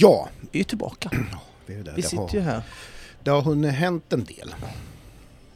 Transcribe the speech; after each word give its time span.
Ja, 0.00 0.28
Vi 0.40 0.58
är 0.58 0.60
ju 0.60 0.64
tillbaka. 0.64 1.10
det, 1.66 1.72
är 1.72 1.76
ju 1.76 1.82
det. 1.82 1.92
Vi 1.96 2.02
det, 2.02 2.08
sitter 2.08 2.34
ju 2.34 2.40
har, 2.40 2.50
här. 2.52 2.62
det 3.22 3.30
har 3.30 3.42
hunnit 3.42 3.72
hänt 3.72 4.12
en 4.12 4.24
del. 4.24 4.54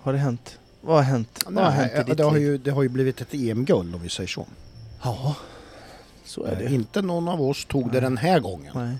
Har 0.01 0.13
det 0.13 0.19
hänt? 0.19 0.59
Vad 0.81 0.97
har 0.97 1.03
hänt? 1.03 1.45
Vad 1.47 1.65
har 1.65 1.71
hänt 1.71 1.93
i 1.93 1.95
Nej, 1.97 2.05
ditt 2.07 2.17
det, 2.17 2.25
har 2.25 2.33
liv? 2.33 2.42
ju, 2.42 2.58
det 2.58 2.70
har 2.70 2.83
ju 2.83 2.88
blivit 2.88 3.20
ett 3.20 3.34
EM-guld 3.34 3.94
om 3.94 4.02
vi 4.02 4.08
säger 4.08 4.28
så. 4.28 4.46
Ja, 5.02 5.36
så 6.25 6.44
är 6.44 6.52
Eh, 6.52 6.58
det. 6.58 6.75
Inte 6.75 7.02
någon 7.02 7.28
av 7.28 7.42
oss 7.42 7.65
tog 7.65 7.86
det 7.86 7.92
Nej. 7.92 8.00
den 8.00 8.16
här 8.16 8.41
gången. 8.41 8.72
Nej. 8.75 8.96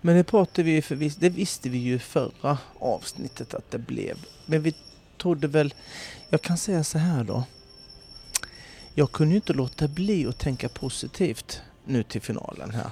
Men 0.00 0.16
det 0.16 0.24
pratade 0.24 0.62
vi 0.62 0.70
ju 0.70 1.10
det 1.18 1.28
visste 1.28 1.68
vi 1.68 1.78
ju 1.78 1.98
förra 1.98 2.58
avsnittet 2.78 3.54
att 3.54 3.70
det 3.70 3.78
blev. 3.78 4.16
Men 4.46 4.62
vi 4.62 4.74
trodde 5.22 5.46
väl, 5.48 5.74
jag 6.28 6.42
kan 6.42 6.56
säga 6.58 6.84
så 6.84 6.98
här 6.98 7.24
då. 7.24 7.44
Jag 8.94 9.12
kunde 9.12 9.30
ju 9.30 9.36
inte 9.36 9.52
låta 9.52 9.88
bli 9.88 10.26
att 10.26 10.38
tänka 10.38 10.68
positivt 10.68 11.62
nu 11.84 12.02
till 12.02 12.20
finalen 12.20 12.70
här. 12.70 12.90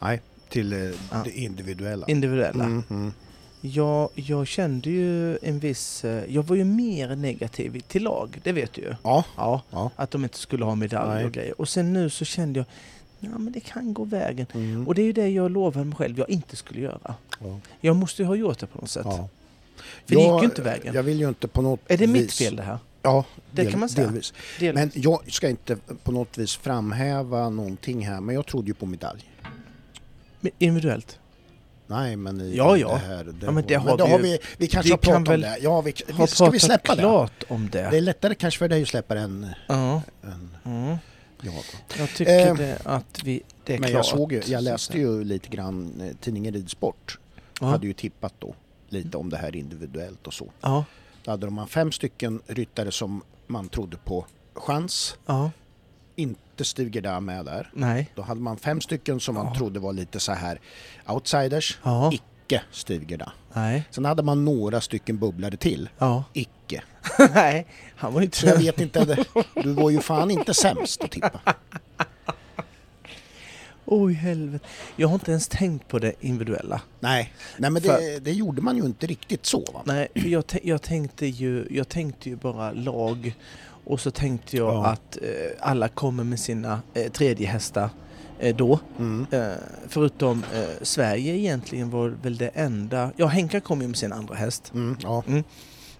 Nej, 0.00 0.20
till 0.54 0.72
eh, 0.72 0.78
det 1.24 1.30
individuella. 1.38 2.06
Individuella. 2.06 2.64
Mm, 2.64 2.82
mm. 2.90 3.12
Jag, 3.60 4.08
jag 4.14 4.46
kände 4.46 4.90
ju 4.90 5.36
en 5.42 5.58
viss, 5.58 6.04
eh, 6.04 6.24
jag 6.34 6.42
var 6.42 6.56
ju 6.56 6.64
mer 6.64 7.16
negativ 7.16 7.80
till 7.80 8.02
lag, 8.02 8.40
det 8.44 8.52
vet 8.52 8.72
du 8.72 8.82
ju. 8.82 8.94
Ja, 9.02 9.24
Ja, 9.36 9.62
ja. 9.70 9.90
att 9.96 10.10
de 10.10 10.24
inte 10.24 10.38
skulle 10.38 10.64
ha 10.64 10.74
medalj 10.74 11.24
och 11.24 11.32
grejer. 11.32 11.60
Och 11.60 11.68
sen 11.68 11.92
nu 11.92 12.10
så 12.10 12.24
kände 12.24 12.58
jag, 12.60 12.66
ja 13.20 13.38
men 13.38 13.52
det 13.52 13.60
kan 13.60 13.94
gå 13.94 14.04
vägen. 14.04 14.46
Mm. 14.54 14.86
Och 14.88 14.94
det 14.94 15.02
är 15.02 15.06
ju 15.06 15.12
det 15.12 15.28
jag 15.28 15.50
lovade 15.50 15.84
mig 15.86 15.96
själv 15.96 16.18
jag 16.18 16.30
inte 16.30 16.56
skulle 16.56 16.80
göra. 16.80 17.14
ja. 17.40 17.58
Jag 17.80 17.96
måste 17.96 18.22
ju 18.22 18.28
ha 18.28 18.34
gjort 18.34 18.58
det 18.58 18.66
på 18.66 18.80
något 18.80 18.90
sätt. 18.90 19.06
ja. 19.06 19.28
För 20.06 20.14
det 20.14 20.20
gick 20.20 20.24
Jag- 20.28 20.40
ju 20.40 20.44
inte 20.44 20.62
vägen. 20.62 20.94
Jag 20.94 21.02
vill 21.02 21.20
ju 21.20 21.28
inte 21.28 21.48
på 21.48 21.62
något 21.62 21.80
Är 21.86 21.96
det 21.98 22.06
vis... 22.06 22.22
mitt 22.22 22.32
fel 22.32 22.56
det 22.56 22.62
här? 22.62 22.78
Ja, 23.02 23.24
Det 23.50 23.66
kan 23.66 23.80
man 23.80 23.88
säga. 23.88 24.06
delvis. 24.06 24.32
Del... 24.60 24.74
Men 24.74 24.90
jag 24.94 25.32
ska 25.32 25.48
inte 25.48 25.76
på 26.02 26.12
något 26.12 26.38
vis 26.38 26.56
framhäva 26.56 27.48
någonting 27.50 28.06
här, 28.06 28.20
men 28.20 28.34
jag 28.34 28.46
trodde 28.46 28.68
ju 28.68 28.74
på 28.74 28.86
medalj. 28.86 29.24
Men 30.44 30.52
Individuellt? 30.58 31.18
Nej, 31.86 32.16
men 32.16 32.40
i 32.40 32.56
Ja, 32.56 32.76
ja. 32.76 32.88
det 32.88 32.98
här... 32.98 33.24
Det 33.24 33.46
Ja, 33.46 33.50
men 33.52 33.64
det 33.66 33.74
har 33.74 33.96
då 33.98 34.06
vi 34.06 34.12
har 34.12 34.18
vi, 34.18 34.38
vi 34.58 34.66
kanske 34.68 34.86
vi 34.88 34.90
har 34.90 34.98
kan 34.98 35.24
pratat 35.24 35.28
om 35.28 35.32
väl 35.32 35.40
det. 35.40 35.58
Ja, 35.62 35.80
vi, 35.80 35.94
vi, 36.18 36.26
ska 36.26 36.50
vi 36.50 36.58
släppa 36.60 36.94
det? 36.94 37.00
klart 37.02 37.44
om 37.48 37.70
det. 37.70 37.88
Det 37.90 37.96
är 37.96 38.00
lättare 38.00 38.34
kanske 38.34 38.58
för 38.58 38.68
dig 38.68 38.82
att 38.82 38.88
släppa 38.88 39.14
det 39.14 39.20
än, 39.20 39.46
Ja. 39.68 40.02
än 40.22 40.56
Mm. 40.64 40.96
jag. 41.42 41.54
Jag 41.98 42.08
tycker 42.08 42.48
Eh, 42.48 42.54
det 42.54 42.78
att 42.84 43.22
vi, 43.24 43.42
det 43.64 43.74
är 43.74 43.78
Men 43.78 43.88
klart. 43.90 43.98
jag 44.06 44.18
såg 44.18 44.32
ju, 44.32 44.42
så 44.42 44.52
jag 44.52 44.62
läste 44.64 44.98
ju 44.98 45.24
lite 45.24 45.48
grann, 45.48 46.00
eh, 46.00 46.16
tidningen 46.20 46.54
Ridsport 46.54 47.18
Ja. 47.60 47.66
hade 47.66 47.86
ju 47.86 47.92
tippat 47.92 48.34
då 48.38 48.54
lite 48.88 49.16
om 49.16 49.30
det 49.30 49.36
här 49.36 49.56
individuellt 49.56 50.26
och 50.26 50.34
så. 50.34 50.50
Ja. 50.60 50.84
Då 51.24 51.30
hade 51.30 51.50
man 51.50 51.68
fem 51.68 51.92
stycken 51.92 52.40
ryttare 52.46 52.92
som 52.92 53.22
man 53.46 53.68
trodde 53.68 53.96
på 53.96 54.26
chans. 54.54 55.16
Ja. 55.26 55.50
Inte 56.16 56.64
Stig 56.64 57.02
där 57.02 57.20
med 57.20 57.44
där. 57.44 57.70
Nej. 57.74 58.10
Då 58.14 58.22
hade 58.22 58.40
man 58.40 58.56
fem 58.56 58.80
stycken 58.80 59.20
som 59.20 59.34
man 59.34 59.46
Ja. 59.46 59.54
trodde 59.54 59.80
var 59.80 59.92
lite 59.92 60.20
så 60.20 60.32
här 60.32 60.60
outsiders. 61.06 61.78
Ja. 61.82 62.12
Icke 62.12 62.62
Stigerda. 62.70 63.32
Nej. 63.52 63.84
Sen 63.90 64.04
hade 64.04 64.22
man 64.22 64.44
några 64.44 64.80
stycken 64.80 65.18
bubblare 65.18 65.56
till. 65.56 65.88
Ja. 65.98 66.24
Icke. 66.32 66.82
Nej. 67.34 67.66
Han 67.96 68.12
var 68.14 68.20
ju 68.22 68.30
Så 68.32 68.46
jag 68.46 68.54
inte... 68.54 68.64
vet 68.64 68.80
inte, 68.80 69.24
du 69.54 69.72
var 69.72 69.90
ju 69.90 70.00
fan 70.00 70.30
inte 70.30 70.54
sämst 70.54 71.04
att 71.04 71.10
tippa. 71.10 71.40
Oj 73.86 74.12
helvete. 74.12 74.64
Jag 74.96 75.08
har 75.08 75.14
inte 75.14 75.30
ens 75.30 75.48
tänkt 75.48 75.88
på 75.88 75.98
det 75.98 76.12
individuella. 76.20 76.80
Nej, 77.00 77.32
Nej 77.58 77.70
men 77.70 77.82
det, 77.82 78.18
det 78.24 78.32
gjorde 78.32 78.62
man 78.62 78.76
ju 78.76 78.82
inte 78.82 79.06
riktigt 79.06 79.46
så 79.46 79.64
va? 79.74 79.82
Nej, 79.84 80.08
för 80.14 80.28
jag, 80.28 80.44
jag, 80.62 80.82
tänkte 80.82 81.26
ju, 81.26 81.66
jag 81.70 81.88
tänkte 81.88 82.28
ju 82.30 82.36
bara 82.36 82.72
lag 82.72 83.34
och 83.86 84.00
så 84.00 84.10
tänkte 84.10 84.56
jag 84.56 84.74
Ja. 84.74 84.86
att 84.86 85.16
eh, 85.22 85.28
alla 85.60 85.88
kommer 85.88 86.24
med 86.24 86.40
sina 86.40 86.82
eh, 86.94 87.12
tredje 87.12 87.46
hästar 87.48 87.90
eh, 88.38 88.56
då. 88.56 88.78
Mm. 88.98 89.26
Eh, 89.30 89.52
förutom 89.88 90.44
eh, 90.54 90.64
Sverige 90.82 91.34
egentligen 91.36 91.90
var 91.90 92.08
väl 92.08 92.36
det 92.36 92.48
enda... 92.48 93.10
Ja, 93.16 93.26
Henka 93.26 93.60
kom 93.60 93.80
ju 93.82 93.88
med 93.88 93.96
sin 93.96 94.12
andra 94.12 94.34
häst. 94.34 94.72
Mm, 94.74 94.96
ja. 95.02 95.22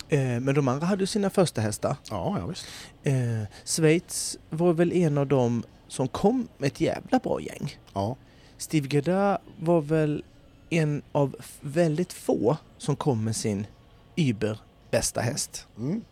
Eh, 0.09 0.21
men 0.41 0.55
de 0.55 0.69
andra 0.69 0.87
hade 0.87 1.07
sina 1.07 1.31
första 1.31 1.61
hästar. 1.61 1.97
ja, 2.11 2.37
ja 2.41 2.47
visst. 2.47 2.67
Eh, 3.03 3.49
Schweiz 3.65 4.39
var 4.51 4.73
väl 4.73 4.93
en 4.93 5.19
av 5.19 5.27
dem 5.27 5.63
som 5.89 6.09
kom 6.09 6.49
med 6.59 6.67
ett 6.67 6.81
jävla 6.81 7.19
bra 7.19 7.41
gäng. 7.41 7.79
Ja. 7.95 8.17
Steve 8.59 8.89
Gada 8.89 9.39
var 9.61 9.81
väl 9.81 10.25
en 10.71 11.03
av 11.13 11.37
väldigt 11.61 12.13
få 12.13 12.57
som 12.79 12.97
kom 12.97 13.25
med 13.25 13.37
sin 13.37 13.67
Uber 14.17 14.59
bästa 14.91 15.21
häst. 15.21 15.67
Mm. 15.79 16.03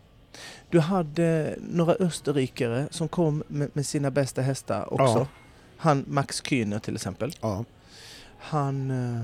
Du 0.73 0.79
hade 0.79 1.55
några 1.59 1.93
österrikare 1.93 2.87
som 2.91 3.07
kom 3.07 3.43
med, 3.47 3.69
med 3.73 3.85
sina 3.85 4.11
bästa 4.11 4.41
hästar 4.41 4.93
också. 4.93 5.17
Ja. 5.17 5.27
Han 5.77 6.05
Max 6.07 6.41
Kühner 6.41 6.79
till 6.79 6.95
exempel. 6.95 7.31
Ja. 7.41 7.65
Han, 8.37 8.91
eh, 8.91 9.23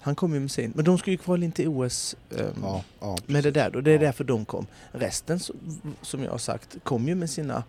han 0.00 0.14
kom 0.14 0.34
ju 0.34 0.40
med 0.40 0.50
sin. 0.50 0.72
Men 0.74 0.84
de 0.84 0.98
skulle 0.98 1.14
ju 1.14 1.18
kvala 1.18 1.44
in 1.44 1.52
till 1.52 1.68
OS 1.68 2.16
ehm, 2.30 2.64
Ja. 3.00 3.16
med 3.26 3.44
det 3.44 3.50
där 3.50 3.70
då. 3.70 3.80
Det 3.80 3.90
är 3.90 3.98
därför 3.98 4.24
de 4.24 4.44
kom. 4.44 4.66
Resten 4.92 5.40
som, 6.02 6.22
jag 6.22 6.30
har 6.30 6.38
sagt 6.38 6.76
kom 6.82 7.08
ju 7.08 7.14
med 7.14 7.30
sina 7.30 7.64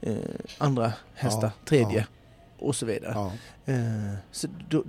eh, 0.00 0.16
andra 0.58 0.92
hästar, 1.14 1.50
tredje 1.64 2.06
och 2.58 2.76
så 2.76 2.86
vidare. 2.86 3.30
Eh, 3.66 4.14
så 4.30 4.48
då, 4.68 4.84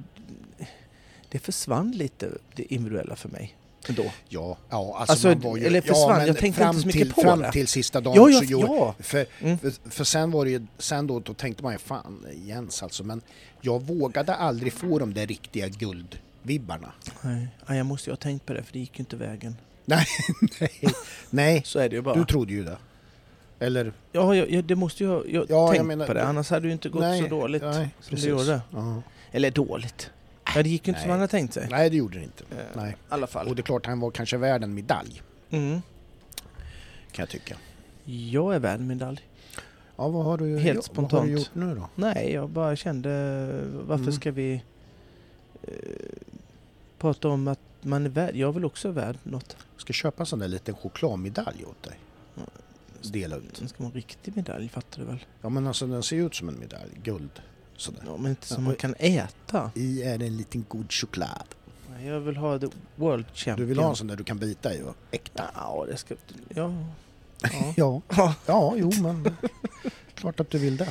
det 1.30 1.40
försvann 1.40 1.92
lite 1.92 2.30
det 2.56 2.74
individuella 2.74 3.16
för 3.16 3.30
mig 3.30 3.58
ändå. 3.90 4.04
Ja, 4.30 4.58
ja 4.70 4.96
alltså, 4.98 5.12
Alltså, 5.12 5.28
man 5.28 5.40
var 5.40 5.58
ju, 5.58 5.66
eller 5.66 5.82
försvann, 5.82 6.18
men 6.18 6.28
jag 6.28 6.38
tänkte 6.38 6.62
fram 6.62 6.70
inte 6.70 6.82
så 6.82 6.88
mycket 6.88 7.02
till, 7.02 7.14
på 7.14 7.22
fram 7.22 7.40
det. 7.40 7.52
till 7.52 7.68
sista 7.68 8.02
dagen 8.02 8.16
Ja, 8.16 8.30
ja, 8.30 8.40
så 8.40 8.46
gjorde, 8.46 8.66
ja. 8.68 8.96
För, 9.00 9.26
Mm. 9.42 9.58
för, 9.58 9.72
för 9.90 10.04
sen 10.04 10.32
var 10.32 10.46
det 10.46 10.52
ju, 10.52 10.66
sen 10.78 11.08
då, 11.08 11.20
då 11.20 11.34
tänkte 11.34 11.64
man 11.64 11.72
ju 11.74 11.80
fan 11.80 12.26
Jens 12.46 12.84
alltså, 12.84 13.04
men 13.04 13.22
jag 13.62 13.82
vågade 13.82 14.36
aldrig 14.36 14.74
få 14.74 15.00
de 15.00 15.14
där 15.14 15.28
riktiga 15.28 15.68
guldvibbarna. 15.68 16.92
Nej, 17.22 17.48
ja, 17.68 17.76
jag 17.76 17.86
måste 17.86 18.10
ju 18.10 18.12
ha 18.12 18.18
tänkt 18.18 18.46
på 18.46 18.54
det 18.54 18.64
för 18.64 18.74
det 18.74 18.80
gick 18.80 19.00
ju 19.00 19.00
inte 19.00 19.16
vägen. 19.16 19.56
Nej, 19.86 20.06
nej, 20.60 20.72
nej, 21.30 21.62
Så 21.66 21.80
är 21.80 21.90
det 21.90 21.96
ju 21.96 22.02
bara. 22.02 22.16
du 22.16 22.26
trodde 22.26 22.54
ju 22.54 22.64
det. 22.64 22.78
Eller? 23.60 23.94
Ja, 24.12 24.36
jag, 24.36 24.52
jag, 24.52 24.64
det 24.64 24.76
måste 24.76 25.04
ju 25.04 25.10
ha 25.10 25.16
jag 25.26 25.26
Ja, 25.34 25.46
jag 25.50 25.72
tänkt 25.72 25.86
menar- 25.86 26.08
på 26.08 26.14
det. 26.14 26.24
Annars 26.24 26.50
hade 26.50 26.62
det 26.62 26.68
ju 26.68 26.74
inte 26.74 26.90
gått 26.90 27.02
nej, 27.02 27.22
så 27.22 27.28
dåligt 27.28 27.62
nej, 27.64 27.74
som 27.74 28.10
precis. 28.10 28.24
det 28.26 28.30
gjorde. 28.32 28.62
Ja. 28.72 29.02
Eller 29.32 29.52
dåligt. 29.52 30.10
Ja, 30.56 30.64
det 30.64 30.70
gick 30.70 30.88
ju 30.88 30.92
inte 30.92 31.02
som 31.02 31.08
Nej. 31.08 31.14
man 31.14 31.20
hade 31.20 31.32
tänkt 31.32 31.54
sig. 31.54 31.68
Nej, 31.72 31.90
det 31.90 31.96
gjorde 31.98 32.18
det 32.18 32.24
inte. 32.24 32.44
Eh, 32.52 32.58
Nej. 32.76 32.92
I 32.92 32.96
alla 33.10 33.28
fall. 33.28 33.48
Och 33.48 33.56
det 33.56 33.62
är 33.62 33.64
klart, 33.64 33.86
han 33.86 34.00
var 34.00 34.12
kanske 34.12 34.38
värd 34.38 34.64
en 34.64 34.74
medalj, 34.74 35.22
Mm. 35.50 35.82
kan 37.12 37.24
jag 37.24 37.30
tycka. 37.30 37.58
Jag 38.06 38.56
är 38.56 38.60
värd 38.60 38.80
en 38.80 38.88
medalj. 38.88 39.22
Ja, 39.96 40.08
vad 40.10 40.26
har 40.26 40.38
du, 40.38 40.46
Helt 40.46 40.66
ja, 40.66 40.70
Vad 40.74 40.76
har 40.76 40.82
spontant. 40.82 41.26
du 41.28 41.32
gjort 41.34 41.50
nu 41.54 41.76
då? 41.76 41.90
Nej, 41.96 42.32
jag 42.34 42.50
bara 42.50 42.76
kände 42.76 43.10
varför 43.88 44.04
Mm. 44.04 44.14
ska 44.14 44.32
vi 44.32 44.64
eh, 45.64 45.74
prata 47.00 47.28
om 47.28 47.48
att 47.48 47.60
man 47.82 48.06
är 48.06 48.10
värd. 48.10 48.36
Jag 48.36 48.54
väl 48.54 48.66
också 48.66 48.92
värd 48.92 49.18
något. 49.24 49.58
Ska 49.78 49.94
köpa 49.94 50.24
en 50.24 50.28
sån 50.28 50.40
där 50.40 50.48
liten 50.48 50.76
chokladmedalj 50.76 51.66
åt 51.66 51.84
dig. 51.84 52.00
Dela 53.12 53.36
ut. 53.36 53.56
Den 53.60 53.68
ska 53.70 53.78
vara 53.84 53.90
en 53.90 53.96
riktig 53.96 54.36
medalj, 54.36 54.70
fattar 54.70 55.00
du 55.00 55.06
väl? 55.06 55.26
Ja 55.42 55.50
men 55.50 55.68
alltså 55.68 55.88
den 55.88 56.04
ser 56.04 56.16
ju 56.16 56.26
ut 56.26 56.36
som 56.36 56.50
en 56.50 56.60
medalj, 56.60 56.92
guld. 57.04 57.42
Sådär. 57.78 58.02
Ja, 58.06 58.18
men 58.18 58.30
inte 58.30 58.48
som 58.48 58.64
Ja, 58.64 58.68
man 58.70 58.76
kan 58.76 58.96
äta. 59.00 59.72
I 59.76 60.04
är 60.04 60.18
det 60.18 60.26
en 60.26 60.38
liten 60.38 60.66
god 60.70 60.92
choklad. 60.92 61.44
Jag 62.06 62.20
vill 62.20 62.38
ha 62.38 62.60
the 62.60 62.68
World 62.96 63.26
Champion. 63.34 63.56
Du 63.58 63.66
vill 63.66 63.80
ha 63.80 63.90
en 63.90 63.96
sån 63.96 64.08
där 64.08 64.16
du 64.16 64.24
kan 64.24 64.38
bita 64.40 64.74
i 64.76 64.82
och 64.82 64.96
äkta? 65.12 65.44
Ja, 65.56 65.86
det 65.90 65.98
ska... 65.98 66.16
Ja. 66.50 66.74
Ja. 67.76 68.02
Ja, 68.10 68.36
Ja. 68.46 68.74
jo 68.78 68.92
men 69.02 69.38
klart 70.16 70.40
att 70.40 70.50
du 70.50 70.58
vill 70.58 70.78
det. 70.78 70.90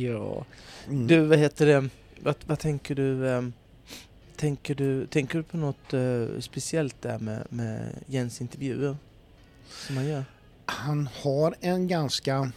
ja. 0.00 0.44
Mm. 0.88 1.06
Du, 1.06 1.20
vad 1.20 1.38
heter 1.38 1.66
det? 1.66 1.88
Vad, 2.22 2.34
vad 2.46 2.58
tänker 2.58 2.94
du? 2.94 3.30
ehm, 3.30 3.52
tänker 4.36 4.74
du? 4.74 5.06
Tänker 5.06 5.38
du 5.38 5.42
på 5.44 5.56
något 5.56 5.94
eh, 5.94 6.26
speciellt 6.40 7.02
där 7.02 7.18
med, 7.18 7.46
med 7.50 7.88
Jens 8.06 8.40
intervjuer? 8.40 8.96
Som 9.86 9.96
han 9.96 10.06
gör? 10.06 10.24
Han 10.66 11.08
har 11.22 11.54
en 11.60 11.88
ganska... 11.88 12.52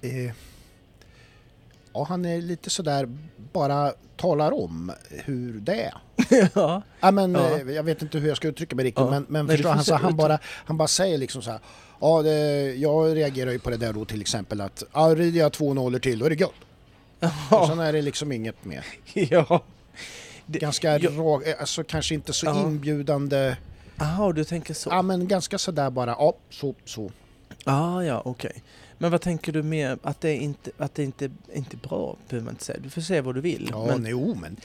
Eh, 0.00 0.32
ja, 1.92 2.04
han 2.08 2.24
är 2.24 2.40
lite 2.42 2.70
sådär, 2.70 3.08
bara 3.52 3.92
talar 4.16 4.52
om 4.64 4.92
hur 5.10 5.60
det 5.60 5.82
är. 5.82 5.94
ja. 6.54 6.82
Ja, 7.00 7.10
men, 7.10 7.34
Ja. 7.34 7.58
eh, 7.58 7.70
Jag 7.70 7.82
vet 7.82 8.02
inte 8.02 8.18
hur 8.18 8.28
jag 8.28 8.36
ska 8.36 8.48
uttrycka 8.48 8.76
mig 8.76 8.84
riktigt, 8.84 9.04
Ja. 9.04 9.10
men, 9.10 9.26
men 9.28 9.48
förstår, 9.48 9.70
han, 9.70 9.84
så 9.84 9.94
han, 9.94 10.16
bara, 10.16 10.38
han 10.44 10.76
bara 10.76 10.88
säger 10.88 11.18
liksom 11.18 11.42
så 11.42 11.50
här. 11.50 11.60
Ja, 12.00 12.22
det, 12.22 12.74
jag 12.74 13.16
reagerar 13.16 13.50
ju 13.50 13.58
på 13.58 13.70
det 13.70 13.76
där 13.76 13.92
då 13.92 14.04
till 14.04 14.20
exempel 14.20 14.60
att 14.60 14.82
ja, 14.92 15.14
rider 15.16 15.40
jag 15.40 15.52
två 15.52 15.74
nollor 15.74 15.98
till 15.98 16.18
då 16.18 16.26
är 16.26 16.30
det 16.30 16.36
guld. 16.36 16.50
Och 17.50 17.66
sen 17.66 17.78
är 17.80 17.92
det 17.92 18.02
liksom 18.02 18.32
inget 18.32 18.64
mer. 18.64 18.84
ja. 19.14 19.62
Det- 20.46 20.58
Ganska 20.58 20.98
ja. 20.98 21.10
rak, 21.10 21.46
eh, 21.46 21.54
alltså 21.60 21.84
kanske 21.84 22.14
inte 22.14 22.32
så 22.32 22.46
Ja. 22.46 22.60
inbjudande. 22.62 23.56
Aha, 24.00 24.32
du 24.32 24.44
tänker 24.44 24.74
så? 24.74 24.90
Ja, 24.90 25.02
men 25.02 25.28
ganska 25.28 25.58
sådär 25.58 25.90
bara, 25.90 26.10
ja, 26.10 26.34
så, 26.50 26.74
så. 26.84 27.10
Ah, 27.64 28.02
ja, 28.02 28.22
okej. 28.24 28.62
Men 29.02 29.10
vad 29.10 29.20
tänker 29.20 29.52
du 29.52 29.62
mer? 29.62 29.98
Att 30.02 30.20
det 30.20 30.36
inte, 30.36 30.70
att 30.78 30.94
det 30.94 31.04
inte, 31.04 31.30
inte 31.52 31.76
är 31.76 31.88
bra 31.88 32.16
behöver 32.28 32.44
man 32.44 32.54
inte 32.54 32.64
säga. 32.64 32.78
Du 32.82 32.90
får 32.90 33.00
säga 33.00 33.22
vad 33.22 33.34
du 33.34 33.40
vill. 33.40 33.68
Ja, 33.72 33.86
men, 33.86 34.06
jo, 34.10 34.34
men 34.34 34.56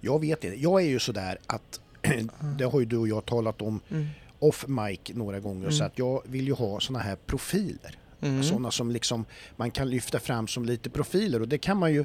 jag 0.00 0.20
vet 0.20 0.44
inte. 0.44 0.60
Jag 0.62 0.82
är 0.82 0.86
ju 0.86 0.98
sådär 0.98 1.38
att, 1.46 1.80
det 2.58 2.64
har 2.64 2.80
ju 2.80 2.86
du 2.86 2.96
och 2.96 3.08
jag 3.08 3.26
talat 3.26 3.62
om 3.62 3.80
mm, 3.90 4.06
off 4.38 4.64
mic 4.68 5.00
några 5.08 5.40
gånger, 5.40 5.70
så 5.70 5.76
Mm. 5.76 5.86
att 5.86 5.98
jag 5.98 6.22
vill 6.26 6.46
ju 6.46 6.52
ha 6.52 6.80
såna 6.80 6.98
här 6.98 7.16
profiler. 7.26 7.98
Mm. 8.20 8.42
Sådana 8.42 8.70
som 8.70 8.90
liksom 8.90 9.24
man 9.56 9.70
kan 9.70 9.90
lyfta 9.90 10.20
fram 10.20 10.48
som 10.48 10.64
lite 10.64 10.90
profiler 10.90 11.40
och 11.42 11.48
det 11.48 11.58
kan 11.58 11.76
man 11.76 11.92
ju 11.92 12.04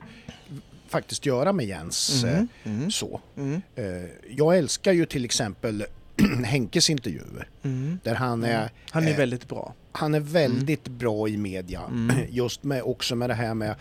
faktiskt 0.87 1.25
göra 1.25 1.53
med 1.53 1.65
Jens. 1.65 2.23
eh, 2.23 2.33
Mm. 2.37 2.47
Mm. 2.63 2.91
Så. 2.91 3.21
Mm. 3.37 3.61
Eh, 3.75 3.85
Jag 4.29 4.57
älskar 4.57 4.91
ju 4.93 5.05
till 5.05 5.25
exempel 5.25 5.85
Henkes 6.45 6.89
intervjuer 6.89 7.47
Mm. 7.63 7.99
där 8.03 8.15
han 8.15 8.43
är, 8.43 8.69
Han 8.91 9.07
är 9.07 9.11
eh, 9.11 9.17
väldigt 9.17 9.47
bra. 9.47 9.73
han 9.91 10.13
är 10.13 10.19
väldigt 10.19 10.87
bra 10.87 11.27
i 11.27 11.37
media. 11.37 11.81
Mm. 11.89 12.15
Just 12.29 12.63
med, 12.63 12.81
också 12.83 13.15
med 13.15 13.29
det 13.29 13.33
här 13.33 13.53
med 13.53 13.75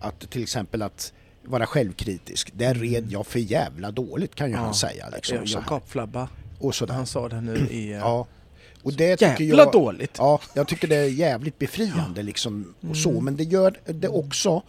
att 0.00 0.30
till 0.30 0.42
exempel 0.42 0.82
att 0.82 1.12
vara 1.44 1.66
självkritisk. 1.66 2.50
Där 2.54 2.74
red 2.74 3.06
jag 3.10 3.26
för 3.26 3.38
jävla 3.38 3.90
dåligt 3.90 4.34
kan 4.34 4.46
ju 4.46 4.52
Mm. 4.52 4.60
Ja. 4.60 4.64
han 4.64 4.74
säga. 4.74 5.08
Liksom, 5.14 5.38
jag 5.44 5.64
gapflabba. 5.64 6.28
Och 6.58 6.74
sådär. 6.74 6.94
Han 6.94 7.06
sa 7.06 7.28
det 7.28 7.40
nu 7.40 7.56
i... 7.70 7.92
eh, 7.92 7.98
Ja. 7.98 8.26
Och 8.82 8.92
det 8.92 9.16
tycker 9.16 9.44
Jävla 9.44 9.62
jag... 9.62 9.72
dåligt! 9.72 10.14
Ja, 10.18 10.40
jag 10.54 10.68
tycker 10.68 10.88
det 10.88 10.96
är 10.96 11.08
jävligt 11.08 11.58
befriande 11.58 12.22
liksom 12.22 12.74
och 12.90 12.96
så. 12.96 13.10
Mm. 13.10 13.24
Men 13.24 13.36
det 13.36 13.44
gör 13.44 13.78
det 13.84 14.08
också 14.08 14.62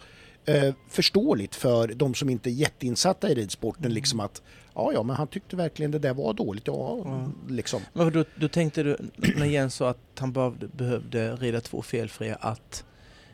eh, 0.46 0.74
förståeligt 0.90 1.54
för 1.54 1.88
de 1.88 2.14
som 2.14 2.30
inte 2.30 2.50
är 2.50 2.52
jätteinsatta 2.52 3.30
i 3.30 3.34
ridsporten 3.34 3.94
liksom 3.94 4.20
att 4.20 4.42
ja, 4.74 4.92
ja, 4.92 5.02
men 5.02 5.16
han 5.16 5.26
tyckte 5.26 5.56
verkligen 5.56 5.90
det 5.90 5.98
där 5.98 6.14
var 6.14 6.32
dåligt. 6.34 6.66
Ja, 6.66 6.98
Ja. 7.04 7.30
liksom. 7.48 7.80
Men 7.92 8.12
då, 8.12 8.24
då 8.36 8.48
tänkte 8.48 8.82
du, 8.82 8.96
när 9.36 9.46
Jens 9.46 9.74
sa 9.74 9.88
att 9.90 9.98
han 10.18 10.32
behövde, 10.32 10.68
behövde 10.68 11.36
rida 11.36 11.60
två 11.60 11.82
felfria, 11.82 12.34
att 12.34 12.84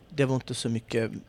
det 0.08 0.24
var 0.24 0.34
inte 0.34 0.54
så 0.54 0.68
mycket 0.68 1.04
mm, 1.10 1.20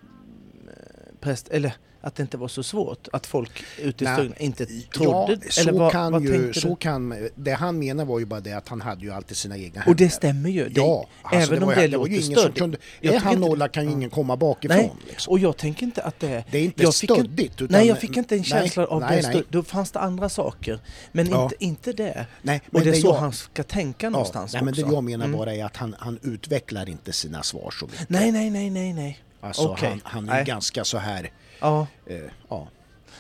präst, 1.20 1.48
eller 1.48 1.74
att 2.02 2.16
det 2.16 2.22
inte 2.24 2.38
var 2.38 2.48
så 2.48 2.64
svårt, 2.64 3.08
att 3.14 3.26
folk 3.28 3.64
ute 3.78 4.04
i 4.04 4.08
Nej. 4.08 4.16
stugorna 4.16 4.36
inte 4.40 4.64
Ja, 4.70 4.80
trodde? 4.94 5.52
så 5.52 5.62
eller 5.62 5.72
vad, 5.80 5.92
kan 5.92 6.12
vad 6.12 6.22
ju, 6.24 6.54
så 6.54 6.68
du? 6.68 6.76
kan, 6.76 7.30
det 7.36 7.52
han 7.52 7.80
menar 7.80 8.06
var 8.06 8.20
ju 8.20 8.26
bara 8.26 8.40
det 8.40 8.54
att 8.54 8.68
han 8.70 8.82
hade 8.82 9.02
ju 9.06 9.12
alltid 9.12 9.38
sina 9.38 9.58
egna 9.58 9.84
Och 9.88 9.96
det 9.96 10.04
händer. 10.04 10.16
stämmer 10.16 10.50
ju. 10.50 10.70
Det, 10.70 10.82
Ja, 10.82 11.08
alltså 11.22 11.54
även 11.54 11.60
det 11.60 11.66
om 11.66 11.72
det 11.76 11.82
det 11.82 11.88
låter 11.88 12.22
stöddigt. 12.22 12.80
Är 13.02 13.20
han 13.20 13.40
nolla 13.40 13.68
kan 13.68 13.84
ju 13.84 13.90
ja. 13.90 13.96
ingen 13.96 14.10
komma 14.10 14.38
bakifrån. 14.38 14.78
Nej, 14.78 14.92
liksom. 15.08 15.32
Och 15.32 15.40
jag 15.40 15.58
tänker 15.58 15.84
inte 15.84 16.02
att 16.04 16.20
det 16.20 16.28
är... 16.28 16.44
Det 16.52 16.58
är 16.58 16.64
inte 16.64 16.84
jag 16.84 16.94
stöddigt. 16.94 17.62
Utan, 17.62 17.68
nej, 17.78 17.88
jag 17.88 18.00
fick 18.00 18.18
inte 18.18 18.36
en 18.36 18.40
nej, 18.40 18.46
känsla 18.50 18.86
av 18.86 19.02
nej, 19.02 19.22
det. 19.22 19.28
nej. 19.34 19.44
Då 19.50 19.64
fanns 19.64 19.92
det 19.92 20.00
andra 20.00 20.30
saker. 20.30 20.80
Men 21.12 21.28
Ja. 21.30 21.44
inte, 21.44 21.56
inte 21.66 21.94
det. 21.94 22.26
nej, 22.42 22.62
Och 22.72 22.82
det 22.82 22.90
är 22.90 22.94
så 22.94 23.08
jag, 23.08 23.14
han 23.14 23.34
ska 23.34 23.64
tänka 23.64 24.10
någonstans 24.10 24.54
ja, 24.54 24.58
nej, 24.58 24.66
men 24.66 24.74
det 24.74 24.84
också. 24.84 24.96
jag 24.96 25.04
menar 25.04 25.26
Mm. 25.26 25.38
bara 25.38 25.56
är 25.56 25.66
att 25.66 25.78
han, 25.78 25.96
han 26.00 26.20
utvecklar 26.22 26.90
inte 26.90 27.14
sina 27.14 27.44
svar 27.44 27.72
så 27.80 27.86
mycket. 27.86 28.10
Nej, 28.10 28.32
nej, 28.32 28.50
nej, 28.50 28.70
nej, 28.70 28.94
nej. 28.94 29.20
Alltså 29.42 29.68
Okej. 29.68 29.90
han, 29.90 30.02
han 30.04 30.30
är 30.30 30.34
Nej. 30.34 30.46
ganska 30.46 30.84
så 30.84 30.98
här... 30.98 31.32
Ja, 31.62 31.88
Eh, 32.06 32.20
ja, 32.50 32.68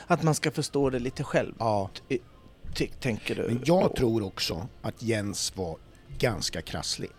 att 0.07 0.23
man 0.23 0.35
ska 0.35 0.51
förstå 0.51 0.89
det 0.89 0.99
lite 0.99 1.23
själv, 1.23 1.53
ja. 1.59 1.89
ty- 2.73 2.87
tänker 2.99 3.35
du? 3.35 3.43
Men 3.47 3.61
jag 3.65 3.83
då? 3.89 3.95
tror 3.95 4.23
också 4.23 4.67
att 4.81 5.03
Jens 5.03 5.55
var 5.55 5.77
ganska 6.17 6.61
krasslig. 6.61 7.09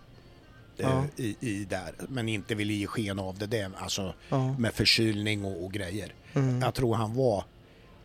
eh, 0.78 0.86
Ja. 0.88 1.04
I, 1.16 1.36
i 1.40 1.64
där, 1.64 1.94
men 2.08 2.28
inte 2.28 2.54
ville 2.54 2.72
ge 2.72 2.86
sken 2.86 3.18
av 3.18 3.38
det 3.38 3.46
där, 3.46 3.70
alltså 3.76 4.14
Ja. 4.28 4.52
med 4.58 4.74
förkylning 4.74 5.44
och, 5.44 5.64
och 5.64 5.72
grejer. 5.72 6.14
Mm. 6.34 6.60
Jag 6.60 6.74
tror 6.74 6.94
han 6.94 7.14
var 7.14 7.44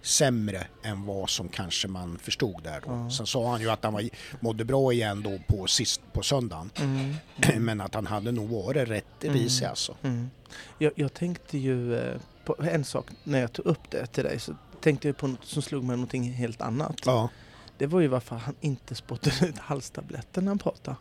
sämre 0.02 0.68
än 0.84 1.06
vad 1.06 1.30
som 1.30 1.50
kanske 1.50 1.88
man 1.88 2.18
förstod 2.20 2.64
där 2.64 2.82
då. 2.86 2.92
Ja. 2.92 3.10
Sen 3.10 3.28
sa 3.28 3.52
han 3.52 3.62
ju 3.62 3.70
att 3.70 3.84
han 3.84 3.94
var, 3.94 4.10
mådde 4.40 4.66
bra 4.66 4.94
igen 4.94 5.24
då 5.24 5.40
på, 5.58 5.68
sist, 5.68 6.02
på 6.14 6.24
söndagen. 6.24 6.70
Mm. 6.80 7.16
Men 7.66 7.82
att 7.82 7.94
han 7.94 8.08
hade 8.08 8.32
nog 8.32 8.50
varit 8.50 8.90
rätt 8.90 9.06
risig 9.20 9.64
Mm. 9.64 9.70
alltså. 9.70 9.96
Mm. 10.04 10.30
Jag, 10.78 10.92
jag 10.96 11.14
tänkte 11.14 11.58
ju 11.58 11.96
eh, 11.98 12.16
på 12.56 12.64
en 12.64 12.84
sak 12.84 13.06
när 13.24 13.40
jag 13.42 13.54
tog 13.54 13.66
upp 13.66 13.92
det 13.92 14.06
till 14.06 14.24
dig 14.24 14.40
så 14.40 14.54
tänkte 14.82 15.08
jag 15.08 15.18
på 15.18 15.28
något 15.28 15.46
som 15.46 15.62
slog 15.62 15.84
mig 15.84 15.96
någonting 15.96 16.24
helt 16.34 16.62
annat. 16.62 16.96
Ja, 17.06 17.30
Det 17.78 17.86
var 17.88 18.00
ju 18.00 18.08
varför 18.08 18.36
han 18.36 18.56
inte 18.62 18.96
spottade 18.96 19.36
ut 19.48 19.58
halstabletten 19.60 20.46
när 20.46 20.50
han 20.52 20.60
pratade. 20.60 20.98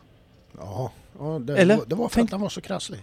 ja, 0.57 0.91
ja 1.19 1.39
det, 1.39 1.57
Eller? 1.57 1.79
det 1.87 1.95
var 1.95 2.09
för 2.09 2.15
Tänk- 2.15 2.27
att 2.27 2.31
han 2.31 2.41
var 2.41 2.49
så 2.49 2.61
krasslig. 2.61 2.99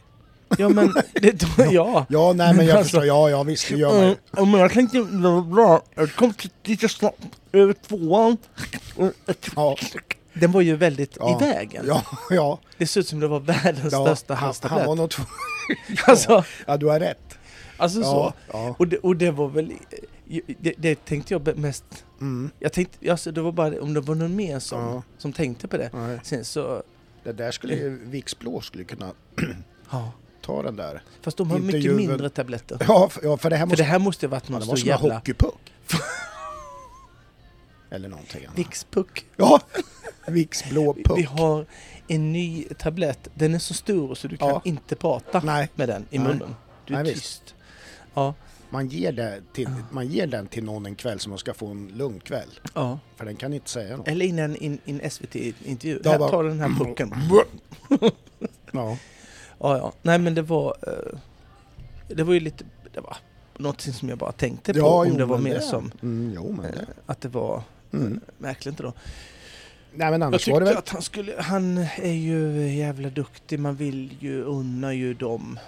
Ja 0.58 0.68
men, 0.68 0.94
det, 1.12 1.42
ja. 1.70 2.06
Ja, 2.08 2.32
nej 2.32 2.54
men 2.54 2.66
jag 2.66 2.76
Alltså- 2.76 2.82
förstår. 2.90 3.04
Ja, 3.06 3.30
ja 3.30 3.42
visst, 3.42 3.68
det 3.68 3.76
gör 3.76 3.92
man 3.98 4.08
ju. 4.08 4.16
Ja, 4.36 4.44
men 4.44 4.60
jag 4.60 4.72
tänkte, 4.72 4.98
det 4.98 5.04
var 5.28 5.40
bra. 5.42 5.82
Jag 5.94 6.12
kom 6.14 6.34
lite 6.64 6.88
snabbt 6.88 7.18
över 7.52 7.72
tvåan. 7.72 8.36
Ja, 9.56 9.76
Den 10.32 10.52
var 10.52 10.60
ju 10.60 10.76
väldigt 10.76 11.16
Ja. 11.20 11.36
i 11.40 11.44
vägen. 11.44 11.84
ja, 11.88 12.02
ja. 12.30 12.58
Det 12.78 12.86
ser 12.86 13.00
ut 13.00 13.08
som 13.08 13.20
det 13.20 13.28
var 13.28 13.40
världens 13.40 13.92
ja 13.92 14.04
största 14.16 14.34
han, 14.34 14.38
han 14.38 14.46
halstablett. 14.46 14.86
var 14.86 14.94
nog 14.94 15.10
två. 15.10 15.22
Alltså, 16.06 16.44
Ja, 16.66 16.76
du 16.76 16.86
har 16.86 17.00
rätt. 17.00 17.38
Alltså 17.76 18.02
så. 18.02 18.06
Ja, 18.06 18.34
ja. 18.52 18.74
Och 18.78 18.88
det, 18.88 18.96
och 18.98 19.16
det 19.16 19.30
var 19.30 19.48
väl, 19.48 19.72
det, 20.60 20.74
det 20.78 21.04
tänkte 21.04 21.34
jag 21.34 21.58
mest, 21.58 21.84
Mm. 22.20 22.50
jag 22.58 22.72
tänkte, 22.72 23.10
alltså 23.10 23.32
det 23.32 23.40
var 23.42 23.52
bara 23.52 23.80
om 23.82 23.94
det 23.94 24.00
var 24.00 24.14
någon 24.14 24.36
mer 24.36 24.58
som, 24.58 24.80
Ja. 24.80 25.02
som 25.18 25.32
tänkte 25.32 25.68
på 25.68 25.76
det. 25.76 25.90
Nej. 25.92 26.20
Sen 26.22 26.44
så, 26.44 26.82
Det 27.24 27.32
där 27.32 27.50
skulle 27.50 27.74
ju 27.74 27.98
Viksblå 28.04 28.60
skulle 28.60 28.84
kunna 28.84 29.12
ja. 29.90 30.12
ta 30.40 30.62
den 30.62 30.76
där. 30.76 31.02
Fast 31.22 31.36
de 31.36 31.50
har 31.50 31.58
mycket 31.58 31.80
Intervjun- 31.84 31.96
mindre 31.96 32.30
tabletter. 32.30 32.78
Ja, 32.88 33.08
för, 33.08 33.24
ja, 33.24 33.36
för 33.36 33.50
det 33.50 33.56
här 33.56 33.66
För 33.66 33.70
måste, 33.70 33.82
det 33.82 33.86
här 33.86 33.98
måste 33.98 34.26
varit 34.28 34.44
ja, 34.46 34.52
någon 34.52 34.60
det 34.60 34.66
var 34.66 34.76
stor 34.76 34.86
som 34.86 34.90
en 34.92 34.98
jävla 35.00 35.14
hockeypuck. 35.14 35.72
Eller 37.90 38.08
någonting 38.08 38.44
annat. 38.46 38.58
Vixpuck. 38.58 39.26
Ja, 39.36 39.60
Viksblå 40.26 40.92
Vi 40.92 41.02
puck. 41.02 41.26
har 41.28 41.66
en 42.08 42.32
ny 42.32 42.64
tablett, 42.78 43.28
den 43.34 43.54
är 43.54 43.58
så 43.58 43.74
stor 43.74 44.14
så 44.14 44.28
du 44.28 44.36
kan 44.36 44.48
Ja. 44.48 44.60
inte 44.64 44.96
prata 44.96 45.40
Nej, 45.44 45.68
med 45.74 45.88
den 45.88 46.06
i 46.10 46.18
Nej. 46.18 46.28
munnen. 46.28 46.54
Du 46.86 46.94
är 46.94 47.02
Nej, 47.02 47.14
tyst. 47.14 47.53
Ja, 48.14 48.34
man 48.70 48.88
ger, 48.88 49.12
det 49.12 49.40
till, 49.52 49.68
man 49.90 50.06
ger 50.06 50.26
den 50.26 50.46
till 50.46 50.64
någon 50.64 50.86
en 50.86 50.94
kväll 50.94 51.20
som 51.20 51.30
man 51.30 51.38
ska 51.38 51.54
få 51.54 51.66
en 51.66 51.88
lugn 51.94 52.20
kväll. 52.20 52.48
ja. 52.74 52.98
För 53.16 53.24
den 53.24 53.36
kan 53.36 53.52
inte 53.52 53.70
säga 53.70 53.96
något. 53.96 54.08
Eller 54.08 54.26
innan 54.26 54.56
in, 54.56 54.78
in 54.84 55.10
SVT-intervju. 55.10 56.00
Här, 56.04 56.18
bara- 56.18 56.30
ta 56.30 56.42
den 56.42 56.60
här 56.60 56.68
pucken. 56.84 57.14
Ja, 58.72 58.96
Ja, 59.58 59.78
ja. 59.78 59.92
Nej 60.02 60.18
men 60.18 60.34
det 60.34 60.42
var... 60.42 60.76
eh, 60.86 61.18
det 62.16 62.22
var 62.22 62.34
ju 62.34 62.40
lite... 62.40 62.64
Det 62.94 63.00
var 63.00 63.16
någonting 63.58 63.92
som 63.92 64.08
jag 64.08 64.18
bara 64.18 64.32
tänkte 64.32 64.72
på. 64.72 64.78
ja 64.78 65.00
om 65.00 65.08
jo, 65.08 65.16
det 65.16 65.24
var 65.24 65.38
mer 65.38 65.54
det- 65.54 65.60
som... 65.60 65.92
Mm, 66.02 66.32
jo, 66.34 66.52
men 66.52 66.64
eh, 66.66 66.70
det. 66.72 66.86
att 67.06 67.20
det 67.20 67.28
var 67.28 67.62
Mm. 67.92 68.20
märkligt 68.38 68.76
då. 68.78 68.92
Nej, 69.94 70.10
men 70.10 70.12
Jag 70.20 70.22
annars 70.26 70.44
det 70.44 70.52
tyckte 70.52 70.64
väl... 70.64 70.76
att 70.76 70.88
han 70.88 71.02
skulle... 71.02 71.34
Han 71.42 71.78
är 71.96 72.12
ju 72.12 72.68
jävla 72.76 73.08
duktig. 73.10 73.58
Man 73.58 73.74
vill 73.76 74.16
ju 74.20 74.42
unna 74.42 74.94
ju 74.94 75.14
dem 75.14 75.58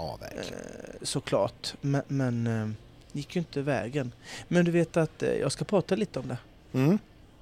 Ja, 0.00 0.16
verkligen. 0.20 0.60
eh, 0.62 0.94
såklart. 1.02 1.74
Men, 1.80 2.02
men 2.08 2.46
eh, 2.46 2.68
gick 3.12 3.36
ju 3.36 3.40
inte 3.40 3.62
vägen. 3.62 4.12
Men 4.48 4.64
du 4.64 4.70
vet 4.70 4.96
att 4.96 5.22
eh, 5.22 5.32
jag 5.32 5.52
ska 5.52 5.64
prata 5.64 5.94
lite 5.96 6.18
om 6.18 6.28
det. 6.28 6.38
Mm. 6.72 6.98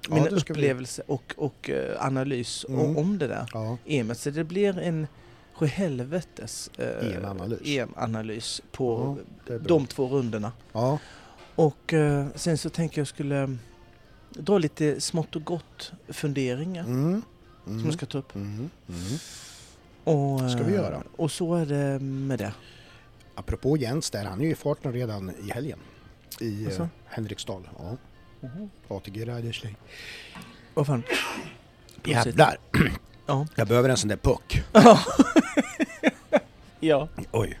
Ja, 0.09 0.15
Mina 0.15 0.29
vi- 0.29 0.35
upplevelser 0.35 1.03
och, 1.11 1.33
och 1.37 1.69
eh, 1.69 2.05
analys 2.05 2.65
Mm. 2.69 2.97
om 2.97 3.17
det 3.17 3.27
där. 3.27 3.49
Ja, 3.53 3.77
EMet. 3.85 4.17
Så 4.19 4.29
det 4.29 4.43
blir 4.43 4.79
en 4.79 5.07
sjuhelvetes 5.53 6.69
eh, 6.77 7.15
EM-analys. 7.15 7.59
EM-analys 7.65 8.61
på 8.71 9.17
Ja, 9.47 9.57
de 9.57 9.87
två 9.87 10.07
rundorna. 10.07 10.51
ja. 10.73 10.99
Och 11.55 11.93
eh, 11.93 12.25
sen 12.35 12.57
så 12.57 12.69
tänker 12.69 13.01
jag 13.01 13.07
skulle 13.07 13.57
dra 14.29 14.57
lite 14.57 15.01
smått 15.01 15.35
och 15.35 15.43
gott 15.43 15.91
funderingar 16.09 16.83
Mm. 16.83 17.21
som 17.63 17.73
Mm. 17.73 17.85
jag 17.85 17.93
ska 17.93 18.05
ta 18.05 18.17
upp. 18.17 18.35
Mm. 18.35 18.69
Mm. 20.05 20.19
Och, 20.19 20.51
Ska 20.51 20.63
vi 20.63 20.75
eh, 20.75 20.81
göra. 20.81 21.03
Och 21.15 21.31
så 21.31 21.55
är 21.55 21.65
det 21.65 21.99
med 21.99 22.39
det. 22.39 22.53
Apropå 23.35 23.77
Jens 23.77 24.09
där, 24.09 24.25
han 24.25 24.41
är 24.41 24.45
ju 24.45 24.51
i 24.51 24.55
farten 24.55 24.93
redan 24.93 25.31
i 25.47 25.51
helgen. 25.51 25.79
I 26.39 26.65
Alltså? 26.65 26.81
eh, 26.81 26.87
Henriksdal. 27.05 27.69
Ja. 27.79 27.97
ATG 28.87 29.25
Riders 29.25 29.63
Vad 30.73 30.87
fan? 30.87 31.03
Jävlar! 32.03 32.57
Ja. 33.25 33.47
Jag 33.55 33.67
behöver 33.67 33.89
en 33.89 33.97
sån 33.97 34.07
där 34.07 34.17
puck. 34.17 34.63
ja. 36.79 37.07
Oj. 37.31 37.59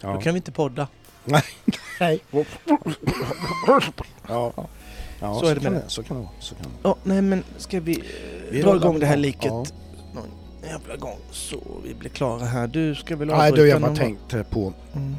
Ja. 0.00 0.12
Då 0.12 0.20
kan 0.20 0.34
vi 0.34 0.38
inte 0.38 0.52
podda. 0.52 0.88
Nej. 1.24 1.42
Ja. 4.28 4.52
Ja, 5.20 5.40
Så 5.40 5.46
är 5.46 5.54
det 5.54 5.60
med 5.60 5.72
det. 5.72 5.84
Så 5.88 6.02
kan 6.02 6.16
det 6.16 6.22
vara. 6.22 6.32
Så 6.40 6.54
kan 6.54 6.64
det 6.64 6.70
vara. 6.82 6.96
Ja, 6.96 7.00
nej 7.02 7.22
men 7.22 7.44
ska 7.56 7.80
vi, 7.80 7.98
eh, 7.98 8.04
Vi 8.50 8.62
dra 8.62 8.76
igång 8.76 8.98
det 8.98 9.06
här 9.06 9.16
liket 9.16 9.44
Ja. 9.44 9.64
Jävla 10.66 10.96
gång 10.96 11.18
så 11.30 11.58
vi 11.84 11.94
blir 11.94 12.10
klara 12.10 12.44
här. 12.44 12.66
Du 12.66 12.94
ska 12.94 13.16
väl 13.16 13.28
Nej 13.28 13.36
avbryta 13.36 13.62
du, 13.62 13.68
jag 13.68 13.80
bara 13.80 13.96
tänkte 13.96 14.44
på... 14.50 14.60
gång? 14.60 14.74
Mm. 14.94 15.16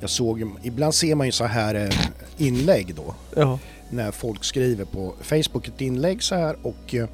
Jag 0.00 0.10
såg 0.10 0.50
Ibland 0.62 0.94
ser 0.94 1.14
man 1.14 1.26
ju 1.26 1.32
så 1.32 1.44
här 1.44 1.74
eh, 1.74 1.90
inlägg 2.36 2.94
då. 2.94 3.14
Ja. 3.34 3.58
När 3.90 4.10
folk 4.10 4.44
skriver 4.44 4.84
på 4.84 5.14
Facebook 5.20 5.68
ett 5.68 5.80
inlägg 5.80 6.22
så 6.22 6.34
här 6.34 6.56
och 6.62 6.94
eh, 6.94 7.08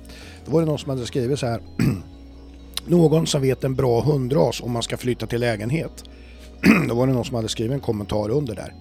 då 0.44 0.52
var 0.52 0.60
det 0.60 0.66
någon 0.66 0.78
som 0.78 0.90
hade 0.90 1.06
skrivit 1.06 1.38
så 1.38 1.46
här. 1.46 1.60
Någon 2.86 3.26
som 3.26 3.42
vet 3.42 3.64
en 3.64 3.74
bra 3.74 4.00
hundras 4.00 4.60
om 4.60 4.72
man 4.72 4.82
ska 4.82 4.96
flytta 4.96 5.26
till 5.26 5.40
lägenhet. 5.40 6.04
Då 6.88 6.94
var 6.94 7.06
det 7.06 7.12
någon 7.12 7.24
som 7.24 7.36
hade 7.36 7.48
skrivit 7.48 7.72
en 7.72 7.80
kommentar 7.80 8.30
under 8.30 8.54
där. 8.54 8.74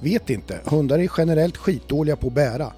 Vet 0.00 0.30
inte, 0.30 0.60
hundar 0.64 0.98
är 0.98 1.10
generellt 1.18 1.56
skitdåliga 1.56 2.16
på 2.16 2.26
att 2.26 2.32
bära. 2.32 2.72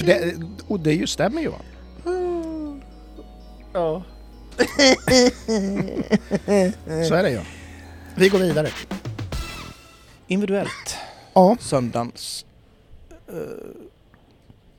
För 0.00 0.06
det, 0.06 0.34
och 0.66 0.80
det 0.80 0.94
ju 0.94 1.06
stämmer 1.06 1.42
ju 1.42 1.48
va? 1.48 1.60
Ja. 3.72 4.02
Så 7.08 7.14
är 7.14 7.22
det 7.22 7.30
ju. 7.30 7.40
Vi 8.16 8.28
går 8.28 8.38
vidare. 8.38 8.70
Individuellt. 10.26 10.96
Ja. 11.34 11.56
Söndagens 11.60 12.46
uh, 13.32 13.38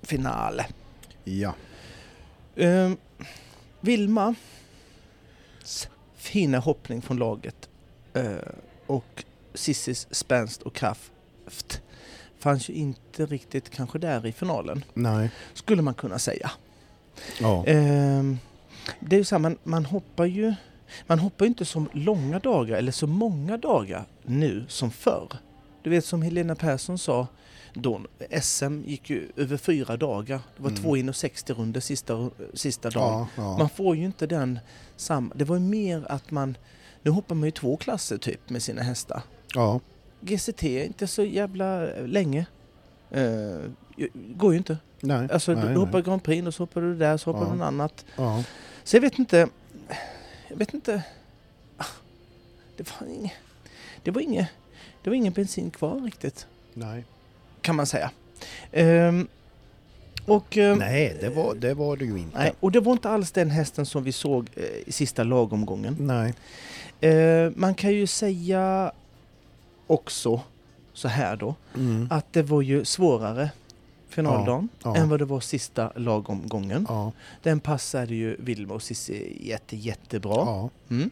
finale. 0.02 0.66
Ja. 1.24 1.54
Ehm, 2.56 2.98
Vilma 3.80 4.36
fina 6.16 6.60
hoppning 6.60 7.02
från 7.02 7.18
laget 7.18 7.70
eh, 8.14 8.36
och 8.88 9.24
Sissis 9.54 10.08
spänst 10.12 10.62
och 10.62 10.76
kraft 10.76 11.82
fanns 12.42 12.70
ju 12.70 12.74
inte 12.74 13.26
riktigt 13.26 13.70
kanske 13.70 14.00
där 14.00 14.26
i 14.26 14.32
finalen. 14.32 14.84
Nej. 14.94 15.32
Skulle 15.54 15.82
man 15.82 15.94
kunna 15.94 16.20
säga. 16.20 16.52
Ja. 17.40 17.66
Eh, 17.68 18.24
det 19.00 19.16
är 19.16 19.18
ju 19.18 19.24
så 19.24 19.36
här, 19.36 19.40
man, 19.40 19.58
man 19.64 19.86
hoppar 19.86 20.26
ju 20.26 20.54
man 21.08 21.20
hoppar 21.20 21.46
ju 21.46 21.50
inte 21.50 21.66
så 21.66 21.86
långa 21.94 22.40
dagar 22.40 22.78
eller 22.78 22.92
så 22.92 23.08
många 23.08 23.58
dagar 23.58 24.06
nu 24.24 24.66
som 24.68 24.92
förr. 24.92 25.28
Du 25.84 25.90
vet 25.90 26.06
som 26.06 26.22
Helena 26.22 26.56
Persson 26.56 26.98
sa 26.98 27.28
då, 27.74 28.02
SM 28.42 28.82
gick 28.86 29.10
ju 29.10 29.28
över 29.36 29.58
fyra 29.58 29.98
dagar. 29.98 30.40
Det 30.58 30.64
var 30.64 30.70
Mm. 30.70 30.82
två 30.82 30.98
in 30.98 31.10
och 31.10 31.16
60 31.16 31.54
runder 31.54 31.80
sista, 31.80 32.30
sista 32.54 32.90
dagen. 32.90 33.28
Ja, 33.36 33.44
ja. 33.44 33.58
Man 33.58 33.70
får 33.70 33.96
ju 33.96 34.06
inte 34.06 34.28
den 34.28 34.60
samma... 34.98 35.36
Det 35.36 35.46
var 35.46 35.56
ju 35.56 35.62
mer 35.62 36.06
att 36.10 36.32
man... 36.32 36.58
Nu 37.04 37.12
hoppar 37.12 37.36
man 37.36 37.48
ju 37.48 37.52
två 37.52 37.78
klasser 37.78 38.18
typ 38.18 38.50
med 38.50 38.64
sina 38.64 38.82
hästar. 38.82 39.22
ja. 39.56 39.80
GCT 40.22 40.64
är 40.64 40.86
inte 40.86 41.08
så 41.08 41.24
jävla 41.24 41.86
länge. 42.06 42.46
Uh, 43.18 43.70
går 44.16 44.52
ju 44.52 44.58
inte. 44.58 44.78
Nej. 45.00 45.28
Alltså 45.32 45.52
nej, 45.52 45.62
du, 45.62 45.68
du 45.68 45.74
nej. 45.74 45.86
hoppar 45.86 46.02
Grand 46.02 46.24
Prix 46.24 46.48
och 46.48 46.54
så 46.54 46.64
hoppar 46.64 46.82
du 46.82 46.96
där 46.96 47.18
så 47.18 47.32
hoppar 47.32 47.46
Ja. 47.46 47.52
du 47.52 47.58
något 47.58 47.66
annat. 47.66 48.06
Ja. 48.16 48.44
Så 48.84 48.96
jag 48.96 49.02
vet 49.02 49.20
inte... 49.20 49.48
Jag 50.48 50.58
vet 50.58 50.74
inte... 50.74 51.04
Det 52.78 52.88
var 53.00 53.08
inget... 53.08 53.32
Det 54.04 54.12
var 54.12 54.22
inget... 54.22 54.48
Det 55.04 55.10
var 55.10 55.16
ingen 55.18 55.34
bensin 55.34 55.72
kvar 55.72 56.00
riktigt. 56.02 56.48
Nej. 56.74 57.06
Kan 57.62 57.76
man 57.76 57.86
säga. 57.86 58.12
Ehm, 58.72 59.28
och... 60.26 60.58
ehm, 60.58 60.78
Nej, 60.80 61.18
det 61.22 61.30
var, 61.30 61.56
det 61.56 61.74
var 61.74 61.98
det 61.98 62.06
ju 62.06 62.18
inte. 62.18 62.38
nej, 62.38 62.54
och 62.60 62.72
det 62.72 62.80
var 62.80 62.92
inte 62.92 63.10
alls 63.10 63.32
den 63.32 63.50
hästen 63.52 63.86
som 63.86 64.04
vi 64.04 64.12
såg 64.12 64.50
eh, 64.56 64.64
i 64.86 64.92
sista 64.92 65.24
lagomgången. 65.24 65.96
Nej. 66.00 66.34
Eh, 67.12 67.52
man 67.56 67.76
kan 67.76 67.92
ju 67.94 68.08
säga 68.08 68.92
också 69.92 70.42
så 70.94 71.08
här 71.08 71.36
då 71.36 71.56
Mm. 71.76 72.08
att 72.12 72.34
det 72.34 72.42
var 72.44 72.62
ju 72.62 72.86
svårare 72.86 73.52
finaldagen 74.10 74.70
Ja. 74.84 74.96
än 74.96 75.10
vad 75.10 75.20
det 75.20 75.26
var 75.26 75.40
sista 75.40 75.92
lagomgången. 75.96 76.86
Ja. 76.90 77.12
Den 77.44 77.60
passade 77.60 78.16
ju 78.16 78.36
Vilma 78.40 78.74
och 78.74 78.84
Cissi 78.84 79.38
jätte, 79.50 79.78
jättebra. 79.78 80.36
Ja. 80.36 80.70
Mm. 80.90 81.10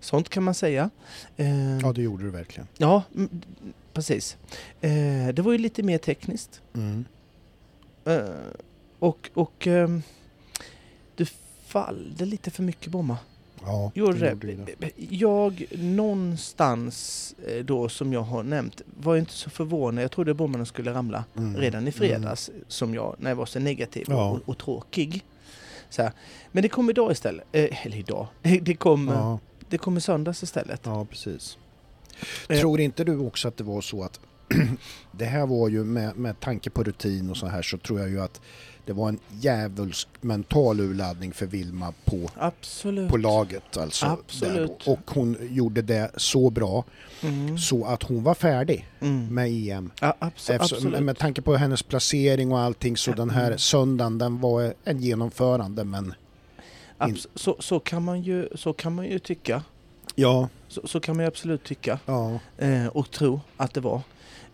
Sånt 0.00 0.28
kan 0.28 0.42
man 0.42 0.54
säga. 0.54 0.90
Eh, 1.36 1.78
ja, 1.78 1.92
det 1.92 2.02
gjorde 2.02 2.24
du 2.24 2.30
verkligen. 2.30 2.66
ja, 2.78 3.02
mm, 3.14 3.28
precis. 3.92 4.36
Eh, 4.80 5.28
det 5.34 5.42
var 5.42 5.52
ju 5.52 5.58
lite 5.58 5.82
mer 5.82 5.98
tekniskt. 5.98 6.60
Mm. 6.74 7.04
Eh, 8.04 8.24
och 8.98 9.30
och 9.34 9.66
ehm, 9.66 10.02
du 11.16 11.26
fallde 11.66 12.24
lite 12.24 12.50
för 12.50 12.62
mycket 12.62 12.92
bomma. 12.92 13.18
Ja, 13.66 13.90
Gjorde 13.94 14.18
det 14.18 14.30
gjorde 14.30 14.74
det. 14.78 14.92
Jag 14.98 15.64
någonstans 15.78 17.34
eh, 17.46 17.64
då 17.64 17.88
som 17.88 18.12
jag 18.12 18.22
har 18.22 18.42
nämnt 18.42 18.82
var 19.00 19.16
inte 19.16 19.32
så 19.32 19.50
förvånad. 19.50 20.04
Jag 20.04 20.10
trodde 20.10 20.34
bommarna 20.34 20.64
skulle 20.64 20.94
ramla 20.94 21.24
Mm. 21.36 21.56
redan 21.56 21.88
i 21.88 21.92
fredags 21.92 22.50
som 22.68 22.94
jag 22.94 23.16
när 23.18 23.30
jag 23.30 23.36
var 23.36 23.46
så 23.46 23.58
negativ 23.58 24.06
Ja. 24.08 24.30
och, 24.30 24.40
och 24.48 24.58
tråkig. 24.58 25.24
Så 25.90 26.02
här. 26.02 26.12
Men 26.52 26.62
det 26.62 26.68
kom 26.68 26.90
idag 26.90 27.12
istället. 27.12 27.44
Eh, 27.52 27.86
eller 27.86 27.96
idag. 27.96 28.26
Det, 28.42 28.58
det, 28.58 28.74
kom, 28.74 29.08
Mm. 29.08 29.14
Ja, 29.20 29.38
det 29.68 29.78
kom 29.78 29.96
i 29.96 30.00
söndags 30.00 30.42
istället. 30.42 30.80
ja, 30.84 31.04
precis. 31.04 31.58
Eh. 32.48 32.58
Tror 32.60 32.80
inte 32.80 33.04
du 33.04 33.18
också 33.18 33.48
att 33.48 33.56
det 33.56 33.64
var 33.64 33.80
så 33.80 34.02
att 34.02 34.20
det 35.12 35.24
här 35.24 35.46
var 35.46 35.68
ju 35.68 35.84
med, 35.84 36.16
med 36.16 36.40
tanke 36.40 36.70
på 36.70 36.82
rutin 36.84 37.30
och 37.30 37.36
så 37.36 37.46
här 37.46 37.62
så 37.62 37.78
tror 37.78 38.00
jag 38.00 38.08
ju 38.08 38.20
att 38.20 38.40
det 38.84 38.92
var 38.92 39.08
en 39.08 39.18
djävulsk 39.40 40.08
mental 40.20 40.80
urladdning 40.80 41.32
för 41.32 41.46
Vilma 41.46 41.92
på, 42.04 42.28
Absolut. 42.36 43.10
på 43.10 43.16
laget. 43.16 43.76
Alltså. 43.76 44.18
Och 44.86 45.10
hon 45.10 45.36
gjorde 45.50 45.82
det 45.82 46.10
så 46.16 46.50
bra 46.50 46.84
Mm. 47.22 47.58
så 47.58 47.84
att 47.84 48.02
hon 48.02 48.22
var 48.22 48.34
färdig 48.34 48.88
Mm. 49.00 49.34
med 49.34 49.48
EM. 49.50 49.90
Ja, 50.00 50.16
abso- 50.20 50.28
Eftersom, 50.52 50.60
absolut. 50.78 51.02
med 51.02 51.18
tanke 51.18 51.42
på 51.42 51.56
hennes 51.56 51.82
placering 51.82 52.52
och 52.52 52.58
allting 52.60 52.96
så 52.96 53.12
den 53.12 53.30
här 53.30 53.56
söndagen 53.56 54.18
den 54.18 54.40
var 54.40 54.74
en 54.84 55.00
genomförande 55.00 55.84
men 55.84 56.14
Abs- 56.98 57.26
så, 57.34 57.56
så, 57.60 57.80
kan 57.80 58.04
man 58.04 58.22
ju, 58.22 58.48
så 58.54 58.72
kan 58.72 58.94
man 58.94 59.06
ju 59.06 59.18
tycka. 59.18 59.62
ja, 60.14 60.48
Så, 60.68 60.86
så 60.86 61.00
kan 61.00 61.16
man 61.16 61.24
ju 61.24 61.28
absolut 61.28 61.64
tycka 61.64 61.98
ja, 62.06 62.38
eh, 62.58 62.86
och 62.86 63.10
tro 63.10 63.40
att 63.56 63.74
det 63.74 63.80
var. 63.80 64.00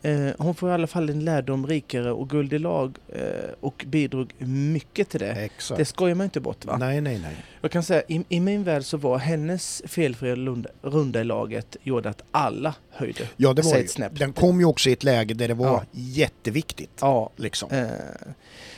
Eh, 0.09 0.35
hon 0.39 0.55
får 0.55 0.71
i 0.71 0.73
alla 0.73 0.87
fall 0.87 1.11
en 1.11 1.25
lärdom 1.25 1.67
rikare 1.67 2.13
och 2.13 2.31
guld 2.31 2.53
i 2.53 2.59
lag 2.59 2.99
eh, 3.09 3.23
och 3.61 3.85
bidrog 3.89 4.33
mycket 4.39 5.09
till 5.09 5.21
det. 5.21 5.31
exakt. 5.33 5.79
Det 5.79 5.85
skojar 5.85 6.15
man 6.15 6.25
inte 6.25 6.41
bort 6.41 6.65
va? 6.65 6.77
Nej, 6.77 7.01
nej, 7.01 7.19
nej. 7.23 7.37
Jag 7.61 7.71
kan 7.71 7.83
säga 7.83 8.03
i, 8.09 8.25
i 8.29 8.41
min 8.41 8.65
värld 8.65 8.85
så 8.85 8.97
var 8.97 9.19
hennes 9.19 9.83
felfria 9.87 10.35
runda, 10.35 10.71
runda 10.83 11.21
i 11.21 11.25
laget 11.25 11.77
gjorde 11.83 12.09
att 12.09 12.23
alla 12.31 12.75
höjde 12.91 13.29
Ja, 13.37 13.53
det 13.55 13.63
var 13.63 13.71
sig 13.73 13.83
ju. 13.83 13.89
snäpp. 13.89 14.19
Den 14.19 14.33
kom 14.33 14.59
ju 14.61 14.67
också 14.67 14.91
i 14.91 14.93
ett 14.93 15.05
läge 15.05 15.35
där 15.35 15.49
det 15.49 15.55
var 15.55 15.67
Ja. 15.67 15.83
jätteviktigt. 15.93 16.91
Ja, 17.01 17.31
Liksom. 17.37 17.71
Eh, 17.71 17.87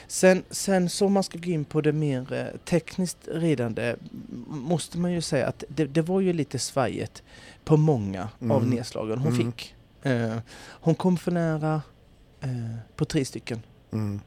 sen, 0.08 0.42
sen 0.50 0.88
så 0.88 1.06
om 1.06 1.12
man 1.12 1.22
ska 1.22 1.38
gå 1.38 1.50
in 1.50 1.64
på 1.64 1.80
det 1.80 1.92
mer 1.92 2.32
eh, 2.32 2.44
tekniskt 2.64 3.18
ridande 3.34 3.96
måste 4.48 4.98
man 4.98 5.12
ju 5.12 5.20
säga 5.20 5.46
att 5.46 5.64
det, 5.68 5.84
det 5.84 6.02
var 6.02 6.20
ju 6.20 6.32
lite 6.32 6.58
svajigt 6.58 7.22
på 7.64 7.76
många 7.76 8.28
av 8.40 8.62
Mm. 8.62 8.70
nedslagen 8.70 9.18
hon 9.18 9.32
Mm. 9.34 9.52
fick. 9.52 9.74
Eh, 10.02 10.36
hon 10.60 10.94
kom 10.94 11.16
för 11.16 11.30
nära 11.30 11.82
eh, 12.40 12.76
på 12.96 13.04
tre 13.04 13.24
stycken. 13.24 13.62
Mm. 13.92 14.20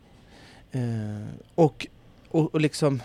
Eh, 0.72 1.27
och, 1.56 1.88
och, 2.30 2.53
och 2.53 2.62
liksom 2.62 3.01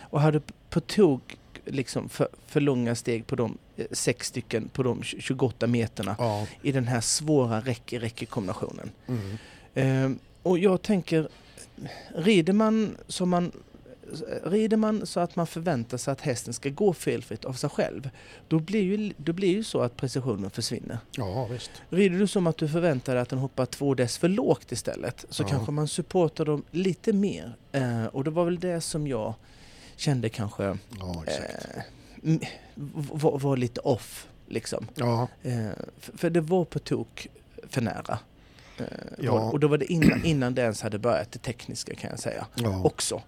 och 0.00 0.20
hade 0.20 0.40
på 0.70 0.80
tok 0.80 1.36
liksom 1.64 2.08
för, 2.08 2.28
för 2.46 2.60
långa 2.60 2.94
steg 2.94 3.26
på 3.26 3.36
de 3.36 3.58
eh, 3.76 3.86
sex 3.92 4.26
stycken 4.26 4.68
på 4.68 4.82
de 4.82 5.02
28 5.02 5.66
meterna 5.66 6.16
Ja. 6.18 6.46
i 6.62 6.72
den 6.72 6.86
här 6.86 7.00
svåra 7.00 7.60
räcke-räcke-kombinationen. 7.60 8.90
Mm. 9.06 9.38
Eh, 9.74 10.18
och 10.42 10.58
jag 10.58 10.82
tänker, 10.82 11.28
rider 12.14 12.52
man, 12.52 12.96
som 13.06 13.28
man, 13.28 13.52
rider 14.44 14.76
man 14.76 15.06
så 15.06 15.20
att 15.20 15.36
man 15.36 15.46
förväntar 15.46 15.98
sig 15.98 16.12
att 16.12 16.20
hästen 16.20 16.54
ska 16.54 16.68
gå 16.68 16.92
felfritt 16.92 17.44
av 17.44 17.52
sig 17.52 17.70
själv, 17.70 18.10
då 18.48 18.58
blir 18.58 18.82
ju, 18.82 19.12
då 19.16 19.32
blir 19.32 19.48
ju 19.48 19.64
så 19.64 19.80
att 19.80 19.96
precisionen 19.96 20.50
försvinner. 20.50 20.98
ja, 21.16 21.46
visst. 21.46 21.70
Rider 21.90 22.18
du 22.18 22.26
som 22.26 22.46
att 22.46 22.56
du 22.56 22.68
förväntar 22.68 23.14
dig 23.14 23.22
att 23.22 23.28
den 23.28 23.38
hoppar 23.38 23.66
två 23.66 23.94
dess 23.94 24.18
för 24.18 24.28
lågt 24.28 24.72
istället, 24.72 25.24
så 25.30 25.42
Ja. 25.42 25.48
kanske 25.48 25.72
man 25.72 25.88
supportar 25.88 26.44
dem 26.44 26.62
lite 26.70 27.12
mer. 27.12 27.56
Eh, 27.72 28.04
och 28.06 28.24
det 28.24 28.30
var 28.30 28.44
väl 28.44 28.58
det 28.58 28.80
som 28.80 29.06
jag 29.06 29.34
kände 29.96 30.28
kanske 30.28 30.78
Ja, 31.00 31.24
eh, 31.26 31.82
var, 32.94 33.38
var 33.38 33.56
lite 33.56 33.80
off. 33.80 34.26
Liksom. 34.46 34.86
Ja, 34.94 35.28
Eh, 35.42 35.68
för, 35.98 36.18
för 36.18 36.30
det 36.30 36.40
var 36.40 36.64
på 36.64 36.78
tok 36.78 37.26
för 37.68 37.80
nära. 37.80 38.18
Eh, 38.78 38.84
Ja. 39.18 39.32
Och 39.50 39.60
då 39.60 39.68
var 39.68 39.78
det 39.78 39.92
innan, 39.92 40.24
innan 40.24 40.54
det 40.54 40.62
ens 40.62 40.82
hade 40.82 40.98
börjat 40.98 41.32
det 41.32 41.38
tekniska 41.38 41.94
kan 41.94 42.10
jag 42.10 42.18
säga 42.18 42.46
ja. 42.54 42.82
också. 42.84 43.22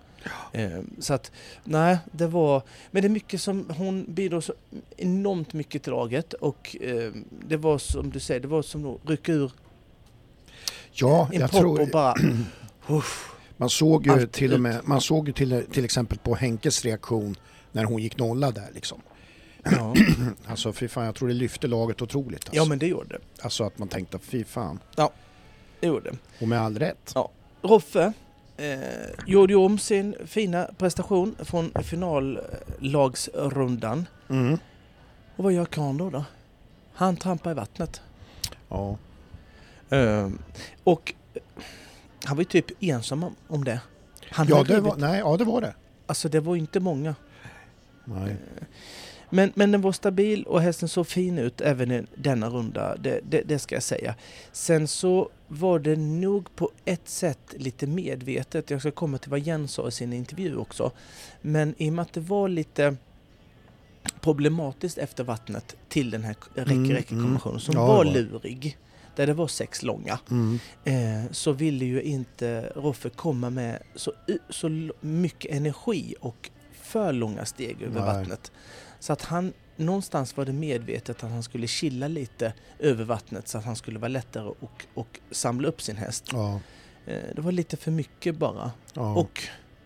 Eh, 0.53 0.81
så 0.99 1.15
att, 1.15 1.33
nej, 1.65 1.99
det 2.13 2.27
var... 2.27 2.63
Men 2.91 3.03
det 3.03 3.09
är 3.09 3.11
mycket 3.11 3.41
som... 3.41 3.71
Hon 3.77 4.05
bidrog 4.09 4.45
så 4.45 4.55
enormt 4.97 5.53
mycket 5.53 5.83
till 5.83 5.93
laget 5.93 6.33
och 6.33 6.77
eh, 6.81 7.13
det 7.49 7.57
var 7.57 7.79
som 7.79 8.11
du 8.11 8.21
säger, 8.21 8.41
det 8.41 8.49
var 8.49 8.63
som 8.63 8.87
att 8.87 9.11
rycka 9.11 9.33
ur 9.33 9.53
ja 10.93 11.29
en 11.33 11.41
jag 11.41 11.51
propp 11.51 11.61
tror... 11.61 11.81
och 11.81 11.89
bara... 11.89 12.15
Uff, 12.89 13.33
Man 13.57 13.71
såg 13.71 14.07
ju 14.07 14.27
till 14.27 14.55
och 14.55 14.61
med, 14.61 14.81
man 14.85 15.01
såg 15.01 15.27
ju 15.27 15.33
till, 15.33 15.65
till 15.73 15.85
exempel 15.85 16.19
på 16.19 16.35
Henkes 16.35 16.85
reaktion 16.85 17.37
när 17.73 17.85
hon 17.85 18.03
gick 18.03 18.19
nolla 18.19 18.51
där 18.51 18.69
liksom. 18.75 19.01
ja. 19.63 19.95
Alltså 20.47 20.73
fy 20.73 20.89
fan, 20.89 21.05
jag 21.05 21.15
tror 21.15 21.29
det 21.29 21.35
lyfte 21.35 21.67
laget 21.67 22.03
otroligt. 22.03 22.45
Alltså, 22.45 22.57
ja, 22.57 22.65
men 22.65 22.79
det 22.79 22.87
gjorde 22.87 23.09
det. 23.09 23.43
alltså 23.43 23.65
att 23.65 23.79
man 23.79 23.89
tänkte 23.89 24.19
fy 24.19 24.45
fan. 24.45 24.79
Det 25.81 25.87
gjorde 25.87 26.11
det. 26.11 26.17
Och 26.41 26.49
med 26.49 26.61
all 26.61 26.79
rätt. 26.79 27.15
Roffe 27.63 28.13
eh, 28.63 29.09
gjorde 29.27 29.53
ju 29.53 29.57
om 29.59 29.79
sin 29.79 30.15
fina 30.27 30.69
prestation 30.79 31.35
från 31.39 31.73
finallagsrundan. 31.83 34.09
Mm. 34.31 34.59
Och 35.37 35.45
vad 35.45 35.53
gör 35.53 35.65
Kahn 35.65 35.97
då? 35.97 36.11
då? 36.11 36.25
Han 36.93 37.17
trampar 37.17 37.51
i 37.51 37.55
vattnet. 37.55 38.01
Ja. 38.69 38.97
Ehm, 39.91 40.39
och 40.85 41.15
han 42.25 42.37
var 42.37 42.41
ju 42.41 42.45
typ 42.45 42.67
ensam 42.83 43.25
om- 43.49 43.65
det. 43.65 43.81
Han 44.31 44.47
Ja, 44.49 44.63
det 44.63 44.81
var, 44.81 44.97
nej, 44.97 45.19
ja, 45.19 45.37
det 45.37 45.45
var 45.45 45.61
det. 45.61 45.75
Alltså 46.07 46.29
det 46.29 46.41
var 46.41 46.57
inte 46.57 46.81
många. 46.81 47.15
Nej. 48.05 48.31
Eh, 48.31 48.37
Men, 49.31 49.53
men 49.55 49.73
den 49.73 49.81
var 49.81 49.93
stabil 49.93 50.45
och 50.45 50.63
hästen 50.63 50.89
såg 50.89 51.07
fin 51.07 51.39
ut 51.39 51.61
även 51.61 51.91
i 51.93 52.03
denna 52.15 52.49
runda, 52.49 52.97
det, 52.97 53.21
det, 53.29 53.43
det 53.43 53.59
ska 53.59 53.75
jag 53.75 53.83
säga. 53.83 54.15
Sen 54.53 54.89
så 54.89 55.31
var 55.53 55.79
det 55.79 55.97
nog 55.97 56.57
på 56.57 56.71
ett 56.85 57.09
sätt 57.09 57.55
lite 57.57 57.87
medvetet, 57.87 58.71
jag 58.71 58.81
ska 58.81 58.91
komma 58.91 59.19
till 59.19 59.31
vad 59.31 59.41
Jens 59.41 59.73
sa 59.73 59.89
i 59.89 59.91
sin 59.91 60.13
intervju 60.13 60.57
också, 60.57 60.91
men 61.41 61.75
i 61.79 61.89
och 61.91 61.93
med 61.93 62.03
att 62.03 62.13
det 62.13 62.21
var 62.21 62.49
lite 62.49 62.97
problematiskt 64.21 64.99
efter 64.99 65.25
vattnet 65.25 65.77
till 65.89 66.11
den 66.11 66.23
här 66.25 66.37
Mm, 66.57 66.69
räcke-räcke-kombinationen 66.69 67.61
som 67.61 67.75
Ja, 67.75 67.87
var 67.87 68.05
lurig, 68.05 68.79
där 69.17 69.27
det 69.27 69.35
var 69.35 69.47
sex 69.49 69.83
långa, 69.83 70.19
Mm. 70.31 70.59
eh, 70.85 71.31
så 71.33 71.53
ville 71.53 71.85
ju 71.85 72.03
inte 72.03 72.73
Roffe 72.77 73.09
komma 73.11 73.51
med 73.51 73.83
så, 73.95 74.13
så 74.51 74.91
mycket 75.01 75.51
energi 75.53 76.15
och 76.21 76.51
för 76.73 77.13
långa 77.13 77.45
steg 77.45 77.83
över 77.83 78.01
Nej. 78.01 78.15
vattnet. 78.15 78.53
Så 79.01 79.13
att 79.13 79.23
han, 79.23 79.53
någonstans 79.77 80.37
var 80.37 80.45
det 80.45 80.53
medvetet 80.53 81.25
att 81.25 81.31
han 81.31 81.43
skulle 81.43 81.67
chilla 81.67 82.09
lite 82.09 82.53
över 82.79 83.05
vattnet 83.05 83.49
så 83.49 83.59
att 83.59 83.65
han 83.65 83.77
skulle 83.77 83.99
vara 83.99 84.09
lättare 84.09 84.45
och, 84.61 84.87
och 84.95 85.21
samla 85.31 85.69
upp 85.69 85.83
sin 85.83 85.97
häst. 85.97 86.25
Ja. 86.33 86.61
Eh, 87.07 87.23
Det 87.37 87.43
var 87.43 87.53
lite 87.53 87.77
för 87.77 87.91
mycket 87.91 88.37
bara. 88.37 88.73
Ja. 88.95 89.15
Och 89.15 89.43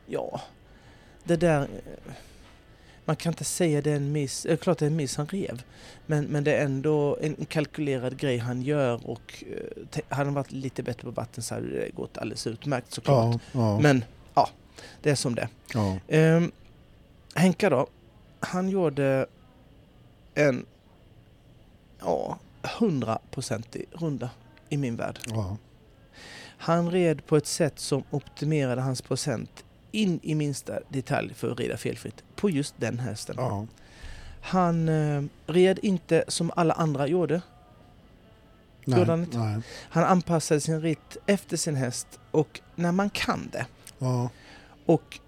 ja, 0.06 0.40
det 1.24 1.36
där... 1.36 1.60
eh, 1.62 2.12
Man 3.08 3.16
kan 3.16 3.32
inte 3.32 3.44
säga 3.44 3.82
det 3.82 3.90
är 3.90 3.96
en 3.96 4.12
miss. 4.12 4.46
Eh, 4.46 4.56
klart 4.56 4.78
det 4.78 4.84
är 4.84 4.90
en 4.90 4.96
miss 4.96 5.16
han 5.16 5.26
rev. 5.26 5.62
Men, 6.06 6.24
men 6.24 6.44
det 6.44 6.54
är 6.56 6.64
ändå 6.64 7.18
en 7.20 7.44
kalkylerad 7.44 8.16
grej 8.18 8.38
han 8.38 8.62
gör 8.62 9.06
och 9.10 9.44
eh, 9.46 9.98
hade 10.08 10.24
han 10.24 10.34
varit 10.34 10.52
lite 10.52 10.82
bättre 10.82 11.02
på 11.02 11.10
vatten 11.10 11.42
så 11.42 11.54
hade 11.54 11.66
det 11.68 11.90
gått 11.94 12.18
alldeles 12.18 12.46
utmärkt 12.46 12.92
såklart. 12.92 13.40
ja. 13.52 13.80
Men 13.80 14.04
ja, 14.34 14.48
det 15.02 15.10
är 15.10 15.14
som 15.14 15.34
det 15.34 15.48
ja. 15.74 15.98
Ehm, 16.08 16.52
Henka 17.34 17.70
då, 17.70 17.86
han 18.40 18.68
gjorde 18.68 19.26
en 20.36 20.66
ja, 22.00 22.38
hundraprocentig 22.78 23.84
runda 23.92 24.30
i 24.68 24.76
min 24.76 24.96
värld. 24.96 25.18
ja. 25.26 25.56
Han 26.58 26.90
red 26.90 27.26
på 27.26 27.36
ett 27.36 27.46
sätt 27.46 27.78
som 27.78 28.02
optimerade 28.10 28.82
hans 28.82 29.02
procent 29.02 29.64
in 29.92 30.20
i 30.22 30.34
minsta 30.34 30.78
detalj 30.88 31.34
för 31.34 31.50
att 31.50 31.58
rida 31.58 31.76
felfritt 31.76 32.24
på 32.36 32.50
just 32.50 32.74
den 32.78 32.98
hästen. 32.98 33.34
ja. 33.38 33.66
Han 34.42 34.88
eh, 34.88 35.22
red 35.46 35.78
inte 35.82 36.24
som 36.28 36.50
alla 36.56 36.74
andra 36.74 37.06
gjorde. 37.06 37.42
Nej. 38.84 38.98
Gjorde 38.98 39.10
han 39.12 39.20
inte? 39.20 39.38
Nej. 39.38 39.60
Han 39.90 40.04
anpassade 40.04 40.60
sin 40.60 40.80
ritt 40.80 41.16
efter 41.26 41.56
sin 41.56 41.74
häst 41.76 42.20
och 42.30 42.60
när 42.74 42.92
man 42.92 43.10
kan 43.10 43.48
det 43.52 43.66
Ja. 43.98 44.30
och, 44.86 45.20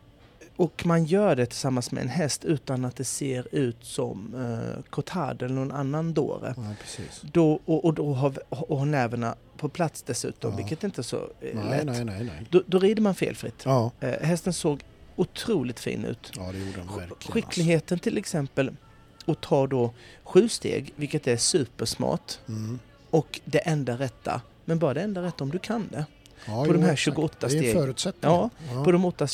och 0.59 0.87
man 0.87 1.05
gör 1.05 1.37
det 1.37 1.47
tillsammans 1.47 1.93
med 1.93 2.03
en 2.03 2.09
häst 2.09 2.45
utan 2.45 2.85
att 2.85 2.97
det 2.97 3.05
ser 3.05 3.47
ut 3.55 3.77
som 3.85 4.35
eh, 4.35 4.83
Cotard 4.91 5.43
eller 5.43 5.55
någon 5.55 5.73
annan 5.73 6.15
dåre. 6.15 6.55
ja. 6.57 6.62
Då, 7.33 7.61
och, 7.65 7.85
och 7.85 7.95
då 7.95 8.12
har, 8.12 8.38
och 8.49 8.79
har 8.79 8.87
nerverna 8.87 9.35
på 9.57 9.69
plats 9.69 10.03
dessutom, 10.03 10.50
Ja. 10.50 10.57
vilket 10.57 10.85
inte 10.85 11.00
är 11.00 11.03
så 11.03 11.17
eh, 11.17 11.23
Nej, 11.41 11.65
lätt. 11.71 11.87
nej, 11.87 12.05
nej, 12.05 12.25
nej. 12.25 12.47
Då, 12.50 12.62
då 12.67 12.79
rider 12.79 13.03
man 13.03 13.15
felfritt. 13.15 13.62
Ja. 13.65 13.91
Eh, 14.00 14.27
hästen 14.27 14.53
såg 14.53 14.83
otroligt 15.17 15.81
fin 15.81 16.05
ut. 16.05 16.33
ja, 16.37 16.53
det 16.53 16.59
gjorde 16.59 16.71
den 16.71 16.87
verkligen. 16.87 17.11
alltså. 17.12 17.33
Skickligheten 17.33 17.99
till 17.99 18.19
exempel 18.19 18.77
att 19.27 19.41
ta 19.41 19.67
då 19.67 19.95
sju 20.25 20.49
steg, 20.49 20.93
vilket 20.97 21.27
är 21.27 21.37
supersmart. 21.37 22.38
Mm. 22.49 22.79
och 23.11 23.41
det 23.45 23.59
enda 23.59 23.99
rätta. 23.99 24.41
Men 24.65 24.79
bara 24.79 24.95
det 24.95 25.00
enda 25.00 25.23
rätta 25.23 25.45
om 25.45 25.50
du 25.50 25.59
kan 25.59 25.88
det. 25.93 26.05
Ja, 26.47 26.64
På 26.64 26.73
de 26.73 26.83
här 26.83 26.92
exakt. 26.92 27.00
28 27.04 27.37
Det 27.40 27.47
är 27.47 27.57
en 27.57 27.62
steg. 27.62 27.73
förutsättning. 27.73 28.30
Ja, 28.33 28.50
ja. 28.75 28.85
På 28.85 28.92
de 28.92 29.04
åtta, 29.04 29.26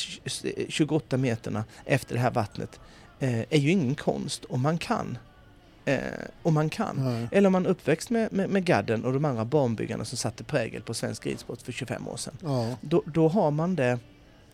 28 0.69 1.17
meterna 1.17 1.65
efter 1.85 2.15
det 2.15 2.21
här 2.21 2.31
vattnet 2.31 2.81
eh, 3.21 3.39
är 3.41 3.59
ju 3.59 3.71
ingen 3.71 3.95
konst 3.95 4.45
om 4.45 4.61
man 4.63 4.79
kan. 4.79 5.19
Eh, 5.85 5.99
om 6.43 6.55
man 6.55 6.71
kan. 6.71 6.97
Nej. 6.97 7.29
Eller 7.33 7.47
om 7.47 7.53
man 7.53 7.67
är 7.67 7.71
uppväxt 7.71 8.11
med, 8.11 8.33
med, 8.33 8.51
med 8.51 8.65
gadden 8.65 9.05
och 9.05 9.13
de 9.13 9.25
andra 9.25 9.45
banbyggarna 9.45 10.05
som 10.05 10.19
satte 10.19 10.45
prägel 10.45 10.83
på 10.83 10.95
svensk 10.95 11.27
ridsport 11.27 11.63
för 11.63 11.73
25 11.73 12.09
år 12.09 12.17
sedan. 12.17 12.35
Ja, 12.43 12.77
Då, 12.81 13.03
då 13.07 13.29
har 13.29 13.51
man 13.51 13.77
det 13.77 13.99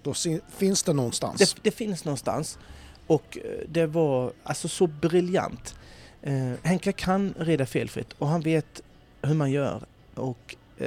då 0.02 0.14
finns 0.56 0.82
det 0.82 0.92
någonstans. 0.92 1.38
Det, 1.38 1.54
det 1.62 1.70
finns 1.70 2.04
någonstans. 2.04 2.58
Och 3.06 3.38
eh, 3.44 3.68
det 3.68 3.86
var 3.86 4.32
alltså 4.42 4.68
så 4.68 4.86
briljant. 4.86 5.74
Eh, 6.22 6.52
Henka 6.62 6.92
kan 6.92 7.34
rida 7.38 7.66
felfritt 7.66 8.12
och 8.18 8.28
han 8.28 8.40
vet 8.40 8.80
hur 9.22 9.34
man 9.34 9.50
gör. 9.50 9.84
Och 10.14 10.56
eh, 10.78 10.86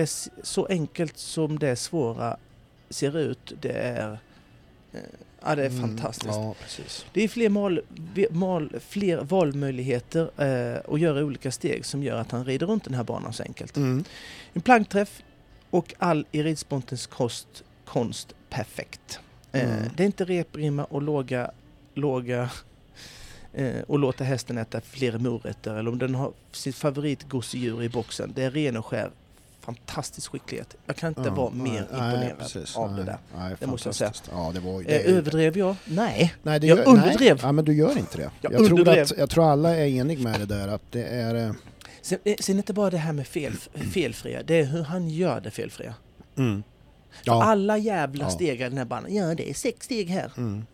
det 0.00 0.28
så 0.42 0.66
enkelt 0.66 1.18
som 1.18 1.58
det 1.58 1.76
svåra 1.76 2.36
ser 2.90 3.18
ut. 3.18 3.52
Det 3.60 3.72
är, 3.72 4.12
eh, 4.92 5.00
ja, 5.42 5.54
det 5.54 5.62
är 5.64 5.70
Mm, 5.70 5.80
fantastiskt. 5.80 6.26
Ja, 6.34 6.54
precis. 6.62 7.06
Det 7.12 7.22
är 7.24 7.28
fler, 7.28 7.48
mal, 7.48 7.80
mal, 8.30 8.72
fler 8.88 9.18
valmöjligheter 9.22 10.30
eh, 10.36 10.94
att 10.94 11.00
göra 11.00 11.24
olika 11.24 11.52
steg 11.52 11.84
som 11.86 12.02
gör 12.02 12.20
att 12.20 12.30
han 12.30 12.44
rider 12.44 12.66
runt 12.66 12.84
den 12.84 12.94
här 12.94 13.04
banan 13.04 13.32
så 13.32 13.42
enkelt. 13.42 13.76
Mm. 13.76 14.04
En 14.52 14.60
plankträff 14.62 15.22
och 15.70 15.94
all 15.98 16.26
i 16.32 16.42
ridsportens 16.42 17.06
kost, 17.06 17.64
konst 17.84 18.34
perfekt. 18.50 19.20
Eh, 19.52 19.78
Mm. 19.78 19.90
det 19.96 20.02
är 20.02 20.06
inte 20.06 20.24
reprimma 20.24 20.84
och 20.84 21.02
låga, 21.02 21.50
låga 21.94 22.50
eh, 23.52 23.80
och 23.86 23.98
låta 23.98 24.24
hästen 24.24 24.58
äta 24.58 24.80
fler 24.80 25.18
morötter 25.18 25.74
eller 25.74 25.90
om 25.90 25.98
den 25.98 26.14
har 26.14 26.32
sitt 26.52 26.76
favoritgosedjur 26.76 27.82
i 27.82 27.88
boxen. 27.88 28.32
Det 28.34 28.42
är 28.44 28.50
ren 28.50 28.76
och 28.76 28.86
skär 28.86 29.10
fantastisk 29.74 30.30
skicklighet. 30.32 30.76
Jag 30.86 30.96
kan 30.96 31.08
inte 31.08 31.20
Ja, 31.24 31.30
vara 31.34 31.50
mer 31.50 31.72
nej, 31.72 31.80
imponerad 31.80 32.38
precis. 32.38 32.76
av 32.76 32.90
nej, 32.92 32.98
det 33.00 33.04
där. 33.04 33.18
Nej, 33.36 33.56
Det 33.60 33.66
måste 33.66 33.88
jag 33.88 33.94
säga. 33.94 34.12
Ja, 34.30 34.50
det 34.54 34.60
var, 34.60 34.82
det 34.82 34.94
Eh, 35.04 35.10
ju- 35.10 35.16
överdrev 35.16 35.58
jag? 35.58 35.76
Nej. 35.84 36.34
Nej, 36.42 36.60
det 36.60 36.66
Jag 36.66 36.78
gör, 36.78 36.88
underdrev. 36.88 37.36
Nej, 37.36 37.42
ja, 37.42 37.52
men 37.52 37.64
du 37.64 37.74
gör 37.74 37.98
inte 37.98 38.16
det. 38.18 38.30
Jag 38.40 38.52
Jag, 38.52 38.66
tror 38.66 38.88
att, 38.88 39.18
jag 39.18 39.30
tror 39.30 39.52
alla 39.52 39.76
är 39.76 39.86
eniga 39.86 40.20
med 40.20 40.40
det 40.40 40.46
där 40.46 40.68
att 40.68 40.82
det 40.90 41.04
är... 41.04 41.34
eh, 41.34 41.52
Sen, 42.02 42.18
eh, 42.24 42.34
sen 42.40 42.56
det 42.56 42.60
inte 42.60 42.72
bara 42.72 42.90
det 42.90 42.96
här 42.98 43.12
med 43.12 43.26
fel, 43.26 43.52
felfria, 43.92 44.42
det 44.42 44.54
är 44.60 44.64
hur 44.64 44.82
han 44.82 45.08
gör 45.10 45.40
det 45.40 45.50
felfria. 45.50 45.94
Mm. 46.36 46.62
Ja. 47.24 47.42
alla 47.44 47.78
jävla 47.78 48.24
Ja. 48.24 48.30
steg 48.30 48.60
i 48.60 48.64
den 48.64 48.78
här 48.78 48.84
banan, 48.84 49.14
ja 49.14 49.34
det 49.34 49.50
är 49.50 49.54
sex 49.54 49.84
steg 49.84 50.08
här. 50.08 50.32
Mm. 50.36 50.66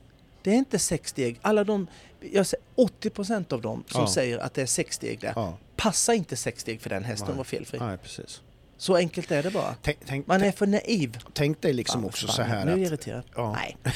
Det 0.42 0.50
är 0.50 0.54
inte 0.54 0.78
sex 0.78 1.10
steg. 1.10 1.38
Alla 1.42 1.64
de, 1.64 1.86
jag 2.32 2.46
säger 2.46 2.64
80% 2.76 3.52
av 3.52 3.60
dem 3.60 3.84
som 3.88 4.00
Ja. 4.00 4.08
säger 4.08 4.38
att 4.38 4.54
det 4.54 4.62
är 4.62 4.66
sex 4.66 4.96
steg 4.96 5.20
där, 5.20 5.32
Ja. 5.36 5.58
passar 5.76 6.12
inte 6.12 6.36
sex 6.36 6.60
steg 6.62 6.80
för 6.80 6.90
den 6.90 7.04
hästen 7.04 7.28
Nej. 7.28 7.36
var 7.36 7.44
felfri. 7.44 7.78
Nej, 7.78 7.96
precis. 7.98 8.40
Så 8.78 8.96
enkelt 8.96 9.30
är 9.30 9.42
det 9.42 9.50
bara. 9.50 9.74
Tänk, 9.82 9.98
tänk, 10.06 10.26
Man 10.26 10.42
är 10.42 10.52
för 10.52 10.66
naiv. 10.66 11.18
tänk 11.32 11.60
dig 11.62 11.72
liksom 11.72 12.00
Fan, 12.00 12.08
också 12.08 12.26
fan, 12.26 12.36
så 12.36 12.42
här 12.42 12.64
Nu 12.64 12.72
är 12.72 12.76
jag 12.76 12.84
att... 12.84 12.90
irriterad. 12.92 13.24
Ja. 13.34 13.52
Nej. 13.52 13.76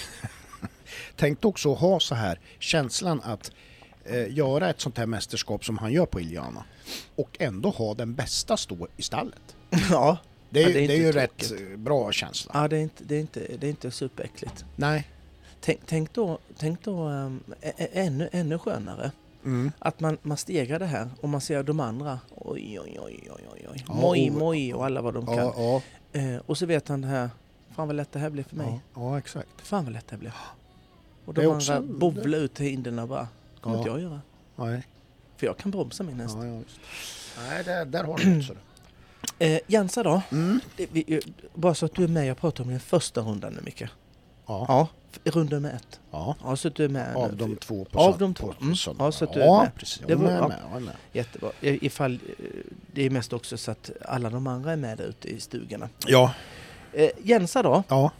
Tänk 1.16 1.44
också 1.44 1.72
att 1.72 1.78
ha 1.78 2.00
så 2.00 2.14
här 2.14 2.40
känslan 2.58 3.20
att 3.24 3.52
eh, 4.04 4.32
göra 4.32 4.70
ett 4.70 4.80
sånt 4.80 4.98
här 4.98 5.06
mästerskap 5.06 5.64
som 5.64 5.78
han 5.78 5.92
gör 5.92 6.06
på 6.06 6.20
Iliana 6.20 6.64
och 7.16 7.36
ändå 7.40 7.70
ha 7.70 7.94
den 7.94 8.14
bästa 8.14 8.56
stå 8.56 8.88
i 8.96 9.02
stallet. 9.02 9.56
ja. 9.90 10.18
Det 10.50 10.62
är, 10.62 10.68
Ja, 10.68 10.74
det 10.74 10.84
är 10.84 10.88
det 10.88 10.94
är 10.94 10.98
ju 10.98 11.12
rätt 11.12 11.38
tråkigt. 11.38 11.70
eh, 11.70 11.76
bra 11.76 12.12
känsla. 12.12 12.50
ja, 12.54 12.68
det 12.68 12.76
är 12.76 12.80
inte, 12.80 13.04
det 13.04 13.16
är 13.16 13.20
inte, 13.20 13.40
det 13.58 13.66
är 13.66 13.70
inte 13.70 13.90
superäckligt. 13.90 14.64
Nej. 14.76 15.08
Tänk, 15.60 15.80
tänk 15.86 16.12
då, 16.12 16.38
tänk 16.58 16.84
då 16.84 17.08
um, 17.08 17.44
ännu, 17.92 18.28
ännu 18.32 18.58
skönare. 18.58 19.10
Mm. 19.44 19.72
Att 19.78 20.00
man, 20.00 20.18
man 20.22 20.36
stegar 20.36 20.78
det 20.78 20.86
här 20.86 21.10
och 21.20 21.28
man 21.28 21.40
ser 21.40 21.62
de 21.62 21.80
andra. 21.80 22.20
Oj, 22.36 22.80
oj, 22.80 22.98
oj, 23.02 23.28
oj, 23.30 23.46
oj, 23.52 23.66
oj. 23.72 23.84
Ja, 23.88 23.94
Moj, 23.94 24.30
och- 24.30 24.36
moj 24.36 24.74
och 24.74 24.84
alla 24.86 25.00
vad 25.02 25.14
de 25.14 25.26
kan. 25.26 25.34
Ja, 25.36 25.54
ja, 25.56 25.82
Eh, 26.12 26.36
och 26.46 26.58
så 26.58 26.66
vet 26.66 26.88
han 26.88 27.00
det 27.00 27.08
här. 27.08 27.30
Fan 27.76 27.86
vad 27.86 27.96
lätt 27.96 28.12
det 28.12 28.18
här 28.18 28.30
blev 28.30 28.42
för 28.44 28.56
mig. 28.56 28.66
ja, 28.94 29.00
ja, 29.10 29.18
exakt. 29.18 29.48
Fan 29.62 29.84
vad 29.84 29.92
lätt 29.92 30.08
det 30.08 30.16
blev. 30.16 30.32
Och 31.24 31.34
Det 31.34 31.40
de 31.42 31.46
också- 31.46 31.72
andra 31.72 31.94
bovlar 31.98 32.38
ut 32.38 32.54
till 32.54 32.66
hinderna 32.66 33.02
och 33.02 33.08
bara. 33.08 33.28
kommer 33.60 33.76
Ja. 33.76 33.80
inte 33.80 33.90
jag 33.90 34.00
göra. 34.00 34.20
Nej. 34.56 34.82
För 35.36 35.46
jag 35.46 35.56
kan 35.56 35.70
bromsa 35.70 36.02
min 36.02 36.20
häst. 36.20 36.36
Ja, 36.38 36.46
ja, 36.46 36.54
just. 36.54 36.80
Nej, 37.48 37.64
där, 37.64 37.84
där 37.84 38.04
har 38.04 38.18
du 38.18 38.40
du. 38.40 38.56
Eh, 39.38 39.60
Jensa 39.66 40.02
då? 40.02 40.22
Mm. 40.32 40.60
Det, 40.76 40.86
vi, 40.92 41.04
eh, 41.14 41.20
bara 41.54 41.74
så 41.74 41.86
att 41.86 41.94
du 41.94 42.04
är 42.04 42.08
med, 42.08 42.26
jag 42.26 42.36
pratar 42.38 42.64
om 42.64 42.70
den 42.70 42.80
första 42.80 43.20
rundan 43.20 43.52
nu 43.52 43.60
Micke. 43.64 43.82
Ja. 44.46 44.88
Runda 45.24 45.60
med 45.60 45.74
ett. 45.74 46.00
ja. 46.10 46.36
Ja, 46.44 46.56
så 46.56 46.68
att 46.68 46.74
du 46.74 46.84
är 46.84 46.88
med 46.88 47.16
Av 47.16 47.36
de 47.36 47.56
två 47.56 47.84
på 47.84 47.98
Av 47.98 48.18
de 48.18 48.34
två. 48.34 48.54
Mm. 48.60 48.76
söndag. 48.76 49.04
Ja, 49.04 49.12
så 49.12 49.24
att 49.24 49.32
du 49.32 49.40
är 49.42 49.46
ja, 49.46 49.62
med. 49.62 49.74
precis. 49.74 50.02
Det 50.06 50.12
Jag 50.12 50.16
var- 50.18 50.30
ja. 50.30 50.48
med. 50.48 50.58
Jag. 50.72 50.82
Jättebra. 51.12 51.50
Ifall, 51.60 52.12
eh, 52.14 52.44
det 52.92 53.02
är 53.06 53.10
mest 53.10 53.32
också 53.32 53.56
så 53.58 53.70
att 53.70 53.90
alla 54.04 54.30
de 54.30 54.46
andra 54.46 54.72
är 54.72 54.76
med 54.76 54.98
där 54.98 55.04
ute 55.04 55.28
i 55.28 55.40
stugorna. 55.40 55.88
Ja. 56.06 56.32
Eh, 56.92 57.10
Jensa 57.22 57.62
då? 57.62 57.82
Ja. 57.88 58.10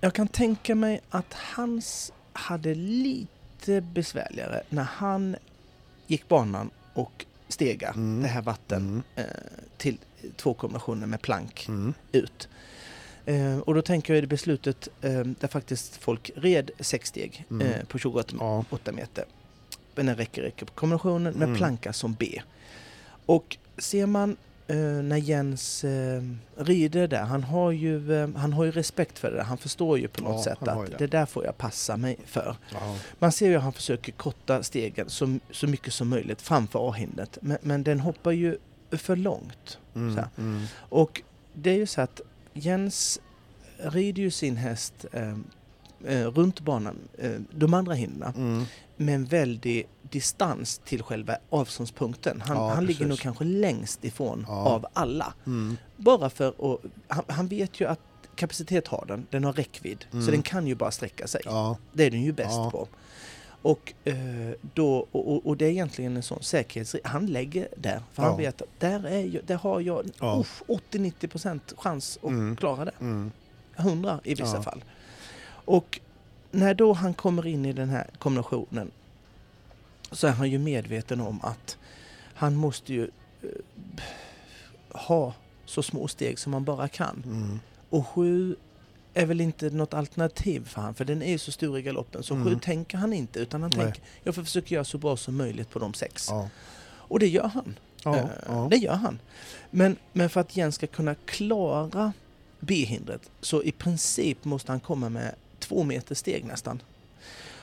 Jag 0.00 0.14
kan 0.14 0.28
tänka 0.28 0.74
mig 0.74 1.00
att 1.10 1.34
hans 1.34 2.12
hade 2.32 2.74
lite 2.74 3.80
besvärligare 3.80 4.62
när 4.68 4.82
han 4.82 5.36
gick 6.06 6.28
banan 6.28 6.70
och 6.94 7.26
stega 7.48 7.88
Mm. 7.88 8.22
det 8.22 8.28
här 8.28 8.42
vatten 8.42 9.02
Mm. 9.16 9.30
eh, 9.30 9.36
till 9.76 9.98
två 10.36 10.54
kombinationer 10.54 11.06
med 11.06 11.22
plank 11.22 11.64
Mm. 11.68 11.94
ut. 12.12 12.48
Eh, 13.34 13.58
och 13.58 13.74
då 13.74 13.82
tänker 13.82 14.12
jag 14.12 14.18
i 14.18 14.20
det 14.20 14.26
beslutet 14.26 14.88
eh, 15.00 15.20
där 15.20 15.48
faktiskt 15.48 15.96
folk 15.96 16.30
red 16.36 16.70
sex 16.80 17.08
steg 17.08 17.44
Mm. 17.50 17.66
eh, 17.66 17.84
på 17.84 17.98
28 17.98 18.36
Ja. 18.40 18.64
8 18.70 18.92
meter. 18.92 19.24
Men 19.94 20.06
den 20.06 20.16
räcker, 20.16 20.42
räcker 20.42 20.66
på 20.66 20.72
kombinationen 20.72 21.32
med 21.34 21.42
Mm. 21.48 21.56
planka 21.56 21.92
som 21.92 22.14
B. 22.14 22.42
Och 23.26 23.56
ser 23.78 24.06
man 24.06 24.36
eh, 24.66 24.76
när 24.76 25.16
Jens 25.16 25.84
eh, 25.84 26.22
rider 26.56 27.08
där, 27.08 27.22
han 27.22 27.42
har, 27.44 27.70
ju, 27.70 28.14
eh, 28.22 28.28
han 28.36 28.52
har 28.52 28.64
ju 28.64 28.70
respekt 28.70 29.18
för 29.18 29.30
det 29.30 29.36
där. 29.36 29.44
Han 29.44 29.58
förstår 29.58 29.98
ju 29.98 30.08
på 30.08 30.22
något 30.22 30.46
Ja, 30.46 30.52
sätt 30.54 30.68
att 30.68 30.90
det. 30.90 30.96
det. 30.98 31.06
där 31.06 31.26
får 31.26 31.44
jag 31.44 31.58
passa 31.58 31.96
mig 31.96 32.16
för. 32.26 32.56
Ja. 32.72 32.96
Man 33.18 33.32
ser 33.32 33.48
ju 33.48 33.56
att 33.56 33.62
han 33.62 33.72
försöker 33.72 34.12
korta 34.12 34.62
stegen 34.62 35.10
så, 35.10 35.38
så 35.50 35.66
mycket 35.66 35.92
som 35.94 36.08
möjligt 36.08 36.42
framför 36.42 36.90
A-hindret. 36.90 37.38
Men, 37.42 37.58
men 37.62 37.82
den 37.82 38.00
hoppar 38.00 38.30
ju 38.32 38.58
för 38.90 39.16
långt. 39.16 39.78
Mm. 39.94 40.24
Mm. 40.38 40.64
Och 40.76 41.22
det 41.54 41.70
är 41.70 41.74
ju 41.76 41.86
så 41.86 42.00
att 42.00 42.20
Jens 42.54 43.20
rider 43.78 44.22
ju 44.22 44.30
sin 44.30 44.56
häst 44.56 45.04
eh, 45.12 45.34
eh, 46.04 46.26
runt 46.26 46.60
banan, 46.60 46.96
eh, 47.18 47.32
de 47.50 47.74
andra 47.74 47.94
hindren, 47.94 48.32
Mm. 48.36 48.64
med 48.96 49.14
en 49.14 49.24
väldig 49.24 49.88
distans 50.10 50.80
till 50.84 51.02
själva 51.02 51.36
avståndspunkten. 51.50 52.40
Han, 52.46 52.56
Ja, 52.56 52.68
han 52.74 52.86
ligger 52.86 53.06
nog 53.06 53.18
kanske 53.18 53.44
längst 53.44 54.04
ifrån 54.04 54.44
Ja. 54.48 54.54
av 54.54 54.86
alla. 54.92 55.34
Mm. 55.46 55.76
Bara 55.96 56.30
för 56.30 56.48
att, 56.74 56.80
han, 57.08 57.24
han 57.28 57.46
vet 57.48 57.80
ju 57.80 57.86
att 57.88 58.00
kapacitet 58.34 58.88
har 58.88 59.04
den, 59.08 59.26
den 59.30 59.44
har 59.44 59.52
räckvidd. 59.52 60.04
Mm. 60.12 60.24
Så 60.24 60.30
den 60.30 60.42
kan 60.42 60.66
ju 60.66 60.74
bara 60.74 60.90
sträcka 60.90 61.26
sig. 61.26 61.40
Ja, 61.44 61.76
Det 61.92 62.04
är 62.04 62.10
den 62.10 62.22
ju 62.22 62.32
bäst 62.32 62.56
på. 62.72 62.88
Och, 63.62 63.92
eh, 64.04 64.14
då, 64.74 65.06
och, 65.12 65.46
och- 65.46 65.56
det 65.56 65.64
är 65.66 65.70
egentligen 65.70 66.16
en 66.16 66.22
sån 66.22 66.42
säkerhets... 66.42 66.96
Han 67.04 67.26
lägger 67.26 67.68
där, 67.76 68.02
för 68.12 68.22
han 68.22 68.32
Ja. 68.32 68.36
vet 68.38 68.62
att 68.62 68.68
där, 68.80 69.06
är 69.06 69.24
jag, 69.34 69.44
där 69.44 69.56
har 69.56 69.80
jag 69.80 70.06
Ja. 70.20 70.38
uff, 70.40 70.62
80-90% 70.68 71.60
chans 71.76 72.18
att 72.22 72.28
Mm. 72.28 72.56
klara 72.56 72.84
det. 72.84 72.92
mm, 73.00 73.30
100 73.76 74.20
i 74.24 74.34
vissa 74.34 74.56
Ja. 74.56 74.62
fall. 74.62 74.84
Och 75.64 76.00
när 76.50 76.74
då 76.74 76.92
han 76.92 77.14
kommer 77.14 77.46
in 77.46 77.66
i 77.66 77.72
den 77.72 77.88
här 77.88 78.06
kombinationen 78.18 78.90
så 80.12 80.26
är 80.26 80.30
han 80.32 80.50
ju 80.50 80.58
medveten 80.58 81.20
om 81.20 81.40
att 81.42 81.78
han 82.34 82.56
måste 82.56 82.92
ju 82.94 83.10
eh, 83.42 83.48
ha 84.88 85.34
så 85.64 85.82
små 85.82 86.08
steg 86.08 86.38
som 86.38 86.52
man 86.52 86.64
bara 86.64 86.88
kan. 86.88 87.22
mm, 87.26 87.60
Och 87.90 88.06
sju 88.06 88.56
är 89.14 89.26
väl 89.26 89.40
inte 89.40 89.70
något 89.70 89.94
alternativ 89.94 90.68
för 90.68 90.80
han, 90.82 90.94
för 90.94 91.04
den 91.04 91.22
är 91.22 91.30
ju 91.30 91.38
så 91.38 91.52
stor 91.52 91.78
i 91.78 91.82
galoppen. 91.82 92.22
Så 92.22 92.34
Mm. 92.34 92.46
sju 92.46 92.58
tänker 92.62 92.98
han 92.98 93.12
inte, 93.12 93.38
utan 93.40 93.62
han 93.62 93.70
Nej. 93.76 93.84
tänker 93.84 94.02
jag 94.22 94.34
får 94.34 94.42
försöka 94.44 94.74
göra 94.74 94.84
så 94.84 94.98
bra 94.98 95.16
som 95.16 95.36
möjligt 95.36 95.70
på 95.70 95.78
de 95.78 95.94
sex. 95.94 96.26
ja, 96.30 96.48
Och 96.84 97.18
det 97.18 97.28
gör 97.28 97.48
han. 97.48 97.78
ja, 98.04 98.16
Eh, 98.16 98.24
ja. 98.46 98.66
Det 98.70 98.76
gör 98.76 98.94
han. 98.94 99.18
Men, 99.70 99.96
men 100.12 100.30
för 100.30 100.40
att 100.40 100.56
Jens 100.56 100.74
ska 100.74 100.86
kunna 100.86 101.14
klara 101.14 102.12
B-hindret 102.60 103.30
så 103.40 103.62
i 103.62 103.72
princip 103.72 104.44
måste 104.44 104.72
han 104.72 104.80
komma 104.80 105.08
med 105.08 105.34
två 105.58 105.82
meter 105.84 106.14
steg 106.14 106.44
nästan. 106.44 106.82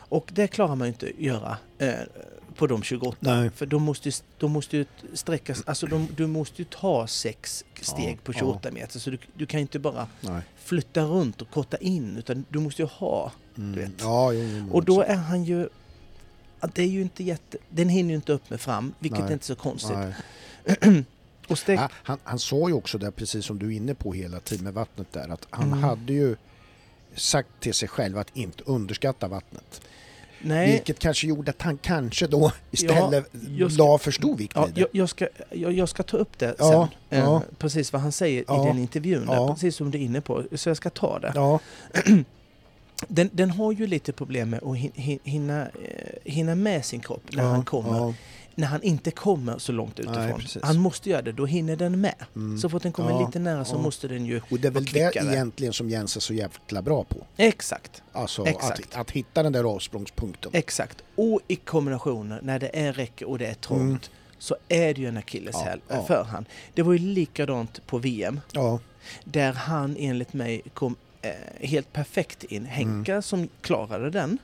Och 0.10 0.30
det 0.34 0.48
klarar 0.48 0.76
man 0.76 0.88
ju 0.88 0.94
inte 0.94 1.06
att 1.06 1.20
göra 1.22 1.58
eh, 1.78 1.94
på 2.56 2.68
de 2.68 2.84
28. 2.84 3.18
Nej. 3.20 3.50
För 3.50 3.66
de 3.66 3.84
måste 3.84 4.12
de 4.38 4.52
måste 4.52 4.78
ju 4.78 4.86
sträckas, 5.14 5.64
alltså 5.66 5.86
de, 5.88 6.08
du 6.16 6.28
måste 6.28 6.62
ju 6.62 6.66
ta 6.66 7.08
sex 7.08 7.66
steg 7.82 8.14
Ja, 8.14 8.20
på 8.24 8.34
28 8.34 8.72
meter. 8.72 9.00
Så 9.00 9.10
du, 9.10 9.18
du 9.34 9.46
kan 9.46 9.60
inte 9.60 9.80
bara 9.80 10.08
Nej. 10.22 10.42
flytta 10.58 11.02
runt 11.04 11.42
och 11.42 11.50
korta 11.52 11.78
in 11.78 12.18
utan 12.18 12.46
du 12.50 12.60
måste 12.60 12.82
ju 12.82 12.88
ha. 12.88 13.32
Mm. 13.58 13.76
vet. 13.76 13.92
Ja, 14.00 14.32
Och 14.72 14.86
då 14.86 15.02
är 15.02 15.16
han 15.16 15.44
ju... 15.44 15.70
ja, 16.60 16.70
Det 16.74 16.82
är 16.84 16.88
ju 16.88 17.02
inte 17.02 17.24
jätte... 17.24 17.58
Den 17.70 17.90
hinner 17.90 18.10
ju 18.10 18.16
inte 18.16 18.34
upp 18.34 18.50
med 18.50 18.62
fram, 18.62 18.94
vilket 19.00 19.20
Nej. 19.20 19.28
är 19.30 19.34
inte 19.34 19.46
så 19.46 19.56
konstigt. 19.56 19.98
Och 21.48 21.58
Ja, 21.66 21.90
han, 21.94 22.18
han 22.24 22.40
sa 22.40 22.68
ju 22.68 22.74
också 22.74 22.98
det, 22.98 23.12
precis 23.12 23.46
som 23.46 23.60
du 23.60 23.66
är 23.68 23.72
inne 23.78 23.96
på 23.96 24.14
hela 24.14 24.40
tiden 24.40 24.64
med 24.64 24.74
vattnet 24.74 25.14
där, 25.14 25.30
att 25.30 25.48
han 25.50 25.68
Mm. 25.68 25.80
hade 25.84 26.14
ju 26.14 26.36
sagt 27.16 27.50
till 27.60 27.74
sig 27.74 27.88
själv 27.90 28.18
att 28.18 28.38
inte 28.38 28.64
underskatta 28.66 29.28
vattnet. 29.28 29.82
Nej, 30.42 30.72
Vilket 30.72 31.00
kanske 31.00 31.28
gjorde 31.28 31.52
att 31.52 31.62
han 31.62 31.78
kanske 31.78 32.28
då 32.28 32.52
istället 32.72 33.26
jag 33.58 33.72
ska- 33.72 33.84
la 33.84 33.98
för 33.98 34.12
stor 34.12 34.36
vikt 34.38 34.54
ja, 34.56 34.68
jag, 34.76 34.88
jag, 34.92 35.10
ska, 35.10 35.28
jag, 35.52 35.72
jag 35.74 35.90
ska 35.90 36.04
ta 36.04 36.18
upp 36.18 36.38
det 36.40 36.56
Ja, 36.60 36.90
sen. 37.10 37.20
Eh, 37.20 37.26
ja. 37.26 37.42
Precis 37.58 37.94
vad 37.94 38.02
han 38.02 38.12
säger 38.12 38.44
Ja, 38.48 38.64
i 38.64 38.68
den 38.68 38.80
intervjun, 38.80 39.26
där, 39.26 39.34
ja. 39.36 39.54
precis 39.54 39.76
som 39.76 39.92
du 39.92 39.98
är 39.98 40.02
inne 40.02 40.22
på. 40.22 40.44
Så 40.56 40.70
jag 40.70 40.78
ska 40.78 40.90
ta 40.90 41.20
det. 41.20 41.32
Ja, 41.36 41.60
Den, 43.08 43.30
den 43.34 43.50
har 43.52 43.72
ju 43.72 43.88
lite 43.88 44.14
problem 44.14 44.50
med 44.50 44.58
att 44.60 44.64
hin- 44.78 44.92
hin- 44.96 45.20
hinna, 45.24 45.62
eh, 45.62 45.72
hinna 46.24 46.56
med 46.56 46.86
sin 46.86 47.00
kropp 47.00 47.24
när 47.32 47.44
ja, 47.44 47.50
han 47.50 47.66
kommer. 47.66 48.14
När 48.60 48.68
han 48.68 48.84
inte 48.84 49.12
kommer 49.12 49.58
så 49.58 49.72
långt 49.72 50.00
utifrån. 50.00 50.40
precis. 50.40 50.64
han 50.64 50.78
måste 50.80 51.10
göra 51.10 51.22
det, 51.22 51.32
då 51.32 51.46
hinner 51.46 51.76
den 51.76 52.02
med. 52.02 52.16
mm. 52.36 52.58
Så 52.58 52.70
fort 52.70 52.84
den 52.84 52.92
kommer 52.92 53.10
Ja, 53.12 53.26
lite 53.26 53.40
nära 53.40 53.66
så 53.66 53.76
ja. 53.76 53.82
måste 53.82 54.08
den 54.08 54.26
ju... 54.26 54.42
Och 54.52 54.60
det 54.60 54.68
är 54.68 54.72
väl 54.72 54.86
det 54.86 55.16
egentligen 55.16 55.74
som 55.74 55.90
Jens 55.90 56.16
är 56.16 56.20
så 56.20 56.34
jävla 56.34 56.82
bra 56.82 57.04
på. 57.04 57.18
Exakt. 57.38 58.02
Alltså 58.12 58.46
Exakt. 58.48 58.96
att, 58.96 59.02
att 59.02 59.12
hitta 59.12 59.44
den 59.44 59.54
där 59.54 59.64
avsprångspunkten. 59.64 60.52
Exakt. 60.54 61.04
Och 61.16 61.40
i 61.48 61.56
kombinationer, 61.56 62.40
när 62.44 62.60
det 62.60 62.70
är 62.74 62.94
räcke 62.94 63.26
och 63.26 63.38
det 63.38 63.46
är 63.48 63.54
trångt, 63.54 63.82
Mm. 63.82 64.00
så 64.40 64.56
är 64.68 64.94
det 64.94 65.02
ju 65.02 65.08
en 65.08 65.18
akilleshäl 65.18 65.80
Ja, 65.88 66.04
för 66.04 66.24
han. 66.24 66.46
Det 66.74 66.82
var 66.82 66.94
ju 66.94 67.00
likadant 67.00 67.88
på 67.88 67.98
VM, 67.98 68.40
där 69.24 69.54
han 69.54 69.96
enligt 70.00 70.34
mig 70.34 70.62
kom 70.74 70.96
eh, 71.22 71.32
helt 71.68 71.94
perfekt 71.94 72.44
in. 72.44 72.66
Henka 72.66 73.12
Mm. 73.12 73.22
som 73.22 73.50
klarade 73.62 74.10
den, 74.10 74.38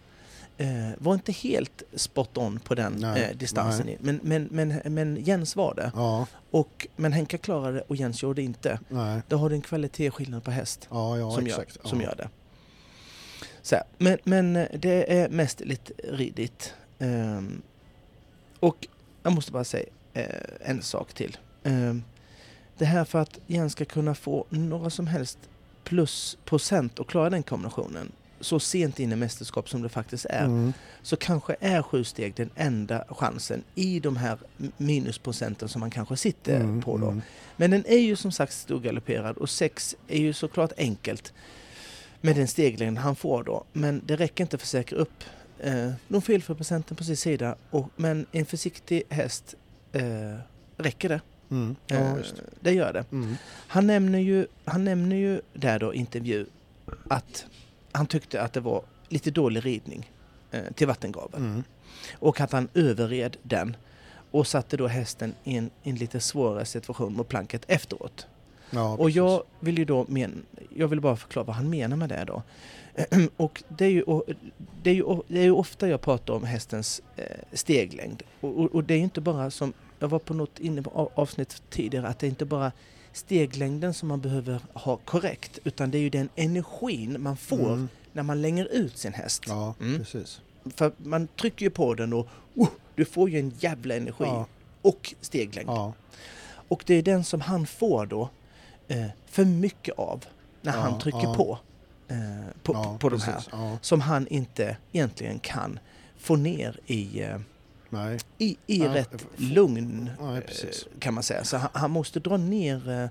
var 0.97 1.13
inte 1.13 1.31
helt 1.31 1.83
spot 1.95 2.37
on 2.37 2.59
på 2.59 2.75
den 2.75 2.93
Nej, 2.93 3.23
eh, 3.23 3.37
distansen. 3.37 3.85
nej. 3.85 3.97
Men, 3.99 4.19
men, 4.23 4.47
men, 4.51 4.81
men 4.93 5.17
Jens 5.23 5.55
var 5.55 5.75
det. 5.75 5.91
ja, 5.95 6.27
Och, 6.51 6.87
men 6.95 7.13
Henka 7.13 7.37
klarade 7.37 7.77
det 7.77 7.81
och 7.81 7.95
Jens 7.95 8.23
gjorde 8.23 8.41
inte. 8.41 8.79
nej. 8.89 9.21
Då 9.27 9.37
har 9.37 9.49
du 9.49 9.55
en 9.55 9.61
kvalitetsskillnad 9.61 10.43
på 10.43 10.51
häst 10.51 10.87
Ja, 10.91 11.17
ja, 11.17 11.31
som, 11.31 11.45
exakt. 11.45 11.77
gör, 11.83 11.89
som 11.89 12.01
gör 12.01 12.15
det. 12.15 12.29
Så 13.61 13.75
här, 13.75 13.83
men, 13.97 14.17
men 14.23 14.55
eh, 14.55 14.67
det 14.79 15.17
är 15.19 15.29
mest 15.29 15.59
lite 15.59 15.93
ridigt. 16.03 16.73
Ehm, 16.99 17.61
och 18.59 18.87
jag 19.23 19.33
måste 19.33 19.51
bara 19.51 19.63
säga 19.63 19.85
eh, 20.13 20.25
en 20.61 20.81
sak 20.81 21.13
till. 21.13 21.37
Ehm, 21.63 22.03
det 22.77 22.85
här 22.85 23.05
för 23.05 23.19
att 23.19 23.39
Jens 23.47 23.71
ska 23.71 23.85
kunna 23.85 24.15
få 24.15 24.45
några 24.49 24.89
som 24.89 25.07
helst 25.07 25.37
plus 25.83 26.37
procent 26.45 26.99
och 26.99 27.09
klara 27.09 27.29
den 27.29 27.43
kombinationen 27.43 28.11
så 28.43 28.59
sent 28.59 28.99
in 28.99 29.11
i 29.11 29.15
mästerskap 29.15 29.69
som 29.69 29.81
det 29.81 29.89
faktiskt 29.89 30.25
är, 30.25 30.45
Mm. 30.45 30.73
så 31.01 31.15
kanske 31.15 31.55
är 31.59 31.81
sju 31.81 32.03
steg 32.03 32.33
den 32.35 32.49
enda 32.55 33.05
chansen 33.09 33.63
i 33.75 33.99
de 33.99 34.17
här 34.17 34.37
minusprocenten 34.77 35.69
som 35.69 35.79
man 35.79 35.91
kanske 35.91 36.17
sitter 36.17 36.55
Mm, 36.59 36.81
på 36.81 36.97
då. 36.97 37.07
mm. 37.07 37.21
Men 37.57 37.71
den 37.71 37.85
är 37.87 37.97
ju 37.99 38.15
som 38.15 38.31
sagt 38.31 38.53
storgalopperad 38.53 39.37
och 39.37 39.49
6 39.49 39.95
är 40.07 40.19
ju 40.19 40.33
såklart 40.33 40.71
enkelt 40.77 41.33
med 42.21 42.35
den 42.35 42.47
steglängd 42.47 42.97
han 42.97 43.15
får 43.15 43.43
då. 43.43 43.63
Men 43.73 44.01
det 44.05 44.15
räcker 44.15 44.43
inte 44.43 44.57
för 44.57 44.65
att 44.65 44.69
säkra 44.69 44.97
upp 44.97 45.23
eh, 45.59 45.91
procenten 46.55 46.97
på 46.97 47.03
sin 47.03 47.17
sida. 47.17 47.55
Och, 47.69 47.89
men 47.95 48.25
en 48.31 48.45
försiktig 48.45 49.03
häst 49.09 49.55
eh, 49.91 50.03
räcker 50.77 51.09
det. 51.09 51.21
Mm. 51.51 51.75
Eh, 51.87 51.99
Ja, 52.01 52.17
just 52.17 52.35
det. 52.35 52.43
det 52.59 52.71
gör 52.71 52.93
det. 52.93 53.05
Mm. 53.11 53.35
Han 53.67 53.87
nämner, 53.87 54.19
ju, 54.19 54.47
han 54.65 54.83
nämner 54.85 55.15
ju 55.15 55.41
där 55.53 55.79
då 55.79 55.93
i 55.93 55.97
intervju 55.97 56.45
att 57.09 57.45
han 57.93 58.05
tyckte 58.07 58.41
att 58.41 58.53
det 58.53 58.59
var 58.59 58.81
lite 59.09 59.31
dålig 59.31 59.65
ridning 59.65 60.11
eh, 60.51 60.63
till 60.75 60.87
vattengraven. 60.87 61.41
Mm. 61.41 61.63
Och 62.19 62.41
att 62.41 62.51
han 62.51 62.69
överred 62.73 63.37
den 63.43 63.75
och 64.31 64.47
satte 64.47 64.77
då 64.77 64.87
hästen 64.87 65.33
i 65.43 65.57
en, 65.57 65.69
en 65.83 65.95
lite 65.95 66.19
svårare 66.19 66.65
situation 66.65 67.13
mot 67.13 67.27
planket 67.27 67.65
efteråt. 67.67 68.27
Ja, 68.69 68.97
Och 68.97 69.09
jag 69.09 69.43
vill 69.59 69.77
ju 69.77 69.85
då 69.85 70.05
men, 70.09 70.45
jag 70.75 70.87
vill 70.87 71.01
bara 71.01 71.15
förklara 71.15 71.45
vad 71.45 71.55
han 71.55 71.69
menar 71.69 71.97
med 71.97 72.09
det 72.09 72.23
då. 72.25 72.43
Och 73.37 73.63
det 73.67 73.85
är 73.85 73.89
ju, 73.89 74.03
det 74.83 74.89
är 74.89 74.93
ju, 74.93 75.21
det 75.27 75.39
är 75.39 75.43
ju 75.43 75.51
ofta 75.51 75.87
jag 75.87 76.01
pratar 76.01 76.33
om 76.33 76.43
hästens 76.43 77.01
eh, 77.15 77.25
steglängd. 77.53 78.23
Och, 78.41 78.59
och, 78.59 78.75
och 78.75 78.83
det 78.83 78.93
är 78.93 78.97
ju 78.97 79.03
inte 79.03 79.21
bara 79.21 79.51
som, 79.51 79.73
jag 79.99 80.07
var 80.07 80.19
på 80.19 80.33
något 80.33 80.59
inne 80.59 80.81
på 80.81 80.89
av- 80.89 81.11
avsnitt 81.15 81.63
tidigare, 81.69 82.07
att 82.07 82.19
det 82.19 82.27
är 82.27 82.29
inte 82.29 82.45
bara 82.45 82.71
steglängden 83.13 83.93
som 83.93 84.07
man 84.07 84.21
behöver 84.21 84.59
ha 84.73 84.97
korrekt, 84.97 85.59
utan 85.63 85.91
det 85.91 85.97
är 85.97 86.01
ju 86.01 86.09
den 86.09 86.29
energin 86.35 87.21
man 87.21 87.37
får 87.37 87.73
Mm. 87.73 87.89
när 88.13 88.23
man 88.23 88.41
länger 88.41 88.65
ut 88.65 88.97
sin 88.97 89.13
häst. 89.13 89.43
Ja, 89.47 89.75
Mm. 89.79 89.97
precis. 89.99 90.41
För 90.75 90.91
man 90.97 91.27
trycker 91.27 91.65
ju 91.65 91.69
på 91.69 91.93
den 91.93 92.13
och 92.13 92.27
oh, 92.55 92.69
du 92.95 93.05
får 93.05 93.29
ju 93.29 93.39
en 93.39 93.53
jävla 93.59 93.95
energi 93.95 94.23
Ja, 94.25 94.45
och 94.81 95.13
steglängd. 95.21 95.69
ja, 95.69 95.93
Och 96.67 96.83
det 96.87 96.93
är 96.95 97.01
den 97.03 97.23
som 97.23 97.41
han 97.41 97.65
får 97.67 98.05
då 98.05 98.29
eh, 98.87 99.05
för 99.25 99.45
mycket 99.45 99.95
av 99.99 100.25
när 100.61 100.73
Ja, 100.73 100.79
han 100.79 100.99
trycker 100.99 101.23
ja. 101.23 101.33
på, 101.35 101.59
eh, 102.07 102.17
på, 102.63 102.73
ja, 102.73 102.97
på 102.99 103.09
de 103.09 103.21
här. 103.21 103.43
Ja, 103.51 103.77
Som 103.81 104.01
han 104.01 104.27
inte 104.27 104.77
egentligen 104.91 105.39
kan 105.39 105.79
få 106.17 106.35
ner 106.35 106.79
i, 106.85 107.21
eh, 107.21 107.37
nej. 107.93 108.19
i, 108.37 108.57
i 108.67 108.77
Ja, 108.83 108.93
rätt 108.95 109.25
lugn 109.37 110.09
Ja, 110.19 110.37
eh, 110.37 110.41
kan 110.99 111.13
man 111.13 111.23
säga. 111.23 111.43
Så 111.43 111.57
han, 111.57 111.69
han 111.73 111.91
måste 111.91 112.19
dra 112.19 112.37
ner 112.37 112.89
eh, 112.89 113.09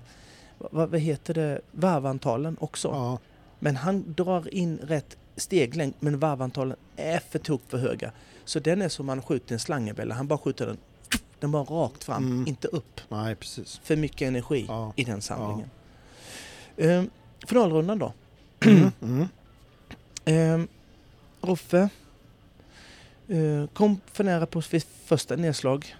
vad, 0.71 0.89
vad 0.89 0.99
heter 0.99 1.33
det, 1.33 1.61
varvantalen 1.71 2.57
också. 2.59 2.87
Ja, 2.87 3.19
Men 3.59 3.75
han 3.75 4.13
drar 4.13 4.53
in 4.53 4.77
rätt 4.77 5.17
steglängd 5.35 5.93
men 5.99 6.19
varvantalen 6.19 6.77
är 6.95 7.19
för 7.29 7.39
tok 7.39 7.61
för 7.67 7.77
höga. 7.77 8.11
Så 8.45 8.59
den 8.59 8.81
är 8.81 8.89
som 8.89 9.05
man 9.05 9.21
skjuter 9.21 9.53
en 9.53 9.59
slangebella. 9.59 10.15
Han 10.15 10.27
bara 10.27 10.39
skjuter 10.39 10.65
den, 10.67 10.77
den 11.39 11.51
bara 11.51 11.63
rakt 11.63 12.03
fram, 12.03 12.23
Mm. 12.27 12.47
inte 12.47 12.67
upp. 12.67 13.01
nej, 13.09 13.35
precis. 13.35 13.81
För 13.83 13.95
mycket 13.95 14.21
energi 14.27 14.67
i 14.95 15.03
den 15.03 15.21
samlingen. 15.21 15.69
Ehm, 16.77 17.09
finalrundan 17.47 17.99
då. 17.99 18.13
Mm. 18.65 18.91
Mm. 19.01 19.27
Ehm, 20.25 20.67
Roffe 21.41 21.89
eh, 23.27 23.67
kom 23.73 24.01
för 24.05 24.23
nära 24.23 24.45
på 24.45 24.61
sitt 24.61 24.87
första 25.05 25.35
nedslag. 25.35 25.95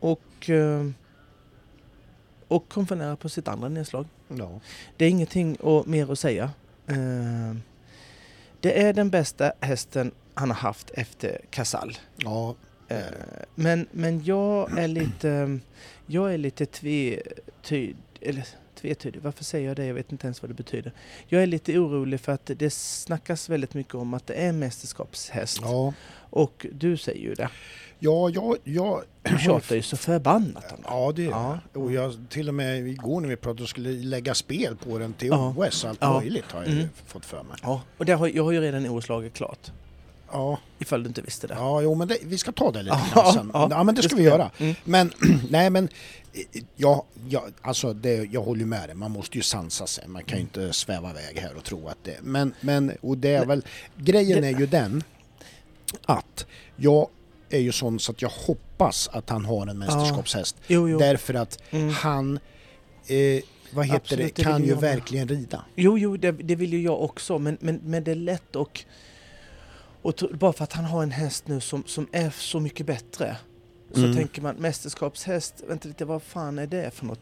Och, 0.00 0.50
eh, 0.50 0.88
och 2.48 2.68
kom 2.68 2.86
för 2.86 2.96
nära 2.96 3.16
på 3.16 3.28
sitt 3.28 3.48
andra 3.48 3.68
nedslag. 3.68 4.06
Ja. 4.28 4.60
Det 4.96 5.04
är 5.04 5.08
ingenting 5.08 5.56
och, 5.56 5.88
mer 5.88 6.12
att 6.12 6.18
säga. 6.18 6.50
Ehm, 6.86 7.62
det 8.60 8.82
är 8.82 8.92
den 8.92 9.10
bästa 9.10 9.52
hästen 9.60 10.12
han 10.34 10.50
har 10.50 10.56
haft 10.56 10.90
efter 10.90 11.40
Casall. 11.50 11.98
ja, 12.16 12.54
men, 13.54 13.86
men 13.90 14.24
jag 14.24 14.78
är 14.78 14.88
lite, 14.88 15.58
jag 16.06 16.34
är 16.34 16.38
lite 16.38 16.66
eller 18.20 18.46
tvetydig, 18.74 19.22
varför 19.22 19.44
säger 19.44 19.68
jag 19.68 19.76
det? 19.76 19.86
Jag 19.86 19.94
vet 19.94 20.12
inte 20.12 20.26
ens 20.26 20.42
vad 20.42 20.50
det 20.50 20.54
betyder. 20.54 20.92
Jag 21.26 21.42
är 21.42 21.46
lite 21.46 21.78
orolig 21.78 22.20
för 22.20 22.32
att 22.32 22.50
det 22.56 22.70
snackas 22.72 23.48
väldigt 23.48 23.74
mycket 23.74 23.94
om 23.94 24.14
att 24.14 24.26
det 24.26 24.34
är 24.34 24.52
mästerskapshäst. 24.52 25.58
Ja, 25.62 25.92
Och 26.30 26.66
du 26.72 26.96
säger 26.96 27.20
ju 27.20 27.34
det. 27.34 27.48
ja, 27.98 28.30
ja, 28.30 28.56
ja. 28.64 29.02
Du 29.22 29.38
tjatar 29.38 29.76
ju 29.76 29.82
så 29.82 29.96
förbannat 29.96 30.72
om 30.72 30.78
det. 30.82 30.88
Ja, 30.88 31.12
det 31.16 31.22
Ja. 31.22 31.58
Och 31.80 31.92
jag 31.92 32.14
till 32.30 32.48
och 32.48 32.54
med 32.54 32.88
igår 32.88 33.20
när 33.20 33.28
vi 33.28 33.36
pratade 33.36 33.66
skulle 33.68 33.90
lägga 33.90 34.34
spel 34.34 34.76
på 34.76 34.98
den 34.98 35.12
till 35.12 35.28
Ja. 35.28 35.54
OS. 35.56 35.84
Allt 35.84 35.98
Ja. 36.02 36.18
möjligt 36.20 36.52
har 36.52 36.62
jag 36.62 36.72
Mm. 36.72 36.88
fått 37.06 37.24
för 37.26 37.42
mig. 37.42 37.56
Ja, 37.62 37.82
och 37.98 38.08
har, 38.08 38.28
jag 38.28 38.44
har 38.44 38.52
ju 38.52 38.60
redan 38.60 38.86
OS-laget 38.88 39.34
klart. 39.34 39.70
Ja, 40.32 40.58
Ifall 40.78 41.02
du 41.02 41.08
inte 41.08 41.22
visste 41.22 41.46
det. 41.46 41.54
ja 41.54 41.82
jo, 41.82 41.94
men 41.94 42.08
det, 42.08 42.18
vi 42.24 42.38
ska 42.38 42.52
ta 42.52 42.70
det 42.70 42.82
lite 42.82 42.96
Ja, 43.14 43.32
sen. 43.34 43.50
ja, 43.54 43.68
Ja, 43.70 43.82
men 43.84 43.94
det 43.94 44.02
ska 44.02 44.16
vi 44.16 44.22
göra. 44.22 44.50
Mm. 44.58 44.74
Men 44.84 45.12
nej, 45.50 45.70
men 45.70 45.88
ja, 46.76 47.04
ja, 47.28 47.44
alltså 47.62 47.92
det, 47.92 48.14
jag 48.32 48.42
håller 48.42 48.64
med 48.64 48.88
dig. 48.88 48.94
Man 48.96 49.10
måste 49.10 49.36
ju 49.36 49.42
sansa 49.42 49.86
sig. 49.86 50.08
Man 50.08 50.24
kan 50.24 50.38
ju 50.38 50.42
inte 50.42 50.72
sväva 50.72 51.10
iväg 51.10 51.38
här 51.38 51.56
och 51.56 51.64
tro 51.64 51.88
att 51.88 51.98
det... 52.04 52.16
Men, 52.22 52.54
men 52.60 52.92
och 53.00 53.18
det 53.18 53.34
är 53.34 53.46
väl... 53.46 53.64
Grejen 53.96 54.42
Det- 54.42 54.48
är 54.48 54.58
ju 54.58 54.66
den 54.66 55.02
att 56.04 56.46
jag 56.76 57.08
är 57.50 57.58
ju 57.60 57.72
sån 57.72 58.00
så 58.00 58.12
att 58.12 58.22
jag 58.22 58.28
hoppas 58.28 59.08
att 59.12 59.30
han 59.30 59.44
har 59.44 59.66
en 59.66 59.78
mästerskapshäst. 59.78 60.56
Jo, 60.66 60.88
jo. 60.88 60.98
Därför 60.98 61.34
att 61.34 61.58
Mm. 61.70 61.88
han, 61.88 62.38
eh, 63.06 63.42
vad 63.72 63.86
heter 63.86 63.96
Absolut, 63.96 64.36
det, 64.36 64.42
det 64.42 64.48
kan 64.50 64.60
vill 64.60 64.68
ju 64.70 64.74
med. 64.74 64.82
verkligen 64.82 65.28
rida. 65.28 65.64
Jo, 65.74 65.98
jo, 65.98 66.16
det, 66.16 66.32
det 66.32 66.56
vill 66.56 66.72
ju 66.72 66.82
jag 66.82 67.02
också, 67.02 67.38
men, 67.38 67.56
men, 67.60 67.80
men 67.84 68.04
det 68.04 68.10
är 68.10 68.14
lätt 68.14 68.56
och, 68.56 68.84
och 70.02 70.14
bara 70.38 70.52
för 70.52 70.64
att 70.64 70.72
han 70.72 70.84
har 70.84 71.02
en 71.02 71.10
häst 71.10 71.48
nu 71.48 71.60
som, 71.60 71.84
som 71.86 72.06
är 72.12 72.30
så 72.30 72.60
mycket 72.60 72.86
bättre 72.86 73.36
så 73.92 74.00
Mm. 74.04 74.16
tänker 74.16 74.42
man 74.42 74.54
mästerskapshäst, 74.56 75.62
vänta 75.68 75.88
lite, 75.88 76.04
vad 76.04 76.22
fan 76.22 76.58
är 76.58 76.66
det 76.66 76.90
för 76.94 77.06
något 77.06 77.20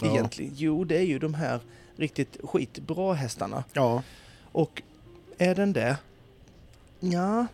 Ja. 0.00 0.10
egentligen? 0.10 0.52
Jo, 0.56 0.84
det 0.84 0.96
är 0.98 1.02
ju 1.02 1.18
de 1.18 1.34
här 1.34 1.60
riktigt 1.96 2.36
skitbra 2.44 3.14
hästarna. 3.14 3.64
Ja, 3.72 4.02
Och 4.52 4.82
är 5.38 5.54
den 5.54 5.72
det? 5.72 5.96
Ja, 7.00 7.46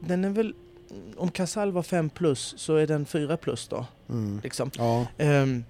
den 0.00 0.24
är 0.24 0.30
väl... 0.30 0.54
Om 1.16 1.30
Casal 1.30 1.72
var 1.72 1.82
5 1.82 2.10
plus 2.10 2.54
så 2.58 2.76
är 2.76 2.86
den 2.86 3.06
4 3.06 3.36
plus 3.36 3.68
då. 3.68 3.86
mm. 4.08 4.40
Liksom. 4.42 4.70
ja. 4.78 5.06
Ehm, 5.18 5.64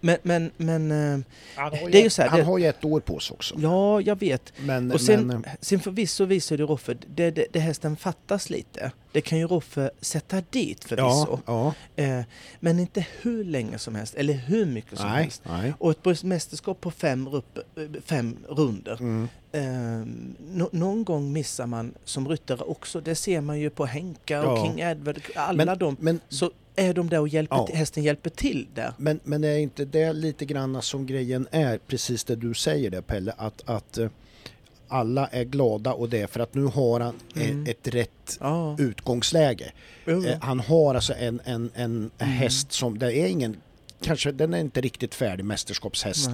men, 0.00 0.18
men, 0.22 0.50
men... 0.56 0.90
ehm, 0.92 1.24
Han, 1.56 1.64
har 1.78 1.90
Det 1.90 1.98
är 1.98 2.02
ju 2.04 2.10
så 2.10 2.22
här, 2.22 2.28
han 2.28 2.38
det- 2.38 2.44
har 2.44 2.58
ju 2.58 2.66
ett 2.66 2.84
år 2.84 3.00
på 3.00 3.18
sig 3.18 3.34
också. 3.34 3.54
ja, 3.58 4.00
jag 4.00 4.18
vet. 4.20 4.52
Men, 4.58 4.92
Och 4.92 5.00
sen, 5.00 5.26
men, 5.26 5.44
sen 5.60 5.80
förvisso 5.80 6.24
visar 6.24 6.56
ju 6.58 6.66
Roffe, 6.66 6.96
det, 7.14 7.30
det, 7.30 7.46
det 7.52 7.60
hästen 7.60 7.96
fattas 7.96 8.50
lite. 8.50 8.92
Det 9.12 9.20
kan 9.20 9.38
ju 9.38 9.46
Roffe 9.46 9.90
sätta 10.00 10.42
dit 10.50 10.84
förvisso. 10.84 11.38
ja, 11.46 11.74
ja, 11.96 12.02
Eh, 12.04 12.24
men 12.60 12.78
inte 12.80 13.06
hur 13.22 13.44
länge 13.44 13.78
som 13.78 13.94
helst, 13.94 14.14
eller 14.14 14.34
hur 14.34 14.66
mycket 14.66 14.98
som 14.98 15.10
nej, 15.10 15.22
helst. 15.22 15.42
nej. 15.48 15.72
Och 15.78 15.90
ett 16.10 16.22
mästerskap 16.24 16.80
på 16.80 16.90
fem, 16.90 17.28
rupp, 17.28 17.58
eh, 17.76 18.00
fem 18.04 18.36
runder. 18.48 18.96
Mm. 19.00 19.28
Eh, 19.52 20.06
nå- 20.52 20.68
någon 20.72 21.04
gång 21.04 21.32
missar 21.32 21.66
man 21.66 21.94
som 22.04 22.28
ryttare 22.28 22.58
också. 22.60 23.00
Det 23.00 23.14
ser 23.14 23.40
man 23.40 23.60
ju 23.60 23.70
på 23.70 23.86
Henka 23.86 24.42
och 24.50 24.58
Ja. 24.58 24.64
King 24.64 24.80
Edward. 24.80 25.20
Alla 25.34 25.64
Men, 25.64 25.78
de. 25.78 25.96
men, 26.00 26.20
Så 26.28 26.50
är 26.76 26.94
de 26.94 27.08
där 27.08 27.20
och 27.20 27.28
hjälper 27.28 27.56
Ja. 27.56 27.66
till, 27.66 27.76
hästen 27.76 28.02
hjälper 28.02 28.30
till 28.30 28.66
där. 28.74 28.92
men, 28.96 29.20
men 29.24 29.44
är 29.44 29.56
inte 29.56 29.84
det 29.84 30.12
lite 30.12 30.44
grann 30.44 30.82
som 30.82 31.06
grejen 31.06 31.46
är, 31.50 31.78
precis 31.78 32.24
det 32.24 32.36
du 32.36 32.54
säger 32.54 32.90
där 32.90 33.00
Pelle, 33.02 33.32
att, 33.36 33.62
att 33.68 33.98
eh, 33.98 34.08
alla 34.88 35.26
är 35.26 35.44
glada 35.44 35.92
och 35.92 36.08
det 36.08 36.20
är 36.20 36.26
för 36.26 36.40
att 36.40 36.54
nu 36.54 36.64
har 36.64 37.00
han 37.00 37.14
eh, 37.36 37.50
Mm. 37.50 37.66
ett 37.66 37.88
rätt 37.88 38.38
Ja. 38.40 38.76
utgångsläge. 38.78 39.72
Eh, 40.06 40.22
Han 40.40 40.60
har 40.60 40.94
alltså 40.94 41.14
en, 41.14 41.40
en, 41.44 41.70
en 41.74 42.10
Mm. 42.18 42.32
häst 42.34 42.72
som, 42.72 42.98
det 42.98 43.12
är 43.16 43.26
ingen, 43.26 43.56
kanske 44.02 44.32
den 44.32 44.54
är 44.54 44.58
inte 44.60 44.80
riktigt 44.80 45.14
färdig 45.14 45.44
mästerskapshäst. 45.44 46.30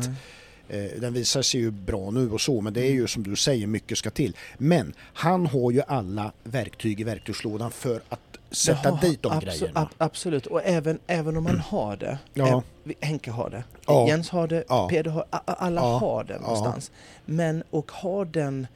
Nej. 0.69 0.85
Eh, 0.95 1.01
Den 1.01 1.13
visar 1.13 1.43
sig 1.43 1.61
ju 1.61 1.71
bra 1.71 2.11
nu 2.11 2.31
och 2.31 2.41
så, 2.41 2.61
men 2.61 2.73
det 2.73 2.81
är 2.87 2.91
ju 2.93 3.07
som 3.07 3.23
du 3.23 3.37
säger, 3.37 3.67
mycket 3.67 3.99
ska 3.99 4.11
till. 4.11 4.37
Men 4.59 4.93
han 4.99 5.47
har 5.47 5.71
ju 5.71 5.83
alla 5.87 6.33
verktyg 6.45 7.01
i 7.01 7.05
verktygslådan 7.05 7.71
för 7.71 8.03
att 8.09 8.21
sätta 8.55 8.89
Jaha, 8.89 8.99
dit 9.01 9.23
de 9.23 9.33
abso- 9.33 9.41
grejerna. 9.41 9.81
ab- 9.81 9.95
absolut, 9.99 10.47
och 10.47 10.61
även, 10.65 10.99
även 11.07 11.37
om 11.37 11.45
man 11.45 11.59
har 11.59 11.97
det. 11.97 12.19
Ja. 12.35 12.63
Henke 13.01 13.31
har 13.31 13.51
det, 13.51 13.65
Ja. 13.87 14.09
Jens 14.09 14.31
har 14.31 14.49
det, 14.49 14.65
Ja. 14.69 14.89
Peder 14.89 15.11
har 15.11 15.25
alla 15.31 15.81
Ja. 15.81 15.99
har 15.99 16.25
det 16.25 16.39
någonstans. 16.39 16.91
Men 17.25 17.63
och 17.71 17.93
ha 17.93 18.25
den 18.25 18.67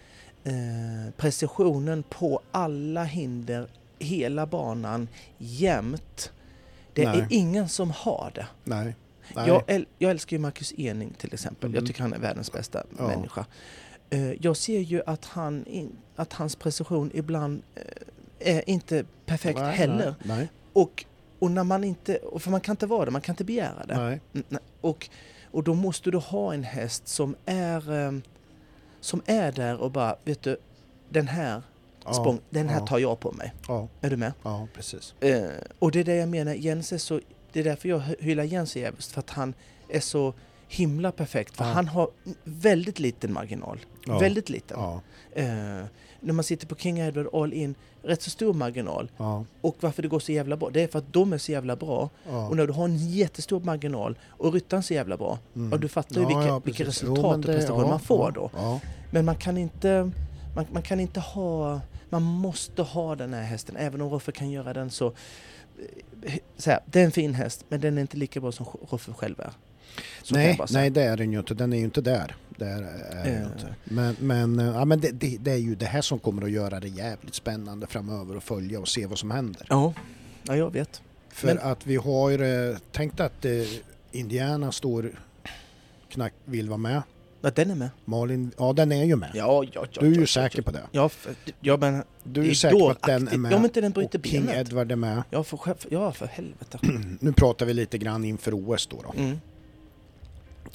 eh, 0.44 1.12
precisionen 1.16 2.02
på 2.02 2.40
alla 2.50 3.04
hinder, 3.04 3.68
hela 3.98 4.46
banan, 4.46 5.08
jämt. 5.38 6.32
Det 6.92 7.04
Nej. 7.08 7.18
är 7.20 7.26
ingen 7.30 7.68
som 7.68 7.90
har 7.90 8.30
det. 8.34 8.46
Nej. 8.64 8.94
Nej. 9.34 9.48
Jag, 9.48 9.62
äl- 9.66 9.86
jag 9.98 10.10
älskar 10.10 10.36
ju 10.36 10.40
Marcus 10.40 10.72
Ening 10.78 11.12
till 11.18 11.34
exempel. 11.34 11.74
Jag 11.74 11.80
Mhm. 11.82 11.86
tycker 11.86 12.00
han 12.02 12.12
är 12.12 12.18
världens 12.18 12.52
bästa 12.52 12.82
Ja. 12.98 13.06
människa. 13.06 13.46
Eh, 14.10 14.32
jag 14.32 14.56
ser 14.56 14.80
ju 14.80 15.02
att, 15.06 15.24
han 15.24 15.66
in, 15.66 15.96
att 16.16 16.32
hans 16.32 16.56
precision 16.56 17.10
ibland 17.14 17.62
eh, 17.74 17.82
är 18.40 18.70
inte 18.70 19.04
perfekt 19.26 19.58
nej, 19.60 19.76
heller. 19.76 20.14
Nej. 20.22 20.48
Och, 20.72 21.04
och 21.38 21.50
när 21.50 21.64
man 21.64 21.84
inte, 21.84 22.18
för 22.38 22.50
man 22.50 22.60
kan 22.60 22.72
inte 22.72 22.86
vara 22.86 23.04
det, 23.04 23.10
man 23.10 23.20
kan 23.20 23.32
inte 23.32 23.44
begära 23.44 23.86
det. 23.86 24.20
Och, 24.80 25.08
och 25.50 25.64
då 25.64 25.74
måste 25.74 26.10
du 26.10 26.18
ha 26.18 26.54
en 26.54 26.64
häst 26.64 27.08
som 27.08 27.36
är, 27.46 28.06
eh, 28.06 28.12
som 29.00 29.22
är 29.26 29.52
där 29.52 29.76
och 29.80 29.90
bara, 29.90 30.16
vet 30.24 30.42
du, 30.42 30.56
den 31.08 31.28
här 31.28 31.62
Ja, 32.04 32.12
språng, 32.14 32.40
den 32.50 32.68
här 32.68 32.80
ja. 32.80 32.86
tar 32.86 32.98
jag 32.98 33.20
på 33.20 33.32
mig. 33.32 33.54
Ja, 33.68 33.88
Är 34.00 34.10
du 34.10 34.16
med? 34.16 34.32
ja, 34.42 34.68
precis. 34.74 35.14
Eh, 35.20 35.48
och 35.78 35.90
det 35.92 36.00
är 36.00 36.04
det 36.04 36.14
jag 36.16 36.28
menar, 36.28 36.54
Jens 36.54 36.92
är 36.92 36.98
så, 36.98 37.20
det 37.52 37.60
är 37.60 37.64
därför 37.64 37.88
jag 37.88 37.98
hy- 38.00 38.16
hyllar 38.20 38.44
Jens 38.44 38.76
jävligt, 38.76 39.04
för 39.04 39.20
att 39.20 39.30
han 39.30 39.54
är 39.88 40.00
så 40.00 40.34
himla 40.68 41.12
perfekt. 41.12 41.56
För 41.56 41.64
han 41.64 41.88
har 41.88 42.10
väldigt 42.44 42.98
liten 42.98 43.32
marginal. 43.32 43.78
Väldigt 44.20 44.48
liten. 44.50 44.78
Eh, 45.32 45.84
när 46.20 46.34
man 46.34 46.44
sitter 46.44 46.66
på 46.66 46.74
King 46.76 46.98
Edward 46.98 47.28
All 47.32 47.52
In, 47.52 47.74
rätt 48.02 48.22
så 48.22 48.30
stor 48.30 48.54
marginal. 48.54 49.10
ja, 49.16 49.44
Och 49.60 49.76
varför 49.80 50.02
det 50.02 50.08
går 50.08 50.20
så 50.20 50.32
jävla 50.32 50.56
bra, 50.56 50.70
det 50.70 50.82
är 50.82 50.88
för 50.88 50.98
att 50.98 51.12
de 51.12 51.32
är 51.32 51.38
så 51.38 51.52
jävla 51.52 51.76
bra. 51.76 52.10
ja. 52.28 52.48
Och 52.48 52.56
när 52.56 52.66
du 52.66 52.72
har 52.72 52.84
en 52.84 53.10
jättestor 53.10 53.60
marginal 53.60 54.18
och 54.28 54.52
ryttaren 54.52 54.82
så 54.82 54.94
jävla 54.94 55.16
bra, 55.16 55.38
Mm. 55.54 55.72
ja, 55.72 55.78
du 55.78 55.88
fattar 55.88 56.20
ju 56.20 56.26
vilka, 56.26 56.46
ja, 56.46 56.58
vilka 56.64 56.84
resultat 56.84 57.18
Jo, 57.22 57.38
och 57.38 57.42
prestationer 57.44 57.88
man 57.88 58.00
får 58.00 58.30
då. 58.30 58.50
Men 59.10 59.24
man 59.24 59.36
kan 59.36 59.58
inte, 59.58 60.10
man, 60.54 60.66
man 60.72 60.82
kan 60.82 61.00
inte 61.00 61.20
ha, 61.20 61.80
man 62.10 62.22
måste 62.22 62.82
ha 62.82 63.16
den 63.16 63.34
här 63.34 63.42
hästen, 63.42 63.76
även 63.76 64.00
om 64.00 64.08
Roffe 64.10 64.32
kan 64.32 64.50
göra 64.50 64.72
den 64.72 64.90
så, 64.90 65.06
eh, 66.22 66.34
så 66.56 66.70
här, 66.70 66.80
det 66.86 67.00
är 67.00 67.04
en 67.04 67.10
fin 67.12 67.34
häst, 67.34 67.64
men 67.68 67.80
den 67.80 67.98
är 67.98 68.02
inte 68.02 68.16
lika 68.16 68.40
bra 68.40 68.52
som 68.52 68.66
Roffe 68.90 69.12
själv 69.12 69.40
är. 69.40 69.50
Så 70.22 70.34
nej, 70.34 70.58
nej, 70.70 70.90
det 70.90 71.02
är 71.02 71.16
den 71.16 71.32
ju 71.32 71.38
inte. 71.38 71.54
Den 71.54 71.72
är 71.72 71.76
ju 71.76 71.84
inte 71.84 72.00
där. 72.00 72.36
där 72.48 72.82
är 73.10 73.26
Eh. 73.26 73.42
inte. 73.42 73.74
Men, 73.84 74.16
men, 74.20 74.58
eh, 74.58 74.66
ja, 74.66 74.84
men 74.84 75.00
det, 75.00 75.10
det, 75.10 75.36
det 75.40 75.50
är 75.52 75.56
ju 75.56 75.74
det 75.74 75.86
här 75.86 76.00
som 76.02 76.18
kommer 76.18 76.42
att 76.42 76.50
göra 76.50 76.80
det 76.80 76.88
jävligt 76.88 77.34
spännande 77.34 77.86
framöver 77.86 78.36
att 78.36 78.44
följa 78.44 78.80
och 78.80 78.88
se 78.88 79.06
vad 79.06 79.18
som 79.18 79.30
händer. 79.30 79.66
Ja, 79.70 79.94
ja 80.42 80.56
jag 80.56 80.72
vet. 80.72 81.02
För 81.28 81.46
Men- 81.46 81.58
att 81.58 81.86
vi 81.86 81.96
har 81.96 82.78
tänkt 82.92 83.20
att 83.20 83.44
eh, 83.44 83.52
Indiana 84.12 84.72
står 84.72 85.10
knack 86.08 86.32
vill 86.44 86.68
vara 86.68 86.78
med. 86.78 87.02
Ja, 87.40 87.50
den 87.50 87.70
är 87.70 87.74
med. 87.74 87.88
Malin, 88.04 88.50
ja 88.58 88.72
den 88.72 88.92
är 88.92 89.04
ju 89.04 89.16
med. 89.16 89.30
Ja, 89.34 89.64
ja, 89.72 89.86
ja. 89.92 90.00
du 90.00 90.12
är 90.12 90.18
ju 90.18 90.26
säker 90.26 90.62
på 90.62 90.70
det. 90.70 90.82
Ja, 90.92 91.08
för, 91.08 91.34
ja 91.60 91.76
men 91.76 92.02
Du 92.24 92.40
är 92.40 92.44
ju 92.44 92.54
säker 92.54 92.78
på 92.78 92.88
att 92.90 93.02
den 93.02 93.28
är 93.28 93.36
med. 93.38 93.52
Ja, 93.52 93.56
men 93.56 93.64
inte 93.64 93.80
den 93.80 93.92
bryter 93.92 94.18
och 94.18 94.26
King 94.26 94.46
benet. 94.46 94.68
Edward 94.68 94.92
är 94.92 94.96
med. 94.96 95.22
Ja, 95.30 95.44
för, 95.44 95.58
ja, 95.90 96.12
för 96.12 96.26
helvete. 96.26 96.78
Nu 97.20 97.32
pratar 97.32 97.66
vi 97.66 97.74
lite 97.74 97.98
grann 97.98 98.24
inför 98.24 98.52
OS 98.54 98.86
då. 98.86 99.02
då. 99.02 99.20
Mm. 99.22 99.40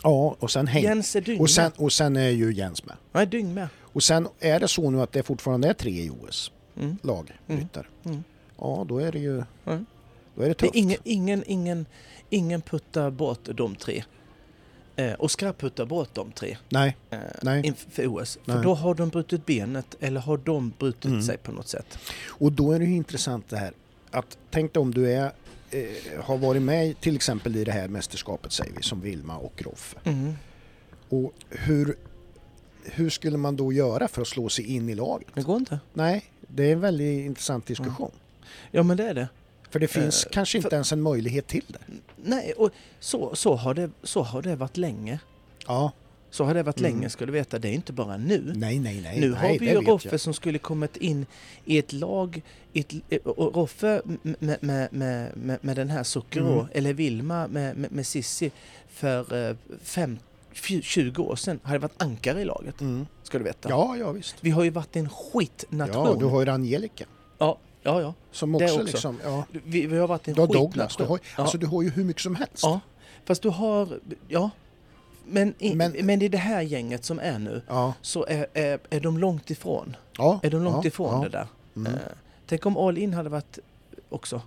Ja, 0.04 0.36
och 0.40 0.52
sen 0.52 0.68
Henk. 0.68 0.84
Jens 0.86 1.16
är 1.16 1.22
dyng 1.22 1.40
Och 1.42 1.50
sen, 1.50 1.72
och 1.78 1.94
sen 1.94 2.16
är 2.18 2.30
ju 2.30 2.54
Jens 2.54 2.86
med. 2.86 2.96
Han 3.12 3.22
är 3.22 3.26
dyng 3.26 3.54
med. 3.54 3.68
Och 3.82 4.04
sen 4.04 4.28
är 4.40 4.60
det 4.60 4.68
så 4.68 4.90
nu 4.90 5.02
att 5.02 5.12
det 5.12 5.24
fortfarande 5.24 5.68
är 5.70 5.74
tre 5.74 5.92
i 5.92 6.10
OS 6.10 6.52
Mm. 6.78 6.98
lag, 7.02 7.32
Mm. 7.48 7.68
Mm. 8.06 8.24
Ja, 8.58 8.86
då 8.90 8.98
är 8.98 9.12
det 9.12 9.20
ju 9.20 9.44
Mm. 9.66 9.86
då 10.36 10.42
är 10.42 10.46
det 10.46 10.48
Det 10.48 10.54
tufft. 10.54 10.76
är 10.76 10.80
ingen, 10.80 10.98
ingen, 11.04 11.44
ingen, 11.48 11.86
ingen 12.30 12.62
puttar 12.62 13.10
bort 13.12 13.40
de 13.54 13.76
tre. 13.76 14.04
Eh, 14.96 15.14
Oskar 15.20 15.54
puttar 15.54 15.86
bort 15.86 16.10
de 16.14 16.32
tre 16.32 16.58
Nej, 16.70 16.98
eh, 17.10 17.18
Nej. 17.42 17.66
inför 17.66 18.08
OS. 18.08 18.38
För 18.46 18.54
Nej. 18.54 18.64
då 18.64 18.74
har 18.74 18.96
de 18.96 19.10
brutit 19.10 19.46
benet 19.46 19.96
eller 20.00 20.22
har 20.22 20.38
de 20.38 20.74
brutit 20.80 21.06
Mm. 21.06 21.22
sig 21.24 21.38
på 21.38 21.52
något 21.52 21.68
sätt. 21.68 21.98
och 22.28 22.52
då 22.52 22.72
är 22.72 22.80
det 22.80 22.86
ju 22.86 22.96
intressant 22.96 23.50
det 23.50 23.58
här 23.58 23.74
att 24.12 24.38
tänk 24.52 24.74
dig 24.74 24.82
om 24.82 24.94
du 24.94 25.12
är, 25.12 25.32
eh, 25.74 26.24
har 26.24 26.38
varit 26.38 26.62
med 26.62 27.02
till 27.02 27.16
exempel 27.16 27.56
i 27.56 27.64
det 27.64 27.72
här 27.72 27.88
mästerskapet 27.88 28.52
säger 28.52 28.74
vi 28.78 28.84
som 28.84 29.02
Vilma 29.02 29.38
och 29.38 29.62
Roffe. 29.62 29.98
Mm. 30.04 30.34
Och 31.10 31.34
hur, 31.50 31.96
hur 32.84 33.10
skulle 33.10 33.38
man 33.38 33.56
då 33.56 33.74
göra 33.74 34.08
för 34.08 34.22
att 34.22 34.28
slå 34.28 34.50
sig 34.50 34.66
in 34.76 34.90
i 34.90 34.96
laget? 34.96 35.28
Det 35.34 35.42
går 35.42 35.58
inte. 35.58 35.80
Nej, 35.94 36.26
det 36.48 36.64
är 36.64 36.74
en 36.74 36.80
väldigt 36.82 37.26
intressant 37.26 37.66
diskussion. 37.66 38.12
Ja 38.72 38.84
men 38.84 38.98
det 38.98 39.08
är 39.08 39.14
det. 39.14 39.28
För 39.70 39.80
det 39.80 39.88
finns 39.88 40.26
Eh, 40.26 40.32
kanske 40.32 40.58
inte 40.58 40.70
för- 40.70 40.76
ens 40.76 40.92
en 40.92 41.02
möjlighet 41.02 41.48
till 41.48 41.66
det. 41.68 41.80
Nej, 42.16 42.54
och 42.54 42.72
så, 43.00 43.36
så, 43.36 43.56
har 43.56 43.74
det, 43.74 43.90
så 44.04 44.22
har 44.22 44.42
det 44.42 44.56
varit 44.56 44.78
länge. 44.78 45.20
Ja, 45.68 45.92
Så 46.34 46.44
har 46.44 46.54
det 46.54 46.64
varit 46.64 46.80
Mm. 46.80 46.92
länge 46.92 47.10
ska 47.10 47.26
du 47.26 47.32
veta. 47.32 47.60
Det 47.60 47.68
är 47.68 47.74
inte 47.74 47.94
bara 47.94 48.18
nu. 48.18 48.54
Nej, 48.56 48.80
nej, 48.80 49.02
nej. 49.02 49.20
nu 49.20 49.30
nej, 49.30 49.40
har 49.40 49.60
vi 49.60 49.70
ju 49.70 49.82
Roffe 49.82 50.10
jag. 50.12 50.20
som 50.20 50.34
skulle 50.34 50.58
kommit 50.60 50.98
in 50.98 51.26
i 51.66 51.78
ett 51.78 51.94
lag. 51.94 52.42
i 52.74 52.80
Ett, 52.80 52.94
eh, 53.10 53.18
och 53.20 53.56
Roffe 53.56 54.02
med, 54.22 54.58
med, 54.62 54.88
med, 54.94 55.38
med, 55.38 55.58
med 55.62 55.76
den 55.76 55.90
här 55.90 56.04
Zucchero, 56.04 56.54
Mm. 56.60 56.66
eller 56.74 56.94
Vilma 56.94 57.48
med, 57.48 57.78
med, 57.78 57.92
med 57.92 58.08
Sissi 58.08 58.52
för 58.90 59.50
eh, 59.50 59.56
fem, 59.84 60.18
fj- 60.54 60.82
20 60.82 61.24
år 61.24 61.36
sedan 61.36 61.60
hade 61.64 61.80
varit 61.80 62.02
ankare 62.02 62.42
i 62.42 62.46
laget. 62.46 62.82
Mm. 62.82 63.06
Ska 63.24 63.38
du 63.38 63.44
veta. 63.44 63.70
Ja, 63.70 63.96
ja 63.98 64.12
visst. 64.12 64.36
Vi 64.42 64.50
har 64.50 64.64
ju 64.64 64.70
varit 64.70 64.96
en 64.96 65.10
skitnation. 65.10 66.06
Ja, 66.06 66.16
du 66.20 66.26
har 66.26 66.46
ju 66.46 66.52
Angelica. 66.52 67.06
ja, 67.38 67.58
ja, 67.84 68.02
ja. 68.02 68.14
Som 68.32 68.52
Det 68.52 68.64
också, 68.66 68.76
också. 68.76 68.86
liksom, 68.86 69.18
ja. 69.24 69.46
Vi, 69.52 69.86
vi 69.88 69.98
har 69.98 70.08
varit 70.08 70.28
en 70.28 70.34
Du 70.34 70.42
har 70.42 70.48
skitnation. 70.48 70.70
Douglas, 70.72 70.96
du 70.98 71.04
har, 71.04 71.20
ja. 71.38 71.44
alltså 71.44 71.58
du 71.58 71.66
har 71.66 71.82
ju 71.82 71.90
hur 71.90 72.04
mycket 72.04 72.22
som 72.22 72.36
helst. 72.36 72.64
ja, 72.64 72.80
fast 73.26 73.42
du 73.42 73.50
har... 73.50 74.00
Ja. 74.28 74.50
Men, 75.26 75.54
i, 75.60 75.76
men, 75.76 75.92
Men- 76.02 76.22
i 76.22 76.28
det 76.28 76.38
här 76.38 76.62
gänget 76.62 77.06
som 77.06 77.20
är 77.20 77.40
nu 77.40 77.62
Ja. 77.68 77.94
så 78.02 78.26
är, 78.26 78.48
är, 78.54 78.80
är 78.90 79.00
de 79.00 79.18
långt 79.18 79.50
ifrån. 79.52 79.96
ja. 80.18 80.40
Är 80.44 80.50
de 80.50 80.64
långt 80.64 80.84
ja, 80.86 80.88
ifrån 80.88 81.22
det 81.22 81.30
där. 81.30 81.48
Mm. 81.76 81.94
Eh, 81.94 82.00
tänk 82.48 82.66
om 82.66 82.78
All 82.78 82.98
In 82.98 83.14
hade 83.14 83.30
varit 83.30 83.60
också. 84.10 84.42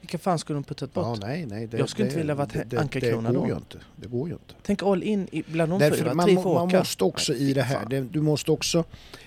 Vilka 0.00 0.18
fan 0.18 0.38
skulle 0.38 0.56
de 0.56 0.64
puttat 0.64 0.94
bort? 0.94 1.04
Ja, 1.20 1.26
nej, 1.26 1.46
nej. 1.46 1.66
Det, 1.66 1.78
Jag 1.78 1.88
skulle 1.88 2.06
inte 2.06 2.16
det- 2.16 2.20
vilja 2.20 2.34
varit 2.34 2.70
det, 2.70 2.78
ankarkrona 2.78 3.32
då. 3.32 3.46
ju 3.48 3.54
inte. 3.56 3.78
Det 3.96 4.08
går 4.08 4.28
ju 4.28 4.34
inte. 4.34 4.54
Tänk 4.62 4.82
All 4.82 5.02
In 5.02 5.28
i- 5.32 5.42
bland 5.46 5.72
de 5.72 5.78
Därför 5.78 5.96
fyra. 5.96 6.14
man, 6.14 6.34
man 6.34 6.46
åka. 6.46 6.78
måste 6.78 7.04
också 7.04 7.34
i 7.34 7.52
det 7.54 7.62
här, 7.62 8.08
du 8.12 8.20
måste 8.22 8.50
också 8.52 8.84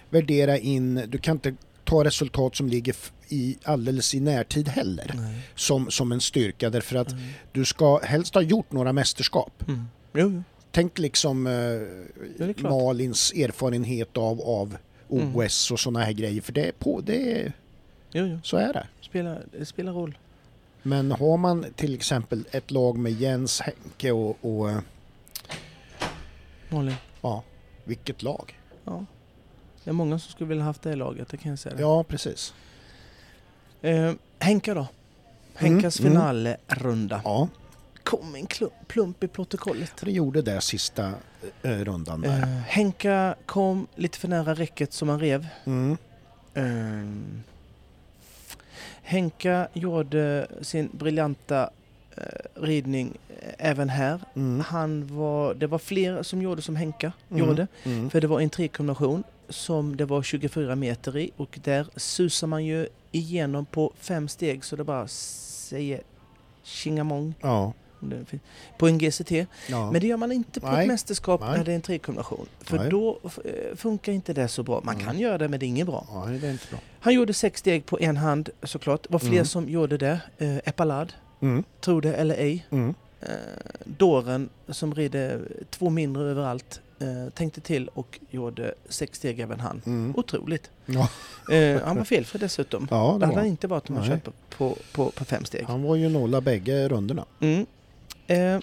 värdera 0.10 0.58
in, 0.58 1.04
du 1.08 1.18
kan 1.18 1.36
inte 1.36 1.56
ta 1.84 2.04
resultat 2.04 2.56
som 2.56 2.68
ligger 2.68 2.96
i 3.30 3.58
alldeles 3.64 4.16
i 4.16 4.20
närtid 4.20 4.68
heller 4.68 5.12
Nej. 5.16 5.40
som, 5.56 5.92
som 5.92 6.12
en 6.12 6.22
styrka 6.22 6.70
därför 6.70 6.96
att 6.96 7.12
Mm. 7.12 7.24
du 7.52 7.66
ska 7.66 7.98
helst 8.04 8.34
ha 8.36 8.42
gjort 8.42 8.72
några 8.72 8.94
mästerskap. 8.94 9.64
Mm. 9.68 9.86
Jo, 10.14 10.30
jo. 10.30 10.44
Tänk 10.72 11.00
liksom 11.00 11.48
eh. 11.48 12.64
Malins 12.70 13.32
erfarenhet 13.34 14.18
av, 14.18 14.42
av 14.42 14.78
Mm. 15.14 15.36
OS 15.36 15.72
och 15.72 15.80
sådana 15.80 16.06
här 16.06 16.12
grejer 16.12 16.42
för 16.42 16.52
det 16.54 16.68
är 16.68 16.72
på, 16.72 17.02
det 17.02 17.32
är, 17.42 17.54
jo, 18.12 18.26
jo. 18.26 18.40
så 18.44 18.58
är 18.58 18.74
det. 18.74 18.88
Spelar, 19.02 19.44
det 19.60 19.66
spelar 19.66 19.92
roll. 19.94 20.18
Men 20.84 21.12
har 21.12 21.38
man 21.38 21.66
till 21.76 21.96
exempel 21.96 22.46
ett 22.52 22.72
lag 22.72 22.98
med 22.98 23.12
Jens, 23.12 23.62
Henke 23.62 24.12
och, 24.12 24.38
och 24.42 24.70
eh, 24.70 24.78
Malin. 26.70 26.96
ja, 27.22 27.44
vilket 27.84 28.24
lag? 28.24 28.60
Ja. 28.86 29.06
Det 29.84 29.90
är 29.90 29.94
många 29.94 30.20
som 30.20 30.32
skulle 30.32 30.48
vilja 30.48 30.64
haft 30.64 30.82
det 30.82 30.96
laget, 30.96 31.30
det 31.30 31.38
kan 31.38 31.50
jag 31.50 31.60
säga. 31.60 31.76
Ja, 31.80 32.04
precis. 32.04 32.54
Eh, 33.82 34.14
Henka 34.40 34.74
då? 34.74 34.88
Henkas 35.56 36.00
Mm, 36.00 36.12
mm. 36.12 36.22
finalrunda. 36.22 37.22
Ja, 37.24 37.48
Kom 38.04 38.36
en 38.36 38.46
klump, 38.46 38.74
plump 38.88 39.24
i 39.24 39.28
protokollet. 39.28 39.94
det 40.02 40.12
gjorde 40.12 40.42
det 40.42 40.62
sista 40.62 41.14
eh, 41.62 41.72
rundan 41.72 42.24
Eh, 42.24 42.32
där. 42.32 42.46
Henka 42.68 43.36
kom 43.46 43.88
lite 43.96 44.18
för 44.18 44.28
nära 44.28 44.54
räcket 44.54 44.94
som 44.94 45.10
han 45.10 45.20
rev. 45.20 45.48
Mm. 45.66 45.98
Ehm, 46.54 47.44
Henka 49.02 49.68
gjorde 49.74 50.48
sin 50.62 50.90
briljanta 50.94 51.70
eh, 52.18 52.62
ridning 52.62 53.18
eh, 53.30 53.54
även 53.58 53.90
här. 53.90 54.20
Mm. 54.36 54.60
Han 54.60 55.18
var, 55.18 55.54
det 55.54 55.68
var 55.68 55.80
fler 55.80 56.24
som 56.24 56.42
gjorde 56.42 56.62
som 56.62 56.76
Henka 56.76 57.12
Mm. 57.32 57.46
gjorde. 57.48 57.68
Mm. 57.84 58.10
För 58.10 58.22
det 58.22 58.28
var 58.28 58.40
en 58.42 58.50
trekombination 58.50 59.24
som 59.50 59.98
det 59.98 60.06
var 60.06 60.24
24 60.24 60.76
meter 60.76 61.18
i 61.18 61.32
och 61.38 61.60
där 61.64 61.88
susar 61.96 62.48
man 62.48 62.66
ju 62.66 62.88
igenom 63.12 63.66
på 63.66 63.94
fem 64.00 64.28
steg 64.28 64.64
så 64.66 64.76
det 64.76 64.84
bara 64.84 65.08
säger 65.08 66.02
tjingamong 66.64 67.34
Ja, 67.42 67.74
på 68.78 68.88
en 68.88 68.98
GCT. 68.98 69.32
ja. 69.70 69.92
Men 69.92 70.02
det 70.02 70.08
gör 70.08 70.18
man 70.18 70.32
inte 70.32 70.60
på 70.60 70.72
Nej. 70.72 70.82
ett 70.82 70.88
mästerskap 70.88 71.42
Nej. 71.42 71.58
när 71.58 71.66
det 71.66 71.72
är 71.72 71.76
en 71.76 71.82
trekombination. 71.82 72.46
För 72.62 72.78
Nej. 72.78 72.90
då 72.90 73.20
eh, 73.46 73.76
funkar 73.76 74.12
inte 74.12 74.34
det 74.34 74.48
så 74.48 74.64
bra. 74.64 74.82
Man 74.84 74.96
Mm. 74.96 75.08
kan 75.08 75.20
göra 75.20 75.38
det 75.38 75.48
men 75.48 75.60
det 75.60 75.66
är 75.66 75.68
inget 75.68 75.88
bra. 75.88 76.06
ja, 76.14 76.26
det 76.42 76.48
är 76.48 76.52
inte 76.52 76.68
bra. 76.70 76.80
Han 77.00 77.14
gjorde 77.14 77.34
sex 77.34 77.60
steg 77.60 77.86
på 77.86 78.00
en 78.00 78.18
hand 78.18 78.50
såklart. 78.64 79.04
Det 79.04 79.12
var 79.14 79.20
fler 79.20 79.32
Mm. 79.32 79.46
som 79.46 79.70
gjorde 79.70 79.98
det. 79.98 80.20
Eh, 80.38 80.58
Epalad, 80.58 81.14
Mm. 81.40 81.64
tro 81.82 82.00
det 82.02 82.14
eller 82.14 82.36
ej. 82.36 82.66
Mm. 82.70 82.94
Eh, 83.22 83.28
Dåren 83.86 84.50
som 84.70 84.96
rider 84.96 85.42
två 85.70 85.90
mindre 85.90 86.24
överallt 86.24 86.82
eh, 87.00 87.30
tänkte 87.34 87.62
till 87.62 87.88
och 87.88 88.20
gjorde 88.30 88.74
sex 88.90 89.18
steg 89.18 89.40
även 89.40 89.60
han. 89.60 89.82
Mm. 89.86 90.14
Otroligt. 90.18 90.70
Ja. 90.86 91.10
Eh, 91.56 91.82
han 91.84 91.98
var 91.98 92.04
felfri 92.04 92.40
dessutom. 92.40 92.88
Ja, 92.92 93.12
Det 93.14 93.20
det 93.20 93.26
hade 93.26 93.38
han 93.38 93.48
inte 93.48 93.68
varit 93.68 93.90
om 93.90 93.96
han 93.96 94.08
Nej. 94.10 94.14
kört 94.18 94.24
på, 94.24 94.32
på, 94.58 94.78
på, 94.94 95.12
på 95.12 95.26
fem 95.26 95.46
steg. 95.46 95.66
Han 95.68 95.84
var 95.84 95.96
ju 95.96 96.10
nolla 96.10 96.42
bägge 96.42 96.88
rundorna. 96.90 97.26
Mm. 97.40 97.66
Eh, 98.28 98.60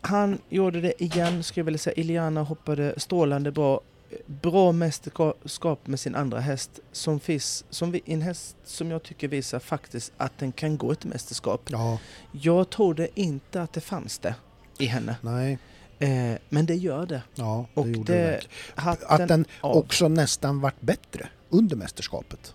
han 0.00 0.38
gjorde 0.48 0.80
det 0.80 1.02
igen, 1.02 1.42
skulle 1.42 1.60
jag 1.60 1.64
vilja 1.64 1.78
säga. 1.78 1.94
Iliana 1.94 2.42
hoppade 2.42 2.94
strålande 2.96 3.50
bra. 3.52 3.80
Bra 4.26 4.72
mästerskap 4.72 5.86
med 5.86 6.00
sin 6.00 6.14
andra 6.14 6.40
häst. 6.40 6.70
Som, 6.92 7.20
finns, 7.20 7.64
som 7.70 7.90
vi, 7.92 8.02
en 8.04 8.22
häst 8.22 8.56
som 8.64 8.90
jag 8.90 9.02
tycker 9.02 9.28
visar 9.28 9.58
faktiskt 9.58 10.12
att 10.16 10.38
den 10.38 10.52
kan 10.52 10.76
gå 10.78 10.92
ett 10.92 11.04
mästerskap. 11.04 11.60
Ja, 11.70 11.98
Jag 12.32 12.70
trodde 12.70 13.08
inte 13.20 13.62
att 13.62 13.72
det 13.72 13.80
fanns 13.80 14.18
det 14.18 14.34
i 14.78 14.86
henne. 14.86 15.16
nej, 15.22 15.58
Eh, 16.02 16.34
men 16.48 16.66
det 16.66 16.74
gör 16.74 17.06
det. 17.06 17.22
ja, 17.34 17.66
det 17.74 17.80
Och 17.80 17.88
gjorde 17.88 18.12
det. 18.12 18.40
det, 18.76 19.02
Att 19.06 19.28
den 19.28 19.44
av. 19.60 19.76
också 19.76 20.08
nästan 20.08 20.60
vart 20.60 20.80
bättre 20.80 21.28
under 21.48 21.76
mästerskapet. 21.76 22.54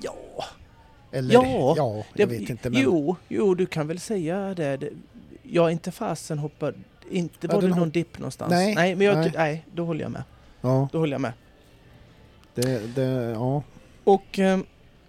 Ja, 0.00 0.44
Eller, 1.14 1.34
Ja, 1.34 1.74
ja 1.76 2.04
jag 2.14 2.26
vet 2.26 2.50
inte. 2.50 2.70
Men, 2.70 2.82
Jo, 2.82 3.16
jo, 3.28 3.54
du 3.54 3.66
kan 3.66 3.86
väl 3.86 3.98
säga 4.00 4.54
det. 4.54 4.76
det 4.76 4.90
jag 5.42 5.66
är 5.66 5.70
inte 5.70 5.90
fasen 5.92 6.38
hoppade... 6.38 6.78
Inte 7.10 7.46
Ja, 7.46 7.54
var 7.54 7.60
det 7.60 7.66
den 7.68 7.76
någon 7.76 7.88
hopp- 7.88 7.92
dipp 7.94 8.18
någonstans. 8.18 8.50
Nej, 8.50 8.74
nej, 8.74 8.94
men 8.94 9.06
jag, 9.06 9.16
nej. 9.16 9.32
nej, 9.34 9.64
då 9.74 9.84
håller 9.84 10.02
jag 10.02 10.10
med. 10.12 10.22
ja, 10.60 10.88
Då 10.92 10.98
håller 10.98 11.12
jag 11.12 11.20
med. 11.20 11.32
det, 12.54 12.94
det, 12.94 13.02
ja. 13.34 13.62
Och 14.04 14.38
eh, 14.38 14.58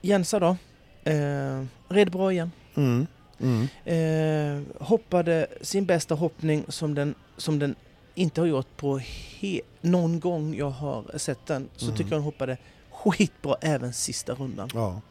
Jensa 0.01 0.39
då. 0.39 0.57
Eh, 1.03 1.63
red 1.89 2.11
bra 2.11 2.31
igen. 2.31 2.51
Mm. 2.75 3.07
Mm. 3.39 3.67
Eh, 3.85 4.83
hoppade 4.87 5.47
sin 5.61 5.85
bästa 5.85 6.15
hoppning 6.15 6.65
som 6.67 6.93
den, 6.95 7.15
som 7.37 7.59
den 7.59 7.75
inte 8.15 8.41
har 8.41 8.45
gjort 8.47 8.77
på 8.77 8.99
he- 8.99 9.61
någon 9.81 10.19
gång 10.19 10.55
jag 10.55 10.69
har 10.69 11.03
sett 11.17 11.45
den. 11.45 11.69
Så 11.75 11.85
Mm. 11.85 11.97
tycker 11.97 12.11
jag 12.11 12.17
hon 12.17 12.25
hoppade 12.25 12.57
skitbra 12.91 13.55
även 13.61 13.93
sista 13.93 14.33
rundan. 14.33 14.69
Ja, 14.73 15.01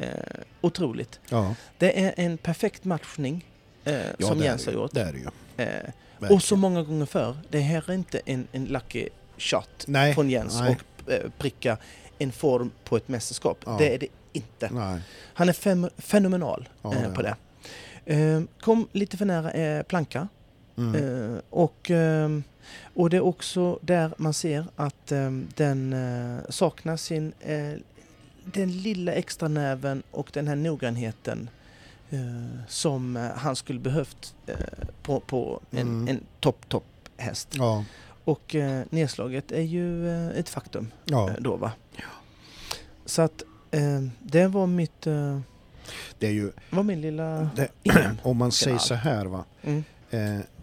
Eh, 0.00 0.08
otroligt. 0.60 1.20
ja. 1.28 1.54
Det 1.78 2.04
är 2.04 2.14
en 2.16 2.38
perfekt 2.38 2.84
matchning 2.84 3.46
eh, 3.84 3.94
ja 4.18 4.26
som 4.28 4.38
Jens 4.38 4.66
har 4.66 4.72
gjort. 4.72 4.94
Det 4.94 5.00
är 5.00 5.12
det 5.12 5.18
ju. 5.18 5.28
Eh, 5.64 6.32
och 6.32 6.42
så 6.42 6.56
många 6.56 6.82
gånger 6.82 7.06
för. 7.06 7.36
Det 7.50 7.60
här 7.60 7.90
är 7.90 7.94
inte 7.94 8.20
en, 8.24 8.46
en 8.52 8.64
lucky 8.64 9.08
shot 9.38 9.84
Nej, 9.86 10.14
från 10.14 10.30
Jens 10.30 10.60
nej. 10.60 10.76
och 11.04 11.12
eh, 11.12 11.30
pricka 11.38 11.76
en 12.18 12.32
form 12.32 12.70
på 12.84 12.96
ett 12.96 13.08
mästerskap. 13.08 13.58
Ja. 13.66 13.76
Det 13.78 13.94
är 13.94 13.98
det 13.98 14.06
inte. 14.32 14.68
nej. 14.72 15.00
Han 15.34 15.48
är 15.48 15.52
fem, 15.52 15.88
fenomenal 15.98 16.68
Ja, 16.82 16.94
eh, 16.94 17.02
det 17.02 17.14
på 17.14 17.22
det. 17.22 17.36
han. 18.06 18.36
Eh, 18.36 18.42
kom 18.60 18.88
lite 18.92 19.16
för 19.16 19.24
nära 19.24 19.50
eh, 19.50 19.82
planka. 19.82 20.28
Mm. 20.78 21.40
Och, 21.50 21.90
ehm, 21.90 22.42
och 22.94 23.10
det 23.10 23.16
är 23.16 23.20
också 23.24 23.78
där 23.82 24.14
man 24.16 24.34
ser 24.34 24.64
att 24.76 25.12
ehm, 25.12 25.48
den 25.56 25.94
saknar 26.48 26.96
sin 26.96 27.32
den 28.44 28.82
lilla 28.82 29.12
extra 29.12 29.48
näven 29.48 30.02
och 30.10 30.30
den 30.32 30.48
här 30.48 30.56
noggrannheten 30.56 31.50
eh, 32.10 32.18
som 32.68 33.16
eh, 33.16 33.30
han 33.36 33.56
skulle 33.56 33.80
behövt 33.80 34.34
eh, 34.46 34.54
på, 35.02 35.20
på 35.20 35.60
en, 35.70 35.78
Mm. 35.88 36.08
en 36.08 36.20
topp, 36.40 36.68
topp 36.68 36.84
häst. 37.16 37.48
Ja, 37.52 37.84
Och 38.24 38.54
eh, 38.54 38.82
nedslaget 38.90 39.52
är 39.52 39.62
ju 39.62 40.08
eh, 40.08 40.28
ett 40.38 40.48
faktum 40.48 40.92
ja. 41.04 41.28
eh, 41.30 41.34
då 41.38 41.56
va. 41.56 41.72
Så 43.06 43.22
att 43.22 43.42
det 44.20 44.46
var 44.48 44.66
mitt, 44.66 45.00
Det 46.18 46.26
är 46.26 46.30
ju, 46.30 46.52
var 46.70 46.82
min 46.82 47.00
lilla... 47.00 47.50
det, 47.56 47.68
om 48.22 48.36
man 48.36 48.52
säger 48.52 48.78
så 48.78 48.94
här 48.94 49.26
va. 49.26 49.44
Mm. 49.62 49.84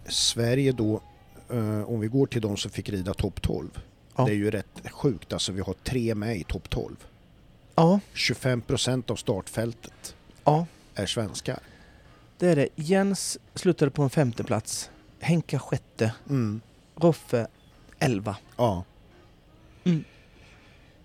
Sverige 0.05 0.71
då, 0.71 1.01
om 1.85 1.99
vi 1.99 2.07
går 2.07 2.25
till 2.25 2.41
de 2.41 2.57
som 2.57 2.71
fick 2.71 2.89
rida 2.89 3.13
topp 3.13 3.41
12. 3.41 3.69
Ja. 4.15 4.25
Det 4.25 4.31
är 4.31 4.35
ju 4.35 4.51
rätt 4.51 4.89
sjukt, 4.91 5.33
alltså 5.33 5.51
vi 5.51 5.61
har 5.61 5.73
tre 5.83 6.15
med 6.15 6.37
i 6.37 6.43
topp 6.43 6.69
12. 6.69 6.95
Ja, 7.79 7.99
25 8.13 8.61
procent 8.61 9.09
av 9.09 9.15
startfältet 9.15 10.15
ja. 10.43 10.65
är 10.95 11.05
svenskar. 11.05 11.59
Det 12.37 12.47
är 12.47 12.55
det. 12.55 12.67
Jens 12.75 13.37
slutade 13.53 13.91
på 13.91 14.03
en 14.03 14.09
femte 14.09 14.43
plats. 14.43 14.89
Henka 15.19 15.59
sjätte. 15.59 16.13
Mm. 16.29 16.61
Roffe 16.95 17.47
elva. 17.99 18.37
Ja. 18.57 18.83
Mm. 19.83 20.03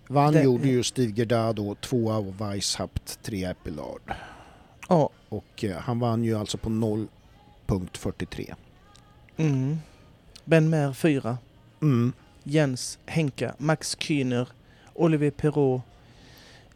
Vann 0.07 0.33
Det- 0.33 0.43
gjorde 0.43 0.67
ju 0.67 0.83
Steve 0.83 1.11
Gerdau 1.15 1.53
då, 1.53 1.75
tvåa 1.75 2.15
av 2.15 2.37
Weishapt, 2.37 3.19
tre 3.23 3.43
Epilard. 3.45 4.13
Ja. 4.89 5.09
Och 5.29 5.63
eh, 5.63 5.77
han 5.77 5.99
vann 5.99 6.23
ju 6.23 6.35
alltså 6.39 6.57
på 6.57 6.69
0.43. 6.69 8.53
Mm. 9.37 9.77
Ben 10.45 10.69
Mer 10.69 10.93
fyra. 10.93 11.37
Mm. 11.81 12.13
Jens, 12.43 12.99
Henka, 13.05 13.55
Max 13.57 13.95
Kühner, 13.97 14.47
Olivier 14.93 15.31
Perrault, 15.31 15.81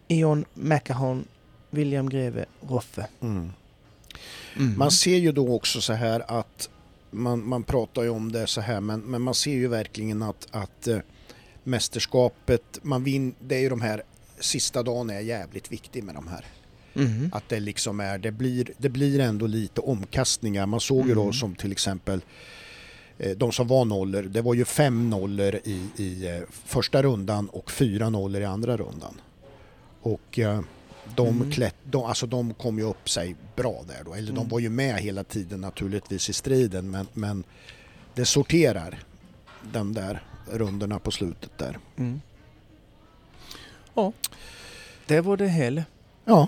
Ion 0.07 0.45
Macahon, 0.53 1.25
William 1.69 2.09
Greve, 2.09 2.45
Roffe. 2.69 3.07
Mm. 3.21 3.51
Mm. 4.55 4.77
Man 4.77 4.91
ser 4.91 5.17
ju 5.17 5.31
då 5.31 5.55
också 5.55 5.81
så 5.81 5.93
här 5.93 6.39
att 6.39 6.69
man, 7.11 7.47
man 7.47 7.63
pratar 7.63 8.03
ju 8.03 8.09
om 8.09 8.31
det 8.31 8.47
så 8.47 8.61
här 8.61 8.81
men, 8.81 8.99
men 8.99 9.21
man 9.21 9.33
ser 9.33 9.51
ju 9.51 9.67
verkligen 9.67 10.21
att, 10.23 10.47
att 10.51 10.87
eh, 10.87 10.99
mästerskapet, 11.63 12.79
man 12.81 13.03
vin, 13.03 13.35
det 13.39 13.55
är 13.55 13.59
ju 13.59 13.69
de 13.69 13.81
här 13.81 14.03
sista 14.39 14.83
dagen 14.83 15.09
är 15.09 15.19
jävligt 15.19 15.71
viktig 15.71 16.03
med 16.03 16.15
de 16.15 16.27
här. 16.27 16.45
Mhm. 16.93 17.29
Att 17.33 17.49
det 17.49 17.59
liksom 17.59 17.99
är, 17.99 18.17
det 18.17 18.31
blir, 18.31 18.71
det 18.77 18.89
blir 18.89 19.19
ändå 19.19 19.47
lite 19.47 19.81
omkastningar. 19.81 20.65
Man 20.65 20.79
såg 20.79 21.07
ju 21.07 21.15
då 21.15 21.21
Mm. 21.21 21.33
som 21.33 21.55
till 21.55 21.71
exempel 21.71 22.21
eh, 23.17 23.31
de 23.37 23.51
som 23.51 23.67
var 23.67 23.85
nollor, 23.85 24.23
det 24.23 24.41
var 24.41 24.53
ju 24.53 24.65
fem 24.65 25.09
nollor 25.09 25.55
i, 25.63 25.81
i 25.97 26.27
eh, 26.27 26.41
första 26.49 27.03
rundan 27.03 27.49
och 27.49 27.71
fyra 27.71 28.09
nollor 28.09 28.41
i 28.41 28.45
andra 28.45 28.77
rundan. 28.77 29.21
Och 30.13 30.39
eh, 30.39 30.61
de, 31.15 31.27
Mm. 31.27 31.51
klätt, 31.51 31.75
de, 31.83 32.03
alltså 32.05 32.25
de 32.27 32.53
kom 32.53 32.77
ju 32.77 32.83
upp 32.83 33.09
sig 33.09 33.35
bra 33.55 33.83
där 33.87 34.03
då. 34.05 34.13
Eller 34.13 34.27
de 34.31 34.37
Mm. 34.37 34.49
var 34.49 34.59
ju 34.59 34.69
med 34.69 34.99
hela 35.01 35.23
tiden 35.23 35.61
naturligtvis 35.61 36.29
i 36.29 36.33
striden 36.33 36.91
men, 36.91 37.07
men 37.13 37.43
det 38.13 38.25
sorterar 38.25 38.99
de 39.73 39.93
där 39.93 40.23
rundorna 40.51 40.99
på 40.99 41.11
slutet 41.11 41.57
där. 41.57 41.77
Mm. 41.97 42.21
Ja, 43.93 44.11
det 45.05 45.21
var 45.21 45.37
det 45.37 45.47
hela. 45.47 45.83
Ja. 46.25 46.47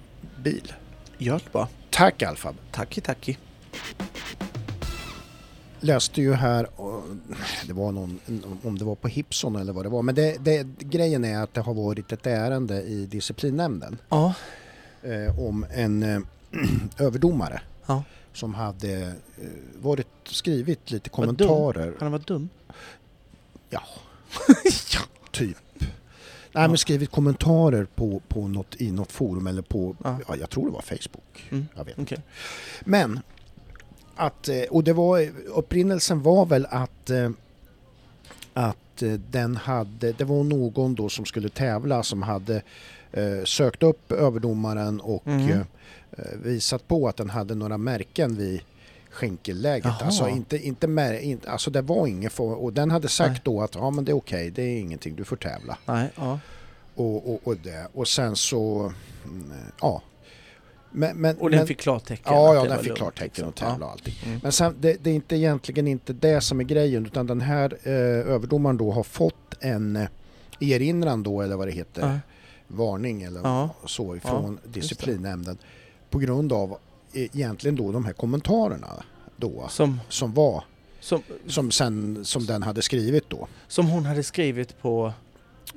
bil. 0.41 0.73
gör 1.17 1.41
det 1.45 1.51
bara. 1.51 1.67
Tack 1.89 2.21
Alfab. 2.23 2.55
Tacki, 2.71 3.01
tacki. 3.01 3.37
Läste 5.83 6.21
ju 6.21 6.33
här, 6.33 6.67
det 7.67 7.73
var 7.73 7.91
någon, 7.91 8.19
om 8.63 8.77
det 8.79 8.85
var 8.85 8.95
på 8.95 9.07
Hipson 9.07 9.55
eller 9.55 9.73
vad 9.73 9.85
det 9.85 9.89
var. 9.89 10.01
Men 10.01 10.15
det, 10.15 10.37
det, 10.45 10.63
grejen 10.79 11.25
är 11.25 11.43
att 11.43 11.53
det 11.53 11.61
har 11.61 11.73
varit 11.73 12.11
ett 12.11 12.27
ärende 12.27 12.81
i 12.81 13.05
disciplinnämnden. 13.05 13.97
Ja, 14.09 14.33
eh, 15.03 15.39
om 15.39 15.65
en 15.71 16.03
eh, 16.03 16.19
överdomare 16.97 17.61
Ja. 17.85 18.03
som 18.33 18.53
hade 18.53 19.01
eh, 19.01 19.13
varit 19.81 20.07
skrivit 20.23 20.91
lite 20.91 21.09
dum. 21.09 21.15
kommentarer. 21.15 21.93
han 21.99 22.11
var 22.11 22.19
dum. 22.19 22.49
Ja, 23.69 23.83
typ. 25.31 25.57
Nej, 26.53 26.67
men 26.67 26.77
skrivit 26.77 27.11
kommentarer 27.11 27.87
på, 27.95 28.21
på 28.27 28.47
något, 28.47 28.81
i 28.81 28.91
något 28.91 29.11
forum 29.11 29.47
eller 29.47 29.61
på, 29.61 29.95
Ja. 30.03 30.17
ja. 30.27 30.35
jag 30.35 30.49
tror 30.49 30.65
det 30.65 30.71
var 30.71 30.81
Facebook. 30.81 31.47
Mm. 31.49 31.67
Jag 31.75 31.85
vet 31.85 31.99
Okej. 31.99 32.19
Men 32.81 33.19
att, 34.15 34.47
eh, 34.47 34.61
och 34.69 34.83
det 34.83 34.93
var, 34.93 35.29
upprinnelsen 35.47 36.21
var 36.21 36.45
väl 36.45 36.67
att, 36.69 37.09
eh, 37.09 37.29
att 38.53 39.01
eh, 39.01 39.11
den 39.11 39.55
hade, 39.55 40.11
det 40.11 40.23
var 40.23 40.43
någon 40.43 40.95
då 40.95 41.09
som 41.09 41.25
skulle 41.25 41.49
tävla 41.49 42.03
som 42.03 42.21
hade 42.21 42.61
sökt 43.45 43.83
upp 43.83 44.11
överdomaren 44.11 44.99
och 45.01 45.27
eh, 45.27 45.61
visat 46.43 46.87
på 46.87 47.07
att 47.07 47.17
den 47.17 47.29
hade 47.29 47.55
några 47.55 47.77
märken 47.77 48.35
vid 48.35 48.61
skänkelläget. 49.11 49.85
Jaha. 49.85 50.05
Alltså, 50.05 50.29
inte, 50.29 50.57
inte, 50.57 50.87
mär, 50.87 51.13
inte, 51.19 51.51
alltså 51.51 51.71
det 51.71 51.81
var 51.81 52.07
inget 52.07 52.33
för, 52.33 52.43
och 52.43 52.73
den 52.73 52.91
hade 52.91 53.07
sagt 53.07 53.31
Nej. 53.31 53.41
då 53.43 53.61
att 53.61 53.75
ja 53.75 53.89
men 53.89 54.05
det 54.05 54.11
är 54.11 54.15
okej, 54.17 54.51
det 54.51 54.61
är 54.61 54.79
ingenting, 54.79 55.15
du 55.15 55.23
får 55.23 55.35
tävla. 55.35 55.77
Nej, 55.85 56.09
ja. 56.15 56.39
Och, 56.95 57.33
och, 57.33 57.39
och, 57.43 57.57
det. 57.57 57.87
och 57.93 58.07
sen 58.07 58.35
så, 58.35 58.93
mm, 59.25 59.51
ja. 59.81 60.01
Men, 60.91 61.17
men, 61.17 61.37
Och 61.37 61.49
den 61.49 61.57
men, 61.57 61.67
fick 61.67 61.79
klartecken? 61.79 62.33
Ja, 62.33 62.55
ja 62.55 62.63
den 62.63 62.77
fick 62.77 62.87
lugnt, 62.87 62.97
klartecken 62.97 63.45
och 63.45 63.51
liksom. 63.51 63.67
tävla 63.69 63.85
och 63.85 63.91
allting. 63.91 64.13
Ja. 64.21 64.27
Mm. 64.27 64.39
Men 64.43 64.51
sen, 64.51 64.75
det, 64.79 65.03
det 65.03 65.09
är 65.09 65.13
inte 65.13 65.35
egentligen 65.35 65.87
inte 65.87 66.13
det 66.13 66.41
som 66.41 66.59
är 66.59 66.63
grejen 66.63 67.05
utan 67.05 67.27
den 67.27 67.41
här 67.41 67.77
eh, 67.83 67.93
överdomaren 68.33 68.77
då 68.77 68.91
har 68.91 69.03
fått 69.03 69.57
en 69.59 69.95
eh, 69.95 70.07
erinran 70.59 71.23
då 71.23 71.41
eller 71.41 71.55
vad 71.55 71.67
det 71.67 71.71
heter, 71.71 72.01
Ja. 72.01 72.19
varning 72.67 73.23
eller 73.23 73.39
Ja. 73.43 73.69
så 73.85 74.15
ifrån 74.15 74.59
det. 74.63 74.79
disciplinnämnden 74.79 75.57
på 76.09 76.19
grund 76.19 76.53
av 76.53 76.77
egentligen 77.13 77.75
då 77.75 77.91
de 77.91 78.05
här 78.05 78.13
kommentarerna 78.13 79.03
då 79.35 79.67
Som, 79.69 79.99
som 80.09 80.33
var 80.33 80.63
som, 80.99 81.21
som, 81.47 81.71
sen, 81.71 82.25
som 82.25 82.45
den 82.45 82.63
hade 82.63 82.81
skrivit 82.81 83.29
då. 83.29 83.47
som 83.67 83.87
hon 83.87 84.05
hade 84.05 84.23
skrivit 84.23 84.81
på 84.81 85.13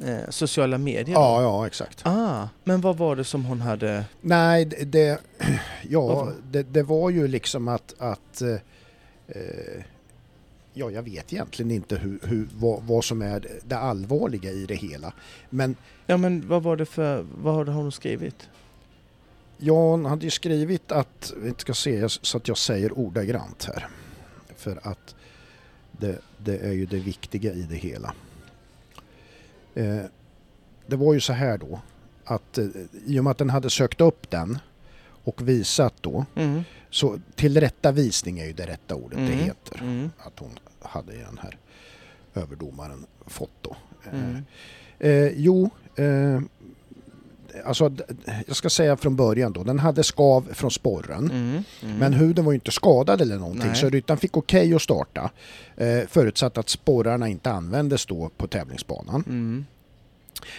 eh, 0.04 0.30
sociala 0.30 0.78
medier? 0.78 1.14
Ja, 1.14 1.42
ja 1.42 1.66
exakt. 1.66 2.06
Ah, 2.06 2.48
men 2.64 2.80
vad 2.80 2.96
var 2.96 3.16
det 3.16 3.24
som 3.24 3.44
hon 3.44 3.60
hade... 3.60 4.04
Nej, 4.20 4.64
det, 4.64 4.84
det, 4.84 5.20
ja, 5.88 6.32
det, 6.50 6.62
det 6.62 6.82
var 6.82 7.10
ju 7.10 7.28
liksom 7.28 7.68
att, 7.68 7.94
att 7.98 8.42
eh, 8.42 8.54
eh, 9.28 9.84
ja, 10.74 10.90
jag 10.90 11.02
vet 11.02 11.32
egentligen 11.32 11.70
inte 11.70 11.96
hur, 11.96 12.20
hur, 12.22 12.48
vad, 12.54 12.82
vad 12.82 13.04
som 13.04 13.22
är 13.22 13.46
det 13.64 13.78
allvarliga 13.78 14.50
i 14.50 14.66
det 14.66 14.74
hela. 14.74 15.12
Men 15.50 15.76
Ja 16.06 16.16
men 16.16 16.48
vad 16.48 16.62
var 16.62 16.76
det 16.76 16.86
för... 16.86 17.26
Vad 17.42 17.54
hade 17.54 17.72
hon 17.72 17.92
skrivit? 17.92 18.48
Jan 19.58 20.04
hade 20.04 20.24
ju 20.24 20.30
skrivit 20.30 20.92
att, 20.92 21.32
vi 21.36 21.54
ska 21.58 21.74
se 21.74 22.08
så 22.08 22.36
att 22.36 22.48
jag 22.48 22.58
säger 22.58 22.98
ordagrant 22.98 23.64
här, 23.74 23.88
för 24.56 24.80
att 24.82 25.14
det, 25.92 26.18
det 26.38 26.58
är 26.58 26.72
ju 26.72 26.86
det 26.86 26.98
viktiga 26.98 27.52
i 27.52 27.62
det 27.62 27.76
hela. 27.76 28.14
Eh, 29.74 30.00
det 30.86 30.96
var 30.96 31.14
ju 31.14 31.20
så 31.20 31.32
här 31.32 31.58
då 31.58 31.80
att 32.24 32.58
eh, 32.58 32.66
i 33.06 33.20
och 33.20 33.24
med 33.24 33.30
att 33.30 33.38
den 33.38 33.50
hade 33.50 33.70
sökt 33.70 34.00
upp 34.00 34.30
den 34.30 34.58
och 35.24 35.48
visat 35.48 35.94
då, 36.00 36.24
Mm. 36.34 36.62
så 36.90 37.18
tillrättavisning 37.34 38.38
är 38.38 38.46
ju 38.46 38.52
det 38.52 38.66
rätta 38.66 38.94
ordet 38.94 39.18
det 39.18 39.24
Mm. 39.32 39.38
heter. 39.38 39.80
Mm. 39.80 40.10
Att 40.18 40.38
hon 40.38 40.50
hade 40.82 41.12
den 41.12 41.38
här 41.42 41.56
överdomaren 42.34 43.06
fått 43.26 43.50
då. 43.62 43.76
Eh, 44.12 44.14
Mm. 44.24 44.42
Eh, 44.98 45.28
jo, 45.36 45.70
eh, 45.96 46.40
alltså 47.64 47.92
jag 48.46 48.56
ska 48.56 48.70
säga 48.70 48.96
från 48.96 49.16
början 49.16 49.52
då, 49.52 49.64
den 49.64 49.78
hade 49.78 50.04
skav 50.04 50.48
från 50.52 50.70
sporren. 50.70 51.30
Mm. 51.30 51.64
Mm. 51.82 51.98
Men 51.98 52.12
huden 52.12 52.44
var 52.44 52.52
ju 52.52 52.56
inte 52.56 52.70
skadad 52.70 53.20
eller 53.20 53.38
någonting 53.38 53.66
Nej. 53.66 53.76
så 53.76 53.88
ryttaren 53.88 54.18
fick 54.18 54.36
okej 54.36 54.74
att 54.74 54.82
starta. 54.82 55.30
Eh, 55.76 56.00
förutsatt 56.08 56.58
att 56.58 56.68
sporrarna 56.68 57.28
inte 57.28 57.50
användes 57.50 58.06
då 58.06 58.30
på 58.36 58.46
tävlingsbanan. 58.46 59.24
Mm. 59.26 59.64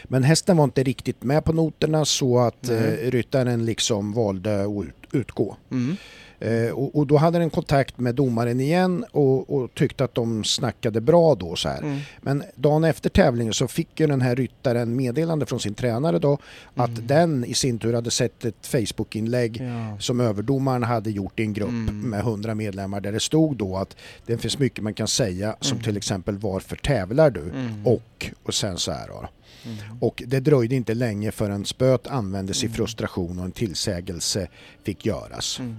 Men 0.04 0.24
hästen 0.24 0.58
var 0.58 0.64
inte 0.64 0.84
riktigt 0.84 1.24
med 1.24 1.44
på 1.46 1.54
noterna 1.54 2.06
så 2.06 2.40
att 2.40 2.70
eh, 2.70 2.80
Nej. 2.80 3.10
ryttaren 3.10 3.66
liksom 3.66 4.14
valde 4.14 4.62
att 4.64 4.86
ut, 4.86 4.96
utgå. 5.12 5.58
Mm. 5.72 5.98
Eh, 6.40 6.70
och, 6.72 6.96
och 6.96 7.08
då 7.08 7.18
hade 7.18 7.40
den 7.40 7.50
kontakt 7.50 8.00
med 8.00 8.16
domaren 8.16 8.60
igen 8.60 9.06
och, 9.12 9.50
och 9.56 9.74
tyckte 9.74 10.04
att 10.04 10.16
de 10.16 10.44
snackade 10.44 11.02
bra 11.02 11.36
då 11.36 11.56
så 11.56 11.70
här. 11.70 11.82
Mm. 11.82 12.00
Men 12.22 12.44
dagen 12.56 12.84
efter 12.84 13.10
tävlingen 13.10 13.54
så 13.54 13.68
fick 13.68 14.00
ju 14.00 14.08
den 14.08 14.22
här 14.22 14.36
ryttaren 14.36 14.96
meddelande 14.96 15.46
från 15.46 15.60
sin 15.60 15.74
tränare 15.74 16.20
då 16.20 16.38
att 16.76 16.90
Mm. 16.90 17.08
den 17.08 17.46
i 17.46 17.54
sin 17.54 17.80
tur 17.80 17.94
hade 17.94 18.12
sett 18.12 18.46
ett 18.46 18.68
Facebook-inlägg 18.68 19.62
Ja. 19.62 19.98
som 20.00 20.20
överdomaren 20.20 20.84
hade 20.84 21.12
gjort 21.12 21.40
i 21.40 21.44
en 21.44 21.54
grupp 21.54 21.70
Mm. 21.70 22.02
med 22.02 22.20
100 22.20 22.56
medlemmar 22.56 23.02
där 23.02 23.12
det 23.12 23.20
stod 23.20 23.58
då 23.58 23.78
att 23.78 23.96
det 24.26 24.38
finns 24.38 24.60
mycket 24.60 24.84
man 24.84 24.94
kan 24.94 25.08
säga 25.08 25.56
som 25.62 25.72
Mm. 25.72 25.84
till 25.84 25.98
exempel 25.98 26.38
varför 26.38 26.76
tävlar 26.76 27.30
du? 27.30 27.42
Mm. 27.42 27.88
Och, 27.88 28.32
och 28.44 28.54
sen 28.54 28.78
så 28.78 28.92
här 28.92 29.08
då. 29.08 29.30
Mm. 29.66 29.78
Och 30.02 30.24
det 30.28 30.40
dröjde 30.40 30.76
inte 30.76 30.94
länge 30.94 31.32
förrän 31.32 31.66
spöet 31.66 32.08
användes 32.08 32.64
i 32.64 32.66
Mm. 32.66 32.76
frustration 32.76 33.40
och 33.40 33.46
en 33.46 33.52
tillsägelse 33.52 34.48
fick 34.84 35.06
göras. 35.06 35.60
Mm. 35.60 35.76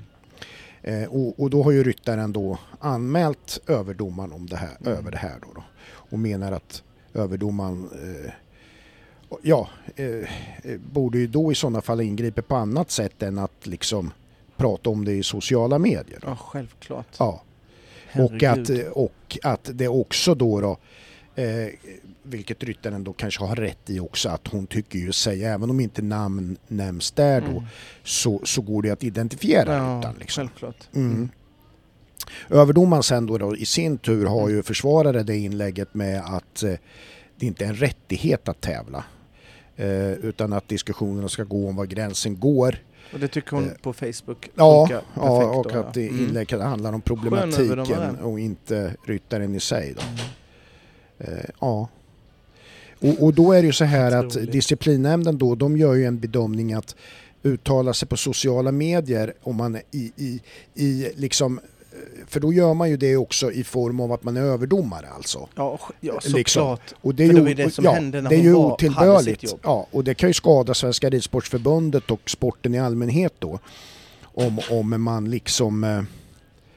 Eh, 0.82 1.08
och, 1.08 1.40
och 1.40 1.50
då 1.50 1.62
har 1.62 1.70
ju 1.70 1.84
ryttaren 1.84 2.32
då 2.32 2.58
anmält 2.80 3.58
överdomaren 3.66 4.32
om 4.32 4.46
det 4.46 4.56
här, 4.56 4.76
Mm. 4.80 4.92
över 4.98 5.10
det 5.10 5.18
här 5.18 5.34
då, 5.42 5.48
då 5.54 5.64
och 5.88 6.18
menar 6.18 6.52
att 6.52 6.82
överdomaren 7.14 7.88
eh, 8.24 8.30
ja, 9.42 9.68
eh, 9.96 10.06
eh, 10.06 10.24
borde 10.92 11.18
ju 11.18 11.26
då 11.26 11.52
i 11.52 11.54
sådana 11.54 11.80
fall 11.80 12.00
ingripa 12.00 12.42
på 12.42 12.56
annat 12.56 12.90
sätt 12.90 13.22
än 13.22 13.38
att 13.38 13.66
liksom 13.66 14.12
prata 14.56 14.90
om 14.90 15.04
det 15.04 15.12
i 15.12 15.22
sociala 15.22 15.78
medier. 15.78 16.18
Då. 16.22 16.28
Ja, 16.28 16.36
självklart. 16.36 17.06
Ja. 17.18 17.42
Och 18.14 18.42
att, 18.42 18.70
och 18.92 19.38
att 19.42 19.70
det 19.72 19.88
också 19.88 20.34
då, 20.34 20.60
då 20.60 20.76
eh, 21.42 21.68
vilket 22.26 22.64
ryttaren 22.64 23.04
då 23.04 23.12
kanske 23.12 23.44
har 23.44 23.56
rätt 23.56 23.90
i 23.90 24.00
också, 24.00 24.28
att 24.28 24.48
hon 24.48 24.66
tycker 24.66 24.98
ju 24.98 25.12
sig, 25.12 25.44
även 25.44 25.70
om 25.70 25.80
inte 25.80 26.02
namn 26.02 26.56
nämns 26.68 27.10
där 27.10 27.40
då, 27.40 27.46
Mm. 27.46 27.64
så, 28.04 28.40
så 28.44 28.62
går 28.62 28.82
det 28.82 28.90
att 28.90 29.04
identifiera 29.04 29.74
Ja, 29.76 29.96
ryttaren. 29.96 30.16
Liksom. 30.20 30.40
självklart. 30.48 30.88
Mm. 30.94 31.28
Överdomaren 32.50 33.02
sen 33.02 33.26
då, 33.26 33.38
då 33.38 33.56
i 33.56 33.64
sin 33.66 33.98
tur 33.98 34.26
har 34.26 34.48
ju 34.48 34.62
försvarat 34.62 35.26
det 35.26 35.36
inlägget 35.36 35.94
med 35.94 36.20
att 36.24 36.62
eh, 36.62 36.72
det 37.36 37.46
inte 37.46 37.64
är 37.64 37.68
en 37.68 37.74
rättighet 37.76 38.48
att 38.48 38.60
tävla. 38.60 39.04
Eh, 39.76 40.10
utan 40.12 40.52
att 40.52 40.68
diskussionerna 40.68 41.28
ska 41.28 41.44
gå 41.44 41.68
om 41.68 41.76
var 41.76 41.86
gränsen 41.86 42.40
går. 42.40 42.76
Och 43.12 43.20
det 43.20 43.28
tycker 43.28 43.50
hon 43.50 43.64
Eh, 43.64 43.74
på 43.82 43.92
Facebook 43.92 44.50
Ja, 44.54 44.86
funkar 44.86 45.02
ja 45.14 45.40
perfekt 45.40 45.66
och 45.66 45.72
då, 45.72 45.78
att 45.88 45.94
det 45.94 46.08
Mm. 46.08 46.24
inlägget 46.24 46.60
handlar 46.60 46.92
om 46.92 47.00
problematiken 47.00 48.16
och 48.16 48.40
inte 48.40 48.94
ryttaren 49.06 49.54
i 49.54 49.60
sig. 49.60 49.94
Då. 49.96 50.02
Mm. 50.02 50.18
Eh, 51.38 51.44
ja. 51.60 51.88
Och, 53.00 53.22
och 53.24 53.34
då 53.34 53.52
är 53.52 53.62
det 53.62 53.66
ju 53.66 53.72
så 53.72 53.84
här 53.84 54.12
att 54.12 54.52
disciplinnämnden 54.52 55.38
då, 55.38 55.54
de 55.54 55.76
gör 55.76 55.94
ju 55.94 56.04
en 56.04 56.18
bedömning 56.18 56.72
att 56.72 56.94
uttala 57.42 57.94
sig 57.94 58.08
på 58.08 58.16
sociala 58.16 58.72
medier 58.72 59.34
om 59.42 59.56
man 59.56 59.76
i, 59.76 60.12
i, 60.16 60.40
i 60.74 61.12
liksom 61.16 61.58
eh, 61.58 61.64
för 62.28 62.40
då 62.40 62.52
gör 62.52 62.74
man 62.74 62.90
ju 62.90 62.96
det 62.96 63.16
också 63.16 63.52
i 63.52 63.64
form 63.64 64.00
av 64.00 64.12
att 64.12 64.24
man 64.24 64.36
är 64.36 64.40
överdomare 64.40 65.06
alltså. 65.16 65.48
Ja, 65.54 65.78
ja 66.00 66.12
Liksom. 66.14 66.32
såklart. 66.32 66.94
Och 67.00 67.14
det 67.14 67.24
är 67.24 67.32
ju, 67.48 67.54
det 67.54 67.70
som 67.70 67.84
ja, 67.84 67.92
hände 67.92 68.22
när 68.22 68.30
det 68.30 68.36
är 68.36 68.42
ju 68.42 68.52
var- 68.52 68.72
otillbörligt. 68.72 69.54
Ja, 69.62 69.86
och 69.90 70.04
det 70.04 70.14
kan 70.14 70.30
ju 70.30 70.34
skada 70.34 70.74
Svenska 70.74 71.10
Ridsportförbundet 71.10 72.10
och 72.10 72.30
sporten 72.30 72.74
i 72.74 72.78
allmänhet 72.78 73.32
då. 73.38 73.58
Om, 74.22 74.60
om 74.70 75.02
man 75.02 75.30
liksom, 75.30 75.84
eh, 75.84 76.02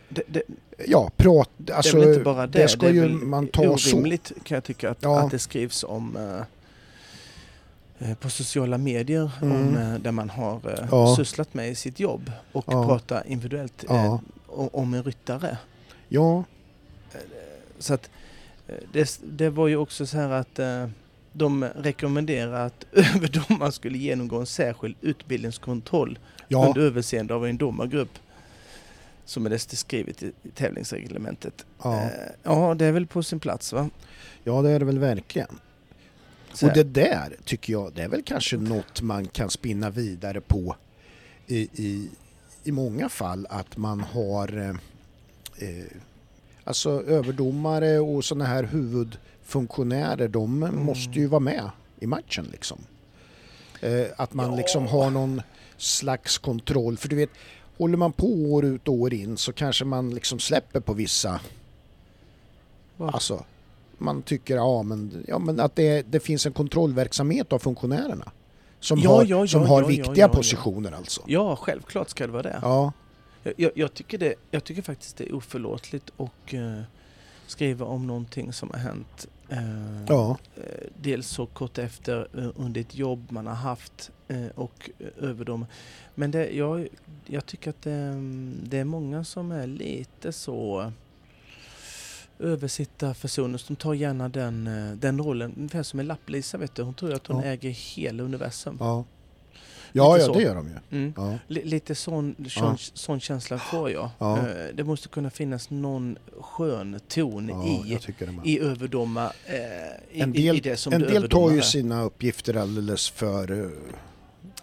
Det, 0.10 0.22
det, 0.28 0.41
ja, 0.88 1.12
prat, 1.18 1.49
det 1.57 1.74
alltså 1.74 1.97
är 1.97 1.99
väl 1.99 2.10
inte 2.10 2.24
bara 2.24 2.47
det. 2.47 2.62
det 2.62 2.68
ska 2.68 2.86
det 2.88 2.91
ju 2.93 3.10
man 3.10 3.47
ta 3.47 3.78
så. 3.78 3.95
orimligt 3.95 4.32
kan 4.43 4.55
jag 4.55 4.64
tycka 4.64 4.89
att, 4.89 4.97
Ja. 5.01 5.20
att 5.20 5.32
det 5.32 5.39
skrivs 5.39 5.84
om 5.84 6.18
eh, 6.18 8.10
eh, 8.10 8.16
på 8.18 8.30
sociala 8.30 8.78
medier 8.78 9.32
Mm. 9.41 9.55
om, 9.57 9.78
eh, 9.78 9.99
där 9.99 10.12
man 10.12 10.30
har 10.30 10.55
eh, 10.55 10.88
Ja. 10.91 11.16
sysslat 11.16 11.53
med 11.53 11.70
i 11.72 11.76
sitt 11.76 11.99
jobb 11.99 12.32
och 12.51 12.66
Ja. 12.68 12.86
prata 12.88 13.24
individuellt 13.26 13.84
eh, 13.89 13.95
Ja. 13.95 14.22
o- 14.47 14.70
om 14.74 14.93
en 14.93 15.03
ryttare. 15.03 15.57
Ja, 16.10 16.43
Så 17.80 17.93
att 17.93 18.10
eh, 18.68 18.76
det, 18.93 19.20
det 19.24 19.49
var 19.49 19.68
ju 19.68 19.78
också 19.78 20.05
så 20.05 20.18
här 20.18 20.30
att 20.30 20.60
eh, 20.60 20.88
de 21.34 21.64
rekommenderar 21.76 22.66
att 22.66 22.86
överdomaren 22.91 23.72
skulle 23.72 23.97
genomgå 23.97 24.39
en 24.39 24.45
särskild 24.45 24.95
utbildningskontroll 25.01 26.20
ja, 26.47 26.68
under 26.68 26.82
överseende 26.82 27.34
av 27.34 27.45
en 27.45 27.57
domargrupp. 27.57 28.10
Som 29.30 29.45
är 29.45 29.49
det 29.49 29.59
skrivet 29.59 30.23
i, 30.23 30.32
tävlingsreglementet. 30.55 31.65
ja. 31.84 32.03
Eh, 32.03 32.09
ja, 32.43 32.73
det 32.73 32.86
är 32.86 32.91
väl 32.91 33.07
på 33.07 33.23
sin 33.23 33.39
plats 33.39 33.73
va? 33.73 33.89
ja, 34.43 34.61
det 34.61 34.69
är 34.69 34.80
det 34.80 34.86
väl 34.86 34.99
verkligen. 34.99 35.59
Och 36.63 36.73
det 36.73 36.84
där 36.84 37.36
tycker 37.45 37.73
jag, 37.73 37.93
det 37.93 38.01
är 38.01 38.07
väl 38.07 38.23
kanske 38.23 38.57
något 38.57 39.01
man 39.01 39.25
kan 39.27 39.49
spinna 39.49 39.89
vidare 39.89 40.41
på 40.41 40.75
i, 41.47 41.57
i, 41.73 42.09
i 42.63 42.71
många 42.71 43.09
fall 43.09 43.47
att 43.49 43.77
man 43.77 44.01
har 44.01 44.57
eh, 44.57 44.69
eh, 45.69 45.86
alltså 46.63 47.03
överdomare 47.03 47.99
och 47.99 48.25
sådana 48.25 48.45
här 48.45 48.63
huvudfunktionärer, 48.63 50.27
de 50.27 50.63
Mm. 50.63 50.84
måste 50.86 51.19
ju 51.19 51.27
vara 51.27 51.39
med 51.39 51.69
i 51.99 52.07
matchen 52.07 52.47
liksom. 52.51 52.80
Eh, 53.82 54.05
att 54.17 54.34
man 54.34 54.49
Ja. 54.51 54.55
liksom 54.57 54.88
har 54.88 55.09
någon 55.09 55.41
slags 55.77 56.38
kontroll, 56.38 56.97
för 56.97 57.09
du 57.09 57.15
vet, 57.15 57.30
håller 57.80 57.97
man 57.97 58.11
på 58.11 58.27
år 58.27 58.65
ut 58.65 58.88
och 58.88 58.93
år 58.93 59.13
in 59.13 59.38
så 59.38 59.53
kanske 59.53 59.86
man 59.86 60.09
liksom 60.09 60.39
släpper 60.39 60.80
på 60.80 60.93
vissa 60.93 61.39
Va? 62.97 63.09
Alltså, 63.13 63.43
man 63.97 64.21
tycker 64.21 64.55
ja, 64.55 64.84
men, 64.84 65.23
ja, 65.27 65.39
men 65.39 65.59
att 65.59 65.75
det, 65.75 66.01
det 66.11 66.19
finns 66.19 66.45
en 66.45 66.53
kontrollverksamhet 66.53 67.53
av 67.53 67.59
funktionärerna. 67.59 68.32
Som 68.80 68.99
Ja, 68.99 69.09
har, 69.15 69.25
ja, 69.25 69.47
som 69.47 69.61
ja, 69.61 69.67
har 69.67 69.84
viktiga 69.84 70.30
positioner 70.30 70.91
alltså. 70.91 71.21
Ja, 71.27 71.55
självklart 71.55 72.09
ska 72.09 72.25
det 72.27 72.34
vara 72.34 72.43
det. 72.43 72.59
Ja, 72.61 72.91
Jag, 73.43 73.53
jag, 73.57 73.71
jag, 73.75 73.93
tycker 73.93 74.17
det 74.17 74.34
jag 74.51 74.63
tycker 74.63 74.82
faktiskt 74.82 75.17
det 75.17 75.23
är 75.30 75.36
oförlåtligt 75.36 76.11
att 76.17 76.53
eh, 76.53 76.82
skriva 77.47 77.86
om 77.86 78.07
någonting 78.07 78.53
som 78.53 78.69
har 78.69 78.77
hänt. 78.80 79.27
eh, 79.49 79.57
ja, 80.07 80.38
eh, 80.55 80.63
dels 81.01 81.27
så 81.27 81.45
kort 81.45 81.77
efter 81.77 82.27
eh, 82.38 82.47
under 82.55 82.82
ett 82.82 82.95
jobb 82.95 83.25
man 83.30 83.47
har 83.47 83.53
haft 83.55 84.11
och 84.55 84.89
eh, 84.99 85.30
över 85.30 85.45
dem. 85.45 85.65
Men 86.15 86.32
det, 86.32 86.49
jag, 86.51 86.88
jag 87.25 87.45
tycker 87.45 87.69
att 87.69 87.82
det, 87.82 88.13
det 88.63 88.77
är 88.77 88.84
många 88.84 89.23
som 89.23 89.51
är 89.51 89.67
lite 89.67 90.32
så 90.32 90.91
översittarpersoner 92.39 93.57
som 93.57 93.75
tar 93.75 93.93
gärna 93.93 94.30
den, 94.30 94.67
eh, 94.67 94.95
den 94.97 95.19
rollen. 95.19 95.53
Ungefär 95.57 95.84
som 95.84 95.99
en 95.99 96.07
lapplisa 96.07 96.57
vet 96.57 96.75
du. 96.75 96.82
Hon 96.82 96.93
tror 96.93 97.13
att 97.13 97.27
hon 97.27 97.38
Ja. 97.43 97.45
äger 97.45 97.69
hela 97.69 98.23
universum. 98.23 98.77
ja. 98.80 99.03
Ja, 99.91 100.13
Lite 100.13 100.23
ja, 100.25 100.34
så. 100.34 100.39
det 100.39 100.43
gör 100.43 100.55
de 100.55 100.67
ju. 100.67 100.97
Mm. 100.97 101.13
Ja, 101.17 101.38
Li- 101.47 101.63
Lite 101.65 101.95
sån, 101.95 102.36
sån, 102.49 102.77
sån 102.77 103.19
känsla 103.19 103.57
får 103.59 103.91
jag. 103.91 104.09
Ja. 104.19 104.38
Eh, 104.38 104.75
Det 104.75 104.84
måste 104.84 105.07
kunna 105.07 105.30
finnas 105.30 105.69
någon 105.69 106.17
skön 106.41 106.99
ton 107.07 107.49
i, 107.49 107.99
i 108.43 108.59
överdomar, 108.59 109.32
eh, 109.45 109.55
i, 110.11 110.21
En 110.21 110.34
del- 110.34 110.67
i 110.67 110.75
En 110.91 111.01
del 111.01 111.30
tar 111.30 111.51
ju 111.51 111.61
sina 111.61 112.03
uppgifter 112.03 112.57
alldeles 112.57 113.09
för... 113.09 113.71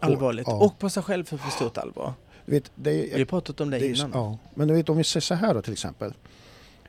allvarligt. 0.00 0.46
Ja. 0.46 0.54
Och 0.54 0.78
på 0.78 0.90
sig 0.90 1.02
själv 1.02 1.24
för 1.24 1.36
för 1.36 1.50
stort 1.50 1.78
allvar. 1.78 2.14
Du 2.46 2.52
vet, 2.52 2.70
det, 2.74 2.90
Vi 2.92 3.18
har 3.18 3.24
pratat 3.24 3.60
om 3.60 3.70
det, 3.70 3.78
det 3.78 3.86
är, 3.86 3.94
innan. 3.96 4.10
ja. 4.14 4.38
Men 4.54 4.68
du 4.68 4.74
vet 4.74 4.88
om 4.88 4.96
vi 4.96 5.04
säger 5.04 5.20
så 5.20 5.34
här 5.34 5.54
då 5.54 5.62
till 5.62 5.72
exempel. 5.72 6.14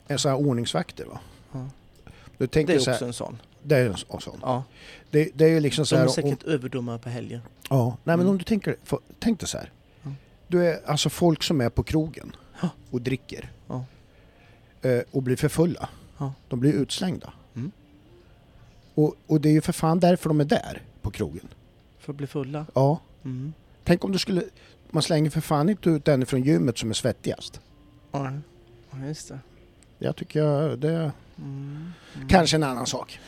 En 0.08 0.20
sån 0.20 0.32
här 0.32 0.38
ordningsvakter 0.40 1.06
va. 1.06 1.20
Ja. 1.52 1.70
Du 2.04 2.46
Det 2.46 2.48
tänker 2.48 2.74
är 2.76 2.80
så 2.80 2.92
också 2.92 3.04
här, 3.04 3.08
en 3.08 3.14
sån. 3.14 3.38
det 3.64 3.76
är 3.78 3.86
en 3.86 3.98
sån. 4.22 4.40
Ja. 4.42 4.64
Det, 5.12 5.30
det 5.34 5.46
är 5.46 5.50
ju 5.50 5.60
liksom 5.60 5.86
så 5.86 5.96
De 5.96 6.02
är. 6.02 6.06
Om, 6.06 6.14
säkert 6.14 6.44
överdomare 6.44 6.98
på 7.00 7.10
helger. 7.10 7.42
ja, 7.70 7.86
nej 7.88 7.96
men 8.04 8.20
Mm. 8.20 8.30
om 8.30 8.38
du 8.38 8.44
tänker, 8.44 8.76
för, 8.84 9.00
tänk 9.20 9.40
dig 9.40 9.50
så 9.50 9.58
här. 9.58 9.72
Ja. 10.04 10.12
Du 10.48 10.68
är 10.68 10.80
alltså 10.86 11.10
folk 11.10 11.44
som 11.44 11.62
är 11.62 11.70
på 11.70 11.84
krogen 11.84 12.36
och 12.92 13.02
dricker. 13.02 13.52
Eh, 14.82 15.00
och 15.12 15.24
blir 15.24 15.36
för 15.36 15.50
fulla. 15.50 15.90
De 16.48 16.60
blir 16.60 16.74
utslängda. 16.74 17.34
Mm. 17.56 17.72
Och, 18.96 19.16
och 19.28 19.42
det 19.42 19.50
är 19.50 19.54
ju 19.54 19.62
för 19.62 19.74
fan 19.74 20.00
därför 20.00 20.30
de 20.30 20.40
är 20.40 20.46
där 20.46 20.82
på 21.02 21.12
krogen. 21.12 21.48
För 22.08 22.14
att 22.14 22.18
bli 22.18 22.28
fulla. 22.28 22.66
Ja. 22.76 23.00
Mm. 23.26 23.54
Tänk 23.84 24.04
om 24.04 24.12
du 24.12 24.20
skulle... 24.20 24.44
Man 24.90 25.04
slänger 25.04 25.30
för 25.30 25.42
fan 25.42 25.70
inte 25.70 25.90
ut 25.90 26.06
den 26.06 26.26
från 26.26 26.42
gymmet 26.44 26.78
som 26.78 26.90
är 26.90 26.94
svettigast. 26.94 27.62
Ja, 28.12 28.32
ja, 28.92 29.06
just 29.06 29.28
det. 29.30 29.40
Jag 30.00 30.16
tycker 30.16 30.40
jag, 30.44 30.80
det 30.80 31.12
Mm. 31.38 31.92
Mm. 32.16 32.28
kanske 32.28 32.56
en 32.58 32.64
annan 32.64 32.86
sak. 32.88 33.20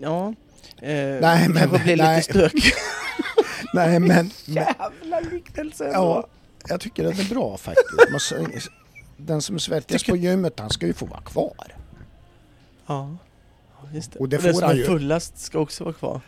Ja, 0.00 0.34
Eh, 0.76 0.88
Nej, 1.20 1.48
men- 1.48 1.56
kanske 1.56 1.78
blir 1.84 1.96
nej. 1.96 2.16
lite 2.16 2.32
stök. 2.32 2.52
Nej 3.74 4.00
men, 4.00 4.30
Jävla 4.44 5.20
liknelse 5.20 5.84
ja, 5.92 6.26
jag 6.68 6.80
tycker 6.80 7.02
den 7.04 7.12
är 7.20 7.28
bra 7.28 7.56
faktiskt. 7.56 8.32
Man, 8.40 8.50
den 9.16 9.42
som 9.42 9.54
är 9.54 9.58
svettigast 9.60 10.04
Tycker- 10.04 10.12
på 10.18 10.24
gymmet, 10.24 10.60
han 10.60 10.70
ska 10.70 10.86
ju 10.86 10.92
få 10.92 11.06
vara 11.06 11.20
kvar. 11.20 11.76
Ja, 12.86 13.16
just 13.92 14.12
det. 14.12 14.18
Och 14.18 14.28
det 14.28 14.36
den 14.36 14.52
får 14.54 14.60
som 14.60 14.70
är 14.70 14.84
fullast 14.84 15.38
ska 15.38 15.58
också 15.58 15.84
vara 15.84 15.94
kvar. 15.94 16.20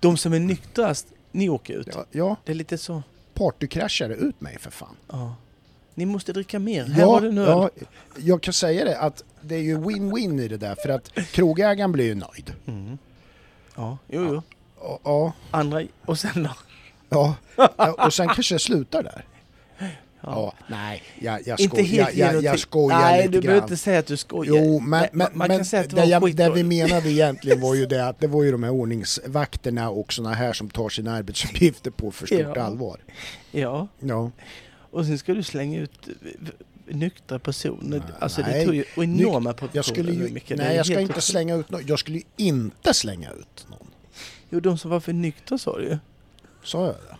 De 0.00 0.16
som 0.16 0.32
är 0.32 0.40
nyktrast, 0.40 1.06
ni 1.36 1.48
åker 1.48 1.74
ut. 1.74 1.88
Ja, 1.94 2.04
ja 2.10 2.36
Det 2.44 2.52
är 2.52 2.56
lite 2.56 2.78
så. 2.78 3.02
partykraschare 3.34 4.14
ut 4.14 4.40
mig 4.40 4.58
för 4.58 4.70
fan. 4.70 4.96
Ja. 5.08 5.34
Ni 5.94 6.06
måste 6.06 6.32
dricka 6.32 6.58
mer. 6.58 6.84
Här 6.84 7.06
var 7.06 7.20
det 7.20 7.28
en 7.28 7.38
öl. 7.38 7.48
ja, 7.48 7.70
jag 8.16 8.42
kan 8.42 8.52
säga 8.54 8.84
det 8.84 8.98
att 8.98 9.24
det 9.40 9.54
är 9.54 9.60
ju 9.60 9.78
win-win 9.78 10.40
i 10.40 10.48
det 10.48 10.56
där 10.56 10.74
för 10.74 10.88
att 10.88 11.10
krogägaren 11.32 11.92
blir 11.92 12.04
ju 12.04 12.14
nöjd. 12.14 12.52
Mm. 12.66 12.98
Ja, 13.76 13.98
jo, 14.08 14.28
jo. 14.34 14.42
Ja, 15.04 15.32
Andra, 15.50 15.82
och 16.04 16.18
sen 16.18 16.42
då? 16.42 16.54
ja, 17.08 17.34
och 18.06 18.14
sen 18.14 18.28
kanske 18.28 18.54
det 18.54 18.58
slutar 18.58 19.02
där. 19.02 19.24
Ja. 20.26 20.52
Nej, 20.68 21.02
jag, 21.18 21.46
jag, 21.46 21.60
Inte 21.60 21.82
helt 21.82 22.14
jag, 22.14 22.34
jag, 22.34 22.42
jag 22.44 22.58
skojar 22.58 23.00
Nej, 23.00 23.18
lite 23.22 23.30
du 23.32 23.40
behöver 23.40 23.62
inte 23.62 23.76
säga 23.76 23.98
att 23.98 24.06
du 24.06 24.16
skojar. 24.16 24.54
Jo, 24.56 24.80
men, 24.80 24.88
men, 24.88 25.08
man, 25.12 25.28
man 25.34 25.48
men 25.48 25.56
kan 25.58 25.64
säga 25.64 25.82
att 25.82 25.90
det 25.90 25.96
var 25.96 26.04
jag, 26.04 26.36
det 26.36 26.50
vi 26.50 26.62
menade 26.62 27.10
egentligen 27.12 27.60
var 27.60 27.74
ju 27.74 27.86
det 27.86 28.06
att 28.08 28.20
det 28.20 28.26
var 28.26 28.42
ju 28.42 28.52
de 28.52 28.62
här 28.62 28.70
ordningsvakterna 28.70 29.90
och 29.90 30.12
såna 30.12 30.34
här 30.34 30.52
som 30.52 30.70
tar 30.70 30.88
sina 30.88 31.14
arbetsuppgifter 31.14 31.90
på 31.90 32.10
för 32.10 32.26
stort 32.26 32.40
Ja. 32.40 32.62
allvar. 32.62 33.00
Ja, 33.50 33.88
Ja. 34.00 34.30
och 34.90 35.06
sen 35.06 35.18
ska 35.18 35.34
du 35.34 35.42
slänga 35.42 35.80
ut 35.80 36.08
eh, 36.08 36.94
nyktra 36.96 37.38
personer. 37.38 37.98
Nej, 37.98 38.00
Alltså 38.18 38.42
det 38.42 38.64
tog 38.64 38.74
ju 38.74 38.84
enorma 38.96 39.48
Jag 39.50 39.56
proportioner. 39.56 39.82
skulle 39.82 40.12
ju, 40.12 40.40
nej, 40.56 40.76
jag 40.76 40.86
ska 40.86 40.94
helt 40.98 41.10
inte 41.10 41.20
slänga 41.20 41.54
ut 41.54 41.70
någon. 41.70 41.86
Jag 41.86 41.98
skulle 41.98 42.18
ju 42.18 42.24
inte 42.36 42.94
slänga 42.94 43.30
ut 43.30 43.66
någon. 43.70 43.86
Jo, 44.50 44.60
de 44.60 44.78
som 44.78 44.90
var 44.90 45.00
för 45.00 45.12
nyktra 45.12 45.58
sa 45.58 45.78
du 45.78 45.84
ju. 45.84 45.98
Sa 46.64 46.86
jag 46.86 46.94
det? 46.94 47.16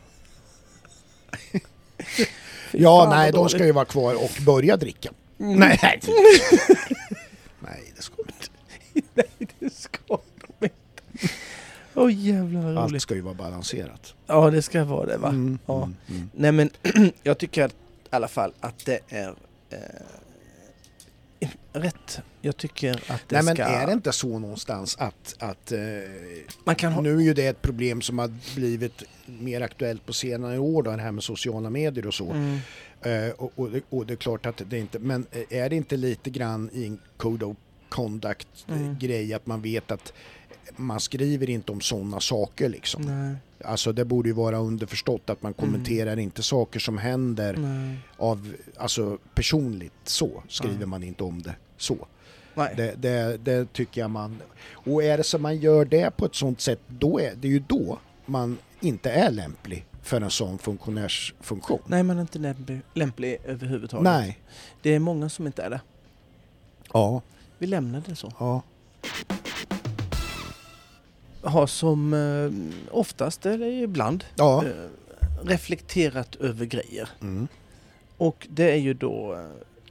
Ja, 2.72 3.06
nej, 3.10 3.32
de 3.32 3.48
ska 3.48 3.66
ju 3.66 3.72
vara 3.72 3.84
kvar 3.84 4.14
och 4.14 4.30
börja 4.46 4.76
dricka. 4.76 5.10
Mm. 5.40 5.58
Nej, 5.58 5.78
nej, 5.82 6.00
nej, 7.60 7.92
det 7.96 8.02
ska 8.02 8.14
de 8.16 8.22
inte. 8.32 9.08
Nej, 9.14 9.48
det 9.58 9.72
ska 9.74 9.98
de 10.08 10.64
inte. 10.64 11.34
Åh 11.94 12.14
jävlar 12.14 12.60
vad 12.60 12.78
Allt 12.78 12.90
roligt. 12.90 13.02
ska 13.02 13.14
ju 13.14 13.20
vara 13.20 13.34
balanserat. 13.34 14.14
Ja, 14.26 14.50
det 14.50 14.62
ska 14.62 14.84
vara 14.84 15.06
det 15.06 15.16
va? 15.16 15.28
Mm, 15.28 15.58
Ja. 15.66 15.76
mm, 15.82 15.94
mm. 16.08 16.30
Nej 16.34 16.52
men 16.52 16.70
jag 17.22 17.38
tycker 17.38 17.64
att, 17.64 17.72
i 17.72 17.74
alla 18.10 18.28
fall 18.28 18.52
att 18.60 18.84
det 18.86 18.98
är 19.08 19.28
eh, 19.70 19.78
rätt. 21.72 22.20
Jag 22.40 22.56
tycker 22.56 22.92
att 22.92 23.28
det 23.28 23.36
Nej, 23.36 23.44
men 23.44 23.54
ska... 23.54 23.64
är 23.64 23.86
det 23.86 23.92
inte 23.92 24.12
så 24.12 24.38
någonstans 24.38 24.96
att, 24.98 25.34
att 25.38 25.72
eh, 25.72 25.78
Man 26.64 26.74
kan 26.74 26.92
ha... 26.92 27.00
nu 27.00 27.16
är 27.16 27.20
ju 27.20 27.34
det 27.34 27.46
ett 27.46 27.62
problem 27.62 28.02
som 28.02 28.18
har 28.18 28.30
blivit 28.54 29.02
mer 29.26 29.60
aktuellt 29.60 30.06
på 30.06 30.12
senare 30.12 30.58
år 30.58 30.82
då, 30.82 30.90
det 30.90 31.02
här 31.02 31.12
med 31.12 31.24
sociala 31.24 31.70
medier 31.70 32.06
och 32.06 32.14
så. 32.14 32.30
Mm. 32.30 32.58
Eh, 33.02 33.30
och, 33.30 33.52
och, 33.54 33.70
det, 33.70 33.80
och 33.90 34.06
det 34.06 34.14
är 34.14 34.16
klart 34.16 34.46
att 34.46 34.62
det 34.66 34.78
inte, 34.78 34.98
men 34.98 35.26
eh, 35.32 35.58
är 35.58 35.70
det 35.70 35.76
inte 35.76 35.96
lite 35.96 36.30
grann 36.30 36.70
i 36.72 36.86
en 36.86 36.98
code 37.16 37.46
of 37.46 37.56
conduct 37.88 38.48
Mm. 38.68 38.98
grej 38.98 39.34
att 39.34 39.46
man 39.46 39.62
vet 39.62 39.90
att 39.90 40.12
man 40.76 41.00
skriver 41.00 41.50
inte 41.50 41.72
om 41.72 41.80
sådana 41.80 42.20
saker 42.20 42.68
liksom. 42.68 43.02
Nej, 43.02 43.36
Alltså 43.64 43.92
det 43.92 44.04
borde 44.04 44.28
ju 44.28 44.32
vara 44.34 44.58
underförstått 44.58 45.30
att 45.30 45.42
man 45.42 45.52
Mm. 45.58 45.66
kommenterar 45.66 46.16
inte 46.18 46.42
saker 46.42 46.80
som 46.80 46.98
händer 46.98 47.56
nej, 47.56 47.98
av, 48.16 48.52
alltså 48.76 49.18
personligt 49.34 49.92
så 50.04 50.42
skriver 50.48 50.80
Ja. 50.80 50.86
man 50.86 51.02
inte 51.02 51.24
om 51.24 51.42
det 51.42 51.54
så. 51.76 52.06
nej. 52.54 52.74
Det, 52.76 52.94
det, 52.98 53.36
det 53.36 53.72
tycker 53.72 54.00
jag 54.00 54.10
man, 54.10 54.42
och 54.72 55.02
är 55.04 55.16
det 55.18 55.24
så 55.24 55.38
man 55.38 55.56
gör 55.56 55.84
det 55.84 56.16
på 56.16 56.24
ett 56.26 56.34
sånt 56.34 56.60
sätt 56.60 56.80
då 56.88 57.20
är 57.20 57.34
det 57.34 57.48
ju 57.48 57.58
då 57.58 57.98
man 58.26 58.58
inte 58.80 59.10
är 59.10 59.30
lämplig 59.30 59.86
för 60.02 60.20
en 60.20 60.30
sån 60.30 60.58
funktionärsfunktion. 60.58 61.80
nej 61.86 62.02
man 62.02 62.16
är 62.16 62.20
inte 62.20 62.38
lämplig, 62.38 62.80
lämplig 62.94 63.38
överhuvudtaget. 63.44 64.04
Nej. 64.04 64.38
Det 64.82 64.94
är 64.94 64.98
många 64.98 65.28
som 65.28 65.46
inte 65.46 65.62
är 65.62 65.70
det. 65.70 65.80
Ja. 66.92 67.22
Vi 67.58 67.66
lämnar 67.66 68.02
det 68.06 68.16
så. 68.16 68.32
Ja. 68.38 68.62
Har 71.46 71.66
som 71.66 72.14
eh, 72.14 72.94
oftast, 72.94 73.46
eller 73.46 73.66
ibland, 73.66 74.24
Ja. 74.36 74.64
eh, 74.64 74.70
reflekterat 75.42 76.34
över 76.36 76.64
grejer. 76.66 77.08
Mm. 77.20 77.48
Och 78.16 78.46
det 78.50 78.70
är 78.72 78.76
ju 78.76 78.94
då 78.94 79.34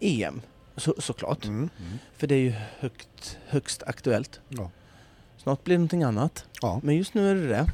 eh, 0.01 0.21
EM, 0.21 0.41
så, 0.77 0.93
såklart. 0.97 1.45
Mm. 1.45 1.57
Mm. 1.57 1.97
För 2.17 2.27
det 2.27 2.35
är 2.35 2.39
ju 2.39 2.53
högt, 2.79 3.37
högst 3.47 3.83
aktuellt. 3.83 4.39
Ja. 4.49 4.69
Snart 5.37 5.63
blir 5.63 5.73
det 5.75 5.79
någonting 5.79 6.03
annat. 6.03 6.45
Ja. 6.61 6.79
Men 6.83 6.95
just 6.95 7.13
nu 7.13 7.29
är 7.31 7.35
det 7.35 7.47
det. 7.47 7.65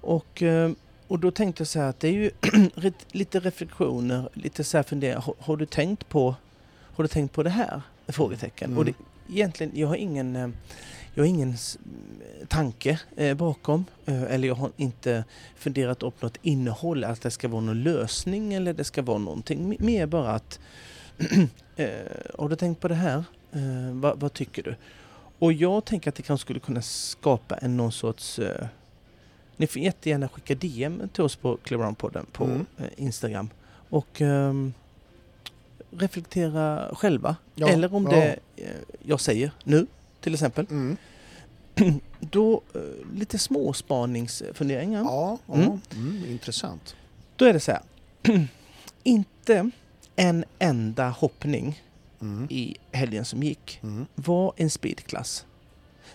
Och, 0.00 0.42
eh, 0.42 0.70
och 1.08 1.18
då 1.18 1.30
tänkte 1.30 1.60
jag 1.60 1.68
så 1.68 1.78
här 1.80 1.88
att 1.88 2.00
det 2.00 2.08
är 2.08 2.12
ju 2.12 2.30
lite 3.12 3.40
reflektioner, 3.40 4.28
lite 4.34 4.64
så 4.64 4.76
här 4.78 4.82
funderingar. 4.82 5.20
Har, 5.20 5.34
har 5.38 5.56
du 5.56 5.66
tänkt 5.66 6.08
på 6.08 6.36
Har 6.96 7.04
du 7.04 7.08
tänkt 7.08 7.32
på 7.34 7.42
det 7.42 7.50
här? 7.50 7.82
Frågetecken. 8.08 8.66
Mm. 8.70 8.78
Och 8.78 8.84
det, 8.84 8.94
egentligen, 9.30 9.72
jag 9.74 9.88
har 9.88 9.96
ingen 9.96 10.36
eh, 10.36 10.48
jag 11.14 11.22
har 11.22 11.28
ingen 11.28 11.54
tanke 12.48 13.00
eh, 13.16 13.34
bakom. 13.36 13.84
Eh, 14.06 14.22
eller 14.22 14.48
jag 14.48 14.54
har 14.54 14.70
inte 14.76 15.24
funderat 15.56 16.02
upp 16.02 16.22
något 16.22 16.38
innehåll, 16.42 17.04
att 17.04 17.20
det 17.22 17.30
ska 17.30 17.48
vara 17.48 17.60
någon 17.60 17.82
lösning 17.82 18.54
eller 18.54 18.72
det 18.72 18.84
ska 18.84 19.02
vara 19.02 19.18
någonting. 19.18 19.76
Mer 19.80 20.06
bara 20.06 20.30
att 20.30 20.60
eh, 21.76 21.88
har 22.38 22.48
du 22.48 22.56
tänkt 22.56 22.80
på 22.80 22.88
det 22.88 22.94
här? 22.94 23.24
Eh, 23.52 23.92
vad, 23.92 24.20
vad 24.20 24.32
tycker 24.32 24.62
du? 24.62 24.76
Och 25.38 25.52
jag 25.52 25.84
tänker 25.84 26.08
att 26.08 26.14
det 26.14 26.22
kanske 26.22 26.44
skulle 26.44 26.60
kunna 26.60 26.82
skapa 26.82 27.56
en 27.56 27.76
någon 27.76 27.92
sorts... 27.92 28.38
Eh, 28.38 28.66
ni 29.56 29.66
får 29.66 29.82
jättegärna 29.82 30.28
skicka 30.28 30.54
DM 30.54 31.08
till 31.12 31.22
oss 31.24 31.36
på 31.36 31.56
Cleveron-podden 31.64 32.26
på 32.32 32.44
Mm. 32.44 32.66
eh, 32.78 32.84
Instagram. 32.96 33.50
Och 33.88 34.20
ehm, 34.20 34.72
reflektera 35.90 36.94
själva. 36.94 37.36
Ja, 37.54 37.68
Eller 37.68 37.94
om 37.94 38.04
ja. 38.04 38.10
det 38.10 38.38
eh, 38.56 38.68
jag 39.02 39.20
säger 39.20 39.50
nu, 39.64 39.86
till 40.24 40.34
exempel. 40.34 40.66
Mm. 40.70 40.96
Då 42.20 42.62
eh, 42.74 42.80
lite 43.14 43.38
småspaningsfunderingar. 43.38 45.02
Ja, 45.02 45.38
ja. 45.46 45.54
Mm. 45.54 45.80
Mm. 45.92 46.24
intressant. 46.30 46.96
Då 47.36 47.44
är 47.44 47.52
det 47.52 47.60
så 47.60 47.72
här. 47.72 47.82
Inte 49.02 49.70
en 50.16 50.44
enda 50.58 51.08
hoppning 51.08 51.80
Mm. 52.20 52.46
i 52.50 52.76
helgen 52.92 53.24
som 53.24 53.42
gick 53.42 53.80
Mm. 53.82 54.06
var 54.14 54.52
en 54.56 54.70
speedklass. 54.70 55.46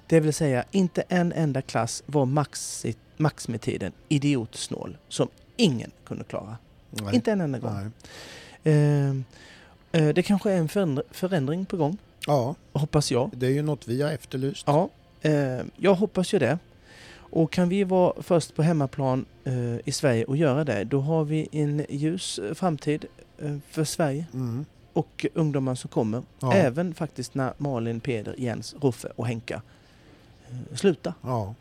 Det 0.07 0.19
vill 0.19 0.33
säga, 0.33 0.63
inte 0.71 1.01
en 1.09 1.31
enda 1.33 1.61
klass 1.61 2.03
var 2.05 2.25
maxi- 2.25 2.95
maximitiden 3.17 3.91
idiotsnål 4.07 4.97
som 5.07 5.27
ingen 5.57 5.91
kunde 6.05 6.23
klara. 6.23 6.57
Nej. 6.89 7.15
Inte 7.15 7.31
en 7.31 7.41
enda 7.41 7.59
gång. 7.59 7.91
Ehm, 8.63 9.23
eh, 9.91 10.07
det 10.09 10.23
kanske 10.23 10.51
är 10.51 10.57
en 10.57 10.67
förändr- 10.69 11.03
förändring 11.11 11.65
på 11.65 11.77
gång, 11.77 11.97
Ja, 12.29 12.55
hoppas 12.73 13.11
jag. 13.11 13.29
det 13.33 13.45
är 13.47 13.51
ju 13.51 13.61
något 13.61 13.87
vi 13.87 14.01
har 14.01 14.11
efterlyst. 14.11 14.63
Ja, 14.67 14.89
eh, 15.21 15.59
jag 15.77 15.93
hoppas 15.95 16.33
ju 16.33 16.39
det. 16.39 16.59
Och 17.31 17.51
kan 17.51 17.69
vi 17.69 17.83
vara 17.83 18.21
först 18.21 18.55
på 18.55 18.61
hemmaplan 18.63 19.25
eh, 19.43 19.75
i 19.85 19.91
Sverige 19.91 20.25
och 20.25 20.37
göra 20.37 20.63
det, 20.63 20.83
då 20.83 20.99
har 21.01 21.23
vi 21.23 21.47
en 21.51 21.85
ljus 21.89 22.39
framtid 22.53 23.05
eh, 23.39 23.57
för 23.69 23.83
Sverige 23.83 24.25
Mm. 24.33 24.65
och 24.93 25.25
ungdomar 25.33 25.75
som 25.75 25.89
kommer. 25.89 26.21
Ja. 26.39 26.53
Även 26.53 26.93
faktiskt 26.93 27.35
när 27.35 27.53
Malin, 27.57 27.99
Peder, 27.99 28.35
Jens, 28.37 28.75
Roffe 28.81 29.07
och 29.15 29.27
Henka 29.27 29.61
eh, 30.49 30.75
slutar. 30.75 31.13
ja. 31.21 31.55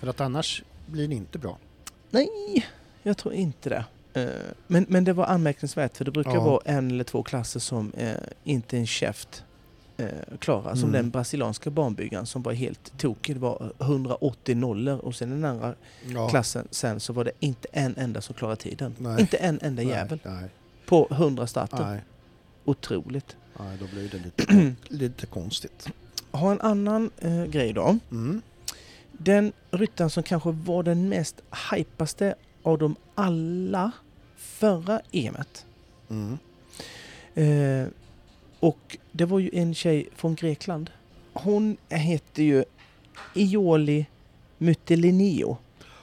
För 0.00 0.06
att 0.06 0.20
annars 0.20 0.62
blir 0.86 1.08
det 1.08 1.14
inte 1.14 1.38
bra. 1.38 1.58
Nej, 2.10 2.28
jag 3.02 3.16
tror 3.16 3.34
inte 3.34 3.68
det. 3.68 3.84
Eh, 4.20 4.28
Men, 4.66 4.86
men 4.88 5.04
det 5.04 5.12
var 5.12 5.24
anmärkningsvärt 5.24 5.96
för 5.96 6.04
det 6.04 6.10
brukar 6.10 6.34
Ja. 6.34 6.44
vara 6.44 6.60
en 6.64 6.90
eller 6.90 7.04
två 7.04 7.22
klasser 7.22 7.60
som 7.60 7.92
eh, 7.96 8.14
inte 8.44 8.76
en 8.76 8.86
käft 8.86 9.44
eh, 9.96 10.06
klarar. 10.38 10.74
Som 10.74 10.88
Mm. 10.88 10.92
den 10.92 11.10
brasilianska 11.10 11.70
barnbyggaren 11.70 12.26
som 12.26 12.42
var 12.42 12.52
helt 12.52 12.98
tokig. 12.98 13.36
Det 13.36 13.40
var 13.40 13.72
180 13.78 14.54
nollor 14.56 14.98
och 14.98 15.14
sen 15.14 15.30
den 15.30 15.44
andra 15.44 15.74
Ja. 16.14 16.28
klassen 16.28 16.68
sen 16.70 17.00
så 17.00 17.12
var 17.12 17.24
det 17.24 17.32
inte 17.40 17.68
en 17.72 17.94
enda 17.96 18.20
som 18.20 18.34
klarade 18.34 18.56
tiden. 18.62 18.94
Nej. 18.98 19.20
Inte 19.20 19.36
en 19.36 19.58
enda 19.62 19.82
Nej, 19.82 19.92
jävel 19.92 20.18
Nej, 20.24 20.48
på 20.86 21.08
100 21.10 21.46
starter. 21.46 21.84
nej, 21.86 22.00
Otroligt. 22.64 23.36
nej, 23.58 23.76
då 23.80 23.86
blir 23.86 24.08
det 24.08 24.18
lite, 24.18 24.74
lite 24.94 25.26
konstigt. 25.26 25.88
Ha 26.30 26.52
en 26.52 26.60
annan 26.60 27.10
eh, 27.18 27.44
grej 27.44 27.72
då. 27.72 27.98
Mm. 28.10 28.42
Den 29.12 29.52
ryttaren 29.70 30.10
som 30.10 30.22
kanske 30.22 30.50
var 30.50 30.82
den 30.82 31.08
mest 31.08 31.36
hypaste 31.72 32.34
av 32.62 32.78
dem 32.78 32.96
alla 33.14 33.90
förra 34.36 35.00
EMet. 35.12 35.64
Mm. 36.10 36.38
Eh, 37.34 37.88
och 38.60 38.96
det 39.12 39.24
var 39.24 39.38
ju 39.38 39.50
en 39.52 39.74
tjej 39.74 40.08
från 40.14 40.34
Grekland. 40.34 40.90
Hon 41.32 41.76
heter 41.88 42.42
ju 42.42 42.64
Ioli 43.34 44.06
Mytelinio, 44.58 45.58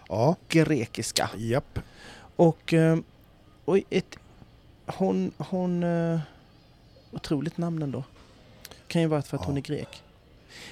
Ja, 0.09 0.35
grekiska. 0.49 1.29
japp. 1.37 1.79
Och, 2.35 2.73
eh, 2.73 2.97
och 3.65 3.79
ett, 3.89 4.15
hon, 4.85 5.31
hon 5.37 5.83
eh, 5.83 6.19
otroligt 7.11 7.57
namn 7.57 7.81
ändå. 7.81 8.03
Kan 8.87 9.01
ju 9.01 9.07
vara 9.07 9.21
för 9.21 9.37
att 9.37 9.43
Ja. 9.43 9.47
hon 9.47 9.57
är 9.57 9.61
grek. 9.61 10.03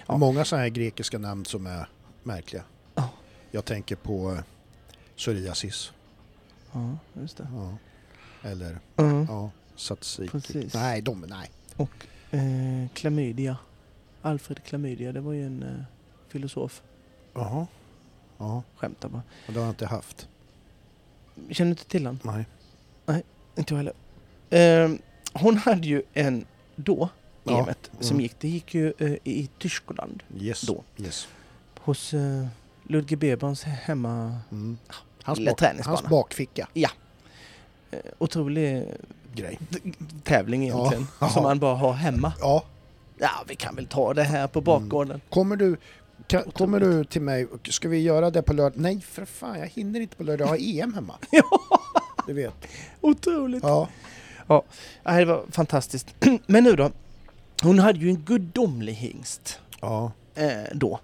Ja. 0.07 0.17
Många 0.17 0.45
sådana 0.45 0.61
här 0.63 0.69
grekiska 0.69 1.17
namn 1.17 1.45
som 1.45 1.65
är 1.67 1.89
märkliga. 2.23 2.63
Ja. 2.95 3.09
Jag 3.51 3.65
tänker 3.65 3.95
på 3.95 4.31
eh, 4.31 4.39
psoriasis. 5.17 5.91
Ja, 6.71 6.97
just 7.13 7.37
det. 7.37 7.47
Ja. 7.53 7.77
Eller 8.49 8.79
Mm. 8.97 9.25
ja, 9.29 9.51
tzatziki. 9.75 10.29
Precis. 10.29 10.73
Nej, 10.73 11.01
de, 11.01 11.21
nej. 11.21 11.49
Och 11.81 12.05
eh, 12.31 12.87
klamydia. 12.93 13.57
Alfred 14.21 14.63
klamydia, 14.63 15.11
det 15.11 15.21
var 15.21 15.33
ju 15.33 15.45
en 15.45 15.63
eh, 15.63 15.83
filosof. 16.27 16.81
Jaha. 17.33 17.67
Ja, 18.37 18.63
Skämtar 18.75 19.09
bara. 19.09 19.23
och 19.47 19.53
det 19.53 19.59
har 19.59 19.65
jag 19.65 19.71
inte 19.71 19.85
haft. 19.85 20.27
Känner 21.49 21.69
du 21.69 21.71
inte 21.71 21.85
till 21.85 22.05
han? 22.05 22.19
Nej. 22.23 22.45
Inte 23.55 23.73
jag 23.73 23.77
heller. 23.77 23.93
Eh, 24.49 24.95
hon 25.33 25.57
hade 25.57 25.87
ju 25.87 26.03
en 26.13 26.45
då, 26.75 27.09
Ja, 27.43 27.63
EMet, 27.63 27.91
som 27.99 28.15
mm. 28.15 28.21
gick. 28.21 28.39
Det 28.39 28.47
gick 28.47 28.73
ju 28.73 28.93
eh, 28.97 29.11
i 29.23 29.49
Tyskland. 29.57 30.23
Yes. 30.39 30.61
Då. 30.61 30.83
Yes. 30.97 31.27
Hos 31.79 32.13
eh, 32.13 32.47
Ludger 32.83 33.17
Beberns 33.17 33.63
hemma... 33.63 34.39
Mm. 34.51 34.77
Hans, 35.23 35.39
bak, 35.39 35.61
hans 35.85 36.03
bakficka 36.03 36.67
Eh, 37.91 37.99
otrolig 38.17 38.85
grej. 39.35 39.59
tävling 40.23 40.63
egentligen. 40.63 41.07
ja. 41.19 41.29
Som 41.29 41.43
man 41.43 41.59
bara 41.59 41.75
har 41.75 41.93
hemma. 41.93 42.33
Ja, 42.39 42.63
Ja, 43.17 43.29
vi 43.47 43.55
kan 43.55 43.75
väl 43.75 43.85
ta 43.87 44.13
det 44.13 44.23
här 44.23 44.47
på 44.47 44.61
bakgården. 44.61 45.21
kommer 45.29 45.55
du, 45.55 45.77
kan, 46.27 46.43
kommer 46.43 46.79
du 46.79 47.03
till 47.03 47.21
mig 47.21 47.45
och 47.45 47.67
ska 47.71 47.89
vi 47.89 47.99
göra 48.01 48.29
det 48.31 48.41
på 48.41 48.53
lördag? 48.53 48.79
Nej 48.81 49.01
för 49.01 49.25
fan, 49.25 49.59
jag 49.59 49.67
hinner 49.67 49.99
inte 49.99 50.15
på 50.15 50.23
lördag. 50.23 50.45
Jag 50.45 50.49
har 50.51 50.57
EM 50.83 50.93
hemma. 50.93 51.15
Ja. 51.31 51.43
Du 52.27 52.33
vet. 52.33 52.53
Otroligt. 53.01 53.63
Ja. 53.63 53.87
Ja, 54.47 54.63
det 55.03 55.25
var 55.25 55.43
fantastiskt. 55.51 56.07
Men 56.45 56.63
nu 56.63 56.75
då. 56.75 56.91
Hon 57.63 57.79
hade 57.79 57.99
ju 57.99 58.09
en 58.09 58.21
gudomlig 58.21 58.93
hingst 58.93 59.59
Ja. 59.81 60.11
eh, 60.35 60.49
då. 60.73 60.99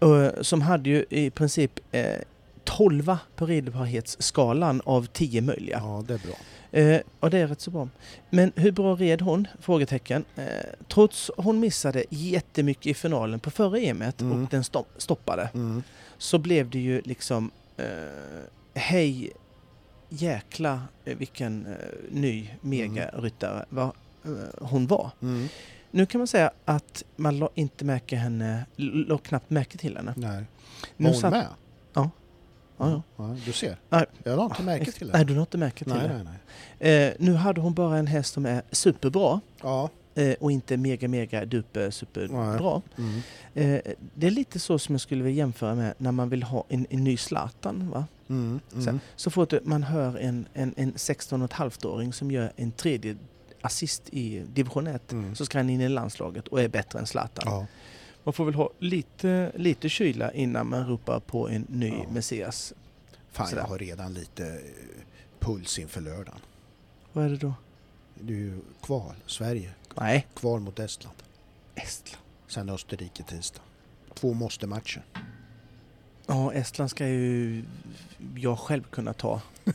Eh, 0.00 0.42
som 0.42 0.62
hade 0.62 0.90
ju 0.90 1.04
i 1.10 1.30
princip 1.30 1.78
eh, 1.92 2.04
12 2.64 3.16
på 3.36 3.46
ridbarhetsskalan 3.46 4.80
av 4.84 5.06
10 5.06 5.40
möjliga. 5.40 5.78
ja, 5.78 6.04
det 6.08 6.14
är 6.14 6.18
bra. 6.18 6.34
Eh, 6.72 7.00
och 7.20 7.30
det 7.30 7.38
är 7.38 7.46
rätt 7.46 7.60
så 7.60 7.70
bra. 7.70 7.88
Men 8.30 8.52
hur 8.56 8.72
bra 8.72 8.94
red 8.96 9.20
hon? 9.22 9.48
Frågetecken. 9.60 10.24
Eh, 10.36 10.44
trots 10.88 11.30
hon 11.36 11.60
missade 11.60 12.04
jättemycket 12.10 12.86
i 12.86 12.94
finalen 12.94 13.40
på 13.40 13.50
förra 13.50 13.78
EMet 13.78 14.20
Mm. 14.20 14.42
och 14.44 14.50
den 14.50 14.64
stopp, 14.64 14.88
stoppade 14.96 15.50
Mm. 15.54 15.82
så 16.18 16.38
blev 16.38 16.70
det 16.70 16.78
ju 16.78 17.00
liksom 17.04 17.50
eh, 17.76 17.84
hej 18.74 19.30
jäkla 20.08 20.82
eh, 21.04 21.16
vilken 21.16 21.66
eh, 21.66 21.72
ny 22.10 22.50
megaryttare 22.60 23.64
vad 23.68 23.86
eh, 24.24 24.30
hon 24.60 24.86
var. 24.86 25.10
Mm. 25.22 25.48
Nu 25.90 26.06
kan 26.06 26.18
man 26.18 26.26
säga 26.28 26.50
att 26.64 27.04
man 27.16 27.38
la 27.38 27.48
inte 27.54 27.84
märke 27.84 28.16
henne, 28.16 28.66
la 28.76 29.18
knappt 29.18 29.50
märke 29.50 29.78
till 29.78 29.96
henne. 29.96 30.14
Nej. 30.16 30.44
Nu 30.96 31.04
Var 31.04 31.12
hon 31.12 31.20
satt- 31.20 31.30
med? 31.30 31.46
Ja. 33.16 33.36
Du 33.46 33.52
ser. 33.52 33.76
Nej. 33.88 34.04
Jag 34.24 34.36
la 34.36 34.44
inte 34.44 34.62
märke 34.62 34.92
till 34.92 35.10
Nej, 35.12 35.24
det. 35.24 35.32
du 35.32 35.34
har 35.34 35.40
inte 35.42 35.58
märke 35.58 35.84
till 35.84 35.92
Nej, 35.94 36.08
det. 36.08 36.14
nej, 36.24 36.34
nej. 36.78 37.06
Eh, 37.08 37.12
nu 37.18 37.34
hade 37.34 37.60
hon 37.60 37.74
bara 37.74 37.98
en 37.98 38.06
häst 38.06 38.32
som 38.34 38.46
är 38.46 38.62
superbra 38.70 39.40
Ja. 39.62 39.90
eh, 40.14 40.34
och 40.40 40.52
inte 40.52 40.76
mega, 40.76 41.08
mega 41.08 41.44
duper 41.44 41.90
superbra. 41.90 42.82
Mm. 42.98 43.20
Eh, 43.54 43.80
det 44.14 44.26
är 44.26 44.30
lite 44.30 44.58
så 44.60 44.78
som 44.78 44.94
jag 44.94 45.00
skulle 45.00 45.22
vilja 45.24 45.38
jämföra 45.38 45.74
med 45.74 45.94
när 45.98 46.12
man 46.12 46.28
vill 46.28 46.42
ha 46.42 46.64
en, 46.68 46.86
en 46.90 47.04
ny 47.04 47.16
Zlatan. 47.16 47.90
Va? 47.90 48.04
Mm. 48.28 48.60
Så, 48.68 48.76
Mm. 48.78 49.00
så 49.16 49.30
fort 49.30 49.52
man 49.64 49.82
hör 49.82 50.16
en, 50.18 50.46
en, 50.54 50.74
en 50.76 50.92
16,5-åring 50.94 52.12
som 52.12 52.30
gör 52.30 52.52
en 52.56 52.72
tredje 52.72 53.16
assist 53.62 54.08
i 54.12 54.42
division 54.54 54.86
1 54.86 55.12
Mm. 55.12 55.34
så 55.34 55.46
ska 55.46 55.58
han 55.58 55.70
in 55.70 55.80
i 55.80 55.88
landslaget 55.88 56.48
och 56.48 56.60
är 56.60 56.68
bättre 56.68 56.98
än 56.98 57.06
Zlatan. 57.06 57.44
Ja. 57.52 57.66
Man 58.24 58.32
får 58.32 58.44
väl 58.44 58.54
ha 58.54 58.70
lite, 58.78 59.52
lite 59.54 59.88
kyla 59.88 60.32
innan 60.32 60.66
man 60.68 60.86
ropar 60.86 61.20
på 61.20 61.48
en 61.48 61.66
ny 61.68 61.88
Ja. 61.88 62.10
Messias. 62.12 62.72
Fan, 63.32 63.46
Sådär. 63.48 63.62
jag 63.62 63.68
har 63.68 63.78
redan 63.78 64.14
lite 64.14 64.46
eh, 64.46 64.58
puls 65.38 65.78
inför 65.78 66.00
lördagen. 66.00 66.40
Vad 67.12 67.24
är 67.24 67.28
det 67.28 67.36
då? 67.36 67.54
Det 68.14 68.32
är 68.32 68.36
ju 68.36 68.60
kval, 68.82 69.14
Sverige. 69.26 69.70
Nej, 69.96 70.26
Kval 70.34 70.60
mot 70.60 70.78
Estland. 70.78 71.16
Estland. 71.74 72.22
Sen 72.46 72.68
Österrike 72.68 73.22
tisdag. 73.22 73.60
Två 74.14 74.32
måste-matcher. 74.34 75.02
Ja, 76.26 76.52
Estland 76.52 76.90
ska 76.90 77.06
ju 77.08 77.64
jag 78.36 78.58
själv 78.58 78.82
kunna 78.82 79.12
ta. 79.12 79.40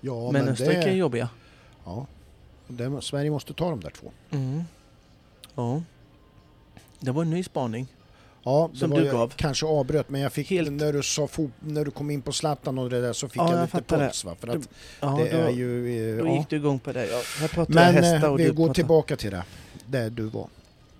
Ja, 0.00 0.30
men 0.32 0.48
Österrike 0.48 0.80
är 0.82 0.86
det... 0.86 0.92
jobbiga. 0.96 1.28
Ja. 1.84 2.06
Sverige 3.00 3.30
måste 3.30 3.54
ta 3.54 3.70
de 3.70 3.80
där 3.80 3.90
två. 3.90 4.10
Mm. 4.30 4.62
Ja. 5.54 5.82
Det 7.02 7.12
var 7.12 7.22
en 7.22 7.30
ny 7.30 7.42
spaning. 7.42 7.86
Ja, 8.44 8.70
det 8.72 8.78
Som 8.78 8.90
var 8.90 8.98
du 9.00 9.04
jag 9.06 9.14
gav. 9.14 9.32
kanske 9.36 9.66
avbröt 9.66 10.08
men 10.08 10.20
jag 10.20 10.32
fick 10.32 10.50
Helt- 10.50 10.72
när 10.72 10.92
du 10.92 11.02
sa 11.02 11.28
när 11.60 11.84
du 11.84 11.90
kom 11.90 12.10
in 12.10 12.22
på 12.22 12.32
Zlatan 12.32 12.78
och 12.78 12.90
det 12.90 13.00
där 13.00 13.12
så 13.12 13.28
fick 13.28 13.36
Ja, 13.36 13.50
jag, 13.52 13.58
jag 13.58 13.62
lite 13.74 13.82
puls 13.96 14.24
va? 14.24 14.34
För 14.40 14.46
Du- 14.46 14.52
att 14.52 14.68
Ja, 15.00 15.08
det 15.24 15.30
då, 15.32 15.38
är 15.38 15.50
ju... 15.50 16.10
eh, 16.18 16.24
då 16.24 16.30
ja. 16.30 16.36
gick 16.38 16.48
du 16.48 16.56
igång 16.56 16.78
på 16.78 16.92
det. 16.92 17.06
Ja, 17.06 17.20
jag 17.40 17.50
pratade 17.50 17.74
Men 17.74 17.94
hästar 17.94 18.28
eh, 18.28 18.32
och 18.32 18.38
vi 18.40 18.44
du 18.44 18.52
går 18.52 18.56
pratade... 18.56 18.74
tillbaka 18.74 19.16
till 19.16 19.30
det. 19.30 19.44
Där 19.86 20.10
du 20.10 20.22
var. 20.22 20.48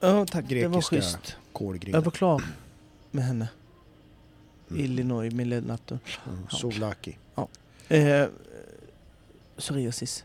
Ja, 0.01 0.27
tack. 0.27 0.45
Det 0.49 0.67
var 0.67 0.73
Grekiska 0.75 0.97
schysst. 0.97 1.19
Jag 1.25 1.37
Kolgrillen. 1.53 2.03
var 2.03 2.11
klar 2.11 2.43
med 3.11 3.25
henne. 3.25 3.49
Mm. 4.71 4.85
Illinois 4.85 5.33
med 5.35 5.47
Lenato. 5.47 5.99
Mm. 6.29 6.47
Souvlaki. 6.51 7.17
Eh, 7.89 8.27
psoriasis. 9.57 10.25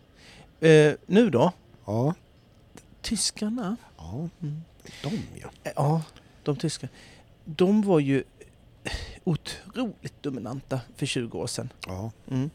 Eh, 0.59 0.93
nu 1.05 1.29
då? 1.29 1.51
Ja. 1.85 2.13
Tyskarna. 3.01 3.75
Ja, 3.97 4.29
Mm. 4.41 4.61
De 5.03 5.09
ja. 5.41 5.49
Eh, 5.63 5.71
Ja, 5.75 6.01
de 6.43 6.55
tyska. 6.55 6.87
De 7.45 7.81
var 7.81 7.99
ju 7.99 8.23
otroligt 9.23 10.23
dominanta 10.23 10.79
för 10.95 11.05
20 11.05 11.37
år 11.39 11.47
sedan. 11.47 11.69
Ja. 11.87 12.11
Mm. 12.27 12.49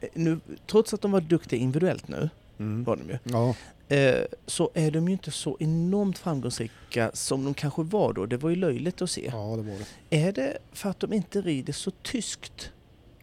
Eh, 0.00 0.08
Nu, 0.14 0.40
trots 0.66 0.94
att 0.94 1.00
de 1.00 1.12
var 1.12 1.20
duktiga 1.20 1.60
individuellt 1.60 2.08
nu, 2.08 2.30
Mm. 2.58 2.84
var 2.84 2.96
de 2.96 3.08
ju, 3.08 3.18
Ja. 3.24 3.54
eh, 3.96 4.24
så 4.46 4.70
är 4.74 4.90
de 4.90 5.06
ju 5.08 5.12
inte 5.12 5.30
så 5.30 5.56
enormt 5.60 6.18
framgångsrika 6.18 7.10
som 7.14 7.44
de 7.44 7.54
kanske 7.54 7.82
var 7.82 8.12
då. 8.12 8.26
Det 8.26 8.36
var 8.36 8.50
ju 8.50 8.56
löjligt 8.56 9.02
att 9.02 9.10
se. 9.10 9.30
ja, 9.32 9.56
det 9.56 9.62
var 9.62 9.78
det. 10.08 10.16
Är 10.26 10.32
det 10.32 10.58
för 10.72 10.90
att 10.90 11.00
de 11.00 11.12
inte 11.12 11.40
rider 11.40 11.72
så 11.72 11.90
tyskt 11.90 12.70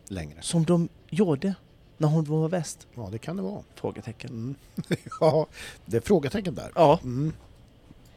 Längre. 0.07 0.41
som 0.41 0.63
de 0.65 0.89
gjorde 1.09 1.55
när 1.97 2.07
hon 2.07 2.23
var 2.23 2.49
väst? 2.49 2.88
Ja, 2.95 3.09
det 3.11 3.17
kan 3.17 3.36
det 3.38 3.41
vara. 3.43 3.63
Frågetecken. 3.75 4.29
Mm. 4.29 4.55
ja, 5.19 5.47
det 5.86 5.97
är 5.97 6.01
frågetecken 6.01 6.55
där. 6.55 6.71
Ja, 6.75 6.99
Mm. 7.03 7.33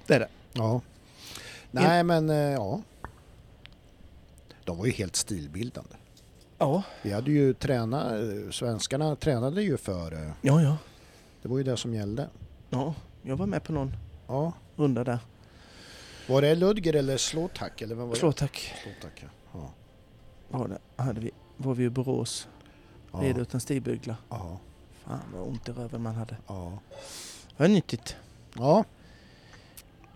Det 0.09 0.15
är 0.15 0.21
det. 0.21 0.29
Ja. 0.53 0.81
Nej, 1.71 2.05
men 2.05 2.31
eh, 2.31 2.37
ja. 2.37 2.81
De 4.65 4.79
var 4.79 4.87
ju 4.87 4.93
helt 4.93 5.17
stilbildande. 5.17 5.95
Ja, 6.59 6.83
Vi 7.03 7.13
hade 7.13 7.31
ju 7.31 7.55
tränat, 7.55 8.13
eh, 8.13 8.51
svenskarna 8.51 9.17
tränade 9.17 9.63
ju 9.63 9.77
för, 9.77 10.13
eh, 10.13 10.31
ja, 10.43 10.63
ja. 10.63 10.77
det 11.43 11.49
var 11.49 11.59
ju 11.59 11.65
det 11.65 11.77
som 11.77 11.95
gällde. 11.95 12.29
ja. 12.71 12.95
Jag 13.23 13.37
var 13.37 13.47
med 13.47 13.63
på 13.63 13.73
någon 13.73 13.97
Ja. 14.27 14.53
runda 14.77 15.05
där. 15.05 15.19
Var 16.29 16.43
det 16.43 16.55
Ludger 16.55 16.95
eller 16.97 17.17
Slåtack? 17.17 17.83
Eller 17.83 17.95
vad 17.95 18.09
var 18.09 18.15
Slå 18.15 18.29
det? 18.31 18.37
tack. 18.37 18.75
Slåtack, 18.83 19.23
ja. 19.25 19.29
ja. 19.53 20.59
Var, 20.59 20.69
det, 20.69 21.03
hade 21.03 21.21
vi, 21.21 21.31
var 21.57 21.75
vi 21.75 21.85
i 21.85 21.91
Borås. 21.91 22.49
Ja. 23.13 23.19
Red 23.23 23.39
utan 23.39 23.61
stigbyglar. 23.61 24.17
Ja. 24.29 24.59
Fan 25.05 25.21
vad 25.35 25.49
ont 25.49 25.69
i 25.69 25.73
röven 25.73 26.03
man 26.03 26.15
hade. 26.15 26.37
Ja. 26.47 26.79
Det 27.57 27.63
var 27.63 27.69
nyttigt. 27.69 28.17
ja. 28.57 28.85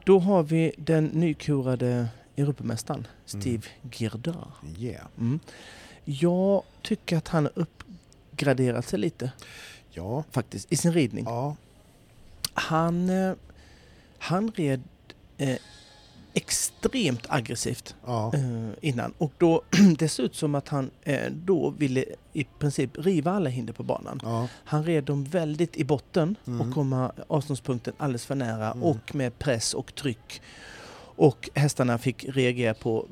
Då 0.04 0.18
har 0.18 0.42
vi 0.42 0.72
den 0.76 1.04
nykurade 1.04 2.08
Europamästaren 2.36 3.06
Steve 3.24 3.62
Girdar. 3.90 4.48
Yeah. 4.78 5.06
Mm. 5.18 5.40
Jag 6.04 6.62
tycker 6.82 7.16
att 7.16 7.28
han 7.28 7.44
har 7.44 7.52
uppgraderat 7.54 8.86
sig 8.88 8.98
lite 8.98 9.32
Ja. 9.90 10.24
faktiskt 10.30 10.72
i 10.72 10.76
sin 10.76 10.92
ridning. 10.92 11.24
Ja. 11.24 11.56
Han, 12.54 13.10
eh, 13.10 13.32
han 14.18 14.50
red 14.50 14.82
eh, 15.38 15.56
extremt 16.34 17.26
aggressivt 17.28 17.94
Ja. 18.06 18.32
eh, 18.34 18.70
innan 18.80 19.12
och 19.18 19.32
då 19.38 19.62
det 19.98 20.08
ser 20.08 20.22
ut 20.22 20.34
som 20.34 20.54
att 20.54 20.68
han 20.68 20.90
eh, 21.02 21.32
då 21.32 21.70
ville 21.70 22.04
i 22.32 22.44
princip 22.44 22.90
riva 22.98 23.30
alla 23.32 23.50
hinder 23.50 23.72
på 23.72 23.82
banan. 23.82 24.20
Ja. 24.22 24.48
Han 24.64 24.84
red 24.84 25.04
dem 25.04 25.24
väldigt 25.24 25.76
i 25.76 25.84
botten 25.84 26.36
Mm. 26.46 26.60
och 26.60 26.74
komma 26.74 27.12
avståndspunkten 27.28 27.94
alldeles 27.98 28.26
för 28.26 28.34
nära 28.34 28.70
Mm. 28.70 28.82
och 28.82 29.14
med 29.14 29.38
press 29.38 29.74
och 29.74 29.94
tryck. 29.94 30.42
Och 31.16 31.50
hästarna 31.54 31.98
fick 31.98 32.24
reagera 32.28 32.74
på 32.74 33.06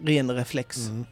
ren 0.00 0.30
reflex. 0.30 0.76
Mm. 0.88 1.04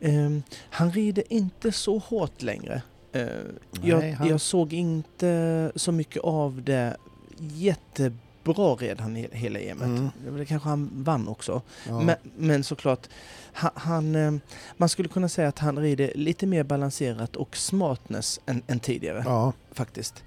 Ehm, 0.00 0.42
han 0.70 0.92
rider 0.92 1.24
inte 1.28 1.72
så 1.72 1.98
hårt 1.98 2.42
längre. 2.42 2.82
Uh, 3.16 3.22
Nej, 3.22 3.90
jag, 3.90 4.12
han- 4.12 4.28
jag 4.28 4.40
såg 4.40 4.72
inte 4.72 5.72
så 5.76 5.92
mycket 5.92 6.22
av 6.22 6.62
det. 6.62 6.96
Jättebra 7.38 8.18
red 8.58 9.00
han 9.00 9.16
he- 9.16 9.34
hela 9.34 9.58
EMet. 9.60 9.84
Mm. 9.86 10.10
Det 10.38 10.44
kanske 10.44 10.68
han 10.68 10.90
vann 10.92 11.28
också. 11.28 11.62
Ja. 11.88 12.00
Men, 12.00 12.16
men 12.36 12.64
såklart, 12.64 13.06
han, 13.52 14.14
eh, 14.14 14.32
man 14.76 14.88
skulle 14.88 15.08
kunna 15.08 15.28
säga 15.28 15.48
att 15.48 15.58
han 15.58 15.78
rider 15.78 16.12
lite 16.14 16.46
mer 16.46 16.62
balanserat 16.62 17.36
och 17.36 17.56
smartness 17.56 18.40
än, 18.46 18.62
än 18.66 18.80
tidigare 18.80 19.22
Ja. 19.26 19.52
faktiskt. 19.72 20.24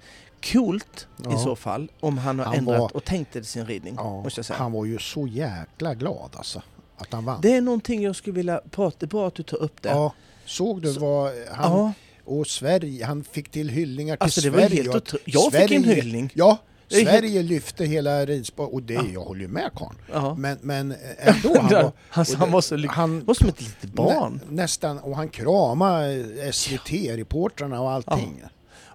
Coolt 0.52 1.06
i 1.18 1.22
Ja. 1.24 1.38
så 1.38 1.56
fall 1.56 1.90
om 2.00 2.18
han 2.18 2.38
har 2.38 2.46
Han 2.46 2.54
ändrat 2.54 2.78
var- 2.80 2.96
och 2.96 3.04
tänkt 3.04 3.36
i 3.36 3.44
sin 3.44 3.66
ridning. 3.66 3.96
Han 4.50 4.72
var 4.72 4.84
ju 4.84 4.98
så 4.98 5.26
jäkla 5.26 5.94
glad 5.94 6.30
alltså. 6.36 6.62
att 6.98 7.12
han 7.12 7.24
vann. 7.24 7.40
Det 7.42 7.56
är 7.56 7.60
någonting 7.60 8.02
jag 8.02 8.16
skulle 8.16 8.36
vilja 8.36 8.60
prata, 8.70 8.96
det 9.00 9.04
är 9.06 9.08
bra 9.08 9.28
att 9.28 9.34
du 9.34 9.42
tar 9.42 9.56
upp 9.62 9.82
det. 9.82 9.88
Ja, 9.88 10.14
såg 10.44 10.82
du 10.82 10.92
Så- 10.92 11.00
vad 11.00 11.32
han... 11.52 11.92
Och 12.26 12.46
Sverige, 12.46 13.04
han 13.06 13.24
fick 13.24 13.50
till 13.50 13.68
hyllningar 13.68 14.16
till 14.16 14.22
alltså 14.22 14.40
det 14.40 14.50
var 14.50 14.58
Sverige. 14.58 14.82
helt. 14.82 15.14
Jag 15.24 15.52
fick 15.52 15.70
en 15.70 15.82
Sverige- 15.84 15.94
hyllning. 15.94 16.30
Ja, 16.34 16.58
Sverige 17.02 17.42
lyfte 17.42 17.84
hela 17.84 18.24
ridsport 18.26 18.72
och 18.72 18.82
det, 18.82 18.94
Ja. 18.94 19.02
jag 19.12 19.20
håller 19.20 19.40
ju 19.40 19.48
med 19.48 19.70
karln. 19.76 19.98
Ja. 20.12 20.34
Men, 20.38 20.58
men 20.62 20.94
ändå, 21.18 21.60
han 21.60 21.70
var, 21.72 21.84
och 21.84 22.26
han 22.38 22.50
var 22.50 22.60
så 22.60 22.76
lycklig. 22.76 22.94
han 22.94 23.24
var 23.24 23.34
som 23.34 23.48
ett 23.48 23.60
litet 23.60 23.92
barn. 23.92 24.40
nä, 24.48 24.62
nästan, 24.62 24.98
och 24.98 25.16
han 25.16 25.28
kramade 25.28 26.24
SVT-reportrarna 26.52 27.80
och 27.80 27.90
allting. 27.92 28.42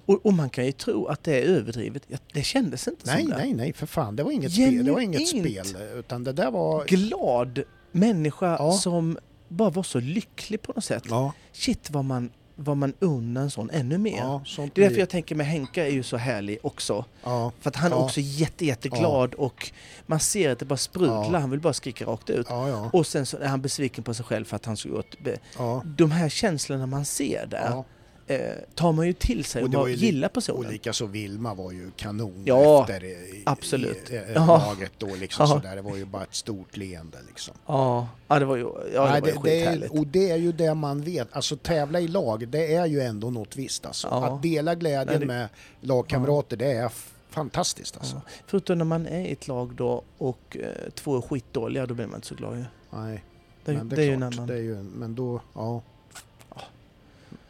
Och, 0.05 0.25
och 0.25 0.33
man 0.33 0.49
kan 0.49 0.65
ju 0.65 0.71
tro 0.71 1.05
att 1.07 1.23
det 1.23 1.35
är 1.41 1.41
överdrivet. 1.45 2.03
Ja, 2.07 2.17
Det 2.33 2.43
kändes 2.43 2.87
inte 2.87 3.01
Nej, 3.05 3.21
som 3.21 3.29
det. 3.29 3.37
nej, 3.37 3.53
nej, 3.53 3.73
för 3.73 3.85
fan. 3.85 4.15
Det 4.15 4.23
var 4.23 4.31
inget 4.31 4.51
spel, 4.53 4.85
det 4.85 4.91
var 4.91 4.99
inget 5.01 5.31
Genuint. 5.33 5.67
spel. 5.67 5.81
Utan 5.95 6.23
det 6.23 6.33
där 6.33 6.51
var... 6.51 6.85
Glad 6.85 7.63
människa 7.91 8.55
Ja. 8.59 8.71
som 8.71 9.17
bara 9.47 9.69
var 9.69 9.83
så 9.83 9.99
lycklig 9.99 10.61
på 10.61 10.71
något 10.75 10.83
sätt. 10.83 11.03
Ja, 11.09 11.33
Shit 11.53 11.89
vad 11.91 12.05
man, 12.05 12.29
vad 12.61 12.77
man 12.77 12.93
unnar 12.99 13.41
en 13.41 13.51
sån 13.51 13.69
ännu 13.69 13.97
mer. 13.97 14.17
ja, 14.17 14.41
Det 14.55 14.61
är 14.81 14.85
därför 14.85 14.99
jag 14.99 15.09
tänker 15.09 15.35
med 15.35 15.45
Henka 15.47 15.87
är 15.87 15.91
ju 15.91 16.03
så 16.03 16.17
härlig 16.17 16.57
också. 16.61 17.05
Ja, 17.23 17.51
För 17.59 17.69
att 17.69 17.75
han 17.75 17.91
är 17.91 17.95
Ja. 17.95 18.03
också 18.03 18.19
jätte, 18.19 18.65
jätteglad 18.65 19.33
och 19.33 19.71
man 20.05 20.19
ser 20.19 20.51
att 20.51 20.59
det 20.59 20.65
bara 20.65 20.77
sprudlar. 20.77 21.39
Han 21.39 21.49
vill 21.51 21.59
bara 21.59 21.73
skrika 21.73 22.05
rakt 22.05 22.29
ut. 22.29 22.47
Och 22.93 23.07
sen 23.07 23.25
så 23.25 23.37
är 23.37 23.47
han 23.47 23.61
besviken 23.61 24.03
på 24.03 24.13
sig 24.13 24.25
själv 24.25 24.45
för 24.45 24.55
att 24.55 24.65
han. 24.65 24.77
Be- 25.23 25.37
ja. 25.57 25.81
de 25.85 26.11
här 26.11 26.29
känslorna 26.29 26.85
man 26.85 27.05
ser 27.05 27.45
där. 27.45 27.83
Eh, 28.29 28.51
tar 28.75 28.91
man 28.91 29.07
ju 29.07 29.13
till 29.13 29.45
sig 29.45 29.63
Och 29.63 29.73
och, 29.75 29.85
det 29.87 29.91
gillar 29.93 30.27
Och 30.27 30.33
personen. 30.33 30.71
likaså 30.71 31.05
Vilma 31.05 31.53
var 31.53 31.71
ju 31.71 31.91
kanon 31.95 32.43
Ja, 32.45 32.81
efter 32.81 33.03
i, 33.03 33.43
absolut. 33.45 34.09
i, 34.09 34.15
i, 34.15 34.33
laget 34.33 34.91
då 34.97 35.15
liksom 35.15 35.45
Ja. 35.49 35.55
sådär. 35.55 35.75
Det 35.75 35.81
var 35.81 35.95
ju 35.95 36.05
bara 36.05 36.23
ett 36.23 36.35
stort 36.35 36.77
leende 36.77 37.17
liksom. 37.27 37.53
Ja, 37.65 38.07
ja, 38.27 38.39
det 38.39 38.45
var 38.45 38.55
ju, 38.55 38.63
ja, 38.93 39.05
det 39.05 39.11
Nej, 39.11 39.21
var 39.21 39.27
ju 39.27 39.33
det, 39.33 39.39
det 39.43 39.59
skithärligt. 39.59 39.93
är, 39.93 39.99
och 39.99 40.07
det 40.07 40.31
är 40.31 40.35
ju 40.37 40.51
det 40.51 40.73
man 40.73 41.01
vet, 41.01 41.27
alltså 41.31 41.57
tävla 41.57 41.99
i 41.99 42.07
lag, 42.07 42.47
det 42.47 42.73
är 42.75 42.85
ju 42.85 43.01
ändå 43.01 43.29
något 43.29 43.55
visst 43.55 43.85
alltså. 43.85 44.07
Ja. 44.11 44.25
Att 44.25 44.41
dela 44.41 44.75
glädjen 44.75 45.07
Nej, 45.07 45.19
det- 45.19 45.25
med 45.25 45.47
lagkamrater, 45.81 46.57
det 46.57 46.71
är 46.71 46.91
fantastiskt 47.29 47.97
alltså. 47.97 48.15
Ja. 48.15 48.31
Förutom 48.47 48.77
när 48.77 48.85
man 48.85 49.05
är 49.07 49.19
i 49.21 49.31
ett 49.31 49.47
lag 49.47 49.73
då 49.75 50.03
och 50.17 50.57
eh, 50.59 50.89
två 50.95 51.17
är 51.17 51.21
skitdåliga, 51.21 51.85
då 51.85 51.93
blir 51.93 52.05
man 52.05 52.15
inte 52.15 52.27
så 52.27 52.35
glad 52.35 52.57
ju. 52.57 52.63
Nej, 52.93 53.23
Det, 53.65 53.73
men 53.73 53.89
det, 53.89 53.95
det 53.95 54.01
är 54.01 54.05
är 54.05 54.07
ju 54.09 54.13
en 54.13 54.23
annan... 54.23 54.47
det 54.47 54.53
är 54.53 54.57
ju, 54.61 54.75
men 54.75 55.15
då, 55.15 55.41
ja. 55.55 55.81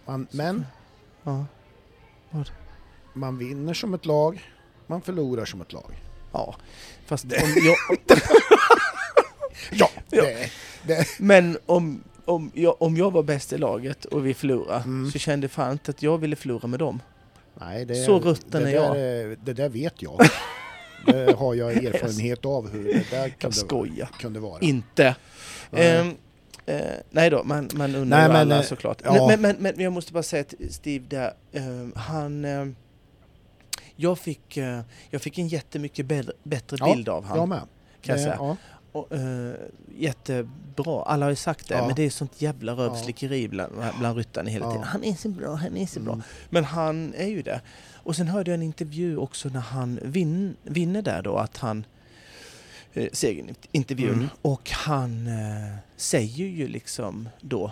Man, 0.10 0.28
men 0.32 0.66
Ja. 1.24 1.46
man 3.14 3.38
vinner 3.38 3.74
som 3.74 3.94
ett 3.94 4.06
lag, 4.06 4.52
man 4.88 5.02
förlorar 5.02 5.46
som 5.46 5.62
ett 5.62 5.74
lag. 5.74 5.92
ja, 6.32 6.56
fast 7.06 7.24
om 7.26 7.32
jag... 7.64 7.98
Ja, 9.72 9.90
Ja. 10.10 10.22
Det, 10.24 10.52
det, 10.84 11.08
Men 11.20 11.58
om, 11.66 12.04
om, 12.26 12.52
jag, 12.54 12.82
om 12.82 12.98
jag 12.98 13.12
var 13.12 13.24
bäst 13.24 13.54
i 13.54 13.58
laget 13.58 14.06
och 14.06 14.26
vi 14.26 14.34
förlorade 14.34 14.84
Mm. 14.84 15.12
så 15.12 15.20
kände 15.20 15.44
jag 15.46 15.52
fan 15.52 15.72
inte 15.72 15.92
att 15.92 16.04
jag 16.04 16.18
ville 16.18 16.36
förlora 16.36 16.68
med 16.68 16.80
dem. 16.80 17.02
nej, 17.54 17.86
det, 17.86 17.96
Så 17.96 18.20
rutten 18.20 18.68
är 18.68 18.96
är- 18.96 19.38
Det 19.44 19.54
där 19.54 19.70
vet 19.70 20.02
jag. 20.02 20.20
det 21.06 21.36
har 21.38 21.54
jag 21.56 21.72
erfarenhet 21.84 22.46
av 22.46 22.70
hur 22.72 22.84
det 22.84 23.12
där 23.12 23.34
Jag 23.40 23.54
kunde, 23.72 24.08
kunde 24.20 24.40
vara. 24.40 24.60
Inte. 24.60 25.16
Nej. 25.70 26.16
Eh, 26.70 26.82
nej 27.10 27.30
då, 27.30 27.44
man, 27.44 27.70
man 27.74 27.96
undrar 27.96 28.20
Nej, 28.20 28.28
men, 28.28 28.38
alla 28.38 28.56
eh, 28.58 28.62
såklart. 28.62 29.02
ja. 29.04 29.28
Men, 29.28 29.42
men, 29.42 29.56
men 29.60 29.80
jag 29.84 29.94
måste 29.94 30.14
bara 30.14 30.24
säga 30.24 30.44
till 30.44 30.74
Steve 30.74 31.06
där, 31.10 31.34
ehm, 31.54 31.94
han... 31.96 32.46
ehm, 32.46 32.76
jag, 33.96 34.20
fick, 34.20 34.58
eh, 34.58 34.82
jag 35.10 35.22
fick 35.22 35.38
en 35.38 35.48
jättemycket 35.48 36.06
bättre, 36.06 36.34
bättre 36.44 36.78
Ja, 36.80 36.94
bild 36.94 37.10
av 37.10 37.26
jag 37.30 37.38
han. 37.38 37.50
med. 37.50 37.62
Kan 38.02 38.16
jag 38.16 38.24
säga. 38.24 38.36
ja. 38.40 38.58
Och, 38.92 39.12
eh, 39.12 39.54
jättebra, 39.98 41.04
alla 41.04 41.26
har 41.26 41.30
ju 41.30 41.36
sagt 41.36 41.68
det, 41.68 41.82
men 41.88 41.96
det 41.96 42.04
är 42.04 42.10
sånt 42.10 42.42
jävla 42.42 42.72
rövslickeri 42.74 43.48
bland, 43.48 43.74
bland 44.00 44.18
ryttarna 44.18 44.50
hela 44.50 44.72
tiden. 44.72 44.84
Han 44.84 45.04
är 45.04 45.14
så 45.14 45.30
bra, 45.30 45.54
han 45.56 45.78
är 45.78 45.86
så 45.86 46.00
bra. 46.00 46.14
Mm. 46.14 46.24
Men 46.50 46.64
han 46.64 47.14
är 47.14 47.28
ju 47.28 47.42
det. 47.42 47.62
Och 47.94 48.16
sen 48.16 48.28
hörde 48.28 48.52
jag 48.52 48.56
en 48.56 48.62
intervju 48.64 49.18
också 49.18 49.50
när 49.50 49.60
han 49.60 50.00
vin, 50.04 50.56
vinner 50.64 51.02
där 51.02 51.22
då, 51.22 51.38
att 51.38 51.58
han 51.58 51.78
eh, 51.80 51.86
segerintervjun 53.14 54.14
Mm. 54.14 54.28
och 54.42 54.70
han 54.70 55.28
eh, 55.28 55.76
säger 55.98 56.46
ju 56.48 56.68
liksom 56.68 57.30
då 57.42 57.72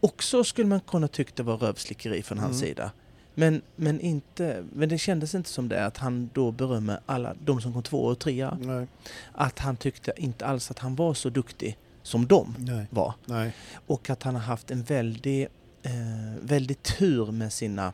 också 0.00 0.44
skulle 0.44 0.68
man 0.68 0.80
kunna 0.80 1.08
tycka 1.08 1.32
det 1.36 1.42
var 1.42 1.56
rövslickeri 1.56 2.22
från 2.22 2.38
hans 2.38 2.56
Mm. 2.56 2.68
sida. 2.68 2.90
Men, 3.34 3.62
men, 3.76 4.00
inte, 4.00 4.64
men 4.72 4.88
det 4.88 4.98
kändes 4.98 5.34
inte 5.34 5.50
som 5.50 5.68
det 5.68 5.86
att 5.86 5.96
han 5.96 6.30
då 6.34 6.50
berömmer 6.50 7.00
alla 7.06 7.34
de 7.44 7.60
som 7.60 7.72
kom 7.72 7.82
två 7.82 8.04
och 8.04 8.18
trea. 8.18 8.58
Nej, 8.60 8.86
Att 9.32 9.58
han 9.58 9.76
tyckte 9.76 10.12
inte 10.16 10.46
alls 10.46 10.70
att 10.70 10.78
han 10.78 10.94
var 10.96 11.14
så 11.14 11.28
duktig 11.30 11.76
som 12.02 12.26
de 12.26 12.54
nej, 12.58 12.86
var. 12.90 13.14
nej. 13.26 13.52
Och 13.86 14.10
att 14.10 14.22
han 14.22 14.34
har 14.34 14.42
haft 14.42 14.70
en 14.70 14.82
väldig, 14.82 15.42
eh, 15.82 15.92
väldig 16.40 16.82
tur 16.82 17.32
med 17.32 17.52
sina 17.52 17.92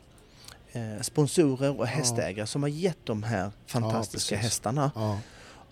eh, 0.71 1.01
sponsorer 1.01 1.79
och 1.79 1.87
hästägare 1.87 2.47
som 2.47 2.61
har 2.63 2.69
gett 2.69 2.97
de 3.05 3.23
här 3.23 3.51
fantastiska 3.65 4.35
precis. 4.35 4.43
hästarna. 4.51 4.91
Ja. 4.95 5.19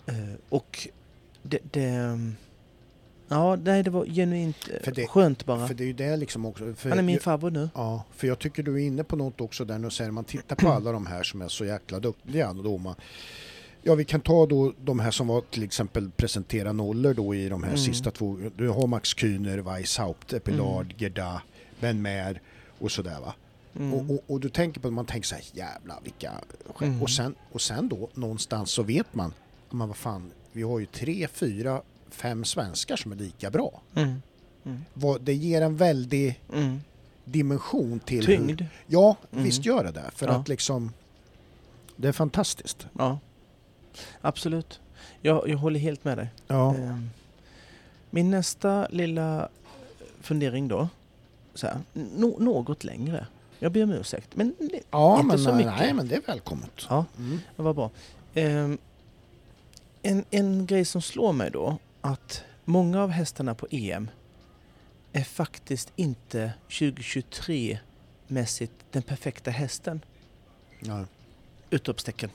Eh, 0.06 0.14
och 0.48 0.88
det, 1.42 1.58
det... 1.70 2.18
Ja, 3.28 3.56
nej, 3.56 3.82
det 3.82 3.90
var 3.90 4.04
genuint 4.06 4.56
eh, 4.74 4.82
För 4.82 4.92
det- 4.92 5.06
skönt 5.06 5.46
bara. 5.46 5.66
För 5.66 5.74
det 5.74 5.84
är 5.84 5.86
ju 5.86 5.92
det 5.92 6.16
liksom 6.16 6.46
också. 6.46 6.74
För 6.74 6.88
Han 6.90 6.98
är 6.98 7.02
min 7.02 7.20
farbror 7.20 7.50
nu. 7.50 7.68
Ja, 7.74 8.04
för 8.16 8.26
jag 8.26 8.38
tycker 8.38 8.62
du 8.62 8.74
är 8.82 8.86
inne 8.86 9.04
på 9.04 9.16
något 9.16 9.40
också 9.40 9.64
där 9.64 9.78
du 9.78 9.90
säger 9.90 10.10
man 10.10 10.24
tittar 10.24 10.56
på 10.56 10.68
alla 10.68 10.92
de 10.92 11.06
här 11.06 11.22
som 11.22 11.42
är 11.42 11.48
så 11.48 11.64
jäkla 11.64 12.00
duktiga. 12.00 12.52
Då 12.52 12.78
man, 12.78 12.94
ja, 13.82 13.94
vi 13.94 14.04
kan 14.04 14.20
ta 14.20 14.46
då 14.46 14.72
de 14.84 15.00
här 15.00 15.10
som 15.10 15.26
var 15.26 15.40
till 15.40 15.62
exempel 15.62 16.10
presentera 16.10 16.72
nollor 16.72 17.14
då 17.14 17.34
i 17.34 17.48
de 17.48 17.62
här 17.62 17.70
Mm. 17.70 17.78
sista 17.84 18.10
två. 18.10 18.38
Du 18.56 18.68
har 18.68 18.86
Max 18.86 19.14
Kühner, 19.16 19.58
Weishaupt, 19.58 20.32
Epilard, 20.32 20.84
Mm. 20.86 20.96
Gerda, 20.98 21.42
Ben 21.80 22.02
Mer 22.02 22.40
och 22.78 22.90
sådär 22.90 23.20
va. 23.20 23.34
Mm. 23.76 23.94
Och, 23.94 24.10
och, 24.14 24.20
och 24.26 24.40
du 24.40 24.48
tänker 24.48 24.80
på, 24.80 24.90
man 24.90 25.06
tänker 25.06 25.26
så 25.28 25.34
här, 25.34 25.44
jävlar 25.52 25.98
vilka. 26.02 26.32
Mm. 26.80 27.02
Och, 27.02 27.10
sen, 27.10 27.34
och 27.52 27.60
sen 27.60 27.88
då 27.88 28.08
någonstans 28.14 28.70
så 28.70 28.82
vet 28.82 29.14
man, 29.14 29.32
men 29.70 29.88
vad 29.88 29.96
fan, 29.96 30.30
vi 30.52 30.62
har 30.62 30.78
ju 30.78 30.86
tre, 30.86 31.28
fyra, 31.32 31.82
fem 32.10 32.44
svenskar 32.44 32.96
som 32.96 33.12
är 33.12 33.16
lika 33.16 33.50
bra. 33.50 33.80
Mm. 33.94 34.22
Mm. 34.64 34.84
Vad- 34.94 35.20
Det 35.20 35.34
ger 35.34 35.62
en 35.62 35.76
väldig 35.76 36.40
Mm. 36.52 36.80
dimension 37.24 38.00
till 38.00 38.26
hur, 38.26 38.36
Tyngd. 38.36 38.62
Ja, 38.86 39.16
Mm. 39.32 39.44
visst 39.44 39.64
gör 39.64 39.84
det 39.84 39.90
det. 39.90 40.10
För 40.14 40.26
Ja. 40.26 40.32
att 40.32 40.48
liksom... 40.48 40.92
Det 41.96 42.08
är 42.08 42.12
fantastiskt. 42.12 42.86
Ja, 42.98 43.18
absolut. 44.20 44.80
Jag, 45.22 45.48
jag 45.48 45.58
håller 45.58 45.80
helt 45.80 46.04
med 46.04 46.18
dig. 46.18 46.28
Ja. 46.46 46.74
Ehm, 46.74 47.10
Min 48.10 48.30
nästa 48.30 48.86
lilla 48.90 49.48
fundering 50.20 50.68
då, 50.68 50.88
så 51.54 51.66
här, 51.66 51.78
nå- 51.92 52.36
något 52.38 52.84
längre. 52.84 53.26
Jag 53.58 53.72
ber 53.72 53.82
om 53.82 53.90
ursäkt, 53.92 54.28
men 54.36 54.54
Ja, 54.90 55.14
inte 55.14 55.26
men, 55.26 55.38
så 55.44 55.54
mycket. 55.54 55.72
Nej, 55.78 55.94
men 55.94 56.08
det 56.08 56.14
är 56.16 56.20
välkommet. 56.26 56.70
Ja. 56.88 57.04
Mm. 57.18 57.38
det 57.56 57.62
var 57.62 57.74
bra. 57.74 57.90
Ehm, 58.34 58.78
en, 60.02 60.24
en 60.30 60.66
grej 60.66 60.84
som 60.84 61.02
slår 61.02 61.32
mig 61.32 61.50
då, 61.50 61.78
att 62.00 62.42
många 62.64 63.02
av 63.02 63.10
hästarna 63.10 63.54
på 63.54 63.66
EM 63.70 64.10
är 65.12 65.22
faktiskt 65.24 65.92
inte 65.96 66.52
2023-mässigt 66.68 68.70
den 68.90 69.02
perfekta 69.02 69.50
hästen. 69.50 70.00
Ja. 70.80 71.04
Utropstecken. 71.70 72.30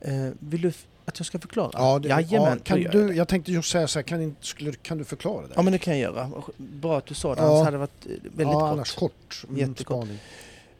Ehm, 0.00 0.36
vill 0.40 0.60
du 0.60 0.72
att 1.04 1.18
jag 1.18 1.26
ska 1.26 1.38
förklara? 1.38 1.70
Ja, 1.72 1.98
det, 1.98 2.08
Jajamän, 2.08 2.58
ja, 2.58 2.64
kan 2.64 2.82
jag 2.82 2.92
du, 2.92 3.14
jag 3.14 3.28
tänkte 3.28 3.52
just 3.52 3.70
säga 3.70 3.88
så 3.88 3.98
här, 3.98 4.04
kan, 4.04 4.36
skulle, 4.40 4.72
kan 4.72 4.98
du 4.98 5.04
förklara 5.04 5.46
det? 5.46 5.52
Ja 5.56 5.62
men 5.62 5.72
det 5.72 5.78
kan 5.78 5.98
jag 5.98 6.14
göra. 6.14 6.30
Bra 6.56 6.98
att 6.98 7.06
du 7.06 7.14
sa 7.14 7.34
det, 7.34 7.42
Ja. 7.42 7.48
annars 7.48 7.64
hade 7.64 7.70
det 7.74 7.78
varit 7.78 8.06
eh, 8.06 8.10
väldigt 8.22 8.38
ja, 8.38 8.52
kort. 8.60 8.70
annars 8.72 8.94
kort. 8.94 9.44
Mm, 9.48 9.58
Jättekort. 9.60 10.04
spaning. 10.04 10.18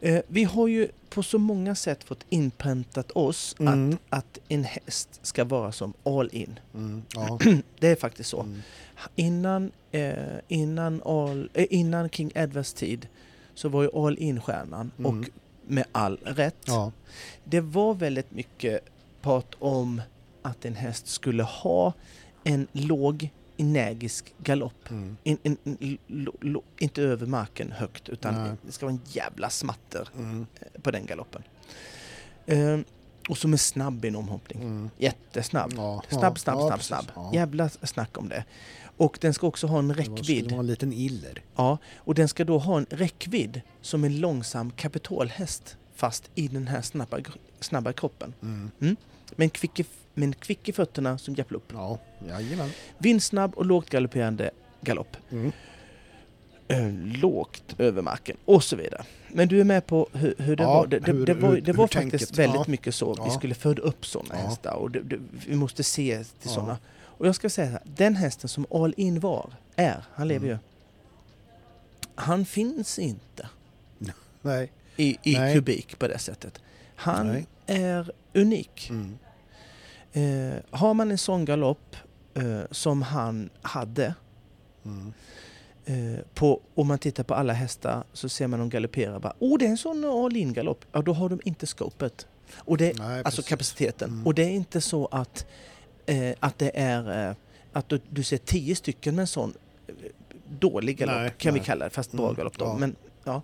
Eh, 0.05 0.21
vi 0.27 0.43
har 0.43 0.67
ju 0.67 0.87
på 1.09 1.23
så 1.23 1.37
många 1.37 1.75
sätt 1.75 2.03
fått 2.03 2.25
inpräntat 2.29 3.11
oss 3.11 3.55
Mm. 3.59 3.97
att, 4.09 4.19
att 4.19 4.39
en 4.49 4.63
häst 4.63 5.19
ska 5.21 5.43
vara 5.43 5.71
som 5.71 5.93
all 6.03 6.29
in. 6.31 6.59
Mm. 6.73 7.01
Ja. 7.15 7.39
Det 7.79 7.87
är 7.87 7.95
faktiskt 7.95 8.29
så. 8.29 8.41
Mm. 8.41 8.61
Innan, 9.15 9.71
eh, 9.91 10.13
innan, 10.47 11.01
all, 11.05 11.49
eh, 11.53 11.65
innan 11.69 12.09
King 12.09 12.31
Edwards 12.35 12.73
tid 12.73 13.07
så 13.53 13.69
var 13.69 13.83
ju 13.83 13.89
all 13.95 14.17
in 14.17 14.41
stjärnan 14.41 14.91
Mm. 14.99 15.19
och 15.19 15.29
med 15.67 15.85
all 15.91 16.17
rätt. 16.23 16.55
Ja. 16.65 16.91
Det 17.43 17.61
var 17.61 17.93
väldigt 17.93 18.31
mycket 18.31 18.79
prat 19.21 19.55
om 19.59 20.01
att 20.41 20.65
en 20.65 20.75
häst 20.75 21.07
skulle 21.07 21.43
ha 21.43 21.93
en 22.43 22.67
låg 22.71 23.29
energisk 23.63 24.33
galopp. 24.37 24.89
Mm. 24.91 25.17
In, 25.23 25.37
in, 25.43 25.57
in, 25.79 25.97
lo, 26.07 26.33
lo, 26.41 26.63
inte 26.79 27.01
över 27.01 27.25
marken 27.25 27.71
högt 27.71 28.09
utan 28.09 28.35
Nej. 28.43 28.51
det 28.65 28.71
ska 28.71 28.85
vara 28.85 28.93
en 28.93 29.01
jävla 29.07 29.49
smatter 29.49 30.09
Mm. 30.17 30.45
eh, 30.61 30.81
på 30.81 30.91
den 30.91 31.05
galoppen. 31.05 31.43
Ehm, 32.45 32.83
och 33.29 33.37
som 33.37 33.53
är 33.53 33.57
snabb 33.57 34.05
i 34.05 34.07
en 34.07 34.15
omhoppning. 34.15 34.61
Mm. 34.61 34.89
Jättesnabb. 34.97 35.73
Ja. 35.75 36.03
Snabb, 36.09 36.39
snabb, 36.39 36.59
ja, 36.59 36.67
snabb, 36.67 36.83
snabb. 36.83 37.05
Ja. 37.15 37.31
Jävla 37.33 37.69
snack 37.69 38.17
om 38.17 38.29
det. 38.29 38.43
Och 38.97 39.17
den 39.21 39.33
ska 39.33 39.47
också 39.47 39.67
ha 39.67 39.79
en 39.79 39.87
Det 39.87 39.93
var- 39.93 40.15
räckvidd. 40.15 40.51
en 40.51 40.67
liten 40.67 40.93
iller. 40.93 41.41
Ja, 41.55 41.77
och 41.95 42.15
den 42.15 42.27
ska 42.27 42.45
då 42.45 42.57
ha 42.57 42.77
en 42.77 42.85
räckvidd 42.89 43.61
som 43.81 44.03
en 44.03 44.19
långsam 44.19 44.71
kapitalhäst 44.71 45.77
fast 45.95 46.29
i 46.35 46.47
den 46.47 46.67
här 46.67 46.81
snabba, 46.81 47.17
snabba 47.59 47.93
kroppen. 47.93 48.33
Mm. 48.41 48.95
men 49.35 49.49
kvick 49.49 49.79
i, 49.79 49.85
men 50.13 50.33
kvick 50.33 50.69
i 50.69 50.73
fötterna 50.73 51.17
som 51.17 51.35
Japp 51.35 51.51
upp. 51.51 51.71
Ja, 51.73 51.97
jajamän. 52.29 52.69
Vindsnabb 52.97 53.53
och 53.55 53.65
lågt 53.65 53.89
galopperande 53.89 54.51
galopp. 54.81 55.17
Mm. 55.31 55.51
Eh, 56.67 56.91
lågt 57.21 57.75
över 57.77 58.01
marken 58.01 58.37
och 58.45 58.63
så 58.63 58.75
vidare. 58.75 59.03
Men 59.29 59.47
du 59.47 59.59
är 59.59 59.63
med 59.63 59.85
på 59.87 60.09
hur, 60.13 60.35
hur 60.37 60.55
det 60.55 60.63
Ja, 60.63 60.73
var. 60.73 60.87
Det, 60.87 60.99
det, 60.99 61.11
hur- 61.11 61.25
det 61.25 61.33
var, 61.33 61.55
det 61.55 61.73
var 61.73 61.87
faktiskt 61.87 62.11
tänket- 62.11 62.37
väldigt 62.37 62.55
ja. 62.55 62.71
mycket 62.71 62.95
så. 62.95 63.23
Vi 63.25 63.31
skulle 63.31 63.55
föda 63.55 63.81
upp 63.81 64.05
sådana 64.05 64.35
Ja. 64.41 64.47
hästar 64.49 64.73
och 64.73 64.95
vi 65.47 65.55
måste 65.55 65.83
se 65.83 66.23
till 66.39 66.49
sådana. 66.49 66.77
Och 67.01 67.27
jag 67.27 67.35
ska 67.35 67.49
säga 67.49 67.67
så 67.67 67.71
här, 67.71 67.81
den 67.85 68.15
hästen 68.15 68.49
som 68.49 68.65
All 68.71 68.93
In 68.97 69.19
var, 69.19 69.53
är, 69.75 70.03
han 70.13 70.27
lever 70.27 70.45
Mm. 70.47 70.57
ju. 70.57 70.57
Han 72.15 72.45
finns 72.45 72.99
inte 72.99 73.47
Nej. 74.41 74.71
i, 74.97 75.17
i 75.23 75.33
Nej. 75.37 75.55
kubik 75.55 75.99
på 75.99 76.07
det 76.07 76.17
sättet. 76.19 76.59
Han 76.95 77.27
Nej. 77.27 77.45
är 77.65 78.11
unik. 78.33 78.89
Mm. 78.89 79.17
Eh, 80.13 80.53
har 80.69 80.93
man 80.93 81.11
en 81.11 81.17
sån 81.17 81.45
galopp 81.45 81.95
eh, 82.33 82.61
som 82.71 83.01
han 83.01 83.49
hade 83.61 84.13
Mm. 84.85 85.13
Eh, 85.85 86.19
på, 86.33 86.61
om 86.75 86.87
man 86.87 86.99
tittar 86.99 87.23
på 87.23 87.33
alla 87.33 87.53
hästar 87.53 88.03
så 88.13 88.29
ser 88.29 88.47
man 88.47 88.59
dem 88.59 88.69
galoppera 88.69 89.19
bara 89.19 89.33
oh 89.39 89.57
det 89.57 89.65
är 89.65 89.69
en 89.69 89.77
sån 89.77 90.03
all 90.05 90.35
in 90.37 90.53
galopp. 90.53 90.85
Ja 90.91 91.01
då 91.01 91.13
har 91.13 91.29
de 91.29 91.39
inte 91.43 91.67
scopet. 91.67 92.27
Och 92.55 92.77
det, 92.77 92.99
Nej, 92.99 93.17
alltså 93.25 93.41
precis. 93.41 93.49
kapaciteten. 93.49 94.09
Mm. 94.09 94.27
Och 94.27 94.33
det 94.33 94.43
är 94.43 94.49
inte 94.49 94.81
så 94.81 95.05
att, 95.05 95.45
eh, 96.05 96.33
att 96.39 96.59
det 96.59 96.71
är 96.79 97.29
eh, 97.29 97.35
att 97.73 97.89
du, 97.89 97.99
du 98.09 98.23
ser 98.23 98.37
tio 98.37 98.75
stycken 98.75 99.15
med 99.15 99.21
en 99.23 99.27
sån 99.27 99.53
eh, 99.87 99.93
dålig 100.49 100.97
galopp 100.97 101.15
Nej, 101.15 101.33
kan 101.37 101.53
vi 101.53 101.59
nej. 101.59 101.65
kalla 101.67 101.85
det, 101.85 101.91
fast 101.91 102.11
bra 102.11 102.23
Mm, 102.25 102.35
galopp 102.35 102.57
då. 102.57 102.65
ja. 102.65 102.77
Men 102.79 102.95
ja, 103.23 103.41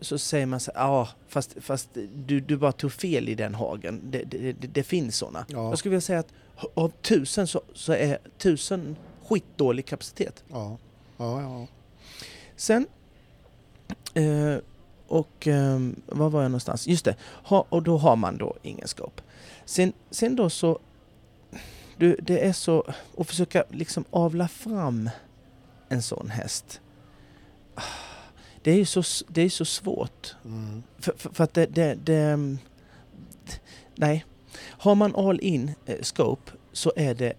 så 0.00 0.18
säger 0.18 0.46
man 0.46 0.60
så 0.60 0.70
ja 0.74 1.08
fast, 1.28 1.56
fast 1.60 1.88
du, 2.14 2.40
du 2.40 2.56
bara 2.56 2.72
tog 2.72 2.92
fel 2.92 3.28
i 3.28 3.34
den 3.34 3.54
hagen. 3.54 4.00
Det, 4.10 4.22
det, 4.22 4.52
det, 4.52 4.66
det 4.66 4.82
finns 4.82 5.16
såna. 5.16 5.46
Ja. 5.48 5.68
Jag 5.68 5.78
skulle 5.78 5.90
vilja 5.90 6.00
säga 6.00 6.18
att 6.18 6.32
av 6.74 6.88
tusen 6.88 7.46
så, 7.46 7.60
så 7.72 7.92
är 7.92 8.18
tusen 8.38 8.96
skitdålig 9.28 9.86
kapacitet. 9.86 10.44
Ja. 10.48 10.78
Ja, 11.16 11.42
ja. 11.42 11.66
Sen, 12.56 12.86
eh, 14.14 14.56
och 15.08 15.46
eh, 15.46 15.80
var 16.06 16.30
var 16.30 16.42
jag 16.42 16.50
någonstans? 16.50 16.86
Just 16.86 17.04
det, 17.04 17.16
ha, 17.44 17.66
och 17.68 17.82
då 17.82 17.96
har 17.96 18.16
man 18.16 18.38
då 18.38 18.54
ingen 18.62 18.88
scope. 18.88 19.22
Sen, 19.64 19.92
sen 20.10 20.36
då 20.36 20.50
så, 20.50 20.78
du, 21.96 22.16
det 22.22 22.46
är 22.46 22.52
så, 22.52 22.84
att 23.18 23.26
försöka 23.26 23.64
liksom 23.70 24.04
avla 24.10 24.48
fram 24.48 25.10
en 25.88 26.02
sån 26.02 26.30
häst. 26.30 26.80
Ah, 27.74 27.82
Det 28.66 28.72
är 28.72 28.76
ju 28.76 28.84
så, 28.84 29.02
det 29.28 29.42
är 29.42 29.48
så 29.48 29.64
svårt. 29.64 30.36
Mm. 30.44 30.82
För, 30.98 31.14
för, 31.16 31.30
för 31.30 31.44
att 31.44 31.54
det, 31.54 31.66
det, 31.66 31.94
det... 31.94 32.56
Nej. 33.94 34.24
Har 34.58 34.94
man 34.94 35.16
all 35.16 35.40
in 35.40 35.72
eh, 35.86 36.02
scope 36.02 36.52
så 36.72 36.92
är 36.96 37.14
det 37.14 37.32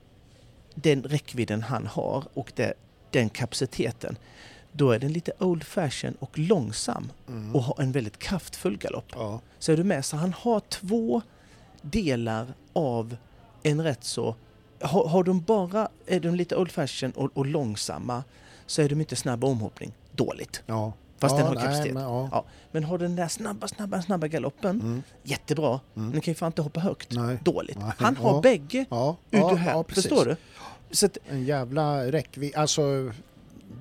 den 0.75 1.03
räckvidden 1.03 1.61
han 1.61 1.87
har 1.87 2.23
och 2.33 2.51
det, 2.55 2.73
den 3.11 3.29
kapaciteten. 3.29 4.17
Då 4.71 4.91
är 4.91 4.99
den 4.99 5.11
lite 5.13 5.31
old 5.39 5.63
fashion 5.63 6.13
och 6.19 6.37
långsam 6.37 7.11
Mm. 7.27 7.55
och 7.55 7.63
har 7.63 7.81
en 7.81 7.91
väldigt 7.91 8.19
kraftfull 8.19 8.77
galopp. 8.77 9.11
Ja. 9.11 9.41
Så 9.59 9.71
är 9.71 9.77
du 9.77 9.83
med? 9.83 10.05
Så 10.05 10.17
han 10.17 10.33
har 10.33 10.59
två 10.59 11.21
delar 11.81 12.53
av 12.73 13.17
en 13.63 13.83
rätt 13.83 14.03
så... 14.03 14.35
Har, 14.81 15.07
har 15.07 15.23
de 15.23 15.41
bara, 15.41 15.89
är 16.05 16.19
de 16.19 16.35
lite 16.35 16.55
old 16.55 16.71
fashion 16.71 17.11
och, 17.11 17.31
och 17.33 17.45
långsamma 17.45 18.23
så 18.65 18.81
är 18.81 18.89
de 18.89 18.99
inte 18.99 19.15
snabba 19.15 19.47
omhoppning. 19.47 19.93
Dåligt. 20.11 20.63
ja. 20.65 20.93
Fast 21.19 21.33
ja, 21.33 21.37
den 21.37 21.47
har 21.47 21.55
nej, 21.55 21.63
kapacitet. 21.63 21.93
Men, 21.93 22.03
ja. 22.03 22.29
Ja. 22.31 22.45
Men 22.71 22.83
har 22.83 22.97
den 22.97 23.15
där 23.15 23.27
snabba, 23.27 23.67
snabba, 23.67 24.01
snabba 24.01 24.27
galoppen, 24.27 24.81
Mm. 24.81 25.03
jättebra. 25.23 25.79
Mm. 25.95 26.11
Den 26.11 26.21
kan 26.21 26.31
ju 26.31 26.35
fan 26.35 26.47
inte 26.47 26.61
hoppa 26.61 26.79
högt. 26.79 27.11
Nej. 27.13 27.37
Dåligt. 27.43 27.77
Nej. 27.79 27.91
Han 27.97 28.17
har 28.17 28.33
Ja. 28.35 28.41
bägge 28.41 28.85
Ja, 28.89 29.17
ut 29.31 29.39
ja, 29.39 29.51
ur 29.51 29.55
här. 29.55 29.71
ja. 29.71 29.83
Förstår 29.89 30.25
du? 30.25 30.35
Att 31.05 31.17
En 31.29 31.45
jävla 31.45 32.11
räckvidd, 32.11 32.55
alltså 32.55 33.11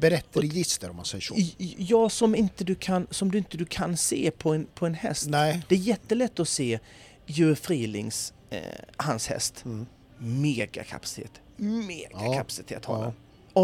berättregister 0.00 0.90
om 0.90 0.96
man 0.96 1.04
säger 1.04 1.22
så. 1.22 1.34
jag 1.78 2.12
som 2.12 2.34
inte 2.34 2.64
du 2.64 2.74
kan, 2.74 3.06
som 3.10 3.30
du 3.30 3.38
inte 3.38 3.56
du 3.56 3.64
kan 3.64 3.96
se 3.96 4.30
på 4.38 4.54
en, 4.54 4.66
på 4.74 4.86
en 4.86 4.94
häst. 4.94 5.26
Nej. 5.28 5.62
Det 5.68 5.74
är 5.74 5.78
jättelätt 5.78 6.40
att 6.40 6.48
se 6.48 6.78
Joe 7.26 7.54
Frilings, 7.54 8.32
eh, 8.50 8.60
hans 8.96 9.26
häst. 9.28 9.62
Mm. 9.64 9.86
Megakapacitet. 10.18 11.32
Megakapacitet 11.56 12.84
har 12.84 12.98
Ja. 12.98 13.02
den. 13.04 13.12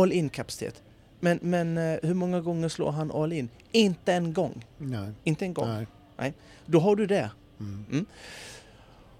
All 0.00 0.12
in 0.12 0.28
kapacitet. 0.28 0.82
Men, 1.20 1.38
men 1.42 1.78
eh, 1.78 1.98
hur 2.02 2.14
många 2.14 2.40
gånger 2.40 2.68
slår 2.68 2.90
han 2.92 3.12
all 3.12 3.32
in? 3.32 3.48
Inte 3.72 4.12
en 4.12 4.32
gång. 4.32 4.64
Nej. 4.78 5.10
Inte 5.24 5.44
en 5.44 5.54
gång. 5.54 5.86
Nej. 6.16 6.34
Då 6.66 6.80
har 6.80 6.96
du 6.96 7.06
det. 7.06 7.30
Mm. 7.60 8.06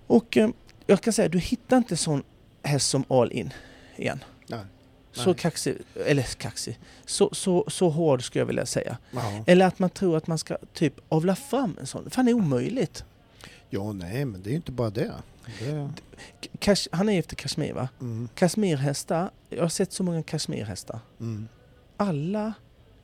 Och 0.07 0.36
eh, 0.36 0.48
jag 0.86 1.00
kan 1.00 1.12
säga, 1.12 1.28
du 1.28 1.38
hittar 1.38 1.76
inte 1.76 1.96
sån 1.96 2.22
häst 2.62 2.90
som 2.90 3.05
all 3.09 3.32
in 3.32 3.53
igen. 3.96 4.24
Nej. 4.46 4.61
Så 5.12 5.26
Nej. 5.30 5.38
kaxig, 5.38 5.76
eller 6.07 6.22
kaxig, 6.22 6.78
så, 7.07 7.28
så, 7.32 7.64
så 7.68 7.88
hård 7.88 8.24
skulle 8.24 8.40
jag 8.40 8.46
vilja 8.46 8.66
säga. 8.66 8.98
Ja. 9.11 9.44
Eller 9.46 9.66
att 9.66 9.78
man 9.78 9.90
tror 9.90 10.16
att 10.16 10.26
man 10.26 10.38
ska 10.38 10.57
typ 10.72 10.94
avla 11.09 11.36
fram 11.36 11.76
en 11.80 11.86
sån. 11.86 12.11
Fan, 12.11 12.24
det 12.24 12.30
är 12.30 12.34
omöjligt. 12.34 13.05
ja, 13.70 13.92
nej, 13.92 14.24
men 14.24 14.42
det 14.42 14.48
är 14.48 14.50
ju 14.50 14.57
inte 14.57 14.72
bara 14.72 14.90
det. 14.90 15.12
det... 15.59 15.90
Kash, 16.59 16.88
han 16.92 17.09
är 17.09 17.18
efter 17.18 17.36
Kashmir 17.36 17.72
va? 17.72 17.88
Mm. 18.00 18.28
Kashmirhästar, 18.34 19.30
jag 19.48 19.62
har 19.62 19.68
sett 19.68 19.92
så 19.92 20.03
många 20.03 20.22
Kashmirhästar. 20.22 21.00
Mm. 21.20 21.48
Alla 21.96 22.53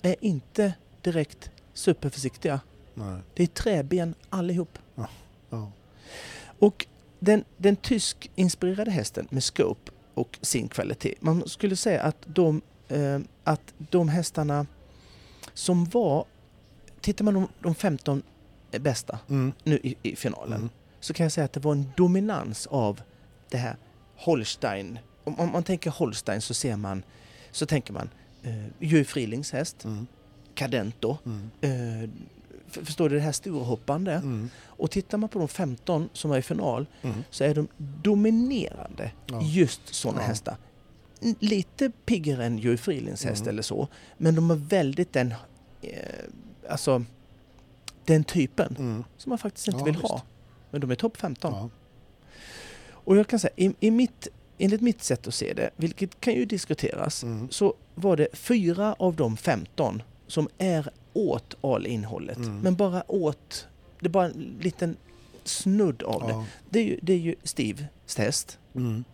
är 0.02 0.16
inte 0.20 0.72
direkt 1.02 1.50
superförsiktiga. 1.74 2.60
Nej. 2.94 3.20
Det 3.34 3.42
är 3.42 3.46
träben 3.46 4.14
allihop. 4.30 4.78
Ja. 4.94 5.70
Och 6.58 6.86
den, 7.18 7.44
den 7.56 7.76
tysk-inspirerade 7.76 8.90
hästen 8.90 9.26
med 9.30 9.44
scope 9.44 9.90
och 10.14 10.38
sin 10.42 10.68
kvalitet. 10.68 11.14
Man 11.20 11.48
skulle 11.48 11.76
säga 11.76 12.02
att 12.02 12.16
de, 12.26 12.62
eh, 12.88 13.18
att 13.44 13.74
de 13.78 14.08
hästarna 14.08 14.66
som 15.54 15.84
var... 15.84 16.24
Tittar 17.00 17.24
man 17.24 17.34
de, 17.34 17.48
de 17.60 17.74
15 17.74 18.22
bästa 18.70 19.18
Mm. 19.28 19.52
nu 19.64 19.76
i, 19.82 19.94
i 20.02 20.16
finalen 20.16 20.58
Mm. 20.58 20.68
så 21.00 21.12
kan 21.14 21.24
jag 21.24 21.32
säga 21.32 21.44
att 21.44 21.52
det 21.52 21.60
var 21.60 21.72
en 21.72 21.92
dominans 21.96 22.66
av 22.66 23.00
det 23.50 23.56
här 23.58 23.76
Holstein. 24.16 24.98
Om, 25.24 25.40
om 25.40 25.52
man 25.52 25.62
tänker 25.62 25.90
Holstein 25.90 26.40
så 26.40 26.54
ser 26.54 26.76
man, 26.76 27.02
så 27.50 27.66
tänker 27.66 27.92
man 27.92 28.10
eh, 28.42 28.66
Joe 28.78 29.04
Frilings 29.04 29.52
häst, 29.52 29.84
Mm. 29.84 30.06
Cadento. 30.58 31.16
Mm. 31.26 31.50
Eh, 31.60 32.10
för, 32.68 32.84
förstår 32.84 33.08
du 33.08 33.14
det 33.16 33.22
här 33.22 33.32
storhoppande? 33.32 34.12
Mm. 34.12 34.50
Och 34.66 34.90
tittar 34.90 35.18
man 35.18 35.28
på 35.28 35.38
de 35.38 35.48
15 35.48 36.08
som 36.12 36.30
var 36.30 36.38
i 36.38 36.42
final 36.42 36.86
Mm. 37.02 37.24
så 37.30 37.44
är 37.44 37.54
de 37.54 37.68
dominerande 38.02 39.12
Ja. 39.26 39.40
just 39.42 39.94
sådana 39.94 40.20
Ja. 40.20 40.26
hästar. 40.26 40.56
Lite 41.38 41.90
piggare 42.06 42.44
än 42.46 42.58
Joey 42.58 42.76
Frilins 42.76 43.24
häst 43.24 43.40
Mm. 43.42 43.48
eller 43.52 43.62
så. 43.62 43.88
Men 44.16 44.34
de 44.34 44.50
har 44.50 44.56
väldigt 44.56 45.12
den, 45.12 45.34
eh, 45.82 45.98
alltså, 46.68 47.04
den 48.04 48.24
typen 48.24 48.76
Mm. 48.78 49.04
som 49.16 49.30
man 49.30 49.38
faktiskt 49.38 49.66
inte 49.68 49.78
Ja, 49.80 49.84
vill 49.84 49.94
visst. 49.94 50.08
ha. 50.08 50.22
Men 50.70 50.80
de 50.80 50.90
är 50.90 50.94
topp 50.94 51.16
15. 51.16 51.52
Ja. 51.54 51.68
Och 52.90 53.16
jag 53.16 53.26
kan 53.28 53.38
säga, 53.38 53.52
i, 53.56 53.74
i 53.80 53.90
mitt, 53.90 54.28
enligt 54.58 54.80
mitt 54.80 55.02
sätt 55.02 55.26
att 55.26 55.34
se 55.34 55.52
det, 55.54 55.70
vilket 55.76 56.20
kan 56.20 56.34
ju 56.34 56.44
diskuteras, 56.44 57.22
Mm. 57.22 57.50
så 57.50 57.74
var 57.94 58.16
det 58.16 58.28
fyra 58.32 58.94
av 58.98 59.16
de 59.16 59.36
15 59.36 60.02
som 60.28 60.48
är 60.58 60.90
åt 61.12 61.54
all-innehållet. 61.60 62.36
Mm. 62.36 62.60
Men 62.60 62.74
bara 62.76 63.10
åt, 63.12 63.68
det 64.00 64.06
är 64.06 64.10
bara 64.10 64.24
en 64.26 64.56
liten 64.60 64.96
snudd 65.44 66.02
av 66.02 66.22
det. 66.22 66.32
Ja. 66.32 66.44
Det 66.70 66.78
är 66.78 66.84
ju, 66.84 66.98
det 67.02 67.12
är 67.12 67.16
ju 67.18 67.34
Steves 67.44 68.16
häst. 68.18 68.58
Mm. 68.74 69.04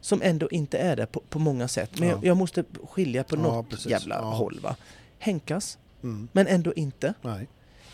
Som 0.00 0.22
ändå 0.22 0.48
inte 0.50 0.78
är 0.78 0.96
det 0.96 1.06
på, 1.06 1.20
på 1.28 1.38
många 1.38 1.68
sätt. 1.68 1.90
Men 1.98 2.08
Ja. 2.08 2.14
jag, 2.14 2.24
jag 2.24 2.36
måste 2.36 2.64
skilja 2.90 3.24
på 3.24 3.36
Ja, 3.36 3.40
något 3.40 3.68
precis. 3.70 3.86
jävla 3.90 4.14
Ja. 4.14 4.22
håll. 4.30 4.58
Va? 4.62 4.76
Henkas, 5.18 5.78
Mm. 6.02 6.28
men 6.32 6.46
ändå 6.46 6.74
inte. 6.74 7.14
Nej. 7.22 7.48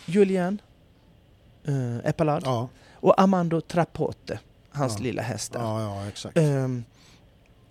Julian 0.06 0.60
uh, 1.68 1.98
Epalad 2.04 2.42
Ja. 2.46 2.68
och 2.92 3.20
Amando 3.20 3.60
Trapote, 3.60 4.38
hans 4.70 5.00
lilla 5.00 5.22
häst 5.22 5.52
där. 5.52 5.60
Ja, 5.60 5.82
ja, 5.82 6.08
exakt. 6.08 6.36
Ehm, 6.38 6.84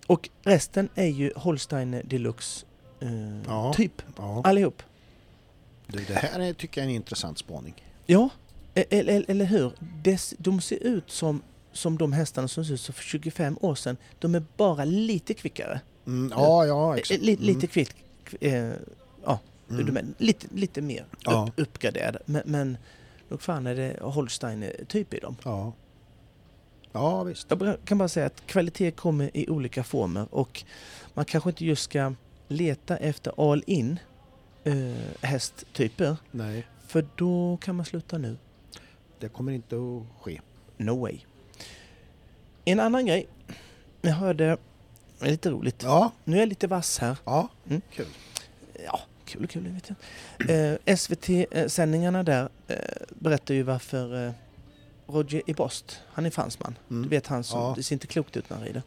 och 0.06 0.30
resten 0.42 0.88
är 0.94 1.06
ju 1.06 1.32
Holstein 1.36 2.02
Deluxe 2.04 2.66
eh, 3.00 3.42
Ja. 3.46 3.72
typ, 3.74 4.02
allihop. 4.44 4.82
Du, 5.92 6.04
det 6.04 6.14
här 6.14 6.40
är, 6.40 6.52
tycker 6.52 6.80
jag 6.80 6.84
är 6.86 6.90
en 6.90 6.96
intressant 6.96 7.38
spaning. 7.38 7.84
Ja, 8.06 8.28
e- 8.74 8.84
eller, 8.90 9.24
eller 9.28 9.44
hur? 9.44 9.72
Des, 10.02 10.34
de 10.38 10.60
ser 10.60 10.76
ut 10.82 11.10
som, 11.10 11.42
som 11.72 11.98
de 11.98 12.12
hästarna 12.12 12.48
som 12.48 12.64
såg 12.64 12.74
ut 12.74 12.80
för 12.96 13.02
25 13.02 13.58
år 13.60 13.74
sedan. 13.74 13.96
De 14.18 14.34
är 14.34 14.42
bara 14.56 14.84
lite 14.84 15.34
kvickare. 15.34 15.80
Mm. 16.06 16.32
Ja, 16.36 16.66
ja, 16.66 16.92
Eh, 16.94 16.98
exakt. 16.98 17.20
Li, 17.22 17.32
Mm. 17.32 17.44
lite 17.46 17.66
kvick, 17.66 17.94
eh, 18.40 18.70
ja, 19.24 19.38
Mm. 19.70 19.86
de 19.86 19.96
är 19.96 20.04
lite, 20.18 20.46
lite 20.54 20.82
mer 20.82 21.04
Ja. 21.24 21.48
upp, 21.48 21.60
uppgraderade. 21.60 22.18
Men, 22.26 22.42
men 22.44 22.76
nog 23.28 23.42
fan 23.42 23.66
är 23.66 23.74
det 23.74 23.96
Holstein-typ 24.00 25.14
i 25.14 25.18
dem. 25.18 25.36
Ja. 25.44 25.72
Ja, 26.92 27.22
visst. 27.22 27.46
Jag 27.50 27.76
kan 27.84 27.98
bara 27.98 28.08
säga 28.08 28.26
att 28.26 28.46
kvalitet 28.46 28.90
kommer 28.90 29.30
i 29.36 29.48
olika 29.48 29.84
former 29.84 30.34
och 30.34 30.64
man 31.14 31.24
kanske 31.24 31.50
inte 31.50 31.64
just 31.64 31.82
ska 31.82 32.14
leta 32.48 32.96
efter 32.96 33.50
all 33.52 33.62
in 33.66 33.98
eh, 34.64 34.74
hästtyper. 35.28 36.16
Nej, 36.30 36.66
För 36.86 37.06
då 37.16 37.56
kan 37.62 37.76
man 37.76 37.86
sluta 37.86 38.18
nu. 38.18 38.36
det 39.18 39.28
kommer 39.28 39.52
inte 39.52 39.76
att 39.76 40.22
ske. 40.22 40.40
No 40.76 41.00
way. 41.00 41.18
En 42.64 42.80
annan 42.80 43.06
grej. 43.06 43.26
Jag 44.00 44.12
hörde, 44.12 44.56
det 45.18 45.26
är 45.26 45.30
lite 45.30 45.50
roligt. 45.50 45.82
Ja, 45.82 46.12
Nu 46.24 46.36
är 46.36 46.40
jag 46.40 46.48
lite 46.48 46.66
vass 46.66 46.98
här. 46.98 47.16
ja, 47.24 47.48
Mm. 47.68 47.80
kul. 47.92 48.06
Ja, 48.86 49.00
kul 49.24 49.46
kul, 49.46 49.68
vet 49.68 49.90
jag. 49.90 50.76
Eh, 50.86 50.96
SVT-sändningarna 50.96 52.22
där 52.22 52.48
eh, 52.68 52.76
berättar 53.18 53.54
ju 53.54 53.62
varför 53.62 54.26
eh, 54.26 54.32
Roger 55.10 55.42
Ibost, 55.46 56.00
han 56.12 56.26
är 56.26 56.30
fransman. 56.30 56.78
Mm. 56.90 57.02
Du 57.02 57.08
vet 57.08 57.26
han 57.26 57.44
som, 57.44 57.60
Ja. 57.60 57.72
det 57.76 57.82
ser 57.82 57.94
inte 57.94 58.06
klokt 58.06 58.36
ut 58.36 58.50
när 58.50 58.56
han 58.56 58.66
rider. 58.66 58.82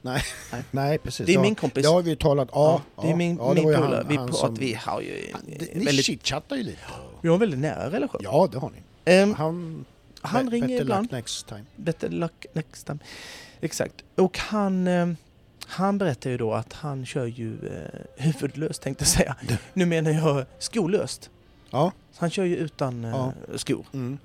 Nej, 0.72 0.98
precis. 1.04 1.26
Det 1.26 1.32
är 1.32 1.34
ja, 1.36 1.42
min 1.42 1.56
kompis. 1.56 1.84
Det 1.84 1.90
har 1.90 2.02
vi 2.02 2.10
ju 2.10 2.16
talat 2.16 2.50
Ja, 2.52 2.82
ja, 2.96 3.02
det 3.04 3.10
är 3.12 3.16
min, 3.16 3.38
ja, 3.38 3.54
min 3.54 3.64
polare. 3.64 4.06
Vi, 4.10 4.34
som- 4.34 4.56
vi 4.56 4.74
har 4.74 5.02
ju 5.02 5.34
Det- 5.60 5.76
Ni 5.76 5.86
väldigt, 5.86 6.06
chitchattar 6.06 6.56
ju 6.56 6.64
lite. 6.64 6.80
vi 7.22 7.28
har 7.28 7.34
en 7.36 7.40
väldigt 7.40 7.60
nära 7.60 7.92
relation. 7.92 8.22
Ja, 8.24 8.50
det 8.52 8.58
har 8.58 8.70
ni. 8.70 8.78
Ehm, 9.06 9.34
Han, 9.34 9.86
han 10.22 10.50
ringer 10.52 10.68
better 10.68 10.82
ibland. 10.82 11.04
luck 11.04 11.12
next 11.12 11.48
time. 11.48 11.64
Better 11.76 12.10
luck 12.10 12.46
next 12.54 12.86
time. 12.88 13.00
Exakt. 13.62 14.04
Och 14.16 14.38
han, 14.38 14.88
eh, 14.88 15.08
han 15.68 15.98
berättar 15.98 16.30
ju 16.30 16.38
då 16.38 16.54
att 16.54 16.74
han 16.74 17.06
kör 17.06 17.26
ju 17.26 17.54
eh, 17.54 18.00
huvudlöst 18.24 18.82
tänkte 18.82 19.02
jag 19.04 19.10
säga. 19.10 19.36
Nu 19.74 19.86
menar 19.86 20.12
jag 20.12 20.46
skolöst. 20.60 21.30
Ja. 21.70 21.92
Han 22.18 22.30
kör 22.30 22.44
ju 22.44 22.56
utan 22.58 23.06
eh, 23.06 23.12
Ja. 23.12 23.34
skor. 23.58 23.86
Mm. 23.94 24.18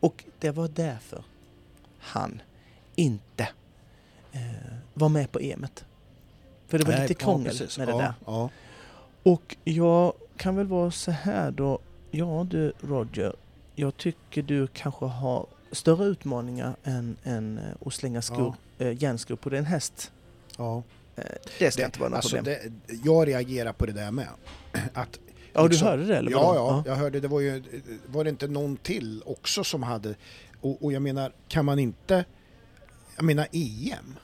Och 0.00 0.24
det 0.38 0.50
var 0.50 0.68
därför 0.68 1.24
han 2.02 2.42
inte 2.94 3.48
eh, 4.32 4.40
var 4.94 5.08
med 5.08 5.32
på 5.32 5.40
EMet. 5.40 5.84
För 6.68 6.78
det 6.78 6.84
var 6.84 6.92
Nej, 6.92 7.02
lite 7.08 7.20
ja, 7.20 7.24
krångel 7.24 7.48
precis. 7.58 7.78
med 7.78 7.88
det 7.88 7.92
ja, 7.92 7.98
där. 7.98 8.14
Ja. 8.26 8.50
Och 9.22 9.56
jag 9.64 10.12
kan 10.36 10.56
väl 10.56 10.66
vara 10.66 10.90
så 10.90 11.10
här 11.10 11.50
då. 11.50 11.78
Ja 12.10 12.46
du 12.50 12.72
Roger, 12.80 13.32
jag 13.74 13.96
tycker 13.96 14.42
du 14.42 14.66
kanske 14.66 15.04
har 15.04 15.46
större 15.72 16.04
utmaningar 16.04 16.76
än, 16.84 17.16
än 17.24 17.58
eh, 17.58 17.86
att 17.86 17.94
slänga 17.94 18.22
skor, 18.22 18.54
eh, 18.78 19.02
järnskor 19.02 19.36
på 19.36 19.48
din 19.50 19.64
häst. 19.64 20.12
ja. 20.56 20.82
Eh, 21.16 21.24
det 21.58 21.70
ska 21.70 21.82
Det, 21.82 21.86
inte 21.86 22.00
vara 22.00 22.08
något 22.10 22.16
alltså, 22.16 22.36
problem. 22.36 22.72
det, 22.86 22.94
jag 23.04 23.28
reagerar 23.28 23.72
på 23.72 23.86
det 23.86 23.92
där 23.92 24.10
med. 24.10 24.28
Att, 24.94 25.18
ja, 25.52 25.62
du 25.62 25.68
liksom- 25.68 25.88
hörde 25.88 26.04
det 26.04 26.16
eller 26.16 26.30
ja, 26.30 26.42
vadå? 26.52 26.58
ja, 26.58 26.82
jag 26.86 26.96
hörde 26.96 27.20
det 27.20 27.28
var 27.28 27.40
ju, 27.40 27.62
var 28.06 28.24
det 28.24 28.30
inte 28.30 28.48
någon 28.48 28.76
till 28.76 29.22
också 29.26 29.64
som 29.64 29.82
hade, 29.82 30.14
och, 30.62 30.84
och 30.84 30.92
jag 30.92 31.02
menar, 31.02 31.32
kan 31.48 31.64
man 31.64 31.78
inte, 31.78 32.24
jag 33.16 33.24
menar 33.24 33.46
EM, 33.52 34.14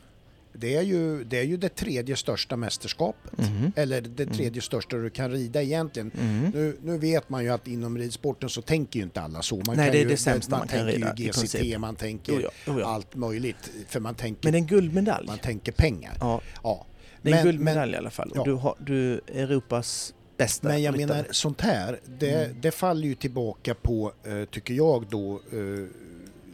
det 0.53 0.76
är 0.76 0.82
ju 0.82 1.24
det, 1.24 1.39
är 1.39 1.43
ju 1.45 1.57
det 1.57 1.68
tredje 1.68 2.16
största 2.16 2.57
mästerskapet. 2.57 3.39
Mhm. 3.39 3.72
Eller 3.76 4.01
det 4.01 4.22
Mm. 4.22 4.34
tredje 4.34 4.62
största 4.62 4.97
du 4.97 5.11
kan 5.11 5.30
rida 5.30 5.62
egentligen. 5.62 6.11
Mm. 6.20 6.51
Nu, 6.55 6.76
nu 6.82 6.99
vet 6.99 7.28
man 7.28 7.45
ju 7.45 7.51
att 7.51 7.68
inom 7.68 7.99
ridsporten 7.99 8.49
så 8.49 8.62
tänker 8.62 8.99
ju 9.01 9.05
inte 9.05 9.20
alla 9.20 9.43
så. 9.43 9.57
Man 9.57 9.64
Nej, 9.66 9.76
kan 9.76 9.93
det 9.93 9.99
är 9.99 10.03
ju, 10.03 10.09
det 10.09 10.16
sämsta 10.16 10.59
man 10.59 10.68
kan 10.68 10.78
tänker 10.78 10.93
rida, 10.97 11.14
i 11.16 11.22
ju 11.22 11.28
GCT, 11.28 11.41
princip. 11.41 11.78
man 11.78 11.97
tänker 11.97 12.32
Jo, 12.32 12.41
ja, 12.43 12.51
jo, 12.66 12.80
ja. 12.80 12.86
allt 12.86 13.14
möjligt. 13.16 13.70
För 13.89 14.01
man 14.01 14.14
tänker, 14.14 14.45
Men 14.49 14.55
en 14.55 14.66
guldmedalj. 14.66 15.26
man 15.26 15.39
tänker 15.39 15.72
pengar. 15.72 16.16
Ja, 16.20 16.41
Ja. 16.62 16.86
det 17.22 17.30
är 17.30 17.32
en 17.34 17.36
Men- 17.36 17.45
guldmedalj 17.47 17.93
i 17.93 17.97
alla 17.97 18.11
fall. 18.11 18.32
ja. 18.34 18.45
Du, 18.45 18.53
har, 18.53 18.74
du 18.80 19.12
är 19.14 19.20
Europas 19.43 20.14
bästa 20.36 20.68
Men 20.68 20.82
jag 20.82 20.95
ryttare. 20.95 21.16
menar 21.16 21.26
sånt 21.30 21.61
här, 21.61 22.01
det, 22.18 22.45
Mm. 22.45 22.61
det 22.61 22.70
faller 22.70 23.09
ju 23.09 23.14
tillbaka 23.14 23.74
på, 23.74 24.12
eh, 24.24 24.45
tycker 24.45 24.74
jag 24.74 25.07
då, 25.11 25.32
eh, 25.53 25.59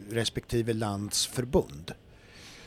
respektive 0.09 0.73
lands 0.73 1.27
förbund. 1.27 1.91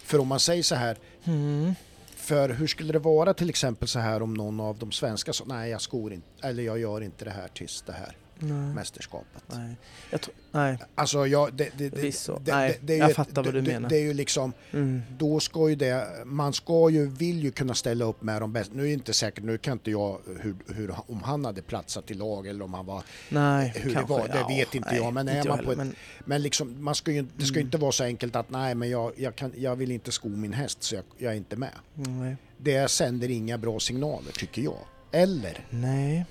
För 0.03 0.19
om 0.19 0.29
man 0.29 0.41
säger 0.41 0.63
så 0.63 0.75
här, 0.75 0.97
Mm. 1.25 1.75
för 2.17 2.49
hur 2.49 2.67
skulle 2.67 2.93
det 2.93 2.99
vara 2.99 3.35
till 3.35 3.49
exempel 3.51 3.89
så 3.89 3.99
här 3.99 4.23
om 4.23 4.35
någon 4.35 4.61
av 4.61 4.79
de 4.79 4.93
svenska 4.93 5.33
sa 5.33 5.45
nej 5.47 5.71
jag 5.71 5.81
skor 5.81 6.13
inte, 6.13 6.27
eller 6.49 6.63
jag 6.63 6.79
gör 6.79 7.01
inte 7.01 7.25
det 7.25 7.31
här 7.31 7.49
tills 7.49 7.83
det 7.83 7.93
här 7.93 8.17
Nej. 8.39 8.75
mästerskapet. 8.75 9.43
Nej. 9.47 9.77
Jag 10.11 10.21
nej. 10.53 10.79
Alltså 10.95 11.27
jag, 11.27 11.55
det, 11.55 11.69
det, 11.77 11.89
det, 11.89 12.01
Visst 12.03 12.23
så. 12.25 12.39
det, 12.39 12.53
Nej, 12.55 12.79
det 12.83 12.93
är 12.93 12.97
ju 12.97 13.01
jag 13.03 13.11
ett- 13.11 13.17
fattar 13.17 13.43
vad 13.43 13.55
du 13.55 13.63
menar. 13.63 13.89
Det 13.89 13.97
är 13.97 14.03
ju 14.03 14.15
liksom, 14.15 14.53
Mm. 14.73 15.03
då 15.19 15.41
ska 15.41 15.69
ju 15.69 15.75
det, 15.75 16.07
man 16.25 16.53
ska 16.53 16.91
ju, 16.91 17.07
vill 17.07 17.43
ju 17.45 17.51
kunna 17.51 17.75
ställa 17.75 18.05
upp 18.05 18.23
med 18.23 18.43
de 18.43 18.53
bästa. 18.53 18.75
Nu 18.75 18.83
är 18.83 18.87
det 18.87 18.93
inte 18.93 19.13
säkert, 19.13 19.45
nu 19.45 19.59
kan 19.59 19.73
inte 19.73 19.91
jag 19.91 20.19
hur, 20.41 20.57
hur, 20.75 20.95
om 21.07 21.23
han 21.23 21.45
hade 21.45 21.63
platsat 21.63 22.11
i 22.11 22.15
lag 22.15 22.47
eller 22.47 22.65
om 22.65 22.75
han 22.75 22.87
var 22.87 23.03
Nej, 23.29 23.73
hur 23.77 23.95
kanske. 23.95 24.15
det 24.15 24.19
var, 24.21 24.29
det 24.29 24.35
Ja, 24.39 24.49
vet 24.49 24.75
inte 24.75 24.91
nej, 24.91 24.99
jag. 25.01 25.13
Men 25.13 25.29
är 25.29 25.37
inte 25.37 25.49
man 25.49 25.57
jag 25.59 25.67
på 25.67 25.73
ett, 25.73 25.79
heller, 25.79 25.95
men 26.25 26.43
liksom, 26.43 26.85
man 26.85 26.95
ska 26.95 27.13
ju, 27.13 27.27
det 27.37 27.45
ska 27.45 27.55
ju 27.55 27.61
Mm. 27.61 27.67
inte 27.67 27.79
vara 27.79 27.93
så 27.93 28.05
enkelt 28.05 28.37
att 28.37 28.51
nej, 28.51 28.75
men 28.75 28.91
jag, 28.91 29.13
jag, 29.17 29.37
kan, 29.37 29.53
jag 29.57 29.77
vill 29.77 29.91
inte 29.91 30.13
sko 30.13 30.29
min 30.29 30.53
häst 30.53 30.83
så 30.83 30.95
jag, 30.95 31.05
jag 31.19 31.33
är 31.33 31.37
inte 31.37 31.57
med. 31.57 31.71
men, 31.95 32.21
nej. 32.21 32.37
Det 32.59 32.91
sänder 32.91 33.31
inga 33.31 33.59
bra 33.59 33.81
signaler 33.81 34.33
tycker 34.33 34.63
jag. 34.63 34.79
Eller? 35.13 35.67
nej. 35.71 36.25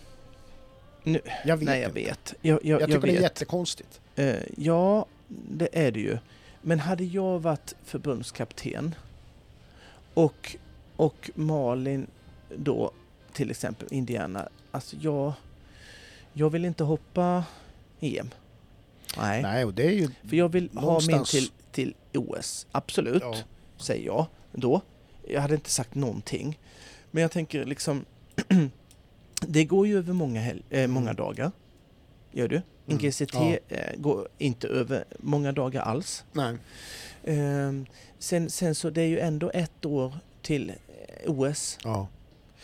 Nu, 1.07 1.19
Jag 1.45 1.57
vet 1.57 1.65
nej, 1.65 1.81
jag 1.81 1.89
inte. 1.89 1.99
vet. 1.99 2.33
Jag, 2.41 2.53
jag, 2.53 2.65
Jag 2.65 2.81
jag, 2.81 2.87
tycker 2.89 3.01
det 3.01 3.07
är 3.11 3.13
vet. 3.13 3.21
jättekonstigt. 3.21 4.01
Eh, 4.15 4.35
ja, 4.57 5.05
det 5.27 5.69
är 5.71 5.91
det 5.91 5.99
ju. 5.99 6.17
Men 6.61 6.79
hade 6.79 7.03
jag 7.03 7.39
varit 7.39 7.75
förbundskapten 7.83 8.95
och, 10.13 10.55
och 10.95 11.29
Malin 11.35 12.07
då 12.57 12.91
till 13.33 13.51
exempel 13.51 13.87
Indiana. 13.91 14.49
Alltså 14.71 14.95
jag, 15.01 15.33
jag 16.33 16.49
vill 16.49 16.65
inte 16.65 16.83
hoppa 16.83 17.43
EM. 17.99 18.29
Nej. 19.17 19.41
Nej, 19.41 19.65
och 19.65 19.73
det 19.73 19.83
är 19.87 19.91
ju... 19.91 20.09
För 20.29 20.35
jag 20.35 20.49
vill 20.49 20.69
ha 20.73 20.81
min 20.81 20.85
Någonstans- 20.85 21.31
till, 21.31 21.51
till 21.71 21.93
OS. 22.13 22.67
Absolut, 22.71 23.21
Ja, 23.23 23.35
säger 23.77 24.05
jag 24.05 24.25
då. 24.51 24.81
Jag 25.27 25.41
hade 25.41 25.53
inte 25.55 25.69
sagt 25.69 25.95
någonting. 25.95 26.59
Men 27.11 27.21
jag 27.21 27.31
tänker 27.31 27.65
liksom 27.65 28.05
Det 29.41 29.65
går 29.65 29.87
ju 29.87 29.97
över 29.97 30.13
många, 30.13 30.53
eh, 30.69 30.87
många 30.87 31.13
dagar. 31.13 31.51
Gör 32.31 32.47
du? 32.47 32.61
Mm. 32.87 32.99
GCT 32.99 33.33
Ja. 33.33 33.57
eh, 33.69 33.95
går 33.97 34.27
inte 34.37 34.67
över 34.67 35.05
många 35.19 35.51
dagar 35.51 35.81
alls. 35.81 36.23
nej. 36.33 36.57
Ehm, 37.25 37.85
sen, 38.19 38.49
sen 38.49 38.75
så 38.75 38.89
det 38.89 39.01
är 39.01 39.07
ju 39.07 39.19
ändå 39.19 39.51
ett 39.53 39.85
år 39.85 40.13
till 40.41 40.69
eh, 40.69 41.31
OS. 41.31 41.77
Ja. 41.83 42.07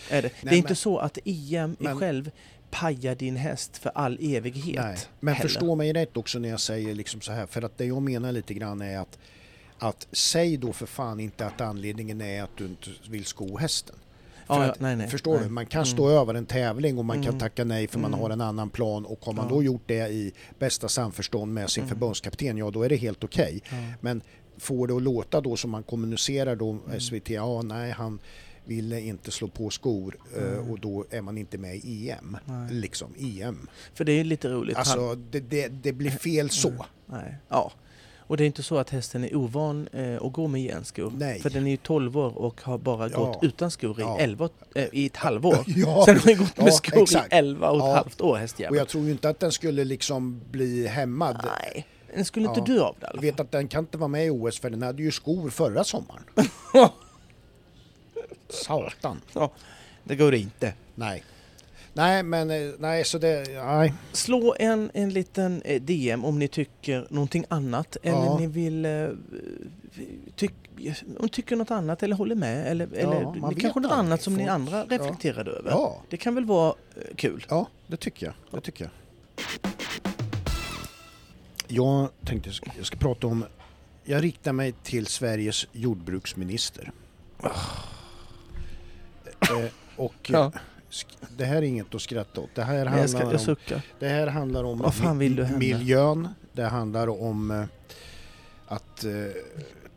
Är 0.09 0.21
det. 0.21 0.27
det 0.27 0.41
är 0.41 0.45
Nej, 0.45 0.57
inte 0.57 0.69
men- 0.69 0.75
så 0.75 0.97
att 0.97 1.17
EM 1.25 1.75
men- 1.79 1.99
själv 1.99 2.31
pajar 2.71 3.15
din 3.15 3.35
häst 3.35 3.77
för 3.77 3.89
all 3.95 4.17
evighet. 4.21 4.83
Nej. 4.85 4.97
Men 5.19 5.33
heller. 5.33 5.49
förstå 5.49 5.75
mig 5.75 5.93
rätt 5.93 6.17
också 6.17 6.39
när 6.39 6.49
jag 6.49 6.59
säger 6.59 6.95
liksom 6.95 7.21
så 7.21 7.31
här. 7.31 7.45
För 7.45 7.61
att 7.61 7.77
det 7.77 7.85
jag 7.85 8.01
menar 8.01 8.31
lite 8.31 8.53
grann 8.53 8.81
är 8.81 8.97
att, 8.99 9.19
att 9.77 10.07
säg 10.11 10.57
då 10.57 10.73
för 10.73 10.85
fan 10.85 11.19
inte 11.19 11.45
att 11.45 11.61
anledningen 11.61 12.21
är 12.21 12.43
att 12.43 12.57
du 12.57 12.65
inte 12.65 12.89
vill 13.09 13.25
sko 13.25 13.57
hästen. 13.57 13.95
För 14.47 14.53
Ja, 14.53 14.63
att, 14.63 14.79
nej, 14.79 14.95
nej, 14.95 15.07
förstår 15.07 15.33
nej. 15.35 15.43
du? 15.43 15.49
Man 15.49 15.65
kan 15.65 15.79
Mm. 15.81 15.85
stå 15.85 16.09
över 16.09 16.33
en 16.33 16.45
tävling 16.45 16.97
och 16.97 17.05
man 17.05 17.15
kan 17.17 17.27
Mm. 17.29 17.39
tacka 17.39 17.63
nej 17.63 17.87
för 17.87 17.99
man 17.99 18.09
Mm. 18.11 18.19
har 18.19 18.29
en 18.29 18.41
annan 18.41 18.69
plan 18.69 19.05
och 19.05 19.25
har 19.25 19.33
man 19.33 19.45
Ja. 19.49 19.55
då 19.55 19.63
gjort 19.63 19.83
det 19.85 20.07
i 20.09 20.33
bästa 20.59 20.89
samförstånd 20.89 21.53
med 21.53 21.69
sin 21.69 21.83
Mm. 21.83 21.89
förbundskapten, 21.89 22.57
ja 22.57 22.71
då 22.71 22.83
är 22.83 22.89
det 22.89 22.95
helt 22.95 23.23
okej. 23.23 23.61
Ja. 23.69 23.75
Men 24.01 24.21
får 24.57 24.87
det 24.87 24.95
att 24.95 25.01
låta 25.01 25.41
då 25.41 25.55
som 25.55 25.71
man 25.71 25.83
kommunicerar 25.83 26.55
då 26.55 26.69
Mm. 26.71 26.99
SVT, 26.99 27.29
ja 27.33 27.61
nej 27.61 27.91
han 27.91 28.19
ville 28.65 29.01
inte 29.01 29.31
slå 29.31 29.47
på 29.47 29.69
skor 29.69 30.17
eh, 30.37 30.43
Mm. 30.53 30.71
och 30.71 30.79
då 30.79 31.05
är 31.09 31.21
man 31.21 31.37
inte 31.37 31.57
med 31.57 31.75
i 31.75 32.09
EM. 32.09 32.37
Nej. 32.45 32.73
Liksom 32.73 33.13
EM. 33.19 33.67
För 33.93 34.05
det 34.05 34.11
är 34.11 34.23
lite 34.23 34.49
roligt. 34.49 34.77
Alltså 34.77 35.15
det, 35.15 35.39
det, 35.39 35.67
det 35.67 35.93
blir 35.93 36.11
fel 36.11 36.49
så. 36.49 36.85
Nej. 37.05 37.37
Ja. 37.49 37.71
Och 38.33 38.37
det 38.37 38.43
är 38.43 38.45
inte 38.45 38.63
så 38.63 38.77
att 38.77 38.89
hästen 38.89 39.23
är 39.23 39.35
ovan 39.35 39.87
eh, 39.93 40.15
att 40.21 40.33
gå 40.33 40.47
med 40.47 40.61
järnskor. 40.63 41.13
Nej. 41.17 41.39
För 41.39 41.49
den 41.49 41.67
är 41.67 41.71
ju 41.71 41.77
12 41.77 42.17
år 42.17 42.37
och 42.37 42.61
har 42.61 42.77
bara 42.77 43.09
Ja. 43.09 43.17
gått 43.17 43.43
utan 43.43 43.71
skor 43.71 43.99
i, 43.99 44.01
Ja. 44.01 44.17
11, 44.19 44.49
eh, 44.75 44.85
i 44.91 45.05
ett 45.05 45.15
halvår. 45.17 45.57
Ja, 45.67 46.03
Sen 46.05 46.17
har 46.17 46.25
den 46.25 46.37
gått 46.37 46.57
med 46.57 46.67
Ja, 46.67 46.71
skor 46.71 47.01
exakt. 47.03 47.33
i 47.33 47.35
11 47.35 47.69
och 47.69 47.77
ett 47.77 47.83
Ja. 47.83 47.95
halvt 47.95 48.21
år 48.21 48.29
och 48.29 48.37
hästjäveln. 48.37 48.77
jag 48.77 48.87
tror 48.87 49.05
ju 49.05 49.11
inte 49.11 49.29
att 49.29 49.39
den 49.39 49.51
skulle 49.51 49.83
liksom 49.83 50.41
bli 50.51 50.87
hämmad. 50.87 51.49
Nej, 51.59 51.87
den 52.15 52.25
skulle 52.25 52.47
inte 52.47 52.59
Ja. 52.59 52.73
dö 52.73 52.81
av 52.81 52.95
det 52.99 53.09
Jag 53.13 53.21
vet 53.21 53.39
att 53.39 53.51
den 53.51 53.67
kan 53.67 53.79
inte 53.83 53.97
vara 53.97 54.07
med 54.07 54.25
i 54.25 54.29
OS 54.29 54.59
för 54.59 54.69
den 54.69 54.81
hade 54.81 55.03
ju 55.03 55.11
skor 55.11 55.49
förra 55.49 55.83
sommaren. 55.83 56.23
Satan. 58.49 59.21
Det 60.03 60.15
går 60.15 60.33
inte. 60.35 60.73
Nej. 60.95 61.23
Nej 61.93 62.23
men 62.23 62.51
eh, 62.51 62.71
nej 62.79 63.05
så 63.05 63.17
det, 63.17 63.63
nej. 63.65 63.93
Slå 64.11 64.55
en, 64.59 64.91
en 64.93 65.09
liten 65.09 65.61
eh, 65.61 65.81
DM 65.81 66.25
om 66.25 66.39
ni 66.39 66.47
tycker 66.47 67.07
någonting 67.09 67.45
annat 67.49 67.97
eller 68.03 68.17
Ja. 68.17 68.37
ni 68.39 68.47
vill 68.47 68.85
eh, 68.85 69.07
tyck, 70.35 70.53
om 71.19 71.29
tycker 71.29 71.55
något 71.55 71.71
annat 71.71 72.03
eller 72.03 72.15
håller 72.15 72.35
med 72.35 72.67
eller, 72.71 72.87
eller 72.93 73.23
man 73.35 73.53
ni 73.53 73.61
kanske 73.61 73.79
något 73.79 73.91
annat 73.91 74.21
som 74.21 74.33
ni 74.35 74.47
andra 74.47 74.83
reflekterade 74.85 75.51
över. 75.51 75.71
Ja, 75.71 76.01
Det 76.09 76.17
kan 76.17 76.35
väl 76.35 76.45
vara 76.45 76.73
kul? 77.15 77.45
ja 77.49 77.67
det 77.87 77.97
tycker 77.97 78.25
jag. 78.25 78.35
Det 78.51 78.61
tycker 78.61 78.83
jag. 78.83 78.91
Jag 81.67 82.09
tänkte 82.25 82.51
jag 82.77 82.85
ska 82.85 82.97
prata 82.97 83.27
om, 83.27 83.45
jag 84.03 84.23
riktar 84.23 84.53
mig 84.53 84.71
till 84.83 85.05
Sveriges 85.07 85.67
jordbruksminister. 85.71 86.91
Eh, 89.49 89.65
och 89.95 90.29
Ja. 90.29 90.51
Det 91.37 91.45
här 91.45 91.55
är 91.57 91.61
inget 91.61 91.95
att 91.95 92.01
skratta 92.01 92.41
åt. 92.41 92.49
Det 92.55 92.63
här 92.63 92.85
Nej, 92.85 92.99
jag, 92.99 93.09
ska, 93.09 93.17
handlar 93.19 93.39
jag 93.39 93.49
om. 93.49 93.77
Det 93.99 94.07
här 94.07 94.27
handlar 94.27 94.63
om 94.63 94.81
hända? 95.01 95.57
miljön. 95.57 96.27
Det 96.53 96.63
handlar 96.65 97.07
om 97.07 97.51
eh, 97.51 97.63
att 98.67 99.03
eh, 99.03 99.11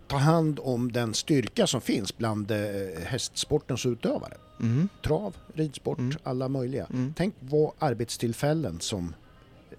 ta 0.07 0.17
hand 0.17 0.61
om 0.63 0.93
den 0.93 1.15
styrka 1.15 1.67
som 1.67 1.81
finns 1.81 2.17
bland 2.17 2.51
eh, 2.51 2.59
hästsportens 3.07 3.87
utövare. 3.87 4.35
Mm. 4.61 4.89
Trav, 5.05 5.37
ridsport, 5.55 5.99
Mm. 5.99 6.17
alla 6.23 6.49
möjliga. 6.49 6.87
Mm. 6.93 7.15
Tänk 7.17 7.35
vad 7.41 7.71
arbetstillfällen 7.79 8.81
som 8.81 9.15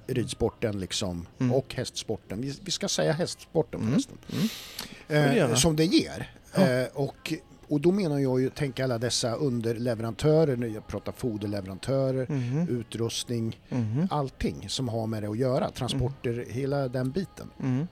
ridsporten 0.07 0.79
liksom 0.79 1.25
Mm. 1.39 1.53
och 1.53 1.73
hästsporten, 1.75 2.41
vi, 2.41 2.55
vi 2.63 2.71
ska 2.71 2.87
säga 2.87 3.13
hästsporten 3.13 3.79
Mm. 3.81 3.91
förresten, 3.93 4.17
Mm. 5.09 5.49
eh, 5.51 5.55
som 5.55 5.75
det 5.75 5.85
ger. 5.85 6.31
Ja. 6.55 6.61
Eh, 6.67 6.87
och, 6.93 7.33
och 7.67 7.81
då 7.81 7.91
menar 7.91 8.19
jag 8.19 8.41
ju, 8.41 8.49
tänk 8.55 8.79
alla 8.79 8.97
dessa 8.97 9.35
underleverantörer, 9.35 10.55
nu 10.55 10.67
jag 10.67 10.87
pratar 10.87 11.11
foderleverantörer, 11.11 12.25
Mhm. 12.29 12.67
utrustning, 12.69 13.59
Mhm. 13.69 14.07
allting 14.11 14.69
som 14.69 14.89
har 14.89 15.07
med 15.07 15.23
det 15.23 15.29
att 15.29 15.37
göra, 15.37 15.71
transporter, 15.71 16.45
hela 16.49 16.87
den 16.87 17.11
biten. 17.11 17.49
Mm. 17.59 17.87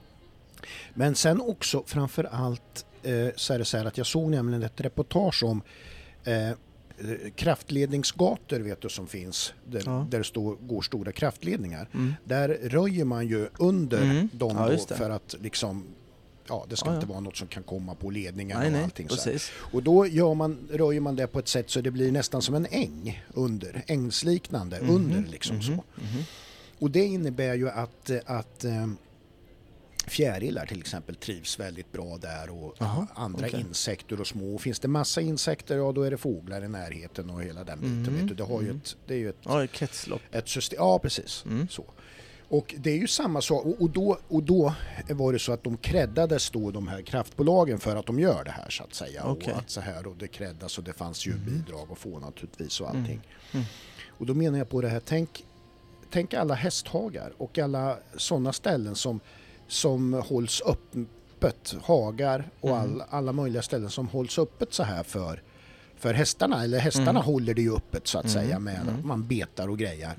Men 0.94 1.14
sen 1.14 1.40
också 1.40 1.82
framför 1.86 2.24
allt 2.24 2.86
eh, 3.02 3.28
så 3.36 3.54
är 3.54 3.58
det 3.58 3.64
så 3.64 3.76
här 3.76 3.84
att 3.84 3.98
jag 3.98 4.06
såg 4.06 4.30
nämligen 4.30 4.62
ett 4.62 4.80
reportage 4.80 5.42
om 5.44 5.62
eh, 6.24 6.50
kraftledningsgator 7.34 8.60
vet 8.60 8.80
du 8.80 8.88
som 8.88 9.06
finns 9.06 9.52
där, 9.66 9.82
Ja. 9.86 10.06
där 10.10 10.18
det 10.18 10.24
står, 10.24 10.56
går 10.60 10.82
stora 10.82 11.12
kraftledningar. 11.12 11.88
Mm. 11.94 12.14
Där 12.24 12.48
röjer 12.48 13.04
man 13.04 13.26
ju 13.26 13.48
under 13.58 14.02
Mm. 14.02 14.28
dem 14.32 14.56
Ja, 14.88 14.96
för 14.96 15.10
att 15.10 15.34
liksom 15.40 15.84
Ja, 16.48 16.66
det 16.68 16.76
ska 16.76 16.88
Ja, 16.88 16.92
ja. 16.92 16.96
inte 16.96 17.06
vara 17.06 17.20
något 17.20 17.36
som 17.36 17.48
kan 17.48 17.62
komma 17.62 17.94
på 17.94 18.10
ledningar 18.10 18.58
Nej, 18.58 18.66
och 18.66 18.72
nej, 18.72 18.84
allting 18.84 19.08
så 19.08 19.16
här. 19.16 19.22
precis. 19.24 19.50
Och 19.72 19.82
då 19.82 20.06
gör 20.06 20.34
man, 20.34 20.68
röjer 20.72 21.00
man 21.00 21.16
det 21.16 21.26
på 21.26 21.38
ett 21.38 21.48
sätt 21.48 21.70
så 21.70 21.80
det 21.80 21.90
blir 21.90 22.12
nästan 22.12 22.42
som 22.42 22.54
en 22.54 22.66
äng 22.70 23.24
under, 23.34 23.84
ängsliknande 23.86 24.80
Mhm, 24.80 24.90
under 24.94 25.30
liksom 25.30 25.56
mhm, 25.56 25.62
så. 25.62 25.72
mhm. 25.72 26.22
Och 26.78 26.90
det 26.90 27.04
innebär 27.04 27.54
ju 27.54 27.68
att, 27.70 28.10
att 28.26 28.64
eh, 28.64 28.86
fjärilar 30.06 30.66
till 30.66 30.78
exempel 30.80 31.14
trivs 31.16 31.60
väldigt 31.60 31.92
bra 31.92 32.18
där 32.20 32.50
och 32.50 32.74
Jaha, 32.78 33.06
andra 33.14 33.46
okej. 33.46 33.60
insekter 33.60 34.20
och 34.20 34.26
små. 34.26 34.58
Finns 34.58 34.78
det 34.80 34.88
massa 34.88 35.20
insekter, 35.20 35.76
ja 35.76 35.92
då 35.92 36.02
är 36.02 36.10
det 36.10 36.16
fåglar 36.16 36.64
i 36.64 36.68
närheten 36.68 37.30
och 37.30 37.42
hela 37.42 37.64
den 37.64 37.78
biten. 37.80 38.02
Mhm, 38.02 38.14
Vet 38.16 38.28
du. 38.28 38.34
Det, 38.34 38.44
har 38.44 38.60
ju 38.62 38.68
mhm. 38.68 38.76
ett, 38.76 38.96
det 39.06 39.14
är 39.14 39.18
ju 39.18 39.28
ett, 39.28 39.36
Ja, 39.44 39.64
ett 39.64 39.72
kretslopp. 39.72 40.20
ett 40.32 40.48
system. 40.48 40.76
Ja, 40.80 40.98
precis. 40.98 41.44
Mm. 41.46 41.68
Så. 41.70 41.84
Och 42.48 42.74
det 42.78 42.90
är 42.90 42.96
ju 42.96 43.06
samma 43.06 43.40
sak. 43.40 43.64
Och, 43.78 43.90
då, 43.90 44.18
och 44.28 44.42
då 44.42 44.74
var 45.10 45.32
det 45.32 45.38
så 45.38 45.52
att 45.52 45.64
de 45.64 45.76
creddades 45.76 46.50
då 46.50 46.70
de 46.70 46.88
här 46.88 47.02
kraftbolagen 47.02 47.78
för 47.78 47.96
att 47.96 48.06
de 48.06 48.18
gör 48.18 48.44
det 48.44 48.50
här 48.50 48.70
så 48.70 48.84
att 48.84 48.94
säga. 48.94 49.24
Okej. 49.24 49.52
Och 49.52 49.58
att 49.58 49.70
så 49.70 49.80
här 49.80 50.06
och 50.06 50.16
det 50.16 50.28
creddas 50.28 50.78
och 50.78 50.84
det 50.84 50.92
fanns 50.92 51.26
ju 51.26 51.30
Mhm. 51.34 51.44
bidrag 51.44 51.88
att 51.92 51.98
få 51.98 52.18
naturligtvis 52.18 52.80
och 52.80 52.88
allting. 52.88 53.20
Mm. 53.52 53.66
Och 54.08 54.26
då 54.26 54.34
menar 54.34 54.58
jag 54.58 54.68
på 54.68 54.80
det 54.80 54.88
här, 54.88 55.00
tänk, 55.04 55.44
tänk 56.10 56.34
alla 56.34 56.54
hästhagar 56.54 57.32
och 57.38 57.58
alla 57.58 57.96
sådana 58.16 58.52
ställen 58.52 58.94
som, 58.94 59.20
som 59.68 60.12
hålls 60.12 60.62
öppet, 60.66 61.74
hagar 61.82 62.50
och 62.60 62.68
Mm. 62.70 62.80
all, 62.80 63.02
alla 63.10 63.32
möjliga 63.32 63.62
ställen 63.62 63.90
som 63.90 64.08
hålls 64.08 64.38
öppet 64.38 64.72
så 64.74 64.82
här 64.82 65.02
för, 65.02 65.42
för 65.96 66.14
hästarna, 66.14 66.64
eller 66.64 66.78
hästarna 66.78 67.10
Mm. 67.10 67.22
håller 67.22 67.54
det 67.54 67.62
ju 67.62 67.76
öppet 67.76 68.06
så 68.06 68.18
att 68.18 68.24
Mm. 68.24 68.34
säga 68.34 68.58
med 68.58 68.80
Mm. 68.82 68.94
att 68.94 69.04
man 69.04 69.26
betar 69.28 69.68
och 69.68 69.78
grejer. 69.78 70.14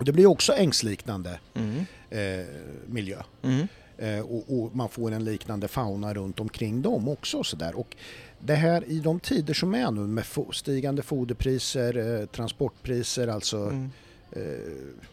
Det 0.00 0.12
blir 0.12 0.26
också 0.26 0.52
ängsliknande 0.52 1.40
Mm. 1.54 1.84
eh, 2.10 2.46
miljö. 2.86 3.22
Mm. 3.42 3.66
Eh, 3.98 4.20
och, 4.20 4.44
och 4.58 4.76
man 4.76 4.88
får 4.88 5.10
en 5.12 5.24
liknande 5.24 5.68
fauna 5.68 6.14
runt 6.14 6.40
omkring 6.40 6.82
dem 6.82 7.08
också. 7.08 7.44
Så 7.44 7.56
där. 7.56 7.78
Och 7.78 7.96
det 8.38 8.54
här 8.54 8.84
i 8.90 9.00
de 9.00 9.20
tider 9.20 9.54
som 9.54 9.74
är 9.74 9.90
nu 9.90 10.00
med 10.00 10.24
fo- 10.24 10.52
stigande 10.52 11.02
foderpriser, 11.02 12.20
eh, 12.20 12.26
transportpriser, 12.26 13.28
alltså 13.28 13.56
Mm. 13.58 13.90
eh, 14.32 14.42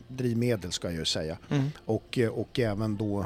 drivmedel 0.07 0.71
ska 0.71 0.87
jag 0.87 0.95
ju 0.99 1.05
säga, 1.05 1.37
Mm. 1.49 1.69
och, 1.85 2.17
eh, 2.17 2.29
och 2.29 2.59
även 2.59 2.97
då 2.97 3.25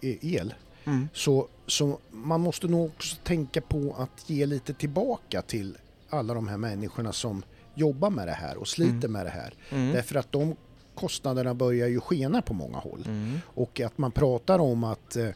e- 0.00 0.18
el. 0.20 0.54
Mm. 0.84 1.08
Så, 1.14 1.48
så 1.66 1.98
man 2.10 2.40
måste 2.40 2.66
nog 2.68 2.86
också 2.86 3.16
tänka 3.24 3.60
på 3.60 3.94
att 3.98 4.30
ge 4.30 4.46
lite 4.46 4.74
tillbaka 4.74 5.42
till 5.42 5.76
alla 6.10 6.34
de 6.34 6.48
här 6.48 6.56
människorna 6.56 7.12
som 7.12 7.42
jobbar 7.74 8.10
med 8.10 8.26
det 8.28 8.32
här 8.32 8.56
och 8.56 8.68
sliter 8.68 8.92
Mm. 9.08 9.12
med 9.12 9.26
det 9.26 9.30
här. 9.30 9.54
Därför 9.92 10.14
att 10.14 10.32
de 10.32 10.56
kostnaderna 11.00 11.54
börjar 11.54 11.88
ju 11.88 12.00
skena 12.00 12.42
på 12.42 12.54
många 12.54 12.78
håll. 12.78 13.02
Mm. 13.06 13.38
Och 13.44 13.80
att 13.80 13.98
man 13.98 14.12
pratar 14.12 14.58
om 14.58 14.84
att 14.84 15.16
eh, 15.16 15.28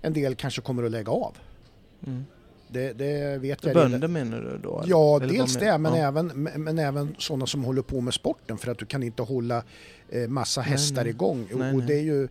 en 0.00 0.12
del 0.12 0.34
kanske 0.34 0.60
kommer 0.60 0.82
att 0.82 0.90
lägga 0.90 1.12
av. 1.12 1.36
Mm. 2.06 2.24
Det, 2.68 2.92
det 2.92 3.38
vet 3.38 3.64
jag 3.64 3.74
Bönder 3.74 4.08
menar 4.08 4.40
du 4.40 4.58
då? 4.62 4.78
eller? 4.78 4.90
Ja, 4.90 5.16
Eller 5.22 5.32
dels 5.34 5.54
det, 5.56 5.78
men- 5.78 5.94
ja. 5.94 6.06
även, 6.08 6.26
men, 6.56 6.78
även 6.78 7.14
sådana 7.18 7.46
som 7.46 7.64
håller 7.64 7.82
på 7.82 8.00
med 8.00 8.14
sporten 8.14 8.58
för 8.58 8.70
att 8.70 8.78
du 8.78 8.86
kan 8.86 9.02
inte 9.02 9.22
hålla 9.22 9.62
eh, 10.10 10.28
massa 10.28 10.60
Nej, 10.60 10.70
hästar 10.70 11.02
nej. 11.02 11.10
igång. 11.10 11.48
Nej, 11.54 11.74
och 11.74 11.82
det 11.82 11.94
är 11.94 12.02
ju, 12.02 12.28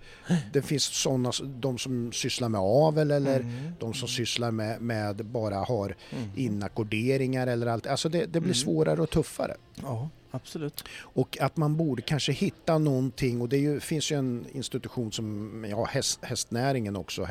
det 0.54 0.62
finns 0.62 0.84
sådana, 0.84 1.32
de 1.44 1.78
som 1.78 2.12
sysslar 2.12 2.50
med 2.50 2.62
avel 2.62 3.12
eller 3.12 3.40
Mm. 3.40 3.72
de 3.80 3.94
som 3.94 4.08
sysslar 4.08 4.52
med, 4.52 4.82
med 4.82 5.26
bara 5.26 5.56
har 5.56 5.96
Mm. 6.12 6.30
inackorderingar 6.36 7.48
eller 7.48 7.68
allt. 7.68 7.88
Alltså 7.88 8.10
det, 8.10 8.20
det 8.20 8.28
blir 8.40 8.42
Mm. 8.42 8.54
svårare 8.56 9.02
och 9.02 9.10
tuffare. 9.10 9.56
Ja, 9.82 10.10
absolut. 10.36 10.84
Och 11.00 11.38
att 11.42 11.58
man 11.58 11.76
borde 11.78 12.02
kanske 12.02 12.32
hitta 12.32 12.78
någonting 12.78 13.42
och 13.42 13.50
det 13.50 13.58
ju, 13.58 13.80
finns 13.80 14.12
ju 14.12 14.16
en 14.18 14.46
institution 14.52 15.12
som, 15.12 15.66
ja 15.70 15.86
häst, 15.86 16.20
hästnäringen 16.24 16.96
också, 16.96 17.28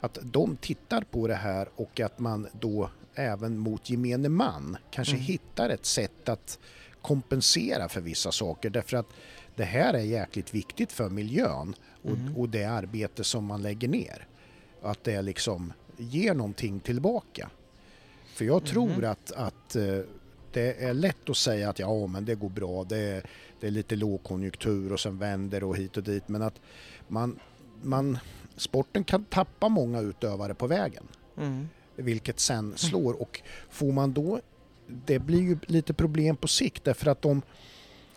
att 0.00 0.18
de 0.22 0.56
tittar 0.56 1.02
på 1.02 1.26
det 1.26 1.34
här 1.34 1.68
och 1.76 2.00
att 2.00 2.18
man 2.18 2.46
då 2.60 2.90
även 3.14 3.58
mot 3.58 3.90
gemene 3.90 4.28
man 4.28 4.76
kanske 4.90 5.14
Mm. 5.14 5.24
hittar 5.26 5.70
ett 5.70 5.86
sätt 5.86 6.28
att 6.28 6.58
kompensera 7.02 7.88
för 7.88 8.00
vissa 8.00 8.32
saker 8.32 8.70
därför 8.70 8.96
att 8.96 9.06
det 9.56 9.64
här 9.64 9.94
är 9.94 9.98
jäkligt 10.02 10.54
viktigt 10.54 10.92
för 10.92 11.08
miljön 11.08 11.74
och, 12.02 12.10
Mm. 12.10 12.36
och 12.36 12.48
det 12.48 12.64
arbete 12.64 13.24
som 13.24 13.44
man 13.44 13.62
lägger 13.62 13.88
ner. 13.88 14.26
Att 14.82 15.04
det 15.04 15.22
liksom 15.22 15.72
ger 15.96 16.34
någonting 16.34 16.80
tillbaka. 16.80 17.50
För 18.34 18.44
jag 18.44 18.64
tror 18.64 18.88
Mhm. 18.88 19.04
att, 19.10 19.32
att 19.32 19.76
eh, 19.76 19.98
det 20.52 20.84
är 20.84 20.94
lätt 20.94 21.30
att 21.30 21.36
säga 21.36 21.70
att 21.70 21.78
ja 21.78 22.06
men 22.06 22.24
det 22.24 22.34
går 22.34 22.48
bra, 22.48 22.84
det 22.84 22.98
är, 22.98 23.22
det 23.60 23.66
är 23.66 23.70
lite 23.70 23.96
lågkonjunktur 23.96 24.92
och 24.92 25.00
sen 25.00 25.18
vänder 25.18 25.64
och 25.64 25.76
hit 25.76 25.96
och 25.96 26.02
dit 26.02 26.28
men 26.28 26.42
att 26.42 26.60
man, 27.08 27.38
man, 27.82 28.18
sporten 28.56 29.04
kan 29.04 29.24
tappa 29.24 29.68
många 29.68 30.00
utövare 30.00 30.54
på 30.54 30.66
vägen 30.66 31.04
Mm. 31.36 31.68
vilket 31.96 32.40
sen 32.40 32.76
slår 32.76 33.22
och 33.22 33.40
får 33.70 33.92
man 33.92 34.12
då, 34.12 34.40
det 35.06 35.18
blir 35.18 35.40
ju 35.40 35.58
lite 35.66 35.94
problem 35.94 36.36
på 36.36 36.48
sikt 36.48 36.84
därför 36.84 37.10
att 37.10 37.24
om, 37.24 37.42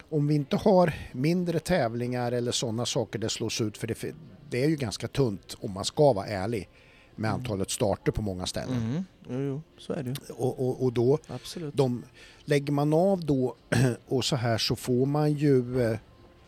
om 0.10 0.28
vi 0.28 0.36
inte 0.36 0.56
har 0.56 0.94
mindre 1.12 1.60
tävlingar 1.60 2.32
eller 2.32 2.52
sådana 2.52 2.86
saker 2.86 3.20
det 3.20 3.30
slås 3.30 3.62
ut 3.62 3.78
för 3.78 3.88
det, 3.88 4.14
det 4.50 4.64
är 4.64 4.70
ju 4.70 4.76
ganska 4.76 5.08
tunt 5.08 5.58
om 5.60 5.72
man 5.72 5.86
ska 5.86 6.14
vara 6.14 6.26
ärlig 6.26 6.70
med 7.16 7.30
Mm. 7.30 7.42
antalet 7.42 7.72
starter 7.72 8.12
på 8.12 8.22
många 8.22 8.46
ställen. 8.46 8.78
Mm. 8.92 9.04
Jo, 9.30 9.40
jo, 9.40 9.62
så 9.78 9.94
är 9.94 10.04
det. 10.04 10.16
Och, 10.30 10.68
och, 10.68 10.84
och 10.84 10.94
då 10.94 11.18
Absolut. 11.28 11.74
de, 11.74 12.04
lägger 12.46 12.74
man 12.74 12.94
av 12.94 13.26
då 13.26 13.56
och 14.08 14.26
så 14.26 14.36
här 14.36 14.58
så 14.58 14.76
får 14.76 15.06
man 15.06 15.34
ju... 15.34 15.82
eh, 15.82 15.98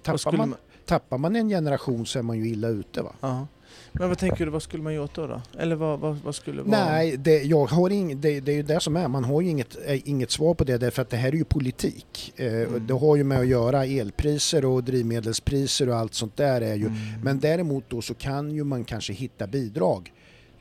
Tappar 0.03 0.31
man, 0.37 0.49
man- 0.49 0.57
tappar 0.85 1.17
man 1.17 1.35
en 1.35 1.49
generation 1.49 2.05
så 2.05 2.19
är 2.19 2.23
man 2.23 2.37
ju 2.37 2.47
illa 2.49 2.67
ute 2.67 3.01
va? 3.01 3.47
Men 3.91 4.09
vad 4.09 4.17
tänker 4.17 4.45
du, 4.45 4.51
vad 4.51 4.63
skulle 4.63 4.83
man 4.83 4.93
gjort 4.93 5.15
då? 5.15 5.27
då? 5.27 5.41
Eller 5.57 5.75
vad, 5.75 5.99
vad, 5.99 6.15
vad 6.17 6.35
skulle 6.35 6.61
vara... 6.61 6.85
Nej, 6.85 7.17
det, 7.17 7.43
jag 7.43 7.65
har 7.65 7.89
ing, 7.89 8.21
det, 8.21 8.39
det 8.39 8.51
är 8.51 8.55
ju 8.55 8.63
det 8.63 8.79
som 8.79 8.95
är. 8.95 9.07
Man 9.07 9.23
har 9.23 9.41
ju 9.41 9.49
inget, 9.49 9.77
eh, 9.85 10.09
inget 10.09 10.31
svar 10.31 10.53
på 10.53 10.63
det 10.63 10.77
därför 10.77 11.01
att 11.01 11.09
det 11.09 11.17
här 11.17 11.27
är 11.29 11.35
ju 11.35 11.43
politik. 11.43 12.33
Eh, 12.35 12.45
Mm. 12.53 12.87
Det 12.87 12.93
har 12.93 13.15
ju 13.15 13.23
med 13.23 13.39
att 13.39 13.47
göra 13.47 13.85
elpriser 13.85 14.65
och 14.65 14.83
drivmedelspriser 14.83 15.89
och 15.89 15.95
allt 15.95 16.13
sånt 16.13 16.37
där 16.37 16.61
är 16.61 16.75
ju. 16.75 16.85
Mm. 16.85 16.97
Men 17.23 17.39
däremot 17.39 17.83
då 17.89 18.01
så 18.01 18.13
kan 18.13 18.51
ju 18.51 18.63
man 18.63 18.83
kanske 18.85 19.13
hitta 19.13 19.47
bidrag 19.47 20.13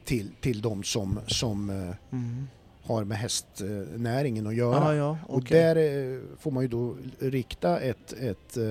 till, 0.05 0.31
till 0.40 0.60
de 0.62 0.82
som, 0.82 1.20
som 1.26 1.70
eh, 1.70 1.76
Mm. 2.12 2.47
har 2.82 3.05
med 3.05 3.18
hästnäringen 3.18 4.47
att 4.47 4.55
göra. 4.55 4.94
Ja, 4.94 4.94
ja, 4.94 5.18
Och 5.26 5.39
okej. 5.39 5.60
där 5.60 5.76
eh, 6.14 6.20
får 6.39 6.51
man 6.51 6.62
ju 6.62 6.68
då 6.68 6.97
rikta 7.18 7.81
ett, 7.81 8.12
ett 8.12 8.56
eh, 8.56 8.70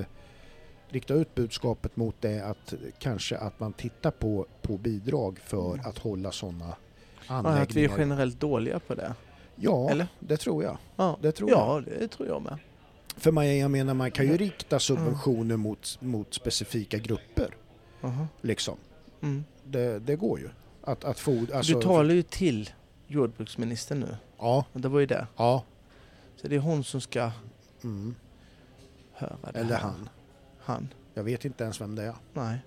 rikta 0.88 1.14
ut 1.14 1.34
budskapet 1.34 1.96
mot 1.96 2.14
det 2.20 2.40
att 2.40 2.74
kanske 2.98 3.36
att 3.38 3.60
man 3.60 3.72
tittar 3.72 4.10
på, 4.10 4.46
på 4.62 4.78
bidrag 4.78 5.38
för 5.44 5.74
Mm. 5.74 5.86
att 5.86 5.98
hålla 5.98 6.32
sådana 6.32 6.76
Ja, 7.28 7.34
att 7.38 7.44
vi 7.44 7.48
är 7.48 7.52
anläggningar. 7.52 7.98
generellt 7.98 8.40
dåliga 8.40 8.78
på 8.80 8.94
det. 8.94 9.14
Ja, 9.56 9.90
Eller? 9.90 10.06
det 10.20 10.36
tror 10.36 10.62
jag. 10.64 10.78
Ja, 10.96 11.18
Det 11.22 11.32
tror 11.32 11.50
jag. 11.50 11.58
ja 11.58 11.82
det 12.00 12.08
tror 12.08 12.28
jag 12.28 12.42
med. 12.42 12.58
För 13.16 13.32
man, 13.32 13.58
jag 13.58 13.70
menar 13.70 13.94
man 13.94 14.10
kan 14.10 14.26
ju 14.26 14.36
rikta 14.36 14.78
subventioner 14.78 15.56
mot, 15.56 15.98
mot 16.00 16.34
specifika 16.34 16.98
grupper. 16.98 17.54
Aha. 18.02 18.26
Liksom. 18.40 18.76
Mm. 19.22 19.44
Det, 19.64 19.98
det 19.98 20.16
går 20.16 20.40
ju. 20.40 20.48
Att, 20.86 21.04
att 21.04 21.18
få, 21.18 21.46
alltså, 21.54 21.74
du 21.74 21.82
talar 21.82 22.14
ju 22.14 22.22
till 22.22 22.70
jordbruksministern 23.06 24.00
nu. 24.00 24.16
Ja, 24.38 24.64
Och 24.72 24.80
det 24.80 24.88
var 24.88 25.00
ju 25.00 25.06
det. 25.06 25.26
ja. 25.36 25.64
Så 26.36 26.48
det 26.48 26.54
är 26.54 26.60
hon 26.60 26.84
som 26.84 27.00
ska 27.00 27.30
Mm. 27.84 28.14
höra 29.12 29.36
det 29.52 29.58
Eller 29.58 29.74
här. 29.74 29.78
han. 29.80 30.08
Han. 30.58 30.88
Jag 31.14 31.22
vet 31.24 31.44
inte 31.44 31.64
ens 31.64 31.80
vem 31.80 31.94
det 31.94 32.02
är. 32.02 32.14
Nej, 32.32 32.58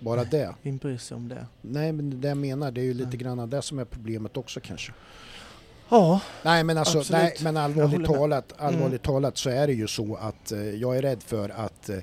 Bara 0.00 0.24
det. 0.24 0.54
vem 0.62 0.76
bryr 0.76 0.98
sig 0.98 1.14
om 1.14 1.28
det? 1.28 1.46
Nej 1.60 1.92
men 1.92 2.20
det 2.20 2.28
jag 2.28 2.36
menar 2.36 2.70
det 2.70 2.80
är 2.80 2.84
ju 2.84 2.94
lite 2.94 3.08
Nej. 3.08 3.18
grann 3.18 3.50
det 3.50 3.62
som 3.62 3.78
är 3.78 3.84
problemet 3.84 4.36
också 4.36 4.60
kanske. 4.60 4.92
Ja, 5.88 6.20
Nej 6.42 6.64
men 6.64 6.78
alltså, 6.78 6.98
Absolut. 6.98 7.22
nej, 7.22 7.36
men 7.40 7.56
allvarligt 7.56 8.06
talat, 8.06 8.52
allvarligt 8.58 8.86
Mm. 8.86 8.98
talat 8.98 9.36
så 9.36 9.50
är 9.50 9.66
det 9.66 9.72
ju 9.72 9.86
så 9.88 10.14
att 10.16 10.52
eh, 10.52 10.60
jag 10.70 10.96
är 10.96 11.02
rädd 11.02 11.22
för 11.22 11.48
att 11.48 11.88
eh, 11.88 11.98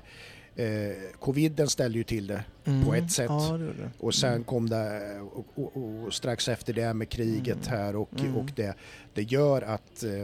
eh, 0.64 0.95
coviden 1.19 1.68
ställde 1.69 1.98
ju 1.98 2.03
till 2.03 2.27
det 2.27 2.44
på 2.86 2.94
ett 2.95 3.11
sätt. 3.11 3.30
Mm. 3.30 3.41
Ja, 3.44 3.57
det 3.57 3.65
det. 3.65 3.90
Och 3.99 4.15
sen 4.15 4.31
Mm. 4.31 4.44
kom 4.44 4.69
det 4.69 5.11
eh, 5.15 5.22
och, 5.22 5.45
och, 5.56 5.77
och 6.03 6.14
strax 6.14 6.48
efter 6.49 6.73
det 6.73 6.94
med 6.94 7.10
kriget 7.10 7.68
Mm. 7.68 7.80
här 7.80 7.95
och, 7.95 8.19
Mm. 8.19 8.36
och 8.36 8.52
det, 8.56 8.73
det 9.14 9.23
gör 9.23 9.61
att 9.61 10.03
eh, 10.03 10.23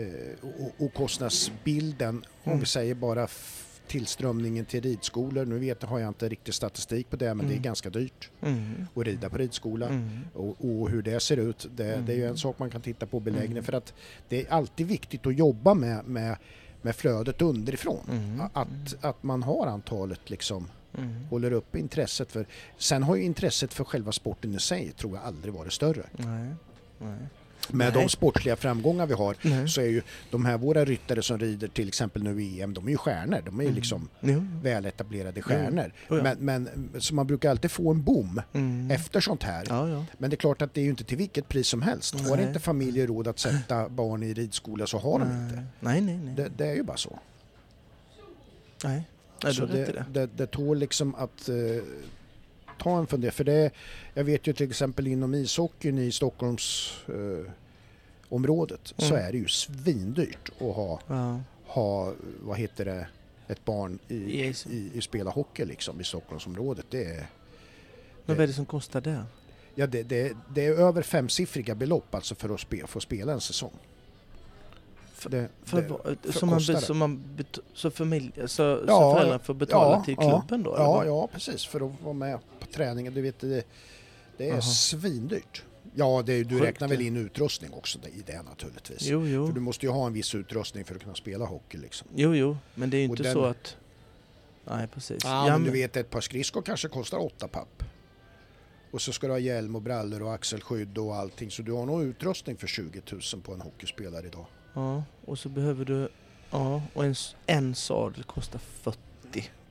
eh, 0.00 0.08
och, 0.42 0.84
och 0.86 0.94
kostnadsbilden, 0.94 2.24
om 2.44 2.50
Mm. 2.52 2.60
vi 2.60 2.66
säger 2.66 2.94
bara 2.94 3.28
tillströmningen 3.86 4.64
till 4.64 4.80
ridskolor. 4.82 5.44
Nu 5.44 5.58
vet, 5.58 5.82
har 5.82 5.98
jag 5.98 6.08
inte 6.08 6.28
riktigt 6.28 6.54
statistik 6.54 7.10
på 7.10 7.16
det 7.16 7.34
men 7.34 7.46
det 7.46 7.52
är 7.52 7.56
Mm. 7.56 7.62
ganska 7.62 7.90
dyrt 7.90 8.30
Mm. 8.42 8.86
att 8.94 9.04
rida 9.06 9.28
på 9.30 9.38
ridskola. 9.38 9.88
Mm. 9.88 10.08
Och, 10.34 10.90
hur 10.90 11.02
det 11.02 11.20
ser 11.20 11.36
ut, 11.36 11.68
det, 11.76 11.84
det 12.06 12.12
är 12.12 12.16
ju 12.16 12.22
en 12.22 12.26
Mm. 12.28 12.36
sak 12.36 12.58
man 12.58 12.70
kan 12.70 12.80
titta 12.80 13.06
på 13.06 13.20
beläggning 13.20 13.52
Mm. 13.52 13.64
för 13.64 13.72
att 13.72 13.94
det 14.28 14.40
är 14.46 14.52
alltid 14.52 14.86
viktigt 14.86 15.26
att 15.26 15.38
jobba 15.38 15.74
med, 15.74 16.04
med, 16.06 16.36
med 16.82 16.96
flödet 16.96 17.42
underifrån. 17.42 18.06
Mm. 18.10 18.40
Att, 18.52 19.04
att 19.04 19.22
man 19.22 19.42
har 19.42 19.66
antalet 19.66 20.30
liksom, 20.30 20.68
Mm. 20.98 21.24
håller 21.30 21.52
uppe 21.52 21.78
intresset 21.78 22.32
för... 22.32 22.46
Sen 22.78 23.02
har 23.02 23.16
ju 23.16 23.22
intresset 23.22 23.74
för 23.74 23.84
själva 23.84 24.12
sporten 24.12 24.54
i 24.54 24.60
sig 24.60 24.92
tror 24.92 25.14
jag 25.16 25.24
aldrig 25.24 25.54
varit 25.54 25.72
större. 25.72 26.02
Nej. 26.12 26.54
Nej. 26.98 27.18
Med 27.72 27.94
Nej. 27.94 28.02
de 28.02 28.08
sportliga 28.08 28.56
framgångar 28.56 29.06
vi 29.06 29.14
har 29.14 29.36
Nej. 29.42 29.68
så 29.68 29.80
är 29.80 29.86
ju 29.86 30.02
de 30.30 30.44
här 30.44 30.58
våra 30.58 30.84
ryttare 30.84 31.22
som 31.22 31.38
rider 31.38 31.68
till 31.68 31.88
exempel 31.88 32.22
nu 32.22 32.42
i 32.42 32.60
EM, 32.62 32.74
de 32.74 32.86
är 32.86 32.90
ju 32.90 32.96
stjärnor. 32.96 33.42
De 33.46 33.58
är 33.58 33.62
ju 33.62 33.68
Mm. 33.68 33.76
liksom 33.76 34.08
Jo. 34.20 34.46
väletablerade 34.62 35.42
stjärnor. 35.42 35.92
Ja. 36.08 36.22
Men, 36.22 36.36
men, 36.38 36.90
så 36.98 37.14
man 37.14 37.26
brukar 37.26 37.50
alltid 37.50 37.70
få 37.70 37.90
en 37.90 38.02
boom 38.02 38.40
Mm. 38.52 38.90
efter 38.90 39.20
sånt 39.20 39.42
här. 39.42 39.64
Ja, 39.68 39.88
ja. 39.88 40.04
Men 40.18 40.30
det 40.30 40.34
är 40.34 40.38
klart 40.38 40.62
att 40.62 40.74
det 40.74 40.80
är 40.80 40.84
ju 40.84 40.90
inte 40.90 41.04
till 41.04 41.18
vilket 41.18 41.48
pris 41.48 41.68
som 41.68 41.82
helst. 41.82 42.20
Har 42.20 42.36
Nej. 42.36 42.46
inte 42.46 42.60
familjer 42.60 43.06
råd 43.06 43.28
att 43.28 43.38
sätta 43.38 43.88
barn 43.88 44.22
i 44.22 44.34
ridskola 44.34 44.86
så 44.86 44.98
har 44.98 45.18
de 45.18 45.24
inte. 45.30 45.64
Nej, 45.80 46.00
nej, 46.00 46.16
nej. 46.18 46.34
Det, 46.34 46.48
det 46.56 46.66
är 46.66 46.74
ju 46.74 46.82
bara 46.82 46.96
så. 46.96 47.18
nej. 48.84 49.02
nej 49.44 49.54
så 49.54 49.60
har 49.66 49.68
det, 49.74 49.84
det. 49.84 50.04
det, 50.12 50.26
det 50.36 50.46
tål 50.46 50.78
liksom 50.78 51.14
att 51.14 51.48
eh, 51.48 51.54
ta 52.78 52.98
en 52.98 53.06
fundering. 53.06 53.32
För 53.32 53.44
det, 53.44 53.70
jag 54.14 54.24
vet 54.24 54.46
ju 54.46 54.52
till 54.52 54.68
exempel 54.70 55.06
inom 55.06 55.34
ishockeyn 55.34 55.98
i 55.98 56.12
Stockholms 56.12 56.92
eh, 57.08 57.52
området 58.28 58.94
så 58.96 59.14
Mm. 59.14 59.26
är 59.26 59.32
det 59.32 59.38
ju 59.38 59.48
svindyrt 59.48 60.48
att 60.60 60.74
ha, 60.76 61.00
Ja. 61.06 61.40
ha 61.66 62.12
vad 62.40 62.58
heter 62.58 62.84
det, 62.84 63.06
ett 63.48 63.64
barn 63.64 63.98
i, 64.08 64.14
I- 64.14 64.54
i, 64.70 64.90
i 64.94 65.00
spela 65.00 65.30
hockey 65.30 65.64
liksom 65.64 66.00
i 66.00 66.04
Stockholmsområdet. 66.04 66.86
Det 66.90 67.04
är, 67.04 67.26
Men 68.26 68.36
vad 68.36 68.40
är 68.42 68.46
det 68.46 68.52
som 68.52 68.66
kostar 68.66 69.00
det? 69.00 69.24
ja, 69.74 69.86
det, 69.86 70.02
det, 70.02 70.32
det 70.54 70.66
är 70.66 70.72
över 70.72 71.02
femsiffriga 71.02 71.74
belopp 71.74 72.14
alltså 72.14 72.34
för 72.34 72.54
att 72.54 72.60
spe, 72.60 72.86
få 72.86 73.00
spela 73.00 73.32
en 73.32 73.40
säsong. 73.40 73.72
För- 75.12 75.30
det, 75.30 75.48
För, 75.64 75.88
så, 76.32 76.46
man, 76.46 76.60
så, 76.60 76.94
man 76.94 77.34
så, 77.74 77.90
familj, 77.90 78.32
så, 78.36 78.46
så 78.46 78.84
Ja, 78.88 79.14
föräldrar 79.16 79.38
får 79.38 79.54
betala 79.54 79.96
ja, 79.96 80.04
till 80.04 80.14
ja, 80.18 80.40
klubben 80.40 80.62
då? 80.62 80.74
eller 80.74 80.84
Ja, 80.84 81.04
ja, 81.04 81.26
precis. 81.32 81.66
För 81.66 81.86
att 81.86 82.02
vara 82.02 82.14
med 82.14 82.38
träningen. 82.72 83.14
Du 83.14 83.20
vet, 83.22 83.38
det, 83.38 83.64
det 84.36 84.44
är 84.44 84.48
Jaha. 84.52 84.60
svindyrt. 84.62 85.62
Ja, 85.94 86.22
det, 86.26 86.44
du 86.44 86.48
Sjukt 86.54 86.62
räknar 86.64 86.88
väl 86.88 87.00
in 87.00 87.16
utrustning 87.16 87.72
också 87.72 87.98
i 87.98 88.22
det 88.26 88.42
naturligtvis. 88.42 89.02
Jo, 89.02 89.20
För 89.20 89.28
jo. 89.28 89.52
du 89.52 89.60
måste 89.60 89.86
ju 89.86 89.92
ha 89.92 90.06
en 90.06 90.12
viss 90.12 90.34
utrustning 90.34 90.84
för 90.84 90.94
att 90.94 91.02
kunna 91.02 91.14
spela 91.14 91.44
hockey 91.44 91.78
liksom. 91.78 92.08
jo, 92.14 92.34
jo. 92.34 92.56
Men 92.74 92.90
det 92.90 92.96
är 92.96 92.98
ju 92.98 93.04
inte 93.04 93.22
den- 93.22 93.32
så 93.32 93.44
att... 93.44 93.76
Nej, 94.64 94.86
precis. 94.86 95.18
Ja, 95.24 95.44
men 95.48 95.64
du 95.64 95.70
vet 95.70 95.96
ett 95.96 96.10
par 96.10 96.20
skridskor 96.20 96.62
kanske 96.62 96.88
kostar 96.88 97.18
åtta 97.18 97.48
papp. 97.48 97.82
Och 98.90 99.02
så 99.02 99.12
ska 99.12 99.26
du 99.26 99.32
ha 99.32 99.38
hjälm 99.38 99.76
och 99.76 99.82
brallor 99.82 100.22
och 100.22 100.34
axelskydd 100.34 100.98
och 100.98 101.16
allting. 101.16 101.50
Så 101.50 101.62
du 101.62 101.72
har 101.72 101.86
nog 101.86 102.02
utrustning 102.02 102.56
för 102.56 102.66
20 102.66 103.02
000 103.12 103.20
på 103.42 103.52
en 103.54 103.60
hockeyspelare 103.60 104.26
idag. 104.26 104.46
Ja, 104.74 105.04
och 105.24 105.38
så 105.38 105.48
behöver 105.48 105.84
du... 105.84 106.08
Ja, 106.50 106.82
och 106.94 107.04
en, 107.04 107.14
en 107.46 107.74
sadel 107.74 108.24
kostar 108.24 108.58
40. 108.58 108.98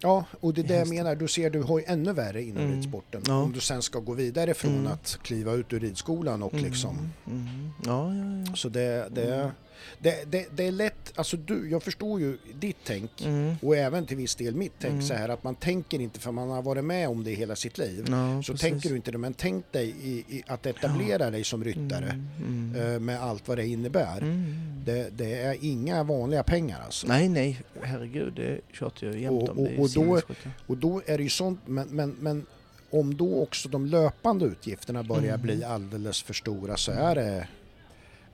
Ja, 0.01 0.25
och 0.39 0.53
det 0.53 0.61
är 0.61 0.67
det 0.67 0.75
jag 0.75 0.87
menar. 0.89 1.15
Du 1.15 1.27
ser, 1.27 1.49
du 1.49 1.61
har 1.63 1.79
ju 1.79 1.85
ännu 1.87 2.13
värre 2.13 2.43
inom 2.43 2.63
Mm. 2.63 2.75
ridsporten. 2.75 3.21
Ja. 3.27 3.37
Om 3.41 3.51
du 3.51 3.59
sen 3.59 3.81
ska 3.81 3.99
gå 3.99 4.13
vidare 4.13 4.53
från 4.53 4.73
Mm. 4.73 4.87
att 4.91 5.19
kliva 5.21 5.53
ut 5.53 5.73
ur 5.73 5.79
ridskolan 5.79 6.43
och 6.43 6.53
liksom 6.53 6.97
Mm, 7.27 7.39
mm. 7.47 7.69
Ja, 7.85 8.13
ja, 8.15 8.43
ja. 8.49 8.55
Så 8.55 8.69
det, 8.69 9.07
det, 9.11 9.35
Mm. 9.35 9.49
Det, 9.99 10.31
det, 10.31 10.47
det 10.55 10.67
är 10.67 10.71
lätt, 10.71 11.13
alltså 11.15 11.37
du, 11.37 11.69
jag 11.69 11.83
förstår 11.83 12.19
ju 12.19 12.37
ditt 12.59 12.77
tänk 12.83 13.21
Mm. 13.25 13.55
och 13.61 13.75
även 13.77 14.05
till 14.05 14.17
viss 14.17 14.35
del 14.35 14.55
mitt 14.55 14.73
tänk 14.79 14.91
Mm. 14.93 15.01
så 15.05 15.13
här 15.13 15.29
att 15.29 15.43
man 15.43 15.55
tänker 15.55 15.99
inte 16.01 16.19
för 16.19 16.31
man 16.31 16.49
har 16.49 16.61
varit 16.61 16.83
med 16.83 17.09
om 17.09 17.23
det 17.23 17.31
hela 17.31 17.55
sitt 17.55 17.77
liv. 17.77 18.05
Ja, 18.09 18.43
så 18.43 18.51
precis. 18.53 18.61
tänker 18.69 18.89
du 18.89 18.95
inte 18.95 19.11
det, 19.11 19.17
men 19.17 19.33
tänk 19.33 19.71
dig 19.71 19.95
i, 20.03 20.11
i 20.37 20.43
att 20.47 20.65
etablera 20.65 21.29
dig 21.31 21.43
som 21.43 21.63
ryttare 21.63 22.09
Mm, 22.09 22.27
mm. 22.75 22.93
eh, 22.93 22.99
med 22.99 23.21
allt 23.23 23.47
vad 23.47 23.57
det 23.57 23.67
innebär. 23.67 24.17
Mm. 24.21 24.55
Det, 24.85 25.09
det 25.17 25.33
är 25.41 25.57
inga 25.61 26.03
vanliga 26.03 26.43
pengar 26.43 26.81
alltså. 26.85 27.07
Nej, 27.07 27.29
nej, 27.29 27.61
herregud, 27.83 28.33
det 28.33 28.59
tjatar 28.73 29.07
jag 29.07 29.19
jämt 29.19 29.49
om. 29.49 29.57
och- 29.59 29.79
och 29.79 29.89
då-. 29.89 30.21
Och 30.67 30.77
då 30.77 31.01
är 31.05 31.17
det 31.17 31.23
ju 31.23 31.29
sånt, 31.29 31.59
men, 31.65 31.87
men, 31.87 32.15
men 32.19 32.45
om 32.89 33.17
då 33.17 33.41
också 33.43 33.69
de 33.69 33.85
löpande 33.85 34.45
utgifterna 34.45 35.03
börjar 35.03 35.33
Mm. 35.33 35.41
bli 35.41 35.63
alldeles 35.63 36.23
för 36.23 36.33
stora 36.33 36.77
så 36.77 36.91
är 36.91 37.15
det, 37.15 37.47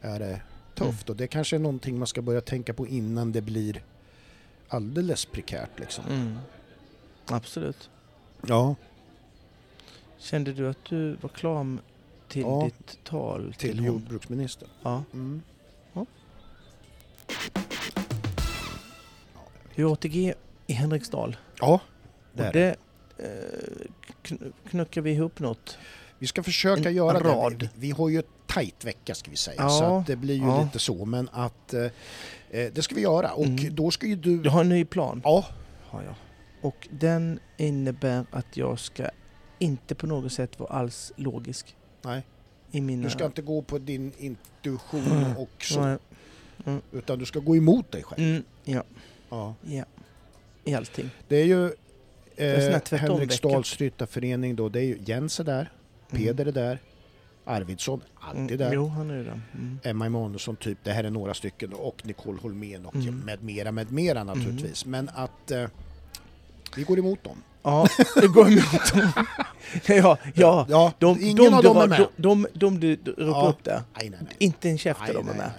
är 0.01 0.19
det 0.19 0.41
tufft. 0.75 1.09
Och 1.09 1.15
det 1.15 1.27
kanske 1.27 1.55
är 1.55 1.59
någonting 1.59 1.97
man 1.97 2.07
ska 2.07 2.21
börja 2.21 2.41
tänka 2.41 2.73
på 2.73 2.87
innan 2.87 3.31
det 3.31 3.41
blir 3.41 3.83
alldeles 4.67 5.25
prekärt 5.25 5.79
liksom. 5.79 6.05
Mm. 6.09 6.37
Absolut. 7.25 7.89
Ja, 8.47 8.75
Kände 10.17 10.53
du 10.53 10.69
att 10.69 10.85
du 10.89 11.13
var 11.21 11.29
klar 11.29 11.77
till 12.27 12.41
Ja, 12.41 12.63
ditt 12.77 13.03
tal 13.03 13.53
till, 13.57 13.69
till 13.77 13.85
jordbruksministern. 13.85 14.69
Ja. 14.83 15.03
Mm. 15.13 15.41
Du 19.75 19.83
är 19.87 19.93
ATG 19.93 20.33
i 20.67 20.73
Henriksdal. 20.73 21.37
Ja, 21.59 21.81
det 22.33 22.41
Och 22.41 22.47
är 22.47 22.53
det. 22.53 22.75
det 23.17 23.23
eh, 23.23 23.87
kn- 24.23 24.51
knuckar 24.69 25.01
vi 25.01 25.11
ihop 25.11 25.39
något. 25.39 25.77
Vi 26.19 26.27
ska 26.27 26.43
försöka 26.43 26.89
En 26.89 26.95
göra 26.95 27.19
rad. 27.19 27.53
det. 27.59 27.69
Vi, 27.75 27.87
vi 27.87 27.91
har 27.91 28.09
ju 28.09 28.19
ett 28.19 28.42
tajt 28.53 28.85
vecka 28.85 29.15
ska 29.15 29.31
vi 29.31 29.37
säga, 29.37 29.55
Ja, 29.61 29.69
så 29.69 29.83
att 29.97 30.07
det 30.07 30.15
blir 30.15 30.35
ju 30.35 30.45
ja. 30.47 30.63
lite 30.63 30.79
så. 30.79 31.05
Men 31.05 31.29
att 31.31 31.73
eh, 31.73 31.81
eh, 32.49 32.71
det 32.73 32.81
ska 32.81 32.95
vi 32.95 33.01
göra 33.01 33.31
och 33.33 33.45
Mm. 33.45 33.75
då 33.75 33.91
ska 33.91 34.07
ju 34.07 34.15
du... 34.15 34.37
Du 34.41 34.49
har 34.49 34.61
en 34.61 34.69
ny 34.69 34.85
plan. 34.85 35.21
Ja, 35.23 35.45
Har 35.87 36.03
jag. 36.03 36.15
Och 36.61 36.87
den 36.91 37.39
innebär 37.57 38.25
att 38.31 38.57
jag 38.57 38.79
ska 38.79 39.09
inte 39.59 39.95
på 39.95 40.07
något 40.07 40.31
sätt 40.33 40.59
vara 40.59 40.69
alls 40.69 41.11
logisk. 41.15 41.75
Nej. 42.01 42.23
I 42.71 42.81
mina... 42.81 43.03
du 43.03 43.09
ska 43.09 43.25
inte 43.25 43.41
gå 43.41 43.61
på 43.61 43.77
din 43.77 44.11
intuition 44.17 45.11
Mm. 45.11 45.37
och 45.37 45.49
så, 45.63 45.97
Nej. 46.65 46.79
utan 46.91 47.19
du 47.19 47.25
ska 47.25 47.39
gå 47.39 47.55
emot 47.55 47.91
dig 47.91 48.03
själv. 48.03 48.23
Mm, 48.23 48.43
ja, 48.63 48.83
Ja. 49.29 49.55
ja. 49.61 49.83
I 50.63 50.73
allting. 50.73 51.09
Det 51.27 51.35
är 51.35 51.45
ju 51.45 51.65
eh, 52.35 52.81
Henriksdals 52.99 53.77
ryttarförening 53.77 54.55
då, 54.55 54.69
det 54.69 54.79
är 54.79 54.83
ju 54.83 54.97
Jens 55.05 55.39
är 55.39 55.43
där, 55.43 55.71
Mm. 56.11 56.23
Peder 56.25 56.45
är 56.45 56.51
där, 56.51 56.79
Arvidsson, 57.45 58.01
alltid 58.19 58.41
Mm, 58.41 58.57
där. 58.57 58.73
Jo, 58.73 58.87
han 58.87 59.09
är 59.09 59.23
där. 59.23 59.41
Mm. 59.53 59.79
Emma 59.83 60.05
Emanuelsson, 60.05 60.55
typ, 60.55 60.77
det 60.83 60.91
här 60.91 61.03
är 61.03 61.09
några 61.09 61.33
stycken 61.33 61.73
och 61.73 62.01
Nicole 62.05 62.39
Holmén 62.41 62.85
och 62.85 62.95
Mm. 62.95 63.19
med 63.19 63.43
mera, 63.43 63.71
med 63.71 63.91
mera 63.91 64.23
naturligtvis. 64.23 64.85
Men 64.85 65.09
att 65.15 65.51
eh, 65.51 65.65
vi 66.75 66.83
går 66.83 66.99
emot 66.99 67.23
dem. 67.23 67.37
Ja, 67.63 67.87
det 68.15 68.27
går 68.27 68.47
emot 68.47 68.93
dem. 68.93 69.11
ja, 69.87 70.17
ja. 70.35 70.65
ja 70.69 70.93
De, 70.99 71.21
ingen 71.21 71.35
de, 71.35 71.53
av 71.53 71.63
dem 71.63 71.77
är 71.77 71.81
har- 71.81 71.87
med. 71.87 72.07
De, 72.17 72.47
de, 72.53 72.79
de 72.79 72.79
du 72.79 72.95
ropar 73.13 73.39
Ja. 73.43 73.47
upp 73.49 73.63
där, 73.63 73.81
Nej, 73.97 74.09
nej, 74.09 74.19
nej. 74.23 74.35
inte 74.39 74.69
en 74.69 74.77
käft 74.77 74.99
nej, 75.01 75.09
är 75.09 75.13
de 75.13 75.29
är 75.29 75.33
med. 75.33 75.51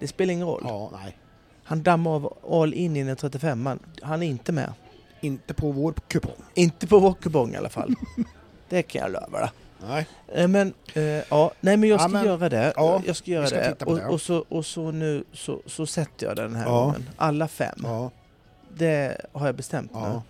Det 0.00 0.06
spelar 0.08 0.32
ingen 0.32 0.46
roll. 0.46 0.62
Ja, 0.64 0.90
nej. 1.02 1.16
Han 1.64 1.82
dammar 1.82 2.10
av 2.10 2.38
all 2.50 2.74
in 2.74 2.96
i 2.96 3.04
den 3.04 3.16
35 3.16 3.62
man 3.62 3.78
Han 4.02 4.22
är 4.22 4.26
inte 4.26 4.52
med. 4.52 4.72
Inte 5.20 5.54
på 5.54 5.72
vår 5.72 5.94
kupong. 6.08 6.32
Inte 6.54 6.86
på 6.86 6.98
vår 6.98 7.14
kupong 7.14 7.54
i 7.54 7.56
alla 7.56 7.68
fall. 7.68 7.94
det 8.68 8.82
kan 8.82 9.02
jag 9.02 9.12
lova 9.12 9.40
dig. 9.40 9.50
Nej. 9.88 10.06
Eh, 10.28 10.48
Men, 10.48 10.74
eh, 10.94 11.02
ja, 11.02 11.52
nej 11.60 11.76
men 11.76 11.88
jag 11.88 11.96
Ja, 11.96 12.00
ska 12.00 12.08
men- 12.08 12.24
göra 12.24 12.48
det. 12.48 12.72
ja, 12.76 13.02
jag 13.06 13.16
ska 13.16 13.30
göra 13.30 13.46
ska 13.46 13.56
det. 13.56 13.84
och, 13.84 13.96
det. 13.96 14.06
och, 14.06 14.20
så, 14.20 14.44
och 14.48 14.66
så 14.66 14.90
nu 14.90 15.24
så, 15.32 15.60
så 15.66 15.86
sätter 15.86 16.26
jag 16.26 16.36
den 16.36 16.54
här 16.54 16.66
Ja. 16.66 16.84
gången. 16.84 17.08
Alla 17.16 17.48
fem. 17.48 17.78
Ja, 17.82 18.10
Det 18.76 19.20
har 19.32 19.46
jag 19.46 19.54
bestämt 19.56 19.92
nu. 19.94 19.98
ja. 20.00 20.22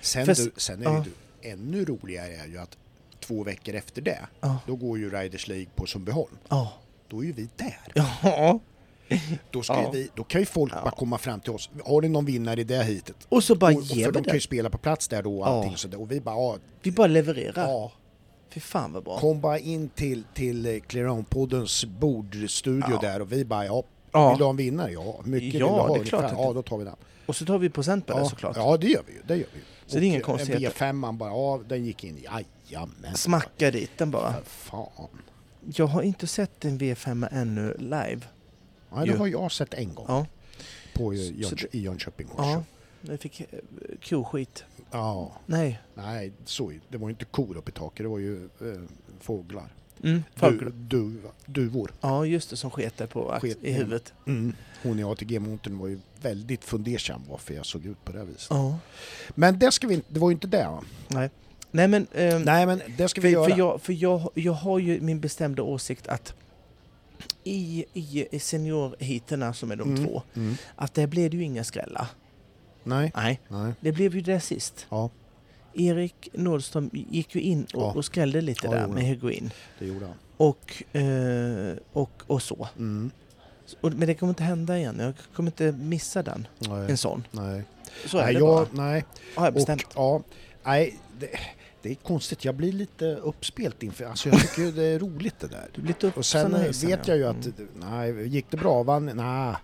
Sen, 0.00 0.26
För- 0.26 0.34
du, 0.34 0.50
sen 0.56 0.80
är 0.80 0.84
ja. 0.84 0.90
det 0.90 1.04
du, 1.42 1.50
ännu 1.50 1.84
roligare 1.84 2.34
är 2.34 2.46
ju 2.46 2.58
att 2.58 2.76
två 3.20 3.42
veckor 3.44 3.74
efter 3.74 4.02
det, 4.02 4.18
Ja. 4.40 4.58
då 4.66 4.76
går 4.76 4.98
ju 4.98 5.10
Riders 5.10 5.48
League 5.48 5.66
på 5.74 5.86
Sundbyholm. 5.86 6.36
Ja. 6.48 6.72
Då 7.08 7.20
är 7.22 7.26
ju 7.26 7.32
vi 7.32 7.48
där. 7.56 7.78
ja. 8.22 8.60
Då, 9.50 9.62
ska 9.62 9.72
Ja. 9.74 9.82
ju 9.82 9.90
vi, 10.00 10.08
då 10.14 10.24
kan 10.24 10.40
ju 10.40 10.46
folk 10.46 10.72
Ja. 10.76 10.80
bara 10.82 10.90
komma 10.90 11.18
fram 11.18 11.40
till 11.40 11.50
oss. 11.52 11.70
Har 11.84 12.02
ni 12.02 12.08
någon 12.08 12.24
vinnare 12.24 12.60
i 12.60 12.64
det 12.64 12.84
hitet? 12.84 13.16
Och 13.28 13.44
så 13.44 13.54
bara 13.54 13.70
och, 13.72 13.76
och 13.76 13.82
ger 13.84 14.04
för 14.04 14.12
vi 14.12 14.18
de 14.18 14.24
kan 14.24 14.32
ju 14.34 14.38
det. 14.38 14.44
spela 14.44 14.70
på 14.70 14.78
plats 14.78 15.08
där 15.08 15.22
då 15.22 15.40
och 15.40 15.46
Ja. 15.48 15.50
allting 15.58 15.76
sådär. 15.76 16.00
Och 16.00 16.10
vi 16.12 16.20
bara, 16.20 16.34
ja, 16.36 16.56
Vi 16.82 16.90
bara 16.92 17.06
levererar. 17.06 17.62
ja. 17.68 17.92
Fy 18.54 18.60
fan 18.60 18.92
vad 18.92 19.04
bra. 19.04 19.18
Kom 19.18 19.40
bara 19.40 19.58
in 19.58 19.88
till, 19.88 20.24
till 20.34 20.66
eh, 20.66 20.80
Clear 20.80 21.08
On-poddens 21.08 21.84
bordstudio 21.86 22.84
Ja. 22.90 22.98
där 23.00 23.20
och 23.22 23.32
vi 23.32 23.44
bara, 23.44 23.66
ja, 23.66 23.82
Ja. 24.12 24.28
vill 24.30 24.38
du 24.38 24.44
ha 24.44 24.50
en 24.50 24.56
vinnare? 24.56 24.92
Ja, 24.92 25.20
mycket 25.24 25.54
Ja, 25.54 25.58
vill 25.58 25.58
du 25.60 25.64
ha 25.64 25.94
det 25.94 26.00
är 26.00 26.04
klart 26.04 26.32
Ja, 26.36 26.48
det- 26.48 26.54
då 26.54 26.62
tar 26.62 26.78
vi 26.78 26.84
den. 26.84 26.96
Och 27.26 27.36
så 27.36 27.44
tar 27.44 27.58
vi 27.58 27.70
procent 27.70 28.06
på 28.06 28.12
det 28.12 28.18
Ja, 28.18 28.28
såklart. 28.28 28.56
ja, 28.56 28.76
det 28.76 28.86
gör 28.86 29.02
vi 29.06 29.12
ju. 29.12 29.18
Det 29.26 29.36
gör 29.36 29.46
vi 29.52 29.58
ju. 29.58 29.64
Så 29.86 29.98
det 29.98 30.06
är 30.06 30.10
Och, 30.10 30.16
eh, 30.16 30.20
konstigheter. 30.20 30.86
En 30.86 30.96
V5 31.04 31.16
bara, 31.18 31.30
ja, 31.30 31.60
den 31.68 31.84
gick 31.84 32.04
in. 32.04 32.18
Jajamän. 32.24 33.14
Smacka 33.16 33.70
dit 33.70 33.90
den 33.96 34.10
bara. 34.10 34.32
För 34.32 34.42
fan. 34.44 35.08
Jag 35.76 35.86
har 35.86 36.02
inte 36.02 36.26
sett 36.26 36.64
en 36.64 36.78
V5 36.78 37.28
ännu 37.32 37.76
live. 37.78 38.20
Ja, 38.94 39.04
det 39.04 39.16
har 39.18 39.26
jag 39.26 39.52
sett 39.52 39.74
en 39.74 39.94
gång 39.94 40.04
Ja, 40.08 40.26
på 40.94 41.12
eh, 41.12 41.18
i 41.18 41.80
Jönköping 41.80 42.28
ja. 42.36 42.62
Jag 43.08 43.20
fick 43.20 43.40
eh, 43.40 43.46
koskit. 44.08 44.64
Ja, 44.90 45.32
Nej, 45.46 45.80
nej, 45.94 46.32
så, 46.44 46.72
det 46.88 46.98
var 46.98 47.08
ju 47.08 47.12
inte 47.12 47.24
kor 47.24 47.56
uppe 47.56 47.70
i 47.70 47.74
taket, 47.74 48.04
det 48.04 48.08
var 48.08 48.18
ju 48.18 48.44
eh, 48.44 48.80
fåglar. 49.20 49.72
Mm, 50.02 50.22
Du, 50.40 50.72
du, 50.88 51.20
duvor. 51.46 51.90
Ja, 52.00 52.26
just 52.26 52.50
det, 52.50 52.56
som 52.56 52.70
sket 52.70 52.96
dig 52.96 53.06
på 53.06 53.38
Sket 53.40 53.58
i 53.64 53.72
huvudet. 53.72 54.12
Mm. 54.26 54.52
Hon 54.82 54.98
i 54.98 55.04
ATG-montern 55.04 55.78
var 55.78 55.88
ju 55.88 55.98
väldigt 56.22 56.64
fundersam 56.64 57.22
varför 57.30 57.54
jag 57.54 57.66
såg 57.66 57.86
ut 57.86 58.04
på 58.04 58.12
det 58.12 58.18
här 58.18 58.24
viset. 58.26 58.46
Ja. 58.50 58.78
Men 59.34 59.58
det, 59.58 59.72
ska 59.72 59.86
vi, 59.86 60.02
det 60.08 60.20
var 60.20 60.30
ju 60.30 60.34
inte 60.34 60.46
det 60.46 60.64
va? 60.66 60.84
Nej. 61.08 61.30
Nej 61.70 61.88
men, 61.88 62.06
ehm, 62.14 62.42
Nej 62.42 62.66
men 62.66 62.80
det 62.98 63.08
ska 63.08 63.20
vi 63.20 63.32
för, 63.32 63.32
göra. 63.32 63.48
för, 63.50 63.58
jag, 63.58 63.82
för 63.82 63.92
jag, 63.92 64.30
jag 64.34 64.52
har 64.52 64.78
ju 64.78 65.00
min 65.00 65.20
bestämda 65.20 65.62
åsikt 65.62 66.06
att 66.08 66.34
i, 67.44 67.84
i, 67.92 68.26
i 68.30 68.38
seniorheaterna 68.38 69.54
som 69.54 69.70
är 69.70 69.76
de 69.76 69.88
Mm, 69.94 70.06
två, 70.06 70.22
Mm. 70.34 70.54
att 70.76 70.94
där 70.94 71.06
blev 71.06 71.30
det 71.30 71.36
ju 71.36 71.42
inga 71.42 71.64
skrällar. 71.64 72.06
Nej. 72.84 73.12
Nej, 73.14 73.40
Nej. 73.48 73.72
det 73.80 73.92
blev 73.92 74.14
ju 74.14 74.20
det 74.20 74.40
sist. 74.40 74.86
Ja, 74.90 75.10
Erik 75.74 76.28
Nordström 76.32 76.90
gick 76.92 77.34
ju 77.34 77.40
in 77.40 77.64
och, 77.64 77.82
Ja. 77.82 77.92
och 77.92 78.04
skrällde 78.04 78.40
lite 78.40 78.66
Ja, 78.66 78.70
där 78.72 78.86
med 78.86 79.02
heroin. 79.04 79.50
det 79.78 79.86
gjorde 79.86 80.06
han. 80.06 80.14
Och, 80.36 80.82
eh, 80.96 81.76
och, 81.92 82.10
och 82.26 82.42
så. 82.42 82.68
Mm. 82.76 83.10
Och, 83.80 83.92
men 83.92 84.08
det 84.08 84.14
kommer 84.14 84.30
inte 84.30 84.42
hända 84.42 84.78
igen. 84.78 84.96
Jag 84.98 85.14
kommer 85.34 85.48
inte 85.50 85.72
missa 85.72 86.22
den. 86.22 86.46
Nej. 86.58 86.90
En 86.90 86.96
sån. 86.98 87.26
Nej. 87.30 87.62
Så 88.06 88.18
är 88.18 88.24
nej, 88.24 88.34
det 88.34 88.40
jag, 88.40 88.48
bara. 88.48 88.84
nej. 88.86 89.04
Har 89.34 89.44
jag 89.44 89.48
Och, 89.50 89.54
bestämt. 89.54 89.84
ja, 89.94 90.22
nej, 90.64 90.98
det, 91.20 91.28
det 91.82 91.90
är 91.90 91.94
konstigt. 91.94 92.44
Jag 92.44 92.54
blir 92.54 92.72
lite 92.72 93.04
uppspelt 93.06 93.82
inför... 93.82 94.04
Alltså 94.04 94.28
jag 94.28 94.40
tycker 94.40 94.72
det 94.72 94.84
är 94.84 94.98
roligt 94.98 95.38
det 95.40 95.46
där. 95.48 95.68
Du 95.74 95.80
blir 95.82 95.94
lite 96.02 96.18
Och 96.18 96.26
sen 96.26 96.54
hejsan, 96.54 96.90
vet 96.90 97.08
ja. 97.08 97.14
jag 97.14 97.18
ju 97.18 97.24
att, 97.26 97.46
Mm. 97.58 97.68
nej, 97.90 98.28
gick 98.28 98.46
det 98.50 98.56
bra? 98.56 98.82
Vann? 98.82 99.04
Nej. 99.14 99.54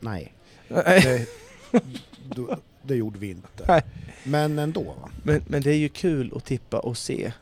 Nej. 0.00 0.34
Nej. 0.68 1.26
Det, 1.72 1.80
då, 2.24 2.56
det 2.82 2.94
gjorde 2.94 3.18
vi 3.18 3.30
inte. 3.30 3.64
Nej. 3.68 3.82
Men 4.24 4.58
ändå. 4.58 4.82
Va? 4.82 5.10
Men, 5.22 5.42
men 5.46 5.62
det 5.62 5.70
är 5.70 5.76
ju 5.76 5.88
kul 5.88 6.32
att 6.36 6.44
tippa 6.44 6.78
och 6.78 6.96
se 6.98 7.32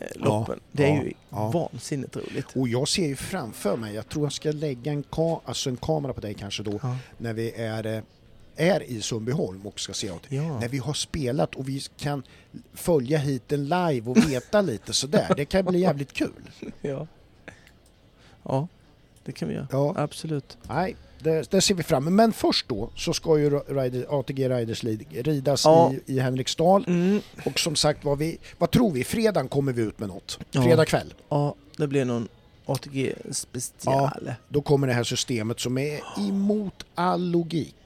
eh, 0.00 0.06
loppen. 0.14 0.60
det 0.72 0.84
är 0.84 0.96
ja, 0.96 1.02
ju 1.02 1.12
ja. 1.30 1.50
vansinnigt 1.50 2.16
roligt. 2.16 2.46
Och 2.56 2.68
jag 2.68 2.88
ser 2.88 3.06
ju 3.06 3.16
framför 3.16 3.76
mig, 3.76 3.94
jag 3.94 4.08
tror 4.08 4.24
jag 4.24 4.32
ska 4.32 4.52
lägga 4.52 4.92
en, 4.92 5.02
ka 5.02 5.40
alltså 5.44 5.70
en 5.70 5.76
kamera 5.76 6.12
på 6.12 6.20
dig 6.20 6.34
kanske 6.34 6.62
då, 6.62 6.78
Ja. 6.82 6.96
när 7.18 7.32
vi 7.32 7.52
är, 7.52 7.86
eh, 7.86 8.02
är 8.56 8.82
i 8.82 9.02
Sundbyholm 9.02 9.66
och 9.66 9.80
ska 9.80 9.92
se 9.92 10.10
åt. 10.10 10.22
Ja. 10.28 10.60
När 10.60 10.68
vi 10.68 10.78
har 10.78 10.94
spelat 10.94 11.54
och 11.54 11.68
vi 11.68 11.80
kan 11.96 12.22
följa 12.74 13.18
hit 13.18 13.52
en 13.52 13.64
live 13.64 14.10
och 14.10 14.16
veta 14.16 14.60
lite 14.60 14.92
sådär. 14.92 15.32
Det 15.36 15.44
kan 15.44 15.64
bli 15.64 15.80
jävligt 15.80 16.12
kul. 16.12 16.50
ja. 16.80 17.06
Ja, 18.42 18.68
det 19.24 19.32
kan 19.32 19.48
vi 19.48 19.54
göra. 19.54 19.68
Ja, 19.70 19.94
Absolut. 19.96 20.58
nej, 20.68 20.96
det, 21.24 21.50
det 21.50 21.60
ser 21.60 21.74
vi 21.74 21.82
fram 21.82 22.02
emot. 22.06 22.16
Men 22.16 22.32
först 22.32 22.68
då 22.68 22.90
så 22.96 23.12
ska 23.12 23.38
ju 23.38 23.50
Rider, 23.50 24.20
ATG 24.20 24.48
Riders 24.48 24.82
League 24.82 25.22
ridas 25.22 25.64
Ja. 25.64 25.92
i, 26.06 26.14
i 26.16 26.20
Henriksdal. 26.20 26.84
Mm. 26.86 27.20
Och 27.46 27.58
som 27.58 27.76
sagt, 27.76 28.04
vad, 28.04 28.18
vi, 28.18 28.38
vad 28.58 28.70
tror 28.70 28.92
vi? 28.92 29.04
Fredagen 29.04 29.48
kommer 29.48 29.72
vi 29.72 29.82
ut 29.82 29.98
med 29.98 30.08
något. 30.08 30.38
Ja. 30.50 30.62
Fredag 30.62 30.84
kväll. 30.84 31.14
Ja, 31.28 31.54
det 31.76 31.86
blir 31.86 32.04
någon 32.04 32.28
ATG 32.66 33.14
special. 33.30 34.32
Då 34.48 34.62
kommer 34.62 34.86
det 34.86 34.92
här 34.92 35.04
systemet 35.04 35.60
som 35.60 35.78
är 35.78 36.00
emot 36.18 36.84
all 36.94 37.30
logik. 37.30 37.74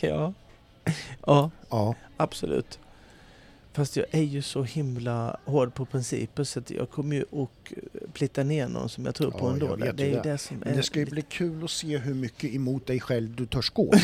ja. 0.00 0.32
ja, 1.26 1.50
Ja, 1.70 1.94
absolut. 2.16 2.78
Fast 3.74 3.96
jag 3.96 4.06
är 4.10 4.22
ju 4.22 4.42
så 4.42 4.62
himla 4.62 5.40
hård 5.44 5.74
på 5.74 5.84
principer 5.86 6.44
så 6.44 6.58
att 6.58 6.70
jag 6.70 6.90
kommer 6.90 7.16
ju 7.16 7.22
att 7.42 7.72
plitta 8.12 8.42
ner 8.42 8.68
någon 8.68 8.88
som 8.88 9.04
jag 9.04 9.14
tror 9.14 9.30
på 9.30 9.38
Ja, 9.46 9.52
ändå. 9.52 9.76
det 9.76 9.92
det. 9.92 10.20
det 10.22 10.38
som 10.38 10.56
men 10.56 10.76
det 10.76 10.82
ska 10.82 10.98
ju 10.98 11.06
bli 11.06 11.22
kul 11.22 11.64
att 11.64 11.70
se 11.70 11.98
hur 11.98 12.14
mycket 12.14 12.54
emot 12.54 12.86
dig 12.86 13.00
själv 13.00 13.34
du 13.36 13.46
törs 13.46 13.70
gå. 13.70 13.92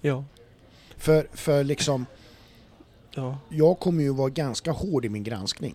Ja, 0.00 0.24
För, 0.96 1.26
för 1.32 1.64
liksom, 1.64 2.06
ja. 3.14 3.38
jag 3.48 3.78
kommer 3.78 4.02
ju 4.02 4.14
vara 4.14 4.28
ganska 4.28 4.72
hård 4.72 5.04
i 5.04 5.08
min 5.08 5.22
granskning. 5.22 5.74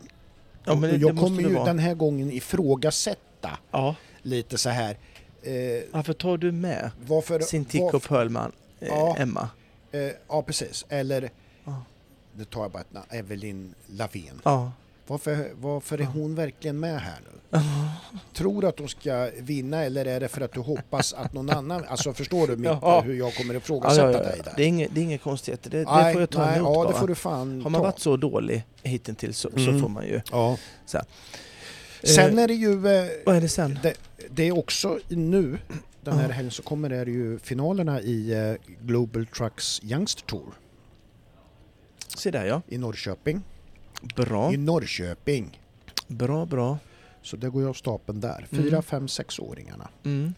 ja 0.65 0.75
men 0.75 0.89
det, 0.89 0.95
och 0.95 1.01
jag 1.11 1.17
kommer 1.17 1.41
ju 1.41 1.53
vara. 1.53 1.65
den 1.65 1.79
här 1.79 1.93
gången 1.93 2.31
ifrågasätta 2.31 3.57
Ja. 3.71 3.95
lite 4.21 4.57
så 4.57 4.69
här. 4.69 4.97
Eh, 5.41 5.53
Varför 5.91 6.13
tar 6.13 6.37
du 6.37 6.51
med 6.51 6.91
varför, 7.07 7.39
Sintico 7.39 7.89
var, 7.91 7.99
Pöhlman, 7.99 8.51
eh. 8.79 9.21
Emma? 9.21 9.49
Eh, 9.91 10.09
ja, 10.27 10.41
precis. 10.41 10.85
Eller, 10.89 11.29
Ja. 11.65 11.83
det 12.33 12.45
tar 12.49 12.61
jag 12.61 12.71
bara 12.71 12.81
ett 12.81 12.93
namn, 12.93 13.05
Evelyn 13.09 13.73
Lavén. 13.87 14.41
Ja. 14.43 14.71
Varför, 15.07 15.51
varför 15.61 15.97
är 16.01 16.03
hon 16.05 16.35
verkligen 16.35 16.79
med 16.79 17.01
här 17.01 17.19
nu? 17.25 17.59
Tror 18.33 18.61
du 18.61 18.67
att 18.67 18.79
hon 18.79 18.89
ska 18.89 19.29
vinna 19.39 19.83
eller 19.83 20.05
är 20.05 20.19
det 20.19 20.27
för 20.27 20.41
att 20.41 20.53
du 20.53 20.59
hoppas 20.59 21.13
att 21.13 21.33
någon 21.33 21.49
annan... 21.49 21.83
Alltså 21.89 22.13
förstår 22.13 22.47
du 22.47 22.55
mitt, 22.55 22.65
Ja. 22.81 23.01
hur 23.01 23.13
jag 23.13 23.35
kommer 23.35 23.53
ifrågasätta 23.55 24.11
ja, 24.11 24.17
ja, 24.17 24.23
dig 24.23 24.33
ja. 24.37 24.43
där? 24.43 24.53
Det 24.55 24.63
är 24.63 24.67
inga, 24.67 24.87
det 24.91 24.99
är 25.01 25.03
inga 25.03 25.17
konstigheter. 25.17 25.69
Det, 25.69 25.77
det 25.77 25.85
Nej, 25.91 26.13
får 26.13 26.21
jag 26.21 26.29
ta 26.29 26.45
nej, 26.45 26.57
emot 26.57 26.69
Ja, 26.75 26.83
bara. 26.83 26.87
det 26.93 26.99
får 26.99 27.07
du 27.07 27.15
fan 27.15 27.61
Har 27.61 27.69
man 27.69 27.79
ta. 27.81 27.85
varit 27.87 27.99
så 27.99 28.17
dålig 28.17 28.63
hittills 28.83 29.37
så, 29.37 29.49
så 29.51 29.57
Mm. 29.59 29.81
får 29.81 29.89
man 29.89 30.05
ju... 30.05 30.21
Ja. 30.31 30.57
Så. 30.85 31.01
Sen 32.03 32.37
Eh, 32.37 32.43
är 32.43 32.47
det 32.47 32.53
ju... 32.53 32.71
Eh, 32.87 33.07
Vad 33.25 33.35
är 33.35 33.41
det 33.41 33.49
sen? 33.49 33.79
det, 33.83 33.93
det 34.29 34.43
är 34.47 34.57
också 34.57 34.99
nu, 35.07 35.57
den 36.11 36.19
här 36.19 36.27
Ja. 36.29 36.33
helgen, 36.33 36.51
så 36.51 36.63
kommer 36.63 36.89
det 36.89 37.11
ju 37.11 37.39
finalerna 37.39 38.01
i 38.01 38.31
eh, 38.33 38.75
Global 38.81 39.25
Trucks 39.25 39.81
Youngster 39.83 40.23
Tour 40.25 40.53
Se 42.17 42.31
där 42.31 42.45
ja. 42.45 42.61
i 42.67 42.77
Norrköping. 42.77 43.43
Bra, 44.15 44.53
I 44.53 44.57
Norrköping! 44.57 45.61
bra, 46.07 46.45
bra. 46.45 46.77
Så 47.21 47.37
det 47.37 47.49
går 47.49 47.61
ju 47.61 47.69
av 47.69 47.73
stapeln 47.73 48.19
där. 48.21 48.47
Mm. 48.51 48.63
Fyra, 48.63 48.81
fem, 48.81 49.07
sexåringarna. 49.07 49.89
Mm. 50.03 50.33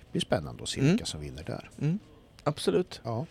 Det 0.00 0.12
blir 0.12 0.20
spännande 0.22 0.62
att 0.62 0.68
se 0.68 0.80
Mm. 0.80 0.92
vilka 0.92 1.06
som 1.06 1.20
vinner 1.20 1.44
där. 1.44 1.70
Mm. 1.80 1.98
Absolut. 2.44 3.00
Ja, 3.04 3.26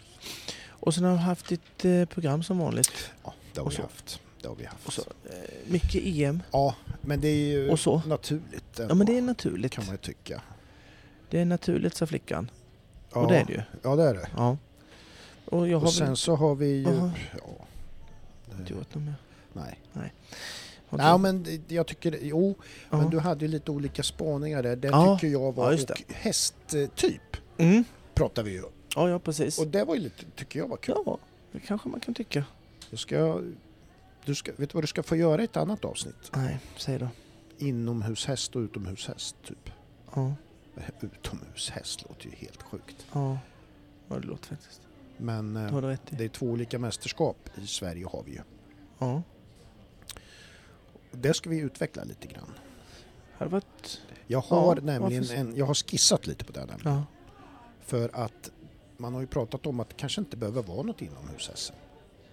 Och 0.67 0.93
sen 0.93 1.03
har 1.03 1.11
vi 1.11 1.17
haft 1.17 1.51
ett 1.51 1.85
eh, 1.85 2.05
program 2.05 2.43
som 2.43 2.57
vanligt. 2.57 3.11
ja 3.23 3.33
det 3.53 3.59
har 3.61 3.69
vi 3.69 3.75
haft. 3.77 4.19
Det 4.41 4.47
har 4.47 4.55
vi 4.55 4.65
haft. 4.65 4.87
Och 4.87 4.93
så, 4.93 5.01
eh, 5.01 5.71
mycket 5.71 6.01
EM 6.05 6.43
Ja, 6.51 6.75
men 7.01 7.21
det 7.21 7.27
är 7.27 7.45
ju 7.47 7.69
och 7.69 7.79
så. 7.79 8.01
naturligt 8.07 8.63
Ja 8.75 8.81
ändå, 8.83 8.95
men 8.95 9.07
det 9.07 9.17
är 9.17 9.21
naturligt. 9.21 9.71
kan 9.71 9.85
man 9.85 9.93
ju 9.93 9.97
tycka. 9.97 10.41
Det 11.35 11.41
är 11.41 11.45
naturligt 11.45 11.95
sa 11.95 12.05
flickan. 12.07 12.51
Ja, 13.13 13.19
Och 13.21 13.27
det 13.31 13.37
är 13.37 13.45
det 13.45 13.53
ju. 13.53 13.61
Ja, 13.81 13.95
det 13.95 14.03
är 14.03 14.13
det. 14.13 14.27
Ja. 14.35 14.57
Och 15.45 15.67
jag 15.67 15.79
har 15.79 15.87
Och 15.87 15.93
sen 15.93 16.07
väl 16.07 16.17
så 16.17 16.35
har 16.35 16.55
vi 16.55 16.67
ju... 16.67 16.81
Jaha. 16.83 17.11
Ja, 17.37 17.65
det, 18.57 18.69
gjort 18.73 18.95
något 18.95 19.03
mer. 19.03 19.13
nej. 19.53 19.79
Nej, 19.93 20.13
inte- 21.13 21.17
men 21.17 21.63
jag 21.67 21.87
tycker... 21.87 22.17
Jo, 22.21 22.55
ja. 22.89 22.97
men 22.97 23.09
du 23.09 23.19
hade 23.19 23.45
ju 23.45 23.51
lite 23.51 23.71
olika 23.71 24.03
spaningar 24.03 24.63
där. 24.63 24.75
Det 24.75 24.87
Ja. 24.87 25.17
tycker 25.19 25.27
jag 25.33 25.51
var... 25.55 25.71
Ja, 25.73 25.79
och 25.89 26.13
hästtyp 26.15 27.37
Mm. 27.57 27.83
pratar 28.13 28.43
vi 28.43 28.51
ju. 28.51 28.63
Ja, 28.95 29.09
ja 29.09 29.19
precis. 29.19 29.59
Och 29.59 29.67
det 29.67 29.83
var 29.83 29.95
ju 29.95 30.01
lite, 30.01 30.23
tycker 30.35 30.59
jag 30.59 30.67
var 30.67 30.77
kul. 30.77 30.95
Ja, 31.05 31.17
det 31.51 31.59
kanske 31.59 31.89
man 31.89 31.99
kan 31.99 32.13
tycka. 32.13 32.43
Du 32.91 32.97
ska, 32.97 33.41
du 34.25 34.35
ska, 34.35 34.51
vet 34.51 34.69
du 34.69 34.73
vad 34.73 34.83
du 34.83 34.87
ska 34.87 35.03
få 35.03 35.15
göra 35.15 35.41
i 35.41 35.45
ett 35.45 35.57
annat 35.57 35.85
avsnitt? 35.85 36.31
Nej, 36.35 36.59
säg 36.77 36.99
då. 36.99 37.07
Inomhushäst 37.57 38.55
och 38.55 38.59
utomhushäst, 38.59 39.35
typ. 39.47 39.69
Ja, 40.15 40.33
Utomhushäst 41.01 42.03
låter 42.09 42.25
ju 42.25 42.31
helt 42.35 42.63
sjukt. 42.63 43.05
ja. 43.13 43.37
Ja, 44.07 44.15
det 44.15 44.27
låter 44.27 44.47
faktiskt. 44.47 44.81
Men 45.17 45.53
Det 45.53 45.61
eh, 45.61 45.69
har 45.71 45.97
det 46.09 46.23
är 46.25 46.29
två 46.29 46.45
olika 46.45 46.79
mästerskap 46.79 47.49
i 47.55 47.67
Sverige 47.67 48.05
har 48.05 48.23
vi 48.25 48.31
ju. 48.31 48.41
Ja. 48.99 49.21
Det 51.11 51.33
ska 51.33 51.49
vi 51.49 51.57
utveckla 51.59 52.03
lite 52.03 52.27
grann. 52.27 52.51
Hade 53.37 53.51
varit... 53.51 54.01
Jag 54.27 54.41
har 54.41 54.75
Ja, 54.75 54.81
nämligen 54.81 55.21
varför- 55.23 55.35
en, 55.35 55.55
jag 55.55 55.65
har 55.65 55.73
skissat 55.73 56.27
lite 56.27 56.45
på 56.45 56.51
det 56.51 56.65
nämligen. 56.65 56.93
Ja. 56.93 57.03
För 57.81 58.09
att 58.13 58.51
man 58.97 59.13
har 59.13 59.21
ju 59.21 59.27
pratat 59.27 59.65
om 59.65 59.79
att 59.79 59.89
det 59.89 59.95
kanske 59.95 60.21
inte 60.21 60.37
behöver 60.37 60.63
vara 60.63 60.81
något 60.83 61.01
inomhus 61.01 61.71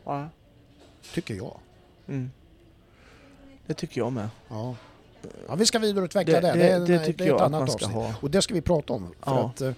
ja. 0.04 0.28
Tycker 1.14 1.34
jag. 1.34 1.60
Mm. 2.06 2.30
Det 3.66 3.74
tycker 3.74 4.00
jag 4.00 4.12
med. 4.12 4.28
Ja. 4.48 4.76
Ja 5.48 5.54
vi 5.54 5.66
ska 5.66 5.78
vidareutveckla 5.78 6.40
Det, 6.40 6.52
det. 6.52 6.58
det, 6.58 6.68
är- 6.68 6.80
det, 6.80 6.86
det 6.86 6.94
är 6.94 7.04
tycker 7.06 7.24
ett 7.24 7.28
jag 7.28 7.40
att 7.42 7.50
man 7.50 7.68
ska 7.68 7.74
avsnitt. 7.86 7.94
ha. 7.94 8.14
Och 8.20 8.30
det 8.30 8.42
ska 8.42 8.54
vi 8.54 8.60
prata 8.60 8.92
om. 8.92 9.06
För 9.22 9.30
Ja. 9.32 9.52
att, 9.54 9.60
eh, 9.60 9.72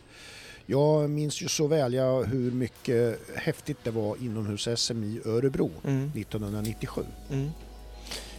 jag 0.66 1.10
minns 1.10 1.42
ju 1.42 1.48
så 1.48 1.66
väl 1.66 1.94
ja, 1.94 2.22
hur 2.22 2.50
mycket 2.50 3.20
häftigt 3.36 3.78
det 3.84 3.90
var 3.90 4.16
inomhus-SM 4.16 5.04
i 5.04 5.20
Örebro 5.24 5.70
Mm. 5.84 6.12
1997. 6.14 7.02
Mm. 7.30 7.50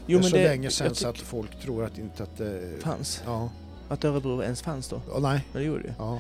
det 0.06 0.14
är 0.14 0.22
så 0.22 0.36
det- 0.36 0.44
länge 0.44 0.70
sedan 0.70 0.88
jag 0.88 0.98
så 0.98 1.08
att 1.08 1.16
tycker 1.16 1.28
folk 1.28 1.62
tror 1.62 1.86
att 1.86 1.98
inte 1.98 2.24
att 2.24 2.38
det... 2.38 2.72
fanns. 2.84 3.22
Ja. 3.26 3.50
Att 3.90 4.04
Örebro 4.06 4.44
ens 4.44 4.62
fanns 4.62 4.88
då. 4.90 5.02
ja, 5.14 5.20
nej. 5.20 5.42
Men 5.54 5.62
det 5.62 5.68
gjorde 5.68 5.84
det. 5.84 5.96
Ja. 5.98 6.20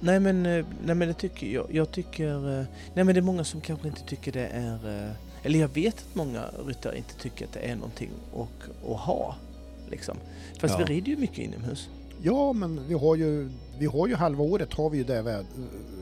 Nej 0.00 0.20
men, 0.20 0.46
eh, 0.46 0.64
nej 0.84 0.94
men 0.94 1.08
det 1.08 1.14
tycker 1.14 1.46
jag. 1.46 1.66
Jag 1.70 1.90
tycker... 1.92 2.58
eh, 2.60 2.64
Nej 2.94 3.04
men 3.04 3.06
det 3.06 3.18
är 3.18 3.22
många 3.22 3.44
som 3.44 3.60
kanske 3.60 3.88
inte 3.88 4.00
tycker 4.02 4.32
det 4.32 4.46
är... 4.46 5.04
eh, 5.04 5.10
Eller 5.42 5.58
jag 5.58 5.68
vet 5.68 5.94
att 5.94 6.14
många 6.14 6.44
ryttare 6.66 6.96
inte 6.98 7.14
tycker 7.14 7.44
att 7.44 7.52
det 7.52 7.60
är 7.60 7.74
någonting 7.76 8.10
att, 8.34 8.90
att 8.90 8.96
ha. 9.00 9.36
Liksom. 9.90 10.16
Fast 10.60 10.78
Ja. 10.78 10.84
vi 10.86 10.94
rider 10.94 11.08
ju 11.08 11.16
mycket 11.16 11.38
inomhus. 11.38 11.88
ja, 12.22 12.52
men 12.52 12.80
vi 12.88 12.94
har 12.94 13.16
ju, 13.16 13.48
vi 13.78 13.86
har 13.86 14.06
ju 14.06 14.14
halva 14.14 14.44
året 14.44 14.74
har 14.74 14.90
vi 14.90 14.98
ju 14.98 15.04
det 15.04 15.22
väd, 15.22 15.46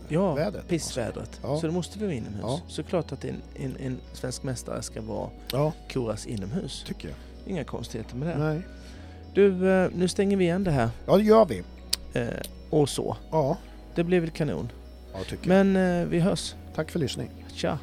Ja, 0.08 0.34
vädret. 0.34 0.68
pissvädret. 0.68 1.40
Ja. 1.42 1.60
Så 1.60 1.66
då 1.66 1.72
måste 1.72 1.98
vi 1.98 2.04
vara 2.04 2.14
inomhus. 2.14 2.42
Ja. 2.42 2.60
Såklart 2.68 3.12
att 3.12 3.24
en, 3.24 3.36
en, 3.54 3.76
en 3.76 3.98
svensk 4.12 4.42
mästare 4.42 4.82
ska 4.82 5.00
vara 5.02 5.30
Ja, 5.52 5.72
koras 5.92 6.26
inomhus. 6.26 6.84
tycker 6.86 7.08
jag. 7.08 7.16
Inga 7.46 7.64
konstigheter 7.64 8.16
med 8.16 8.28
det. 8.28 8.38
Nej. 8.38 8.60
Du, 9.34 9.70
eh, 9.70 9.90
nu 9.94 10.08
stänger 10.08 10.36
vi 10.36 10.44
igen 10.44 10.64
det 10.64 10.70
här. 10.70 10.90
Ja, 11.06 11.16
det 11.16 11.22
gör 11.22 11.44
vi. 11.46 11.62
Eh, 12.12 12.28
och 12.70 12.88
så. 12.88 13.16
Ja, 13.30 13.56
Det 13.94 14.04
blir 14.04 14.20
väl 14.20 14.30
kanon. 14.30 14.68
ja 15.12 15.18
tycker 15.28 15.50
jag. 15.54 15.66
Men 15.66 16.00
eh, 16.02 16.08
vi 16.08 16.20
hörs. 16.20 16.54
Tack 16.74 16.90
för 16.90 16.98
lyssning. 16.98 17.30
Tja! 17.54 17.78